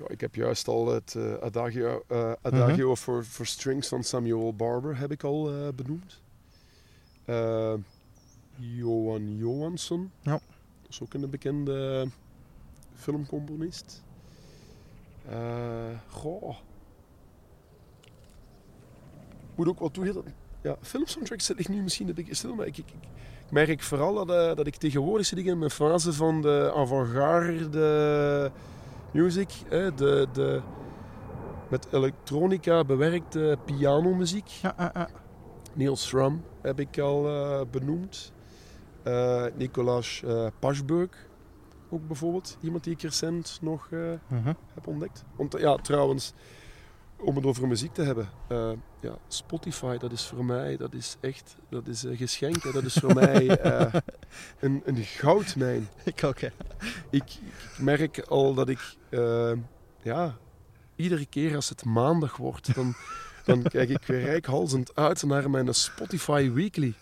Ja, 0.01 0.09
ik 0.09 0.21
heb 0.21 0.35
juist 0.35 0.69
al 0.69 0.87
het 0.87 1.15
eh, 1.15 1.35
Adagio, 1.35 2.03
eh, 2.07 2.33
Adagio 2.43 2.87
Mhm. 2.87 2.97
for, 2.97 3.25
for 3.25 3.47
Strings 3.47 3.89
van 3.89 4.03
Samuel 4.05 4.55
Barber 4.55 4.97
heb 4.99 5.11
ik 5.11 5.23
al 5.25 5.51
eh, 5.51 5.69
benoemd. 5.75 6.21
Johan 8.57 9.37
Johansson. 9.37 10.11
Ja. 10.21 10.31
Dat 10.31 10.91
is 10.91 11.03
ook 11.03 11.15
een 11.15 11.31
bekende 11.31 12.07
filmcomponist. 12.95 14.03
Goh. 16.09 16.57
Moet 19.55 19.69
ook 19.69 19.79
wel 19.79 19.91
toegeven. 19.91 20.25
Ja, 20.63 20.77
filmsoundtracks 20.81 21.45
zit 21.47 21.59
ik 21.59 21.69
nu 21.69 21.83
misschien 21.83 22.09
een 22.09 22.15
beetje 22.15 22.35
stil, 22.35 22.55
maar 22.55 22.67
ik, 22.67 22.77
ik, 22.79 22.89
ik 23.47 23.51
merk 23.51 23.83
vooral 23.83 24.25
dat, 24.25 24.57
dat 24.57 24.67
ik 24.67 24.77
tegenwoordig 24.77 25.27
zit 25.27 25.39
in 25.39 25.59
mijn 25.59 25.71
fase 25.71 26.13
van 26.13 26.43
de 26.43 26.73
avant-garde 26.75 28.51
music. 29.13 29.51
Hè, 29.69 29.95
de, 29.95 30.27
de 30.33 30.61
met 31.69 31.87
elektronica 31.93 32.85
bewerkte 32.85 33.59
pianomuziek. 33.65 34.47
Ja, 34.49 34.75
ja, 34.79 34.91
ja. 34.95 35.09
Niels 35.75 36.07
Schramm 36.09 36.43
heb 36.63 36.81
ik 36.81 36.99
al 36.99 37.27
eh, 37.29 37.61
benoemd. 37.71 38.33
Eh 39.03 39.45
Nicolaas 39.57 40.23
uh, 40.25 40.47
Paschburg 40.59 41.11
ook 41.91 42.07
bijvoorbeeld. 42.07 42.57
Iemand 42.61 42.85
die 42.85 42.93
ik 42.93 43.03
recent 43.03 43.59
nog 43.63 43.89
eh, 43.91 43.99
Mhm. 44.27 44.53
heb 44.75 44.87
ontdekt. 44.87 45.25
Want 45.37 45.55
eh, 45.55 45.61
ja, 45.63 45.77
trouwens, 45.77 46.33
om 47.23 47.37
het 47.37 47.47
over 47.47 47.69
muziek 47.69 47.93
te 47.93 48.03
hebben. 48.03 48.29
eh, 48.49 48.71
ja, 49.01 49.19
Spotify, 49.29 49.97
dat 49.97 50.13
is 50.13 50.27
voor 50.27 50.45
mij, 50.45 50.77
dat 50.77 50.95
is 50.95 51.17
echt, 51.21 51.57
dat 51.71 51.87
is 51.87 52.03
een 52.03 52.17
geschenk. 52.17 52.63
hè. 52.63 52.73
Dat 52.73 52.85
is 52.85 52.95
voor 52.95 53.15
mij 53.15 53.49
eh, 53.59 53.95
een, 54.61 54.83
een 54.85 54.97
goudmijn. 55.05 55.89
Ik 56.05 56.25
ook, 56.25 56.41
hè. 56.41 56.49
Ik, 57.11 57.23
ik 57.33 57.79
merk 57.79 58.19
al 58.21 58.55
dat 58.55 58.69
ik, 58.69 58.97
eh, 59.11 59.53
ja, 60.03 60.37
iedere 60.97 61.27
keer 61.27 61.55
als 61.55 61.69
het 61.69 61.85
maandag 61.85 62.37
wordt, 62.37 62.75
dan, 62.75 62.95
dan 63.45 63.63
kijk 63.63 63.89
ik 63.89 64.05
weer 64.07 64.21
rijkhalzend 64.21 64.95
uit 64.97 65.23
naar 65.23 65.51
mijn 65.51 65.75
Spotify 65.75 66.51
Weekly. 66.51 66.95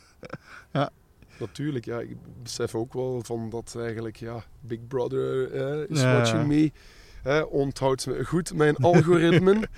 Ja. 0.73 0.91
Natuurlijk, 1.39 1.85
ja, 1.85 2.01
ik 2.01 2.17
besef 2.43 2.75
ook 2.75 2.93
wel 2.93 3.21
van 3.25 3.51
dat 3.51 3.75
eigenlijk, 3.79 4.17
ja, 4.17 4.45
Big 4.61 4.87
Brother 4.87 5.53
eh, 5.53 5.89
is 5.91 6.01
Ja. 6.01 6.13
watching 6.13 6.47
me. 6.47 6.73
eh, 7.23 7.43
onthoudt 7.49 8.07
me 8.07 8.25
goed 8.25 8.55
mijn 8.55 8.77
algoritmen. 8.77 9.61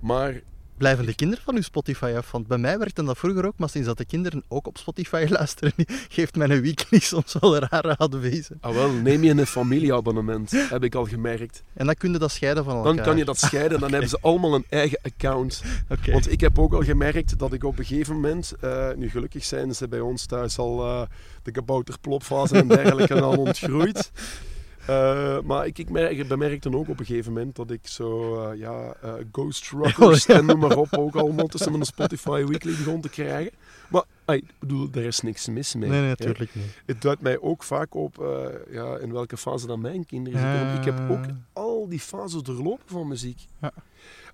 maar 0.00 0.42
Blijven 0.80 1.06
de 1.06 1.14
kinderen 1.14 1.44
van 1.44 1.54
uw 1.54 1.62
Spotify 1.62 2.14
af? 2.16 2.30
Want 2.30 2.46
bij 2.46 2.58
mij 2.58 2.78
werkte 2.78 3.04
dat 3.04 3.18
vroeger 3.18 3.46
ook, 3.46 3.52
maar 3.56 3.68
sinds 3.68 3.86
dat 3.86 3.98
de 3.98 4.04
kinderen 4.04 4.44
ook 4.48 4.66
op 4.66 4.78
Spotify 4.78 5.26
luisteren, 5.38 5.72
geeft 6.08 6.36
mijn 6.36 6.60
weekly 6.60 6.98
soms 6.98 7.36
wel 7.40 7.58
rare 7.58 7.96
adviezen. 7.96 8.58
ah 8.60 8.74
wel, 8.74 8.90
neem 8.90 9.24
je 9.24 9.30
een 9.30 9.46
familieabonnement, 9.46 10.50
heb 10.50 10.84
ik 10.84 10.94
al 10.94 11.04
gemerkt. 11.04 11.62
En 11.72 11.86
dan 11.86 11.94
kun 11.94 12.12
je 12.12 12.18
dat 12.18 12.30
scheiden 12.30 12.64
van 12.64 12.76
elkaar. 12.76 12.94
Dan 12.94 13.04
kan 13.04 13.16
je 13.16 13.24
dat 13.24 13.38
scheiden, 13.38 13.80
dan 13.80 13.90
hebben 13.92 14.08
ze 14.08 14.18
allemaal 14.20 14.54
een 14.54 14.64
eigen 14.68 14.98
account. 15.02 15.62
Want 16.06 16.32
ik 16.32 16.40
heb 16.40 16.58
ook 16.58 16.72
al 16.72 16.82
gemerkt 16.82 17.38
dat 17.38 17.52
ik 17.52 17.64
op 17.64 17.78
een 17.78 17.84
gegeven 17.84 18.14
moment, 18.14 18.52
eh, 18.60 18.88
nu 18.96 19.10
gelukkig 19.10 19.44
zijn 19.44 19.74
ze 19.74 19.88
bij 19.88 20.00
ons 20.00 20.26
thuis 20.26 20.58
al 20.58 20.84
eh, 20.84 21.02
de 21.42 21.50
kabouterplopfase 21.50 22.56
en 22.56 22.68
dergelijke 22.68 23.20
al 23.20 23.38
ontgroeid. 23.38 24.10
Eh, 24.86 25.40
maar 25.40 25.66
ik, 25.66 25.78
ik 25.78 25.90
merk, 25.90 26.28
bemerkte 26.28 26.76
ook 26.76 26.88
op 26.88 26.98
een 26.98 27.06
gegeven 27.06 27.32
moment 27.32 27.56
dat 27.56 27.70
ik 27.70 27.86
zo, 27.86 28.40
eh, 28.44 28.58
ja, 28.58 28.94
eh, 29.02 29.14
Ghost 29.32 29.70
Rockers 29.70 30.26
Oh, 30.26 30.36
en 30.36 30.46
noem 30.46 30.58
maar 30.58 30.76
op, 30.76 30.96
ook 30.96 31.14
allemaal 31.14 31.46
tussen 31.46 31.72
mijn 31.72 31.84
Spotify 31.84 32.44
Weekly 32.44 32.76
begon 32.76 33.00
te 33.00 33.08
krijgen. 33.08 33.52
Maar 33.88 34.04
ik 34.36 34.44
bedoel, 34.58 34.88
er 34.92 35.04
is 35.04 35.20
niks 35.20 35.48
mis 35.48 35.74
mee. 35.74 35.90
Nee, 35.90 36.08
natuurlijk 36.08 36.54
niet. 36.54 36.82
Het 36.86 37.02
duidt 37.02 37.20
mij 37.20 37.40
ook 37.40 37.62
vaak 37.62 37.94
op 37.94 38.16
ja, 38.70 38.96
in 38.96 39.12
welke 39.12 39.36
fase 39.36 39.66
dan 39.66 39.80
mijn 39.80 40.06
kinderen 40.06 40.40
zitten. 40.40 40.76
Ik 40.76 40.84
heb 40.84 41.10
ook 41.10 41.24
al 41.52 41.88
die 41.88 42.00
fases 42.00 42.42
doorlopen 42.42 42.84
van 42.86 43.08
muziek. 43.08 43.46
Ja. 43.60 43.72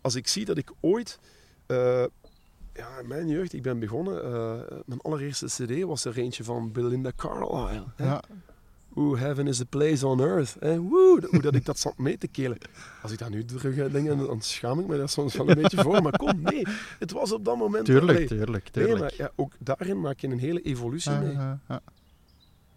Als 0.00 0.14
ik 0.14 0.28
zie 0.28 0.44
dat 0.44 0.56
ik 0.56 0.72
ooit, 0.80 1.18
ja, 2.72 2.98
in 3.00 3.08
mijn 3.08 3.28
jeugd, 3.28 3.52
ik 3.52 3.62
ben 3.62 3.78
begonnen, 3.78 4.14
mijn 4.86 5.00
allereerste 5.00 5.46
cd 5.46 5.82
was 5.82 6.04
er 6.04 6.18
eentje 6.18 6.44
van 6.44 6.72
Belinda 6.72 7.12
Carlisle. 7.16 7.84
Ja. 7.96 8.22
Hoe 8.96 9.18
heaven 9.18 9.46
is 9.46 9.60
a 9.60 9.64
place 9.68 10.06
on 10.06 10.20
earth. 10.20 10.56
Hè? 10.60 10.80
Woe, 10.80 11.26
hoe 11.30 11.40
dat 11.40 11.54
ik 11.54 11.64
dat 11.64 11.78
zat 11.78 11.98
mee 11.98 12.18
te 12.18 12.28
kelen. 12.28 12.58
Als 13.02 13.12
ik 13.12 13.18
dat 13.18 13.28
nu 13.30 13.44
terug 13.44 13.76
eh, 13.76 13.92
denk, 13.92 14.06
dan 14.08 14.40
schaam 14.42 14.80
ik 14.80 14.86
me 14.86 14.96
daar 14.96 15.08
soms 15.08 15.36
wel 15.36 15.48
een 15.48 15.62
beetje 15.62 15.82
voor. 15.82 16.02
Maar 16.02 16.16
kom, 16.16 16.40
nee. 16.40 16.66
Het 16.98 17.10
was 17.12 17.32
op 17.32 17.44
dat 17.44 17.56
moment... 17.56 17.84
Tuurlijk, 17.84 18.10
allee, 18.16 18.26
tuurlijk, 18.26 18.74
Nee, 18.74 18.84
tuurlijk. 18.84 18.98
maar 19.00 19.12
ja, 19.26 19.30
ook 19.36 19.52
daarin 19.58 20.00
maak 20.00 20.20
je 20.20 20.26
een 20.28 20.38
hele 20.38 20.62
evolutie 20.62 21.10
Ah, 21.12 21.20
mee. 21.20 21.36
ah, 21.38 21.52
ah. 21.66 21.76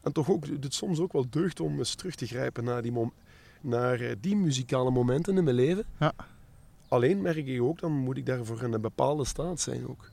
En 0.02 0.12
toch 0.12 0.30
ook, 0.30 0.46
het 0.62 0.74
soms 0.74 1.00
ook 1.00 1.14
wel 1.14 1.26
deugd 1.30 1.60
om 1.60 1.78
eens 1.78 1.96
terug 1.96 2.16
te 2.16 2.26
grijpen 2.26 2.64
naar 2.64 2.82
die, 2.82 2.92
mom- 2.92 3.14
naar 3.62 4.00
eh, 4.00 4.16
die 4.22 4.36
muzikale 4.36 4.92
momenten 4.92 5.38
in 5.38 5.44
mijn 5.44 5.56
leven. 5.56 5.86
Ja. 6.00 6.12
Alleen 6.88 7.22
merk 7.22 7.48
ik 7.48 7.62
ook, 7.62 7.80
dan 7.80 7.92
moet 7.92 8.18
ik 8.18 8.26
daarvoor 8.26 8.64
in 8.64 8.74
een 8.74 8.82
bepaalde 8.82 9.26
staat 9.26 9.60
zijn 9.62 9.88
ook. 9.88 10.10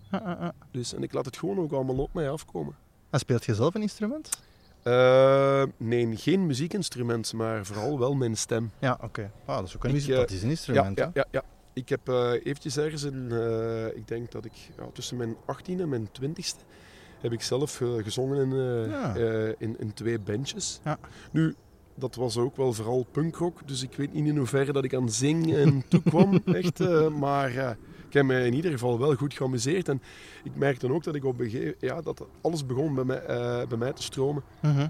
Dus, 0.70 0.94
en 0.94 1.02
ik 1.02 1.12
laat 1.12 1.24
het 1.24 1.36
gewoon 1.36 1.59
ook 1.59 1.72
allemaal 1.72 1.96
op 1.98 2.14
mij 2.14 2.30
afkomen. 2.30 2.74
En 3.11 3.18
speelt 3.18 3.44
je 3.44 3.54
zelf 3.54 3.74
een 3.74 3.82
instrument? 3.82 4.38
Eh, 4.87 5.62
nee, 5.76 6.16
geen 6.16 6.47
muziekinstrument, 6.47 7.32
maar 7.32 7.66
vooral 7.66 7.99
wel 7.99 8.14
mijn 8.14 8.37
stem. 8.37 8.70
Ja, 8.78 8.99
oké. 9.03 9.30
Ah, 9.45 9.57
dat 9.57 9.66
is 9.66 9.76
ook 9.76 9.84
een 9.84 10.07
dat 10.07 10.30
is 10.30 10.43
een 10.43 10.51
instrument, 10.51 10.99
ja, 10.99 11.11
ja, 11.14 11.26
ja. 11.30 11.43
Ik 11.72 11.89
heb 11.89 12.09
eh, 12.09 12.30
eventjes 12.32 12.76
ergens 12.76 13.03
in, 13.03 13.28
eh, 13.32 13.87
ik 13.87 14.09
denk 14.09 14.30
dat 14.32 14.45
ik 14.45 14.53
ja, 14.78 14.84
tussen 14.93 15.16
mijn 15.16 15.37
18e 15.47 15.80
en 15.80 15.89
mijn 15.89 16.09
20ste 16.20 16.64
heb 17.20 17.32
ik 17.32 17.43
zelf 17.43 17.82
gezongen 18.03 18.51
in, 18.51 18.57
Ja. 18.91 19.14
in, 19.59 19.76
in 19.78 19.93
twee 19.95 20.18
bandjes. 20.18 20.80
Ja. 20.84 20.99
Nu, 21.32 21.55
dat 21.95 22.14
was 22.14 22.37
ook 22.37 22.57
wel 22.57 22.72
vooral 22.72 23.07
punkrock, 23.11 23.68
dus 23.68 23.82
ik 23.82 23.95
weet 23.97 24.12
niet 24.12 24.26
in 24.26 24.37
hoeverre 24.37 24.72
dat 24.72 24.84
ik 24.84 24.95
aan 24.95 25.11
zing 25.11 25.55
en 25.55 25.84
toekwam, 25.89 26.41
echt. 26.62 26.78
maar 27.11 27.76
heb 28.16 28.24
me 28.24 28.44
in 28.44 28.54
ieder 28.54 28.70
geval 28.70 28.98
wel 28.98 29.14
goed 29.14 29.34
geamuseerd. 29.34 29.88
En 29.88 30.02
ik 30.42 30.56
merkte 30.56 30.92
ook 30.92 31.04
dat 31.04 31.14
ik 31.14 31.24
op 31.24 31.42
ja, 31.80 32.00
dat 32.00 32.26
alles 32.40 32.66
begon 32.66 32.94
bij 32.94 33.04
mij, 33.04 33.22
eh, 33.22 33.66
bij 33.66 33.78
mij 33.78 33.92
te 33.92 34.02
stromen. 34.02 34.42
Mhm. 34.60 34.88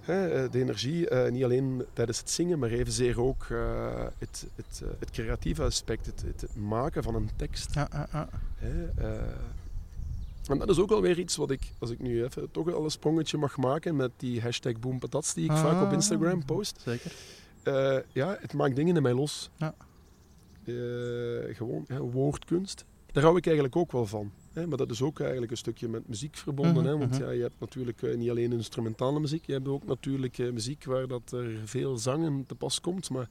Hè, 0.00 0.28
eh, 0.28 0.50
de 0.50 0.60
energie, 0.60 1.08
eh, 1.08 1.30
niet 1.32 1.44
alleen 1.44 1.84
tijdens 1.92 2.18
het 2.18 2.30
zingen, 2.30 2.58
maar 2.58 2.70
evenzeer 2.70 3.20
ook 3.20 3.46
het, 4.18 4.46
het, 4.54 4.82
het 4.98 5.10
creatieve 5.10 5.62
aspect, 5.62 6.06
het, 6.06 6.22
het 6.22 6.56
maken 6.56 7.02
van 7.02 7.14
een 7.14 7.30
tekst. 7.36 7.74
Hè, 7.74 8.88
en 10.48 10.58
dat 10.58 10.68
is 10.68 10.78
ook 10.78 10.88
wel 10.88 11.00
weer 11.00 11.18
iets 11.18 11.36
wat 11.36 11.50
ik, 11.50 11.72
als 11.78 11.90
ik 11.90 11.98
nu 11.98 12.24
even 12.24 12.50
toch 12.50 12.72
al 12.72 12.84
een 12.84 12.90
sprongetje 12.90 13.38
mag 13.38 13.56
maken 13.56 13.96
met 13.96 14.10
die 14.16 14.40
hashtag 14.40 14.78
boompatats 14.78 15.34
die 15.34 15.44
ik 15.44 15.56
vaak 15.56 15.82
op 15.82 15.86
Ah. 15.86 15.92
Instagram 15.92 16.44
post. 16.44 16.80
Zeker. 16.84 17.12
Ja, 18.12 18.36
het 18.40 18.52
maakt 18.52 18.76
dingen 18.76 18.96
in 18.96 19.02
mij 19.02 19.14
los. 19.14 19.50
Ja. 19.56 19.74
Eh, 20.68 21.56
gewoon 21.56 21.84
hè, 21.86 22.00
woordkunst. 22.00 22.84
Daar 23.12 23.22
hou 23.22 23.36
ik 23.36 23.44
eigenlijk 23.46 23.76
ook 23.76 23.92
wel 23.92 24.06
van. 24.06 24.32
Hè? 24.52 24.66
Maar 24.66 24.78
dat 24.78 24.90
is 24.90 25.02
ook 25.02 25.20
eigenlijk 25.20 25.50
een 25.50 25.56
stukje 25.56 25.88
met 25.88 26.08
muziek 26.08 26.36
verbonden. 26.36 26.82
Mhm, 26.82 26.86
hè? 26.86 26.98
Want 26.98 27.10
mhm. 27.10 27.22
ja, 27.22 27.30
je 27.30 27.42
hebt 27.42 27.60
natuurlijk 27.60 28.02
eh, 28.02 28.16
niet 28.16 28.30
alleen 28.30 28.52
instrumentale 28.52 29.20
muziek. 29.20 29.46
Je 29.46 29.52
hebt 29.52 29.68
ook 29.68 29.86
natuurlijk 29.86 30.38
eh, 30.38 30.50
muziek 30.50 30.84
waar 30.84 31.08
dat 31.08 31.32
er 31.32 31.50
veel 31.64 31.98
zang 31.98 32.24
in 32.24 32.44
te 32.46 32.54
pas 32.54 32.80
komt. 32.80 33.10
Maar 33.10 33.28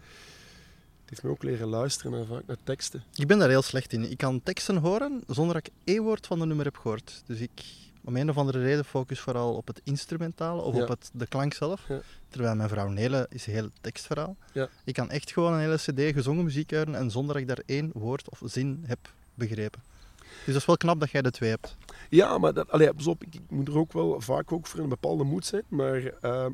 het 1.02 1.10
heeft 1.10 1.24
me 1.24 1.30
ook 1.30 1.44
leren 1.44 1.68
luisteren 1.68 2.12
naar, 2.12 2.26
vaak 2.26 2.48
naar 2.48 2.58
teksten. 2.64 3.04
Ik 3.16 3.28
ben 3.28 3.40
daar 3.40 3.50
heel 3.50 3.62
slecht 3.62 3.94
in. 3.94 4.12
Ik 4.12 4.18
kan 4.18 4.44
teksten 4.44 4.78
horen 4.78 5.24
zonder 5.28 5.54
dat 5.54 5.68
ik 5.68 5.74
één 5.84 6.04
woord 6.04 6.28
van 6.28 6.40
de 6.40 6.46
nummer 6.46 6.66
heb 6.66 6.78
gehoord. 6.78 7.24
Dus 7.26 7.40
ik, 7.40 7.64
om 8.08 8.16
een 8.16 8.30
of 8.30 8.38
andere 8.38 8.60
reden, 8.64 8.86
focus 8.86 9.20
vooral 9.20 9.54
op 9.54 9.68
het 9.68 9.82
instrumentale 9.84 10.62
of 10.62 10.76
Ja. 10.76 10.82
op 10.82 10.88
het, 10.88 11.10
de 11.14 11.28
klank 11.28 11.54
zelf. 11.54 11.86
Ja. 11.88 12.00
Terwijl 12.30 12.56
mijn 12.56 12.70
vrouw 12.70 12.88
Nele 12.88 13.26
is 13.30 13.48
een 13.48 13.54
heel 13.54 13.70
tekstverhaal. 13.82 14.36
Ja. 14.54 14.70
Ik 14.84 14.94
kan 14.94 15.10
echt 15.10 15.32
gewoon 15.32 15.54
een 15.54 15.60
hele 15.60 15.76
cd 15.76 16.14
gezongen 16.16 16.44
muziek 16.44 16.72
horen 16.72 16.96
en 16.96 17.12
zonder 17.12 17.34
dat 17.34 17.42
ik 17.42 17.48
daar 17.48 17.64
één 17.66 17.92
woord 17.94 18.30
of 18.30 18.42
zin 18.46 18.84
heb 18.86 19.00
begrepen. 19.34 19.82
Dus 20.18 20.46
dat 20.54 20.56
is 20.56 20.66
wel 20.66 20.78
knap 20.78 21.00
dat 21.00 21.12
jij 21.12 21.22
de 21.22 21.32
twee 21.32 21.50
hebt. 21.50 21.76
Ja, 22.10 22.38
maar 22.38 22.54
dat, 22.54 22.72
allee, 22.72 22.94
pas 22.94 23.08
op, 23.08 23.24
ik, 23.24 23.36
ik 23.36 23.42
moet 23.50 23.68
er 23.68 23.78
ook 23.78 23.94
wel 23.94 24.22
vaak 24.22 24.52
ook 24.52 24.68
voor 24.68 24.80
een 24.80 24.90
bepaalde 24.90 25.24
moed 25.24 25.46
zijn. 25.46 25.64
Maar 25.68 26.04
eh, 26.22 26.46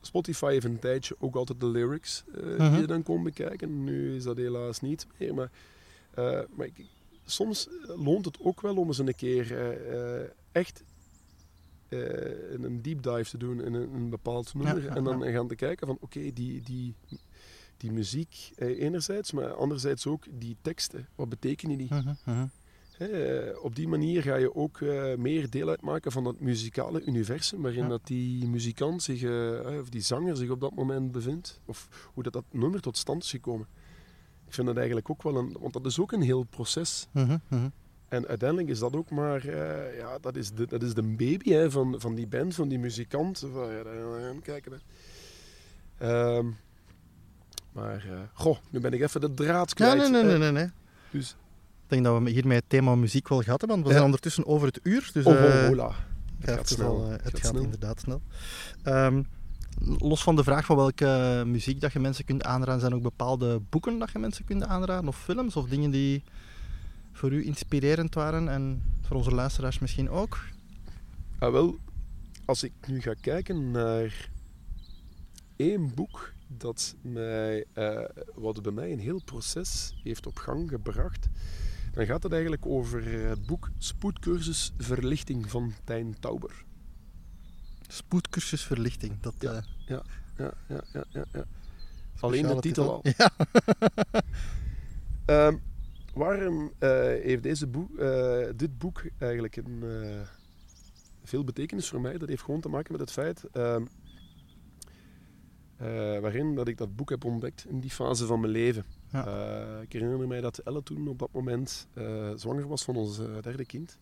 Spotify 0.00 0.50
heeft 0.52 0.64
een 0.64 0.78
tijdje 0.78 1.16
ook 1.18 1.34
altijd 1.36 1.60
de 1.60 1.66
lyrics 1.66 2.24
eh, 2.34 2.42
die 2.42 2.52
Mhm. 2.68 2.80
je 2.80 2.86
dan 2.86 3.02
kon 3.02 3.22
bekijken. 3.22 3.84
Nu 3.84 4.16
is 4.16 4.24
dat 4.24 4.36
helaas 4.36 4.80
niet 4.80 5.06
meer. 5.18 5.34
Maar, 5.34 5.50
eh, 6.14 6.40
maar 6.54 6.66
ik, 6.66 6.84
soms 7.30 7.68
loont 7.96 8.24
het 8.24 8.38
ook 8.40 8.60
wel 8.60 8.76
om 8.76 8.86
eens 8.86 8.98
een 8.98 9.14
keer 9.14 9.56
eh, 9.56 10.20
eh, 10.20 10.30
echt 10.52 10.84
eh, 11.88 12.50
een 12.50 12.82
deep 12.82 13.02
dive 13.02 13.30
te 13.30 13.38
doen 13.38 13.62
in 13.62 13.74
een, 13.74 13.94
een 13.94 14.10
bepaald 14.10 14.54
nummer. 14.54 14.82
ja, 14.82 14.94
en 14.94 15.04
dan 15.04 15.22
gaan 15.22 15.48
te 15.48 15.54
kijken 15.54 15.86
van 15.86 15.96
oké, 16.00 16.32
die, 16.32 16.62
die, 16.62 16.94
die 17.76 17.92
muziek 17.92 18.50
eh, 18.56 18.80
enerzijds, 18.80 19.32
maar 19.32 19.52
anderzijds 19.52 20.06
ook 20.06 20.24
die 20.30 20.56
teksten. 20.62 21.08
Wat 21.14 21.28
betekenen 21.28 21.78
die? 21.78 21.94
Mhm, 21.94 22.14
mhm. 22.24 22.46
Eh, 22.98 23.64
op 23.64 23.76
die 23.76 23.88
manier 23.88 24.22
ga 24.22 24.34
je 24.34 24.54
ook 24.54 24.80
eh, 24.80 25.14
meer 25.14 25.50
deel 25.50 25.68
uitmaken 25.68 26.12
van 26.12 26.24
dat 26.24 26.40
muzikale 26.40 27.04
universum 27.04 27.62
waarin 27.62 27.88
dat 27.88 28.06
die 28.06 28.46
muzikant 28.46 29.02
zich, 29.02 29.22
eh, 29.22 29.58
eh, 29.58 29.80
of 29.80 29.88
die 29.88 30.00
zanger 30.00 30.36
zich 30.36 30.50
op 30.50 30.60
dat 30.60 30.74
moment 30.74 31.12
bevindt. 31.12 31.60
Of 31.64 32.10
hoe 32.14 32.22
dat, 32.22 32.32
dat 32.32 32.44
nummer 32.50 32.80
tot 32.80 32.96
stand 32.96 33.22
is 33.22 33.30
gekomen. 33.30 33.66
Ik 34.48 34.54
vind 34.54 34.66
dat 34.66 34.76
eigenlijk 34.76 35.10
ook 35.10 35.22
wel 35.22 35.36
een, 35.36 35.56
want 35.60 35.72
dat 35.72 35.86
is 35.86 36.00
ook 36.00 36.12
een 36.12 36.22
heel 36.22 36.42
proces. 36.42 37.08
Mhm, 37.12 37.36
mhm. 37.48 37.68
En 38.08 38.26
uiteindelijk 38.26 38.68
is 38.68 38.78
dat 38.78 38.96
ook 38.96 39.10
maar, 39.10 39.44
eh, 39.48 39.98
ja, 39.98 40.18
dat 40.20 40.36
is 40.36 40.52
de, 40.52 40.66
dat 40.66 40.82
is 40.82 40.94
de 40.94 41.02
baby 41.02 41.50
hè, 41.50 41.70
van, 41.70 41.94
van 41.98 42.14
die 42.14 42.26
band, 42.26 42.54
van 42.54 42.68
die 42.68 42.78
muzikant. 42.78 43.44
Aan 44.28 44.40
kijken. 44.42 44.80
Ehm, 45.98 46.46
maar, 47.72 48.04
eh, 48.10 48.18
goh, 48.32 48.56
nu 48.70 48.80
ben 48.80 48.92
ik 48.92 49.00
even 49.00 49.20
de 49.20 49.34
draad 49.34 49.68
Ja, 49.68 49.74
kwijt. 49.74 49.98
nee, 49.98 50.10
nee, 50.10 50.22
nee, 50.22 50.32
Eh, 50.34 50.38
nee, 50.40 50.50
nee. 50.52 50.70
Dus, 51.10 51.30
Ik 51.82 51.94
denk 51.94 52.04
dat 52.04 52.22
we 52.22 52.30
hiermee 52.30 52.56
het 52.56 52.68
thema 52.68 52.94
muziek 52.94 53.28
wel 53.28 53.42
gehad 53.42 53.60
hebben, 53.60 53.76
want 53.76 53.82
we 53.82 53.88
Ja. 53.88 53.94
zijn 53.94 54.04
ondertussen 54.04 54.46
over 54.46 54.66
het 54.66 54.80
uur. 54.82 55.10
Dus, 55.12 55.24
oh, 55.24 55.34
eh, 55.34 55.44
oh, 55.44 55.66
hola. 55.66 55.86
het 56.38 56.48
gaat 56.48 56.56
gaat 56.56 56.68
snel. 56.68 56.98
wel, 56.98 57.04
eh, 57.06 57.12
Het 57.12 57.22
gaat 57.22 57.30
gaat 57.40 57.46
snel. 57.50 57.62
inderdaad 57.62 58.00
snel. 58.00 58.22
Ehm, 58.82 59.22
los 59.98 60.22
van 60.22 60.36
de 60.36 60.44
vraag 60.44 60.64
van 60.64 60.76
welke 60.76 61.42
muziek 61.46 61.80
dat 61.80 61.92
je 61.92 61.98
mensen 61.98 62.24
kunt 62.24 62.44
aanraden, 62.44 62.80
zijn 62.80 62.92
er 62.92 62.98
ook 62.98 63.02
bepaalde 63.02 63.60
boeken 63.70 63.98
dat 63.98 64.10
je 64.10 64.18
mensen 64.18 64.44
kunt 64.44 64.64
aanraden, 64.64 65.08
of 65.08 65.22
films, 65.22 65.56
of 65.56 65.68
dingen 65.68 65.90
die 65.90 66.22
voor 67.12 67.32
u 67.32 67.46
inspirerend 67.46 68.14
waren 68.14 68.48
en 68.48 68.82
voor 69.02 69.16
onze 69.16 69.34
luisteraars 69.34 69.78
misschien 69.78 70.10
ook? 70.10 70.38
Ah, 71.38 71.52
wel, 71.52 71.76
als 72.44 72.62
ik 72.62 72.72
nu 72.86 73.00
ga 73.00 73.14
kijken 73.20 73.70
naar 73.70 74.30
één 75.56 75.94
boek 75.94 76.32
dat 76.46 76.94
mij, 77.00 77.64
eh, 77.72 78.04
wat 78.34 78.62
bij 78.62 78.72
mij 78.72 78.92
een 78.92 78.98
heel 78.98 79.22
proces 79.24 80.00
heeft 80.02 80.26
op 80.26 80.36
gang 80.36 80.68
gebracht, 80.68 81.28
dan 81.92 82.06
gaat 82.06 82.22
het 82.22 82.32
eigenlijk 82.32 82.66
over 82.66 83.28
het 83.28 83.46
boek 83.46 83.70
Spoedcursus 83.78 84.72
Verlichting 84.78 85.50
van 85.50 85.72
Tijn 85.84 86.16
Tauber. 86.20 86.64
Spoedcursus 87.88 88.62
verlichting. 88.64 89.20
Dat, 89.20 89.34
Ja. 89.38 89.52
eh, 89.52 89.62
Ja, 89.86 90.02
ja, 90.36 90.52
ja, 90.68 91.04
ja, 91.10 91.24
ja. 91.32 91.44
Alleen 92.20 92.46
de 92.46 92.60
titel 92.60 92.90
al. 92.92 93.00
Ja. 93.18 93.30
Ehm, 95.24 95.56
waarom 96.14 96.72
eh, 96.78 96.90
heeft 97.00 97.42
deze 97.42 97.66
boek, 97.66 97.98
eh, 97.98 98.46
dit 98.56 98.78
boek 98.78 99.02
eigenlijk 99.18 99.56
een, 99.56 99.82
veel 101.24 101.44
betekenis 101.44 101.88
voor 101.88 102.00
mij? 102.00 102.18
Dat 102.18 102.28
heeft 102.28 102.42
gewoon 102.42 102.60
te 102.60 102.68
maken 102.68 102.92
met 102.92 103.00
het 103.00 103.10
feit 103.12 103.44
ehm, 103.52 103.82
eh, 105.76 105.86
waarin 106.18 106.54
dat 106.54 106.68
ik 106.68 106.76
dat 106.76 106.96
boek 106.96 107.10
heb 107.10 107.24
ontdekt 107.24 107.64
in 107.68 107.80
die 107.80 107.90
fase 107.90 108.26
van 108.26 108.40
mijn 108.40 108.52
leven. 108.52 108.84
Ja. 109.12 109.80
Ik 109.80 109.92
herinner 109.92 110.28
mij 110.28 110.40
dat 110.40 110.58
Elle 110.58 110.82
toen 110.82 111.08
op 111.08 111.18
dat 111.18 111.32
moment 111.32 111.86
zwanger 112.34 112.68
was 112.68 112.84
van 112.84 112.96
ons 112.96 113.16
derde 113.42 113.64
kind. 113.66 113.98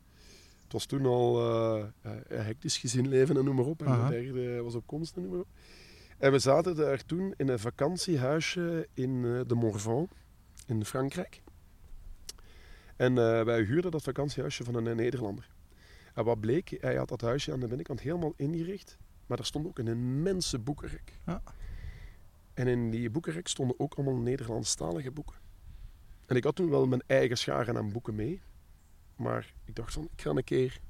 Het 0.66 0.74
was 0.74 0.86
toen 0.86 1.06
al 1.06 1.42
een 1.42 2.44
hectisch 2.44 2.78
gezinleven 2.78 3.36
en 3.36 3.44
noem 3.44 3.56
maar 3.56 3.64
op. 3.64 3.82
En 3.82 3.88
Aha. 3.88 4.08
de 4.08 4.14
derde 4.14 4.62
was 4.62 4.74
op 4.74 4.86
komst 4.86 5.16
en 5.16 5.22
noem 5.22 5.30
maar 5.30 5.40
op. 5.40 5.48
En 6.18 6.32
we 6.32 6.38
zaten 6.38 6.76
daar 6.76 7.04
toen 7.04 7.34
in 7.36 7.48
een 7.48 7.58
vakantiehuisje 7.58 8.88
in 8.94 9.24
eh, 9.24 9.40
de 9.46 9.54
Morvan 9.54 10.08
in 10.66 10.84
Frankrijk. 10.84 11.42
En 12.96 13.14
wij 13.44 13.62
huurden 13.62 13.90
dat 13.90 14.02
vakantiehuisje 14.02 14.64
van 14.64 14.74
een 14.74 14.96
Nederlander. 14.96 15.48
En 16.14 16.24
wat 16.24 16.40
bleek, 16.40 16.76
hij 16.80 16.96
had 16.96 17.08
dat 17.08 17.20
huisje 17.20 17.52
aan 17.52 17.60
de 17.60 17.66
binnenkant 17.66 18.00
helemaal 18.00 18.32
ingericht, 18.36 18.98
maar 19.26 19.38
er 19.38 19.44
stond 19.44 19.66
ook 19.66 19.78
een 19.78 19.88
immense 19.88 20.58
boekenrek. 20.58 21.18
Ja. 21.26 21.42
En 22.54 22.66
in 22.66 22.90
die 22.90 23.10
boekenrek 23.10 23.48
stonden 23.48 23.80
ook 23.80 23.94
allemaal 23.94 24.16
Nederlandstalige 24.16 25.10
boeken. 25.10 25.36
En 26.26 26.36
ik 26.36 26.44
had 26.44 26.56
toen 26.56 26.70
wel 26.70 26.86
mijn 26.86 27.02
eigen 27.06 27.38
scharen 27.38 27.76
aan 27.76 27.92
boeken 27.92 28.14
mee, 28.14 28.40
maar 29.16 29.52
ik 29.64 29.74
dacht 29.74 29.92
van, 29.92 30.08
ik 30.12 30.22
ga 30.22 30.30
een 30.30 30.44
keer 30.44 30.80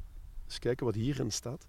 eens 0.46 0.58
kijken 0.58 0.86
wat 0.86 0.94
hierin 0.94 1.30
staat. 1.30 1.66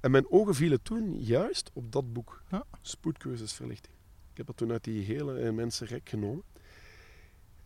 En 0.00 0.10
mijn 0.10 0.30
ogen 0.30 0.54
vielen 0.54 0.82
toen 0.82 1.20
juist 1.20 1.70
op 1.72 1.92
dat 1.92 2.12
boek, 2.12 2.42
Ja. 2.50 2.64
Spoedcursusverlichting. 2.80 3.94
Ik 4.30 4.36
heb 4.36 4.46
dat 4.46 4.56
toen 4.56 4.72
uit 4.72 4.84
die 4.84 5.04
hele 5.04 5.40
immense 5.40 5.84
rek 5.84 6.08
genomen. 6.08 6.44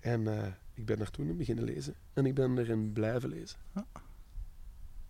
En 0.00 0.26
eh, 0.26 0.52
ik 0.74 0.84
ben 0.84 1.00
er 1.00 1.10
toen 1.10 1.28
in 1.28 1.36
beginnen 1.36 1.64
lezen. 1.64 1.94
En 2.12 2.26
ik 2.26 2.34
ben 2.34 2.58
erin 2.58 2.92
blijven 2.92 3.28
lezen. 3.28 3.58
Ja. 3.74 3.86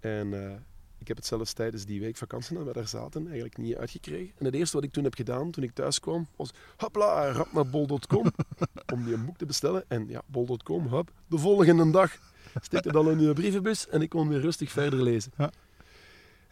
En 0.01 0.51
eh, 0.51 0.57
ik 0.99 1.09
heb 1.09 1.17
het 1.17 1.27
zelfs 1.27 1.53
tijdens 1.53 1.85
die 1.85 2.01
week 2.01 2.17
vakantie 2.17 2.57
dat 2.57 2.67
we 2.67 2.73
daar 2.73 2.89
zaten 2.89 3.25
eigenlijk 3.25 3.57
niet 3.57 3.77
uitgekregen. 3.77 4.33
En 4.39 4.45
het 4.45 4.55
eerste 4.55 4.77
wat 4.77 4.85
ik 4.85 4.93
toen 4.93 5.05
heb 5.05 5.15
gedaan, 5.15 5.51
toen 5.51 5.65
ik 5.65 5.73
thuis 5.73 6.01
kwam, 6.01 6.27
was 6.37 6.51
hopla, 6.77 7.31
rap 7.33 7.53
naar 7.53 7.67
bol.com 7.67 8.27
om 8.95 9.05
die 9.05 9.15
een 9.15 9.25
boek 9.25 9.37
te 9.37 9.47
bestellen. 9.47 9.85
En 9.89 10.09
ja, 10.09 10.23
bol.com, 10.27 10.87
hop, 10.87 11.13
de 11.27 11.39
volgende 11.39 11.91
dag 11.91 12.19
stikte 12.63 12.93
dat 12.93 13.07
in 13.07 13.19
uw 13.19 13.33
brievenbus 13.33 13.89
en 13.89 14.03
ik 14.03 14.09
kon 14.09 14.29
weer 14.29 14.41
rustig 14.41 14.71
verder 14.71 15.03
lezen. 15.03 15.33
Ja. 15.37 15.51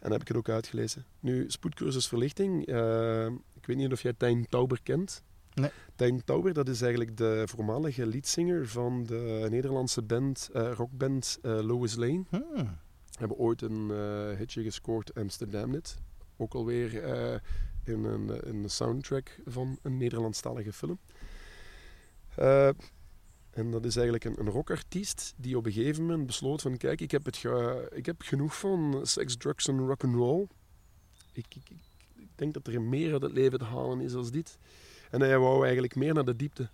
En 0.03 0.09
dan 0.09 0.12
heb 0.12 0.20
ik 0.20 0.29
het 0.29 0.37
ook 0.37 0.49
uitgelezen. 0.49 1.05
Nu, 1.20 1.45
spoedcursus 1.51 2.09
verlichting. 2.09 2.66
eh, 2.66 3.27
ik 3.27 3.66
weet 3.66 3.77
niet 3.77 3.93
of 3.93 4.03
jij 4.03 4.12
Tijn 4.12 4.47
Tauber 4.49 4.79
kent. 4.83 5.23
Nee. 5.55 5.70
Tijn 5.97 6.24
Tauber, 6.24 6.53
dat 6.53 6.69
is 6.69 6.81
eigenlijk 6.81 7.16
de 7.16 7.43
voormalige 7.47 8.07
leadzanger 8.07 8.69
van 8.69 9.05
de 9.05 9.47
Nederlandse 9.51 10.03
band, 10.03 10.51
eh, 10.53 10.73
rockband 10.73 11.39
eh, 11.43 11.61
Lois 11.61 11.95
Lane. 11.95 12.24
Hmm. 12.29 12.79
hebben 13.19 13.37
ooit 13.37 13.62
een 13.62 13.91
hitje 14.39 14.62
gescoord, 14.62 15.15
Amsterdam 15.15 15.70
Net. 15.70 15.99
Ook 16.37 16.55
alweer 16.55 16.95
in, 17.85 18.05
een, 18.05 18.45
in 18.45 18.62
de 18.62 18.69
soundtrack 18.69 19.41
van 19.47 19.79
een 19.83 19.97
Nederlandstalige 19.97 20.73
film. 20.73 20.99
En 23.53 23.70
dat 23.70 23.85
is 23.85 23.95
eigenlijk 23.97 24.24
een, 24.24 24.41
een 24.41 24.49
rockartiest 24.53 25.35
die 25.37 25.57
op 25.57 25.66
een 25.66 25.73
gegeven 25.73 26.03
moment 26.07 26.27
besloot 26.27 26.62
van 26.62 26.77
kijk, 26.77 27.01
ik 27.01 27.11
heb, 27.11 27.24
het 27.24 27.37
ge- 27.37 27.89
ik 27.95 28.07
heb 28.07 28.23
genoeg 28.23 28.59
van 28.59 29.01
seks, 29.03 29.37
drugs 29.37 29.69
en 29.69 29.79
rock'n'roll. 29.87 30.47
Ik, 31.33 31.47
ik, 31.55 31.70
ik, 31.70 31.83
ik 32.16 32.29
denk 32.35 32.55
dat 32.55 32.66
er 32.66 32.83
meer 32.83 33.12
uit 33.12 33.23
het 33.23 33.33
leven 33.33 33.59
te 33.59 33.65
halen 33.65 34.01
is 34.01 34.15
als 34.15 34.31
dit. 34.31 34.59
En 35.11 35.20
hij 35.20 35.39
wou 35.39 35.62
eigenlijk 35.62 35.95
meer 35.95 36.15
naar 36.15 36.24
de 36.24 36.37
diepte. 36.37 36.69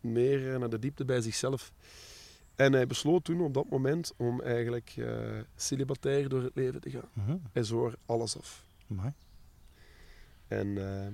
Meer 0.00 0.52
eh, 0.52 0.58
naar 0.58 0.70
de 0.70 0.78
diepte 0.78 1.04
bij 1.04 1.20
zichzelf. 1.20 1.72
En 2.54 2.72
hij 2.72 2.86
besloot 2.86 3.24
toen 3.24 3.40
op 3.40 3.54
dat 3.54 3.68
moment 3.70 4.12
om 4.16 4.40
eigenlijk 4.40 4.94
eh, 4.96 5.38
celibatair 5.56 6.28
door 6.28 6.42
het 6.42 6.54
leven 6.54 6.80
te 6.80 6.90
gaan. 6.90 7.08
Mhm. 7.12 7.36
Hij 7.52 7.62
zoor 7.62 7.94
alles 8.06 8.38
af. 8.38 8.66
Amai. 8.90 9.12
En 10.48 10.78
eh, 11.02 11.06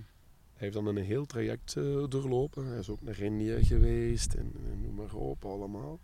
hij 0.55 0.63
heeft 0.63 0.75
dan 0.75 0.87
een 0.87 1.05
heel 1.05 1.27
traject 1.27 1.77
eh, 1.77 2.05
doorlopen. 2.09 2.67
Hij 2.67 2.79
is 2.79 2.89
ook 2.89 3.03
naar 3.03 3.21
India 3.21 3.63
geweest 3.63 4.35
en, 4.35 4.53
en 4.71 4.81
noem 4.81 4.95
maar 4.95 5.15
op, 5.15 5.45
allemaal. 5.45 6.01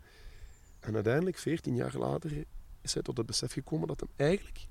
En 0.80 0.94
uiteindelijk, 0.94 1.38
14 1.38 1.74
jaar 1.74 1.96
later, 1.96 2.44
is 2.80 2.94
hij 2.94 3.02
tot 3.02 3.16
het 3.16 3.26
besef 3.26 3.52
gekomen 3.52 3.88
dat 3.88 4.00
hem 4.00 4.08
eigenlijk, 4.16 4.66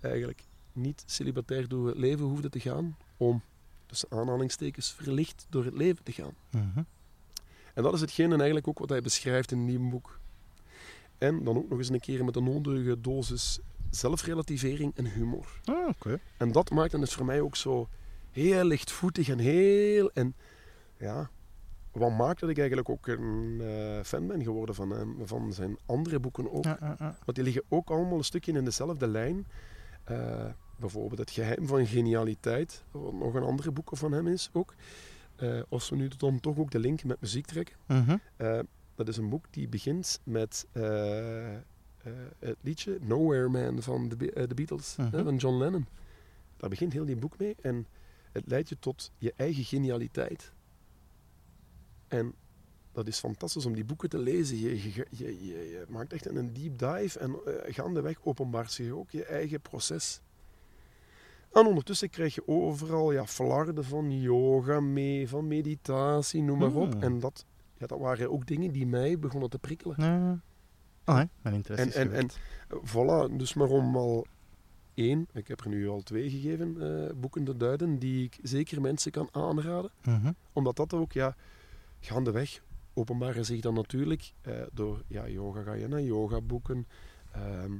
eigenlijk 0.00 0.42
niet 0.72 1.02
celibatair 1.06 1.68
door 1.68 1.86
het 1.86 1.96
leven 1.96 2.24
hoefde 2.24 2.48
te 2.48 2.60
gaan 2.60 2.96
om, 3.16 3.42
tussen 3.86 4.10
aanhalingstekens, 4.10 4.92
verlicht 4.92 5.46
door 5.48 5.64
het 5.64 5.74
leven 5.74 6.04
te 6.04 6.12
gaan. 6.12 6.34
Mhm. 6.50 6.82
En 7.74 7.82
dat 7.82 7.94
is 7.94 8.00
hetgene 8.00 8.36
eigenlijk 8.36 8.68
ook 8.68 8.78
wat 8.78 8.88
hij 8.88 9.00
beschrijft 9.00 9.50
in 9.50 9.64
nieuwe 9.64 9.88
boek. 9.88 10.18
En 11.18 11.44
dan 11.44 11.56
ook 11.56 11.68
nog 11.68 11.78
eens 11.78 11.88
een 11.88 12.00
keer 12.00 12.24
met 12.24 12.36
een 12.36 12.44
nodige 12.44 13.00
dosis 13.00 13.58
zelfrelativering 13.90 14.92
en 14.96 15.06
humor. 15.06 15.60
Ah, 15.64 15.88
oké. 15.88 16.20
En 16.36 16.52
dat 16.52 16.70
maakte 16.70 16.98
het 16.98 17.12
voor 17.12 17.24
mij 17.24 17.40
ook 17.40 17.56
zo 17.56 17.88
heel 18.34 18.64
lichtvoetig 18.64 19.28
en 19.28 19.38
heel... 19.38 20.10
En 20.10 20.34
ja, 20.98 21.30
wat 21.92 22.16
maakt 22.16 22.40
dat 22.40 22.50
ik 22.50 22.58
eigenlijk 22.58 22.88
ook 22.88 23.06
een 23.06 23.60
eh, 23.60 24.00
fan 24.02 24.26
ben 24.26 24.42
geworden 24.42 24.74
van 24.74 24.90
hem, 24.90 25.16
van 25.24 25.52
zijn 25.52 25.76
andere 25.86 26.20
boeken 26.20 26.52
ook. 26.52 26.64
Ja, 26.64 26.76
ja, 26.80 26.96
ja. 26.98 27.16
Want 27.24 27.34
die 27.36 27.44
liggen 27.44 27.62
ook 27.68 27.90
allemaal 27.90 28.18
een 28.18 28.24
stukje 28.24 28.52
in 28.52 28.64
dezelfde 28.64 29.06
lijn. 29.06 29.46
Eh, 30.04 30.44
bijvoorbeeld 30.76 31.18
Het 31.20 31.30
Geheim 31.30 31.66
van 31.66 31.86
Genialiteit, 31.86 32.84
wat 32.90 33.12
nog 33.12 33.34
een 33.34 33.42
andere 33.42 33.70
boek 33.70 33.90
van 33.92 34.12
hem 34.12 34.26
is 34.26 34.50
ook. 34.52 34.74
Eh, 35.36 35.60
als 35.68 35.88
we 35.90 35.96
nu 35.96 36.08
dan 36.16 36.40
toch 36.40 36.58
ook 36.58 36.70
de 36.70 36.78
link 36.78 37.04
met 37.04 37.20
muziek 37.20 37.46
trekken. 37.46 37.76
Mhm. 37.86 38.16
Dat 38.94 39.08
is 39.08 39.16
een 39.16 39.28
boek 39.28 39.44
die 39.50 39.68
begint 39.68 40.20
met 40.24 40.66
het 42.38 42.56
liedje 42.60 42.98
Nowhere 43.00 43.48
Man 43.48 43.82
van 43.82 44.08
de, 44.08 44.16
Be- 44.16 44.46
de 44.46 44.54
Beatles, 44.54 44.96
Mhm. 44.96 45.16
hè, 45.16 45.22
van 45.24 45.36
John 45.36 45.56
Lennon. 45.56 45.86
Daar 46.56 46.70
begint 46.70 46.92
heel 46.92 47.04
die 47.04 47.16
boek 47.16 47.38
mee 47.38 47.56
en 47.62 47.86
het 48.34 48.46
leidt 48.46 48.68
je 48.68 48.78
tot 48.78 49.10
je 49.18 49.32
eigen 49.36 49.64
genialiteit. 49.64 50.52
En 52.08 52.34
dat 52.92 53.06
is 53.06 53.18
fantastisch 53.18 53.66
om 53.66 53.74
die 53.74 53.84
boeken 53.84 54.08
te 54.08 54.18
lezen. 54.18 54.58
Je, 54.58 54.82
je, 54.92 55.06
je, 55.10 55.84
maakt 55.88 56.12
echt 56.12 56.26
een 56.26 56.52
deep 56.52 56.78
dive 56.78 57.18
en 57.18 57.36
eh, 57.46 57.74
gaandeweg 57.74 58.18
openbaart 58.22 58.72
zich 58.72 58.90
ook 58.90 59.10
je 59.10 59.24
eigen 59.24 59.60
proces. 59.60 60.20
En 61.52 61.66
ondertussen 61.66 62.10
krijg 62.10 62.34
je 62.34 62.48
overal 62.48 63.12
ja, 63.12 63.26
flarden 63.26 63.84
van 63.84 64.20
yoga 64.20 64.80
mee, 64.80 65.28
van 65.28 65.48
meditatie, 65.48 66.42
noem 66.42 66.58
maar 66.58 66.74
op. 66.74 66.92
Hmm. 66.92 67.02
En 67.02 67.18
dat, 67.18 67.46
ja, 67.76 67.86
dat 67.86 67.98
waren 67.98 68.30
ook 68.30 68.46
dingen 68.46 68.72
die 68.72 68.86
mij 68.86 69.18
begonnen 69.18 69.50
te 69.50 69.58
prikkelen. 69.58 69.96
Ah, 71.04 71.16
hè, 71.16 71.24
mijn 71.42 71.54
interesse 71.54 71.98
En, 71.98 72.12
eh, 72.12 72.24
voilà, 72.68 73.36
dus 73.36 73.54
maar 73.54 73.68
om 73.68 73.96
al 73.96 74.26
één, 74.94 75.28
ik 75.32 75.48
heb 75.48 75.60
er 75.60 75.68
nu 75.68 75.88
al 75.88 76.00
twee 76.02 76.30
gegeven, 76.30 76.76
eh, 77.06 77.14
boeken 77.16 77.44
te 77.44 77.56
duiden, 77.56 77.98
die 77.98 78.24
ik 78.24 78.38
zeker 78.42 78.80
mensen 78.80 79.10
kan 79.10 79.28
aanraden. 79.32 79.90
Mhm. 80.04 80.32
Omdat 80.52 80.76
dat 80.76 80.92
ook, 80.94 81.12
ja, 81.12 81.36
gaandeweg 82.00 82.62
openbaren 82.94 83.44
zich 83.44 83.60
dan 83.60 83.74
natuurlijk 83.74 84.32
eh, 84.40 84.52
door, 84.72 85.02
ja, 85.06 85.28
yoga 85.28 85.62
ga 85.62 85.72
je 85.72 85.88
naar 85.88 86.02
yoga 86.02 86.40
boeken. 86.40 86.86
ehm, 87.32 87.72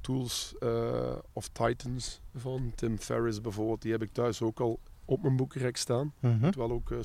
Tools 0.00 0.54
eh, 0.60 1.16
of 1.32 1.48
Titans 1.48 2.20
van 2.34 2.72
Tim 2.74 2.98
Ferriss 2.98 3.40
bijvoorbeeld, 3.40 3.82
die 3.82 3.92
heb 3.92 4.02
ik 4.02 4.12
thuis 4.12 4.42
ook 4.42 4.60
al 4.60 4.80
op 5.04 5.22
mijn 5.22 5.36
boekenrek 5.36 5.76
staan. 5.76 6.12
Mhm. 6.20 6.34
Ik 6.34 6.40
moet 6.40 6.54
wel 6.54 6.70
ook 6.70 6.90
uh, 6.90 6.98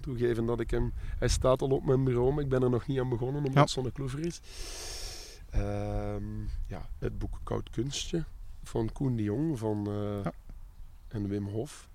toegeven 0.00 0.46
dat 0.46 0.60
ik 0.60 0.70
hem... 0.70 0.92
Hij 1.18 1.28
staat 1.28 1.62
al 1.62 1.68
op 1.68 1.84
mijn 1.84 2.04
bureau, 2.04 2.32
maar 2.34 2.42
ik 2.44 2.48
ben 2.48 2.62
er 2.62 2.70
nog 2.70 2.86
niet 2.86 2.98
aan 2.98 3.08
begonnen 3.08 3.44
omdat 3.44 3.70
Ja. 3.74 3.82
het 3.82 3.92
kloever 3.92 4.26
is. 4.26 4.40
Ehm, 5.50 6.42
ja, 6.66 6.88
het 6.98 7.18
boek 7.18 7.40
Koud 7.42 7.70
Kunstje 7.70 8.24
van 8.62 8.92
Koen 8.92 9.16
de 9.16 9.22
Jong 9.22 9.58
van, 9.58 9.86
eh, 9.86 10.24
Ja. 10.24 10.32
en 11.08 11.28
Wim 11.28 11.46
Hof. 11.46 11.88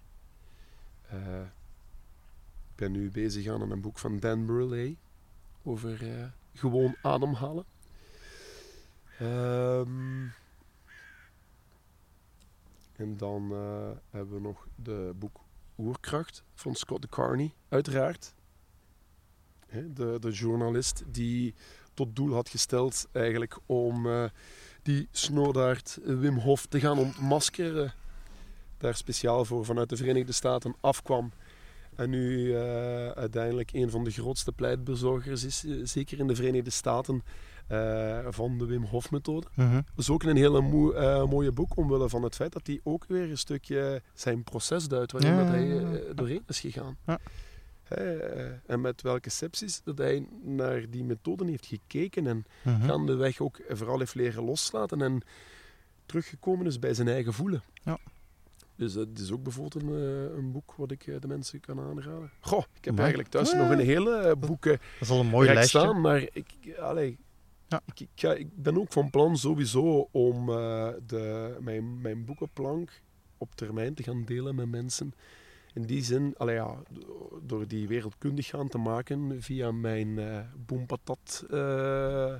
Eh, 1.07 1.41
ik 2.69 2.75
ben 2.75 2.91
nu 2.91 3.11
bezig 3.11 3.47
aan 3.47 3.71
een 3.71 3.81
boek 3.81 3.99
van 3.99 4.19
Dan 4.19 4.45
Burley 4.45 4.97
over 5.63 6.19
eh, 6.19 6.25
gewoon 6.53 6.95
ademhalen. 7.01 7.65
Ehm, 9.19 10.27
en 12.95 13.17
dan 13.17 13.51
hebben 14.09 14.33
we 14.35 14.39
nog 14.41 14.67
de 14.75 15.13
boek 15.15 15.39
Oerkracht 15.77 16.43
van 16.53 16.75
Scott 16.75 17.01
de 17.01 17.07
Carney, 17.07 17.53
uiteraard. 17.69 18.33
De, 19.93 20.17
de 20.19 20.31
journalist 20.31 21.03
die 21.07 21.53
tot 21.93 22.15
doel 22.15 22.33
had 22.33 22.49
gesteld 22.49 23.07
eigenlijk 23.11 23.57
om 23.65 24.07
eh, 24.07 24.23
die 24.81 25.07
snodaard 25.11 25.99
Wim 26.03 26.37
Hof 26.37 26.65
te 26.65 26.79
gaan 26.79 26.97
ontmaskeren. 26.99 27.93
Daar 28.77 28.95
speciaal 28.95 29.45
voor 29.45 29.65
vanuit 29.65 29.89
de 29.89 29.95
Verenigde 29.97 30.31
Staten 30.31 30.75
afkwam. 30.79 31.31
En 31.95 32.09
nu 32.09 32.53
eh, 32.55 33.07
uiteindelijk 33.09 33.71
een 33.73 33.89
van 33.89 34.03
de 34.03 34.11
grootste 34.11 34.51
pleitbezorgers 34.51 35.43
is, 35.43 35.63
eh, 35.65 35.71
zeker 35.83 36.19
in 36.19 36.27
de 36.27 36.35
Verenigde 36.35 36.69
Staten, 36.69 37.23
van 38.29 38.57
de 38.57 38.65
Wim 38.65 38.83
Hof 38.83 39.11
methode. 39.11 39.47
Mhm. 39.55 39.73
Dat 39.73 39.83
is 39.97 40.09
ook 40.09 40.23
een 40.23 40.35
hele 40.37 40.61
moe- 40.61 41.25
mooie 41.29 41.51
boek, 41.51 41.77
omwille 41.77 42.09
van 42.09 42.23
het 42.23 42.35
feit 42.35 42.53
dat 42.53 42.67
hij 42.67 42.79
ook 42.83 43.05
weer 43.07 43.29
een 43.29 43.37
stukje 43.37 44.01
zijn 44.13 44.43
proces 44.43 44.87
duidt, 44.87 45.11
waarin 45.11 45.31
Ja, 45.33 45.43
hij 45.45 45.63
ja, 45.67 45.81
ja, 45.81 45.89
ja. 45.89 46.13
doorheen 46.13 46.43
is 46.47 46.59
gegaan. 46.59 46.97
Eh, 47.97 48.51
en 48.65 48.81
met 48.81 49.01
welke 49.01 49.29
sepsis 49.29 49.81
dat 49.83 49.97
hij 49.97 50.27
naar 50.41 50.89
die 50.89 51.03
methoden 51.03 51.47
heeft 51.47 51.65
gekeken 51.65 52.27
en 52.27 52.45
Mhm. 52.63 52.81
gaandeweg 52.85 53.39
ook 53.41 53.59
vooral 53.69 53.99
heeft 53.99 54.15
leren 54.15 54.43
loslaten 54.43 55.01
en 55.01 55.21
teruggekomen 56.05 56.65
is 56.65 56.79
bij 56.79 56.93
zijn 56.93 57.07
eigen 57.07 57.33
voelen. 57.33 57.63
Ja. 57.83 57.97
Dus 58.75 58.93
dat 58.93 59.07
is 59.15 59.31
ook 59.31 59.43
bijvoorbeeld 59.43 59.83
een, 59.83 59.89
eh, 60.29 60.37
een 60.37 60.51
boek 60.51 60.73
wat 60.77 60.91
ik 60.91 61.07
eh, 61.07 61.15
de 61.19 61.27
mensen 61.27 61.59
kan 61.59 61.79
aanraden. 61.79 62.31
Goh, 62.39 62.63
ik 62.77 62.85
heb 62.85 62.99
eigenlijk 62.99 63.29
thuis 63.29 63.51
Ja. 63.51 63.57
nog 63.57 63.69
een 63.69 63.79
hele 63.85 64.35
boeken 64.39 64.71
Dat 64.71 64.81
is 64.99 65.09
al 65.09 65.19
een 65.19 65.27
mooi 65.27 65.53
lijstje. 65.53 65.79
staan, 65.79 66.01
maar 66.01 66.27
ik, 66.33 66.45
allee, 66.79 67.17
Ja. 67.67 67.81
ik, 67.85 67.99
ik, 67.99 68.09
ga- 68.15 68.33
ik 68.33 68.47
ben 68.55 68.77
ook 68.79 68.91
van 68.91 69.09
plan 69.09 69.37
sowieso 69.37 70.07
om 70.11 70.45
de, 71.05 71.55
mijn, 71.59 72.01
mijn 72.01 72.25
boekenplank 72.25 73.01
op 73.37 73.55
termijn 73.55 73.93
te 73.93 74.03
gaan 74.03 74.23
delen 74.25 74.55
met 74.55 74.69
mensen. 74.69 75.13
In 75.73 75.81
die 75.81 76.03
zin, 76.03 76.33
allee, 76.37 76.55
ja, 76.55 76.75
do- 76.89 77.39
door 77.45 77.67
die 77.67 77.87
wereldkundig 77.87 78.47
gaan 78.47 78.67
te 78.67 78.77
maken 78.77 79.41
via 79.41 79.71
mijn 79.71 80.19
eh 80.19 80.39
Boempatat 80.65 81.45
eh, 81.51 82.35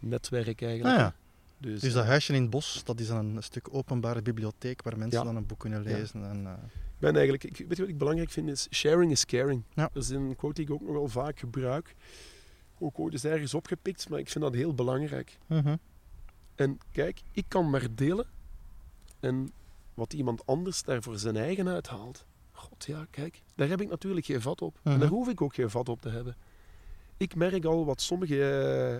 netwerk 0.00 0.62
eigenlijk. 0.62 0.94
Ah, 0.96 1.00
ja. 1.00 1.14
Dus, 1.58 1.80
Dus 1.80 1.92
dat 1.92 2.04
huisje 2.04 2.34
in 2.34 2.40
het 2.42 2.50
bos, 2.50 2.84
dat 2.84 3.00
is 3.00 3.06
dan 3.06 3.36
een 3.36 3.42
stuk 3.42 3.68
openbare 3.74 4.22
bibliotheek 4.22 4.82
waar 4.82 4.98
mensen 4.98 5.18
Ja. 5.18 5.24
dan 5.24 5.36
een 5.36 5.46
boek 5.46 5.58
kunnen 5.58 5.82
Ja. 5.82 5.96
lezen. 5.96 6.24
En, 6.24 6.46
eh, 6.46 6.52
ik 6.72 6.98
ben 6.98 7.12
eigenlijk, 7.16 7.44
ik, 7.44 7.56
weet 7.56 7.76
je 7.76 7.82
wat 7.82 7.88
ik 7.92 7.98
belangrijk 7.98 8.30
vind, 8.30 8.48
is 8.48 8.66
sharing 8.70 9.10
is 9.10 9.24
caring. 9.26 9.62
Dat 9.74 9.90
is 9.96 10.08
een 10.08 10.36
quote 10.36 10.54
die 10.54 10.64
ik 10.64 10.70
ook 10.70 10.80
nog 10.80 10.92
wel 10.92 11.08
vaak 11.08 11.38
gebruik. 11.38 11.94
Ook 12.78 12.98
ooit 12.98 13.12
eens 13.12 13.24
ergens 13.24 13.54
opgepikt, 13.54 14.08
maar 14.08 14.18
ik 14.18 14.28
vind 14.28 14.44
dat 14.44 14.54
heel 14.54 14.74
belangrijk. 14.74 15.38
mhm. 15.46 15.76
En 16.54 16.78
kijk, 16.92 17.20
ik 17.32 17.44
kan 17.48 17.70
maar 17.70 17.86
delen. 17.94 18.26
En 19.20 19.52
wat 19.94 20.12
iemand 20.12 20.46
anders 20.46 20.82
daar 20.82 21.02
voor 21.02 21.18
zijn 21.18 21.36
eigen 21.36 21.68
uithaalt. 21.68 22.26
God 22.62 22.84
ja, 22.84 23.06
kijk, 23.10 23.42
daar 23.54 23.68
heb 23.68 23.80
ik 23.80 23.88
natuurlijk 23.88 24.26
geen 24.26 24.40
vat 24.40 24.62
op. 24.62 24.78
En 24.82 24.90
Mhm. 24.90 25.00
daar 25.00 25.08
hoef 25.08 25.28
ik 25.28 25.40
ook 25.40 25.54
geen 25.54 25.70
vat 25.70 25.88
op 25.88 26.00
te 26.00 26.08
hebben. 26.08 26.36
Ik 27.16 27.34
merk 27.34 27.64
al 27.64 27.84
wat 27.84 28.00
sommige 28.00 28.50
eh, 28.50 28.98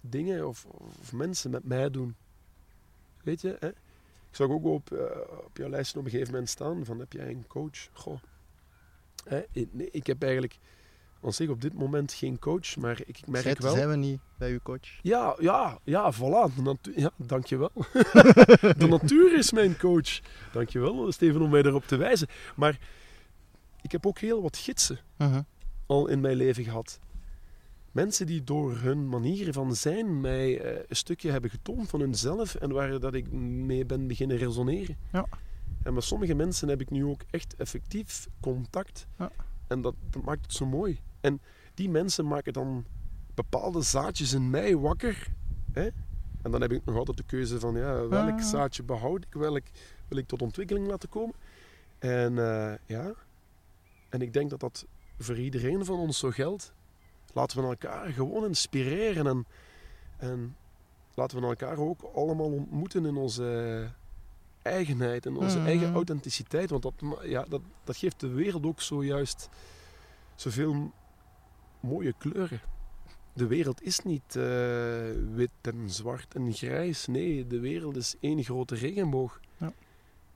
dingen 0.00 0.48
of, 0.48 0.64
of 0.64 1.12
mensen 1.12 1.50
met 1.50 1.64
mij 1.64 1.90
doen. 1.90 2.16
Weet 3.22 3.40
je, 3.40 3.56
hè? 3.60 3.68
ik 3.68 3.76
zag 4.36 4.48
ook 4.48 4.64
op, 4.64 4.92
eh, 4.92 5.20
op 5.44 5.56
jouw 5.56 5.68
lijst 5.68 5.96
op 5.96 6.04
een 6.04 6.10
gegeven 6.10 6.32
moment 6.32 6.50
staan 6.50 6.84
van 6.84 6.98
heb 6.98 7.12
jij 7.12 7.28
een 7.30 7.46
coach? 7.46 7.88
Goh. 7.92 8.18
Hè? 9.24 9.40
Nee, 9.70 9.90
ik 9.90 10.06
heb 10.06 10.22
eigenlijk 10.22 10.58
aan 11.22 11.32
zich 11.32 11.48
op 11.48 11.60
dit 11.60 11.74
moment 11.74 12.12
geen 12.12 12.38
coach, 12.38 12.76
maar 12.76 13.00
ik 13.06 13.26
merk 13.26 13.42
Zijn, 13.42 13.56
wel... 13.58 13.72
zijn 13.74 13.88
we 13.88 13.96
niet 13.96 14.20
bij 14.38 14.50
uw 14.50 14.58
coach? 14.62 14.98
Ja, 15.02 15.36
ja, 15.40 15.78
ja, 15.84 16.12
voilà. 16.14 16.54
De 16.54 16.76
ja, 16.96 17.10
dankjewel. 17.16 17.70
de 18.78 18.86
natuur 18.88 19.38
is 19.38 19.52
mijn 19.52 19.76
coach. 19.76 20.20
Dankjewel, 20.52 21.12
Steven, 21.12 21.40
om 21.42 21.50
mij 21.50 21.62
daarop 21.62 21.86
te 21.86 21.96
wijzen. 21.96 22.28
Maar 22.56 22.78
ik 23.82 23.92
heb 23.92 24.06
ook 24.06 24.18
heel 24.18 24.42
wat 24.42 24.56
gidsen 24.56 24.98
Mhm. 25.18 25.42
al 25.86 26.06
in 26.06 26.20
mijn 26.20 26.36
leven 26.36 26.64
gehad. 26.64 26.98
Mensen 27.92 28.26
die 28.26 28.44
door 28.44 28.76
hun 28.76 29.08
manier 29.08 29.52
van 29.52 29.74
zijn 29.74 30.20
mij 30.20 30.60
eh, 30.60 30.84
een 30.88 30.96
stukje 30.96 31.30
hebben 31.30 31.50
getoond 31.50 31.88
van 31.88 32.00
hunzelf 32.00 32.54
en 32.54 32.72
waar 32.72 33.00
dat 33.00 33.14
ik 33.14 33.32
mee 33.32 33.84
ben 33.84 34.06
beginnen 34.06 34.36
resoneren. 34.36 34.96
Ja. 35.12 35.26
En 35.82 35.94
met 35.94 36.04
sommige 36.04 36.34
mensen 36.34 36.68
heb 36.68 36.80
ik 36.80 36.90
nu 36.90 37.04
ook 37.04 37.20
echt 37.30 37.54
effectief 37.56 38.28
contact. 38.40 39.06
Ja. 39.18 39.30
En 39.68 39.80
dat, 39.80 39.94
dat 40.10 40.22
maakt 40.22 40.42
het 40.42 40.52
zo 40.52 40.66
mooi. 40.66 41.00
En 41.20 41.40
die 41.74 41.88
mensen 41.90 42.26
maken 42.26 42.52
dan 42.52 42.84
bepaalde 43.34 43.82
zaadjes 43.82 44.32
in 44.32 44.50
mij 44.50 44.76
wakker. 44.76 45.26
Hè? 45.72 45.88
En 46.42 46.50
dan 46.50 46.60
heb 46.60 46.72
ik 46.72 46.84
nog 46.84 46.96
altijd 46.96 47.16
de 47.16 47.22
keuze 47.22 47.60
van 47.60 47.74
ja, 47.74 48.06
welk 48.08 48.30
Ah. 48.38 48.42
zaadje 48.42 48.82
behoud 48.82 49.22
ik, 49.24 49.32
welk 49.34 49.62
wil 50.08 50.18
ik 50.18 50.26
tot 50.26 50.42
ontwikkeling 50.42 50.86
laten 50.86 51.08
komen. 51.08 51.34
En 51.98 52.38
eh, 52.38 52.72
ja, 52.86 53.12
en 54.08 54.20
ik 54.22 54.32
denk 54.32 54.50
dat 54.50 54.60
dat 54.60 54.86
voor 55.18 55.38
iedereen 55.38 55.84
van 55.84 55.98
ons 55.98 56.18
zo 56.18 56.30
geldt. 56.30 56.72
Laten 57.32 57.60
we 57.62 57.66
elkaar 57.68 58.08
gewoon 58.12 58.44
inspireren 58.44 59.26
en, 59.26 59.46
en 60.16 60.56
laten 61.14 61.40
we 61.40 61.46
elkaar 61.46 61.78
ook 61.78 62.02
allemaal 62.02 62.50
ontmoeten 62.52 63.06
in 63.06 63.16
onze 63.16 63.88
eigenheid, 64.62 65.26
in 65.26 65.36
onze 65.36 65.56
Mhm. 65.58 65.66
eigen 65.66 65.92
authenticiteit. 65.94 66.70
Want 66.70 66.82
dat, 66.82 66.94
ja, 67.22 67.44
dat, 67.48 67.60
dat 67.84 67.96
geeft 67.96 68.20
de 68.20 68.28
wereld 68.28 68.66
ook 68.66 68.80
zojuist 68.80 69.48
zoveel 70.34 70.92
mooie 71.80 72.14
kleuren. 72.18 72.60
De 73.32 73.46
wereld 73.46 73.82
is 73.82 74.00
niet 74.00 74.36
eh, 74.36 74.44
wit 75.34 75.50
en 75.60 75.90
zwart 75.90 76.34
en 76.34 76.52
grijs. 76.52 77.06
Nee, 77.06 77.46
de 77.46 77.60
wereld 77.60 77.96
is 77.96 78.14
één 78.20 78.44
grote 78.44 78.74
regenboog. 78.74 79.40
Ja. 79.56 79.72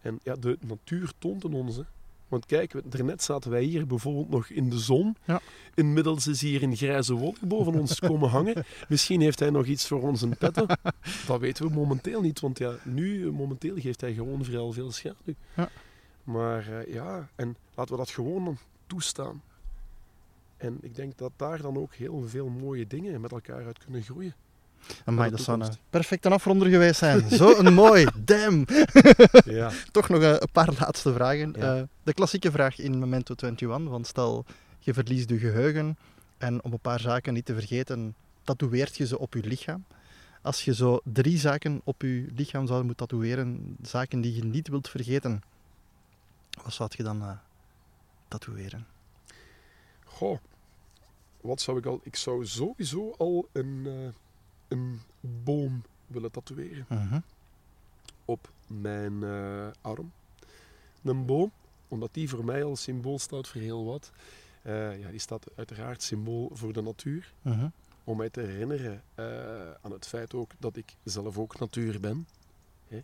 En 0.01 0.21
ja, 0.23 0.35
de 0.35 0.59
natuur 0.61 1.13
toont 1.19 1.43
het 1.43 1.55
ons. 1.55 1.77
Hè. 1.77 1.83
Want 2.29 2.47
kijk, 2.47 2.75
daarnet 2.85 3.23
zaten 3.23 3.51
wij 3.51 3.63
hier 3.63 3.87
bijvoorbeeld 3.87 4.29
nog 4.31 4.49
in 4.49 4.71
de 4.71 4.79
zon. 4.79 5.17
Ja. 5.25 5.41
Inmiddels 5.75 6.27
is 6.27 6.41
hier 6.41 6.63
een 6.63 6.77
grijze 6.77 7.15
wolk 7.15 7.41
boven 7.41 7.75
ons 7.75 8.01
komen 8.09 8.29
hangen. 8.29 8.65
Misschien 8.89 9.21
heeft 9.21 9.39
hij 9.39 9.51
nog 9.51 9.67
iets 9.67 9.87
voor 9.87 10.03
ons 10.03 10.23
in 10.23 10.37
petto. 10.37 10.67
Dat 11.27 11.41
weten 11.41 11.67
we 11.67 11.75
momenteel 11.75 12.21
niet, 12.21 12.41
want 12.41 12.59
ja, 12.59 12.75
nu, 12.83 13.27
eh, 13.27 13.33
momenteel 13.33 13.77
geeft 13.77 14.01
hij 14.01 14.15
gewoon 14.15 14.45
vooral 14.45 14.73
veel 14.73 14.93
schaduw. 14.93 15.35
Ja. 15.57 15.69
Maar 16.25 16.69
eh, 16.69 16.95
ja, 16.95 17.29
en 17.35 17.57
laten 17.75 17.93
we 17.93 17.99
dat 17.99 18.11
gewoon 18.11 18.45
dan 18.45 18.59
toestaan. 18.87 19.43
En 20.65 20.79
ik 20.81 20.95
denk 20.95 21.19
dat 21.19 21.33
daar 21.37 21.63
dan 21.63 21.77
ook 21.77 21.95
heel 21.95 22.23
veel 22.29 22.49
mooie 22.49 22.87
dingen 22.87 23.21
met 23.21 23.33
elkaar 23.33 23.67
uit 23.67 23.79
kunnen 23.79 24.03
groeien. 24.03 24.35
Amai, 25.05 25.31
dat 25.31 25.41
zou 25.41 25.57
een 25.57 25.63
toekomst. 25.63 25.91
perfecte 25.91 26.29
afronder 26.29 26.69
geweest 26.69 26.99
zijn. 26.99 27.31
Zo 27.31 27.59
een 27.59 27.75
mooi, 27.85 28.07
damn. 28.25 28.67
Ja. 29.45 29.71
Toch 29.93 30.09
nog 30.09 30.23
eh, 30.23 30.31
een 30.31 30.53
paar 30.53 30.75
laatste 30.79 31.13
vragen. 31.13 31.55
Ja. 31.57 31.77
Eh, 31.77 31.83
de 32.03 32.13
klassieke 32.13 32.51
vraag 32.51 32.79
in 32.79 32.99
Memento 32.99 33.35
21, 33.37 33.91
want 33.91 34.07
stel 34.07 34.45
je 34.79 34.95
verliest 34.95 35.29
je 35.29 35.39
geheugen 35.39 35.97
en 36.39 36.65
om 36.65 36.73
een 36.73 36.79
paar 36.79 37.01
zaken 37.01 37.35
niet 37.35 37.45
te 37.45 37.55
vergeten, 37.55 38.15
tatoeëert 38.43 38.97
je 38.97 39.07
ze 39.07 39.19
op 39.19 39.35
je 39.35 39.43
lichaam. 39.45 39.85
Als 40.43 40.65
je 40.65 40.75
zo 40.75 41.01
drie 41.05 41.39
zaken 41.39 41.81
op 41.85 42.03
je 42.03 42.27
lichaam 42.35 42.67
zou 42.67 42.85
moeten 42.85 43.07
tatoeëren, 43.07 43.77
zaken 43.83 44.21
die 44.21 44.35
je 44.35 44.45
niet 44.45 44.69
wilt 44.69 44.89
vergeten, 44.89 45.43
wat 46.63 46.73
zou 46.73 46.91
je 46.97 47.03
dan 47.03 47.23
eh 47.23 47.31
tatoeëren? 48.29 48.87
Goh, 50.05 50.39
wat 51.45 51.61
zou 51.61 51.79
ik 51.79 51.87
al... 51.87 52.01
Ik 52.03 52.17
zou 52.17 52.47
sowieso 52.47 53.15
al 53.19 53.49
een, 53.53 53.83
eh, 53.87 54.13
een 54.69 55.01
boom 55.21 55.83
willen 56.07 56.31
tatoeëren 56.31 56.87
Mhm. 56.89 57.21
op 58.25 58.51
mijn 58.67 59.23
eh, 59.23 59.67
arm. 59.81 60.13
Een 61.03 61.27
boom, 61.27 61.51
omdat 61.89 62.15
die 62.15 62.29
voor 62.29 62.45
mij 62.45 62.65
als 62.65 62.83
symbool 62.83 63.19
staat 63.19 63.49
voor 63.49 63.61
heel 63.61 63.85
wat. 63.85 64.13
Eh, 64.63 64.99
ja, 65.01 65.11
die 65.11 65.19
staat 65.21 65.47
uiteraard 65.57 66.03
symbool 66.03 66.51
voor 66.53 66.73
de 66.73 66.83
natuur. 66.83 67.33
Mhm. 67.43 67.69
Om 68.05 68.17
mij 68.17 68.31
te 68.31 68.41
herinneren 68.41 69.03
aan 69.83 69.93
het 69.93 70.07
feit 70.07 70.35
ook 70.35 70.51
dat 70.59 70.77
ik 70.77 70.97
zelf 71.05 71.39
ook 71.39 71.59
natuur 71.59 72.01
ben. 72.01 72.27
Hè? 72.89 73.03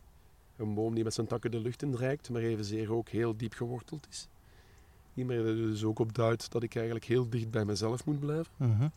Een 0.56 0.74
boom 0.74 0.94
die 0.94 1.04
met 1.04 1.14
zijn 1.14 1.26
takken 1.26 1.50
de 1.50 1.60
lucht 1.60 1.82
in 1.82 1.94
reikt, 1.94 2.30
maar 2.30 2.42
evenzeer 2.42 2.92
ook 2.92 3.08
heel 3.08 3.36
diep 3.36 3.52
geworteld 3.52 4.06
is. 4.10 4.28
Die 5.14 5.24
mij 5.24 5.36
er 5.36 5.56
dus 5.56 5.84
ook 5.84 5.98
op 5.98 6.14
duidt 6.14 6.50
dat 6.52 6.62
ik 6.62 6.74
eigenlijk 6.74 7.04
heel 7.04 7.28
dicht 7.30 7.50
bij 7.50 7.64
mezelf 7.64 8.04
moet 8.04 8.20
blijven. 8.20 8.52
Mhm. 8.56 8.88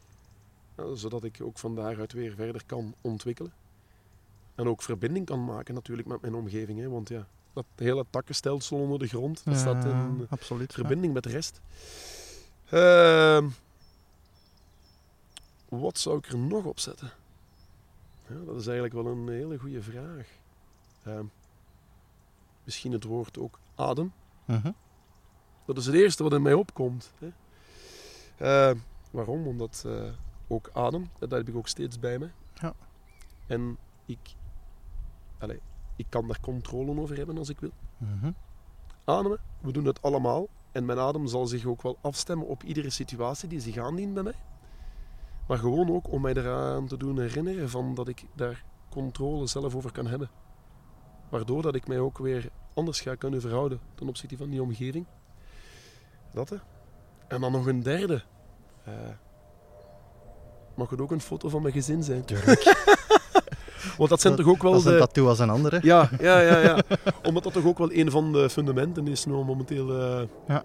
Zodat 0.94 1.24
ik 1.24 1.40
ook 1.42 1.60
van 1.60 1.76
daaruit 1.76 2.14
weer 2.14 2.34
verder 2.36 2.66
kan 2.66 2.94
ontwikkelen. 3.02 3.54
En 4.56 4.68
ook 4.68 4.82
verbinding 4.82 5.26
kan 5.26 5.46
maken 5.46 5.74
natuurlijk 5.74 6.08
met 6.08 6.22
mijn 6.22 6.34
omgeving. 6.34 6.80
Hè? 6.80 6.90
Want 6.90 7.10
ja, 7.10 7.28
dat 7.54 7.66
hele 7.76 8.06
takkenstelsel 8.10 8.78
onder 8.78 9.00
de 9.00 9.08
grond, 9.08 9.46
dat 9.46 9.58
staat 9.58 9.86
in 9.86 10.26
absoluut. 10.30 10.70
ja. 10.70 10.76
verbinding 10.76 11.14
met 11.14 11.24
de 11.24 11.30
rest. 11.30 11.62
Ehm, 12.70 13.50
wat 15.70 15.98
zou 15.98 16.18
ik 16.18 16.28
er 16.28 16.38
nog 16.38 16.66
op 16.66 16.80
zetten? 16.80 17.12
Ja, 18.28 18.36
dat 18.46 18.56
is 18.56 18.66
eigenlijk 18.66 18.94
wel 18.94 19.08
een 19.08 19.28
hele 19.28 19.58
goede 19.58 19.82
vraag. 19.82 20.28
Ehm, 21.04 21.26
misschien 22.64 22.92
het 22.92 23.04
woord 23.04 23.40
ook 23.40 23.60
adem. 23.76 24.14
Mhm. 24.46 24.72
Dat 25.66 25.78
is 25.78 25.86
het 25.86 25.96
eerste 25.96 26.24
wat 26.24 26.34
in 26.34 26.42
mij 26.42 26.54
opkomt. 26.54 27.14
Hè. 27.20 27.32
Eh, 28.38 28.78
waarom? 29.12 29.48
Omdat 29.48 29.84
eh, 29.86 30.04
ook 30.48 30.70
adem, 30.74 31.10
dat 31.20 31.32
heb 31.32 31.48
ik 31.48 31.56
ook 31.56 31.68
steeds 31.68 32.00
bij 32.00 32.20
me. 32.20 32.30
Ja. 32.54 32.74
En 33.48 33.78
ik, 34.06 34.36
allee, 35.40 35.60
ik 35.96 36.06
kan 36.10 36.28
daar 36.28 36.40
controle 36.40 37.00
over 37.00 37.18
hebben 37.18 37.38
als 37.38 37.50
ik 37.50 37.60
wil. 37.60 37.72
Mhm. 37.98 38.32
Ademen, 39.04 39.40
we 39.62 39.72
doen 39.72 39.86
het 39.86 40.02
allemaal. 40.02 40.48
En 40.72 40.86
mijn 40.86 41.00
adem 41.00 41.28
zal 41.28 41.46
zich 41.46 41.66
ook 41.66 41.82
wel 41.82 41.98
afstemmen 42.02 42.48
op 42.48 42.64
iedere 42.64 42.90
situatie 42.90 43.50
die 43.50 43.60
zich 43.60 43.78
aandient 43.78 44.14
bij 44.14 44.24
mij. 44.24 44.36
Maar 45.48 45.58
gewoon 45.58 45.92
ook 45.92 46.12
om 46.12 46.22
mij 46.22 46.34
eraan 46.34 46.88
te 46.88 46.98
doen 46.98 47.20
herinneren 47.20 47.70
van 47.70 47.94
dat 47.94 48.08
ik 48.08 48.26
daar 48.36 48.64
controle 48.90 49.48
zelf 49.48 49.76
over 49.76 49.92
kan 49.92 50.08
hebben. 50.08 50.30
Waardoor 51.30 51.62
dat 51.62 51.76
ik 51.76 51.88
mij 51.88 52.00
ook 52.00 52.18
weer 52.18 52.50
anders 52.74 53.02
ga 53.02 53.16
kunnen 53.16 53.42
verhouden 53.42 53.80
ten 53.96 54.08
opzichte 54.08 54.38
van 54.38 54.50
die 54.50 54.62
omgeving. 54.62 55.06
Dat 56.34 56.50
hè. 56.50 56.56
En 57.28 57.42
dan 57.42 57.52
nog 57.52 57.66
een 57.66 57.84
derde. 57.84 58.22
Eh, 58.84 58.94
mag 60.76 60.90
het 60.90 61.02
ook 61.02 61.12
een 61.12 61.22
foto 61.22 61.50
van 61.50 61.62
mijn 61.62 61.74
gezin 61.74 62.04
zijn? 62.04 62.26
Tuurlijk. 62.26 62.64
Want 63.98 64.10
dat 64.10 64.22
zijn 64.22 64.36
toch 64.36 64.48
ook 64.48 64.62
wel 64.62 64.72
Dat 64.72 64.80
is 64.82 64.86
een 64.88 64.94
de... 64.94 65.00
tattoo 65.00 65.28
als 65.28 65.40
een 65.40 65.50
andere. 65.50 65.80
Ja, 65.82 66.10
ja, 66.20 66.40
ja, 66.40 66.58
ja. 66.58 66.78
Omdat 67.24 67.44
dat 67.44 67.54
toch 67.54 67.66
ook 67.66 67.78
wel 67.78 67.94
een 67.94 68.12
van 68.12 68.32
de 68.32 68.50
fundamenten 68.50 69.08
is 69.08 69.26
nu 69.26 69.34
momenteel. 69.34 70.00
eh, 70.00 70.28
Ja. 70.48 70.64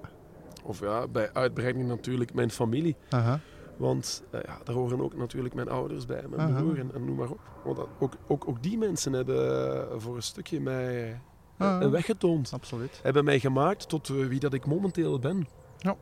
Of 0.62 0.80
ja, 0.80 1.08
bij 1.08 1.32
uitbreiding 1.32 1.86
natuurlijk 1.88 2.34
mijn 2.34 2.50
familie. 2.50 2.96
Aha. 3.10 3.40
Want 3.76 4.22
eh, 4.30 4.40
ja, 4.46 4.58
daar 4.64 4.74
horen 4.74 5.00
ook 5.00 5.16
natuurlijk 5.16 5.54
mijn 5.54 5.68
ouders 5.68 6.06
bij, 6.06 6.24
mijn 6.28 6.40
Aha. 6.50 6.58
broer 6.60 6.78
en, 6.78 6.90
en 6.94 7.04
noem 7.04 7.16
maar 7.16 7.30
op. 7.30 7.40
Want 7.64 7.76
dat, 7.76 7.88
ook, 7.98 8.12
ook, 8.28 8.48
ook 8.48 8.62
die 8.62 8.78
mensen 8.78 9.12
hebben 9.12 9.70
eh, 9.90 9.94
voor 9.96 10.16
een 10.16 10.22
stukje 10.22 10.60
mij 10.60 11.20
eh, 11.58 11.66
Ah. 11.76 11.82
een 11.82 11.90
weg 11.90 12.04
getoond. 12.04 12.52
Absoluut. 12.52 13.00
Hebben 13.02 13.24
mij 13.24 13.40
gemaakt 13.40 13.88
tot 13.88 14.08
eh, 14.08 14.26
wie 14.26 14.40
dat 14.40 14.52
ik 14.52 14.66
momenteel 14.66 15.18
ben. 15.18 15.48
Ja. 15.78 15.96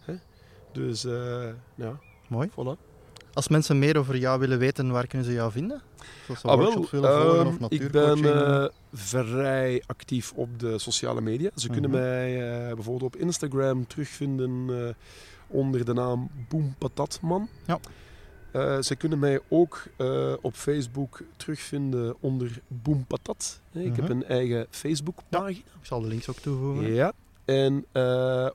Hè? 0.00 0.14
Dus 0.72 1.04
eh, 1.04 1.48
ja, 1.74 1.98
Mooi. 2.28 2.48
voilà. 2.50 2.84
Als 3.32 3.48
mensen 3.48 3.78
meer 3.78 3.96
over 3.98 4.16
jou 4.16 4.40
willen 4.40 4.58
weten, 4.58 4.90
waar 4.90 5.06
kunnen 5.06 5.26
ze 5.26 5.32
jou 5.32 5.50
vinden? 5.52 5.82
Zoals 6.26 6.40
ze 6.40 6.46
Ah, 6.46 6.54
wel, 6.56 6.62
workshops 6.64 6.90
willen 6.90 7.22
volgen 7.22 7.46
of 7.64 7.70
ik 7.70 7.90
ben 7.90 8.24
eh, 8.34 8.68
vrij 8.92 9.82
actief 9.86 10.32
op 10.32 10.58
de 10.58 10.78
sociale 10.78 11.20
media. 11.20 11.50
Ze 11.54 11.68
kunnen 11.68 11.90
Mhm. 11.90 11.98
mij 11.98 12.50
eh, 12.68 12.74
bijvoorbeeld 12.74 13.14
op 13.14 13.20
Instagram 13.20 13.86
terugvinden 13.86 14.66
eh, 14.88 14.94
onder 15.46 15.84
de 15.84 15.92
naam 15.92 16.30
Boem 16.48 16.74
Patatman. 16.78 17.48
Ja. 17.66 17.78
Eh, 18.56 18.80
ze 18.80 18.96
kunnen 18.96 19.18
mij 19.18 19.40
ook 19.48 19.84
eh, 19.96 20.32
op 20.40 20.54
Facebook 20.54 21.20
terugvinden 21.36 22.14
onder 22.20 22.60
Boem 22.68 23.04
Patat. 23.04 23.60
Eh, 23.72 23.84
Ik 23.84 23.96
heb 23.96 24.04
Mhm. 24.04 24.12
een 24.12 24.24
eigen 24.24 24.66
Facebookpagina. 24.70 25.48
Ik 25.80 25.82
zal 25.82 26.00
de 26.00 26.06
links 26.06 26.28
ook 26.28 26.38
toevoegen. 26.38 26.92
Ja. 26.94 27.12
En 27.44 27.84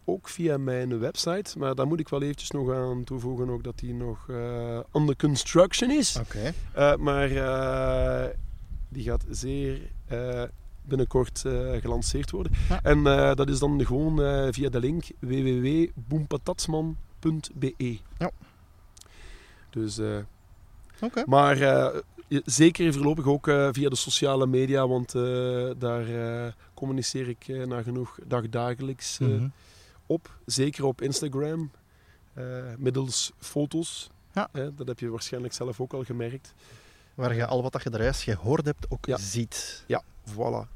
ook 0.06 0.30
via 0.30 0.58
mijn 0.58 1.00
website, 1.00 1.58
maar 1.60 1.76
daar 1.76 1.88
moet 1.88 2.00
ik 2.00 2.10
wel 2.10 2.22
eventjes 2.22 2.52
nog 2.52 2.72
aan 2.72 3.04
toevoegen 3.04 3.50
ook 3.50 3.64
dat 3.64 3.80
die 3.80 3.94
nog 3.94 4.26
under 4.94 5.16
construction 5.18 5.92
is. 5.92 6.20
Oké. 6.20 6.54
Maar 6.98 7.30
die 8.90 9.04
gaat 9.04 9.26
zeer 9.30 9.82
binnenkort 10.82 11.44
gelanceerd 11.82 12.32
worden. 12.32 12.52
Ja. 12.70 12.80
En 12.84 13.04
dat 13.36 13.50
is 13.50 13.60
dan 13.60 13.86
gewoon 13.86 14.18
via 14.54 14.70
de 14.70 14.80
link 14.80 15.04
www.boempatatsman.be. 15.20 17.98
Ja. 18.18 18.32
Dus, 19.72 19.98
eh, 19.98 20.18
maar 21.26 21.58
je- 22.28 22.42
zeker 22.46 22.94
voorlopig 22.94 23.26
ook 23.26 23.48
eh, 23.48 23.70
via 23.72 23.90
de 23.90 23.96
sociale 23.96 24.48
media, 24.48 24.88
want 24.88 25.12
daar 25.80 26.06
communiceer 26.74 27.28
ik 27.30 27.48
eh, 27.48 27.64
nagenoeg 27.66 28.18
dagdagelijks 28.28 29.20
eh, 29.20 29.28
Mhm. 29.28 29.48
op. 30.06 30.30
Zeker 30.46 30.86
op 30.86 31.02
Instagram. 31.02 31.72
middels 32.78 33.32
foto's. 33.38 34.10
Ja. 34.34 34.50
Dat 34.76 34.88
heb 34.88 35.00
je 35.00 35.10
waarschijnlijk 35.10 35.54
zelf 35.54 35.82
ook 35.82 35.94
al 35.94 36.04
gemerkt. 36.04 36.54
Waar 37.16 37.36
je 37.36 37.46
al 37.46 37.62
wat 37.62 37.72
dat 37.72 37.84
je 37.84 37.90
er 37.90 38.02
juist 38.04 38.22
gehoord 38.22 38.66
hebt 38.66 38.86
ook 38.90 39.06
Ja. 39.06 39.18
ziet. 39.18 39.84
Ja, 39.88 40.04
voilà. 40.30 40.68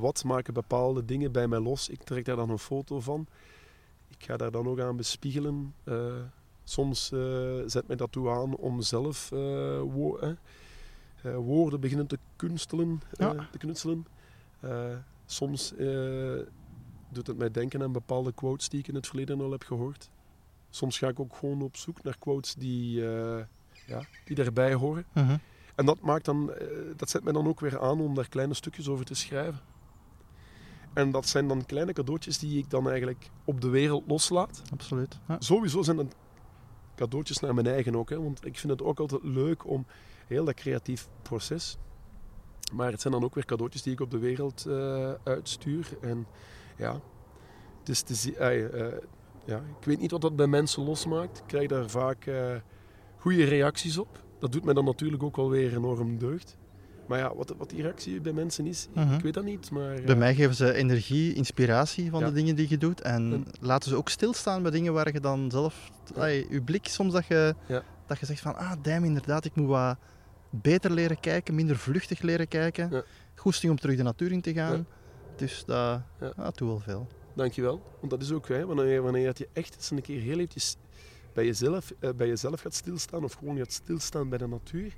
Wat 0.00 0.24
maken 0.24 0.54
bepaalde 0.54 1.04
dingen 1.04 1.32
bij 1.32 1.46
mij 1.48 1.58
los? 1.58 1.88
Ik 1.88 2.02
trek 2.02 2.24
daar 2.24 2.36
dan 2.36 2.50
een 2.50 2.58
foto 2.58 3.00
van. 3.00 3.26
Ik 4.18 4.24
ga 4.24 4.36
daar 4.36 4.50
dan 4.50 4.68
ook 4.68 4.80
aan 4.80 4.96
bespiegelen. 4.96 5.74
Soms 6.68 7.12
eh, 7.12 7.18
zet 7.66 7.86
mij 7.86 7.96
dat 7.96 8.12
toe 8.12 8.30
aan 8.30 8.56
om 8.56 8.82
zelf 8.82 9.32
eh, 9.32 9.38
wo- 9.80 10.16
eh, 10.18 11.36
woorden 11.36 11.80
beginnen 11.80 12.06
te 12.06 12.18
kunstelen. 12.36 13.00
Ja. 13.12 13.48
te 13.50 13.58
knutselen. 13.58 14.06
Soms 15.26 15.70
doet 17.08 17.26
het 17.26 17.36
mij 17.38 17.50
denken 17.50 17.82
aan 17.82 17.92
bepaalde 17.92 18.32
quotes 18.32 18.68
die 18.68 18.80
ik 18.80 18.88
in 18.88 18.94
het 18.94 19.06
verleden 19.06 19.40
al 19.40 19.50
heb 19.50 19.62
gehoord. 19.62 20.10
Soms 20.70 20.98
ga 20.98 21.08
ik 21.08 21.20
ook 21.20 21.36
gewoon 21.36 21.62
op 21.62 21.76
zoek 21.76 22.02
naar 22.02 22.18
quotes 22.18 22.54
die, 22.54 23.00
ja, 23.86 24.04
die 24.24 24.36
daarbij 24.36 24.74
horen. 24.74 25.04
Mhm. 25.12 25.36
En 25.74 25.86
dat, 25.86 26.00
maakt 26.00 26.24
dan, 26.24 26.52
dat 26.96 27.10
zet 27.10 27.24
mij 27.24 27.32
dan 27.32 27.46
ook 27.46 27.60
weer 27.60 27.80
aan 27.80 28.00
om 28.00 28.14
daar 28.14 28.28
kleine 28.28 28.54
stukjes 28.54 28.88
over 28.88 29.04
te 29.04 29.14
schrijven. 29.14 29.60
En 30.92 31.10
dat 31.10 31.28
zijn 31.28 31.48
dan 31.48 31.66
kleine 31.66 31.92
cadeautjes 31.92 32.38
die 32.38 32.58
ik 32.58 32.70
dan 32.70 32.88
eigenlijk 32.88 33.30
op 33.44 33.60
de 33.60 33.68
wereld 33.68 34.04
loslaat. 34.06 34.62
Absoluut. 34.72 35.18
Ja. 35.28 35.36
Sowieso 35.38 35.82
zijn 35.82 35.98
het 35.98 36.14
cadeautjes 36.96 37.40
naar 37.40 37.54
mijn 37.54 37.66
eigen 37.66 37.96
ook. 37.96 38.10
Hè, 38.10 38.22
want 38.22 38.46
ik 38.46 38.58
vind 38.58 38.72
het 38.72 38.82
ook 38.82 39.00
altijd 39.00 39.22
leuk 39.22 39.66
om 39.66 39.86
heel 40.26 40.44
dat 40.44 40.54
creatief 40.54 41.08
proces. 41.22 41.78
Maar 42.72 42.90
het 42.90 43.00
zijn 43.00 43.12
dan 43.12 43.24
ook 43.24 43.34
weer 43.34 43.44
cadeautjes 43.44 43.82
die 43.82 43.92
ik 43.92 44.00
op 44.00 44.10
de 44.10 44.18
wereld 44.18 44.66
eh, 44.66 45.12
uitstuur. 45.22 45.88
En 46.00 46.26
ja, 46.76 47.00
het 47.78 47.88
is 47.88 48.02
te 48.02 48.36
eh, 48.36 48.98
ja, 49.44 49.56
ik 49.56 49.84
weet 49.84 50.00
niet 50.00 50.10
wat 50.10 50.20
dat 50.20 50.36
bij 50.36 50.46
mensen 50.46 50.82
losmaakt. 50.82 51.38
Ik 51.38 51.44
krijg 51.46 51.68
daar 51.68 51.90
vaak 51.90 52.26
eh 52.26 52.56
goede 53.16 53.44
reacties 53.44 53.98
op. 53.98 54.24
Dat 54.38 54.52
doet 54.52 54.64
mij 54.64 54.74
dan 54.74 54.84
natuurlijk 54.84 55.22
ook 55.22 55.36
wel 55.36 55.50
weer 55.50 55.76
enorm 55.76 56.18
deugd. 56.18 56.56
Maar 57.06 57.18
ja, 57.18 57.34
wat, 57.34 57.54
wat 57.58 57.70
die 57.70 57.82
reactie 57.82 58.20
bij 58.20 58.32
mensen 58.32 58.66
is, 58.66 58.88
Mhm. 58.94 59.14
ik 59.14 59.20
weet 59.20 59.34
dat 59.34 59.44
niet. 59.44 59.70
Maar, 59.70 59.94
Bij 59.94 60.04
eh, 60.04 60.16
mij 60.16 60.34
geven 60.34 60.54
ze 60.54 60.72
energie, 60.72 61.34
inspiratie 61.34 62.10
van 62.10 62.24
de 62.24 62.32
dingen 62.32 62.56
die 62.56 62.66
je 62.68 62.78
doet. 62.78 63.00
En 63.00 63.32
En- 63.32 63.46
laten 63.60 63.90
ze 63.90 63.96
ook 63.96 64.08
stilstaan 64.08 64.62
bij 64.62 64.70
dingen 64.70 64.92
waar 64.92 65.12
je 65.12 65.20
dan 65.20 65.50
zelf... 65.50 65.90
Ai, 66.16 66.46
je 66.50 66.62
blik 66.62 66.86
soms 66.88 67.12
dat 67.12 67.26
je, 67.26 67.54
dat 68.06 68.18
je 68.18 68.26
zegt 68.26 68.40
van... 68.40 68.56
Ah, 68.56 68.72
damn, 68.82 69.04
inderdaad, 69.04 69.44
ik 69.44 69.54
moet 69.54 69.66
wat 69.68 69.96
beter 70.50 70.90
leren 70.90 71.20
kijken, 71.20 71.54
minder 71.54 71.76
vluchtig 71.76 72.20
leren 72.22 72.48
kijken. 72.48 72.88
Ja. 72.90 73.02
Goesting 73.34 73.72
om 73.72 73.78
terug 73.78 73.96
de 73.96 74.02
natuur 74.02 74.32
in 74.32 74.40
te 74.40 74.52
gaan. 74.52 74.76
Ja. 74.76 74.84
Dus 75.36 75.64
dat, 75.66 76.00
Ja. 76.20 76.32
dat 76.36 76.58
doet 76.58 76.68
wel 76.68 76.78
veel. 76.78 77.06
Dankjewel. 77.34 77.82
Want 78.00 78.10
dat 78.10 78.22
is 78.22 78.32
ook 78.32 78.48
hè, 78.48 78.66
wanneer, 78.66 78.86
je- 78.86 79.00
wanneer 79.00 79.32
je 79.36 79.48
echt 79.52 79.74
eens 79.76 79.90
een 79.90 80.02
keer 80.02 80.20
heel 80.20 80.34
eventjes 80.38 80.76
bij 81.32 81.44
jezelf, 81.44 81.92
eh, 81.98 82.10
bij 82.16 82.26
jezelf 82.26 82.60
gaat 82.60 82.74
stilstaan 82.74 83.24
of 83.24 83.32
gewoon 83.32 83.56
gaat 83.56 83.72
stilstaan 83.72 84.28
bij 84.28 84.38
de 84.38 84.46
natuur, 84.48 84.94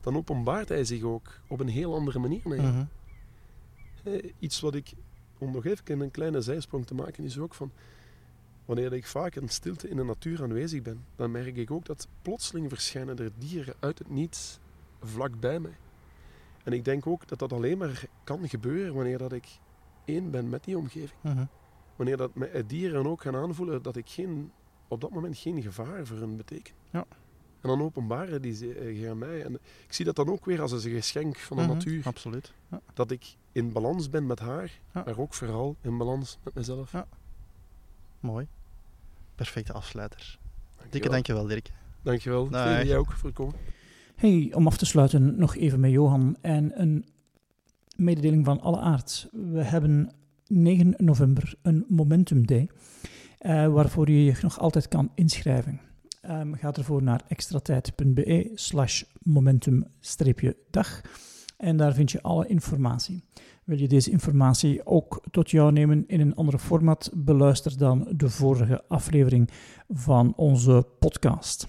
dan 0.00 0.16
openbaart 0.16 0.68
hij 0.68 0.84
zich 0.84 1.02
ook 1.02 1.40
op 1.48 1.60
een 1.60 1.68
heel 1.68 1.94
andere 1.94 2.18
manier. 2.18 2.40
naar 2.44 2.56
je. 2.56 2.62
Mhm. 2.62 4.28
Iets 4.38 4.60
wat 4.60 4.74
ik, 4.74 4.92
om 5.38 5.52
nog 5.52 5.64
even 5.64 6.00
een 6.00 6.10
kleine 6.10 6.40
zijsprong 6.40 6.86
te 6.86 6.94
maken, 6.94 7.24
is 7.24 7.38
ook 7.38 7.54
van 7.54 7.72
wanneer 8.64 8.92
ik 8.92 9.06
vaak 9.06 9.34
in 9.34 9.48
stilte 9.48 9.88
in 9.88 9.96
de 9.96 10.04
natuur 10.04 10.42
aanwezig 10.42 10.82
ben, 10.82 11.04
dan 11.16 11.30
merk 11.30 11.56
ik 11.56 11.70
ook 11.70 11.84
dat 11.84 12.08
plotseling 12.22 12.68
verschijnen 12.68 13.18
er 13.18 13.30
dieren 13.38 13.74
uit 13.78 13.98
het 13.98 14.10
niets 14.10 14.58
vlak 15.00 15.40
bij 15.40 15.60
mij. 15.60 15.76
En 16.64 16.72
ik 16.72 16.84
denk 16.84 17.06
ook 17.06 17.28
dat 17.28 17.38
dat 17.38 17.52
alleen 17.52 17.78
maar 17.78 18.04
kan 18.24 18.48
gebeuren 18.48 18.94
wanneer 18.94 19.18
dat 19.18 19.32
ik 19.32 19.48
één 20.04 20.30
ben 20.30 20.48
met 20.48 20.64
die 20.64 20.78
omgeving. 20.78 21.20
Mhm. 21.20 21.44
Wanneer 21.96 22.16
dat 22.16 22.30
eh, 22.34 22.62
dieren 22.66 23.06
ook 23.06 23.22
gaan 23.22 23.36
aanvoelen 23.36 23.82
dat 23.82 23.96
ik 23.96 24.08
geen, 24.08 24.52
op 24.88 25.00
dat 25.00 25.10
moment 25.10 25.38
geen 25.38 25.62
gevaar 25.62 26.06
voor 26.06 26.18
hen 26.18 26.36
beteken. 26.36 26.74
Ja. 26.90 27.06
En 27.62 27.68
dan 27.68 27.82
openbaren 27.82 28.42
die 28.42 28.54
ze- 28.54 28.74
eh, 28.74 28.96
zich 28.96 29.08
aan 29.08 29.18
mij. 29.18 29.44
En 29.44 29.54
ik 29.86 29.92
zie 29.92 30.04
dat 30.04 30.16
dan 30.16 30.28
ook 30.28 30.44
weer 30.44 30.60
als 30.60 30.72
een 30.72 30.80
geschenk 30.90 31.38
van 31.38 31.56
de 31.56 31.62
Mhm. 31.62 31.72
natuur. 31.72 32.02
Absoluut. 32.04 32.52
Ja. 32.70 32.80
Dat 32.94 33.10
ik 33.10 33.34
in 33.52 33.72
balans 33.72 34.10
ben 34.10 34.26
met 34.26 34.38
haar, 34.38 34.70
Ja. 34.94 35.02
maar 35.04 35.18
ook 35.18 35.34
vooral 35.34 35.76
in 35.82 35.98
balans 35.98 36.38
met 36.44 36.54
mezelf. 36.54 36.92
Ja. 36.92 37.06
Mooi. 38.20 38.46
Perfecte 39.34 39.72
afsluiter. 39.72 40.38
Dikke 40.90 41.08
Dankjewel. 41.08 41.46
Dirk. 41.46 41.70
Dankjewel. 42.02 42.48
Dag. 42.48 42.76
Veel 42.76 42.86
jij 42.86 42.96
ook 42.96 43.12
voor 43.12 43.28
het 43.28 43.38
komen. 43.38 43.54
Hey, 44.16 44.50
om 44.54 44.66
af 44.66 44.76
te 44.76 44.86
sluiten 44.86 45.38
nog 45.38 45.56
even 45.56 45.80
met 45.80 45.90
Johan 45.90 46.36
en 46.40 46.80
een 46.80 47.04
mededeling 47.96 48.44
van 48.44 48.60
alle 48.60 48.78
aard. 48.80 49.28
We 49.32 49.62
hebben 49.64 50.12
9 50.46 50.94
november 50.96 51.54
een 51.62 51.84
Momentum 51.88 52.46
Day, 52.46 52.68
eh, 53.38 53.66
waarvoor 53.72 54.10
je 54.10 54.24
je 54.24 54.38
nog 54.42 54.58
altijd 54.58 54.88
kan 54.88 55.10
inschrijven. 55.14 55.80
Ehm, 56.30 56.52
ga 56.52 56.72
ervoor 56.72 57.02
naar 57.02 57.22
extratijd.be 57.28 58.50
slash 58.54 59.02
momentum-dag 59.22 61.00
en 61.56 61.76
daar 61.76 61.94
vind 61.94 62.10
je 62.10 62.22
alle 62.22 62.46
informatie. 62.46 63.24
Wil 63.64 63.78
je 63.78 63.88
deze 63.88 64.10
informatie 64.10 64.86
ook 64.86 65.22
tot 65.30 65.50
jou 65.50 65.72
nemen 65.72 66.04
in 66.06 66.20
een 66.20 66.34
andere 66.34 66.58
format, 66.58 67.10
beluister 67.14 67.78
dan 67.78 68.08
de 68.16 68.28
vorige 68.28 68.84
aflevering 68.88 69.50
van 69.88 70.32
onze 70.36 70.86
podcast. 70.98 71.66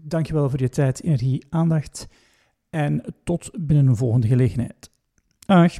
Dankjewel 0.00 0.50
voor 0.50 0.60
je 0.60 0.68
tijd, 0.68 1.02
energie, 1.02 1.46
aandacht 1.50 2.08
en 2.70 3.02
tot 3.24 3.50
binnen 3.60 3.86
een 3.86 3.96
volgende 3.96 4.26
gelegenheid. 4.26 4.90
Dag. 5.38 5.72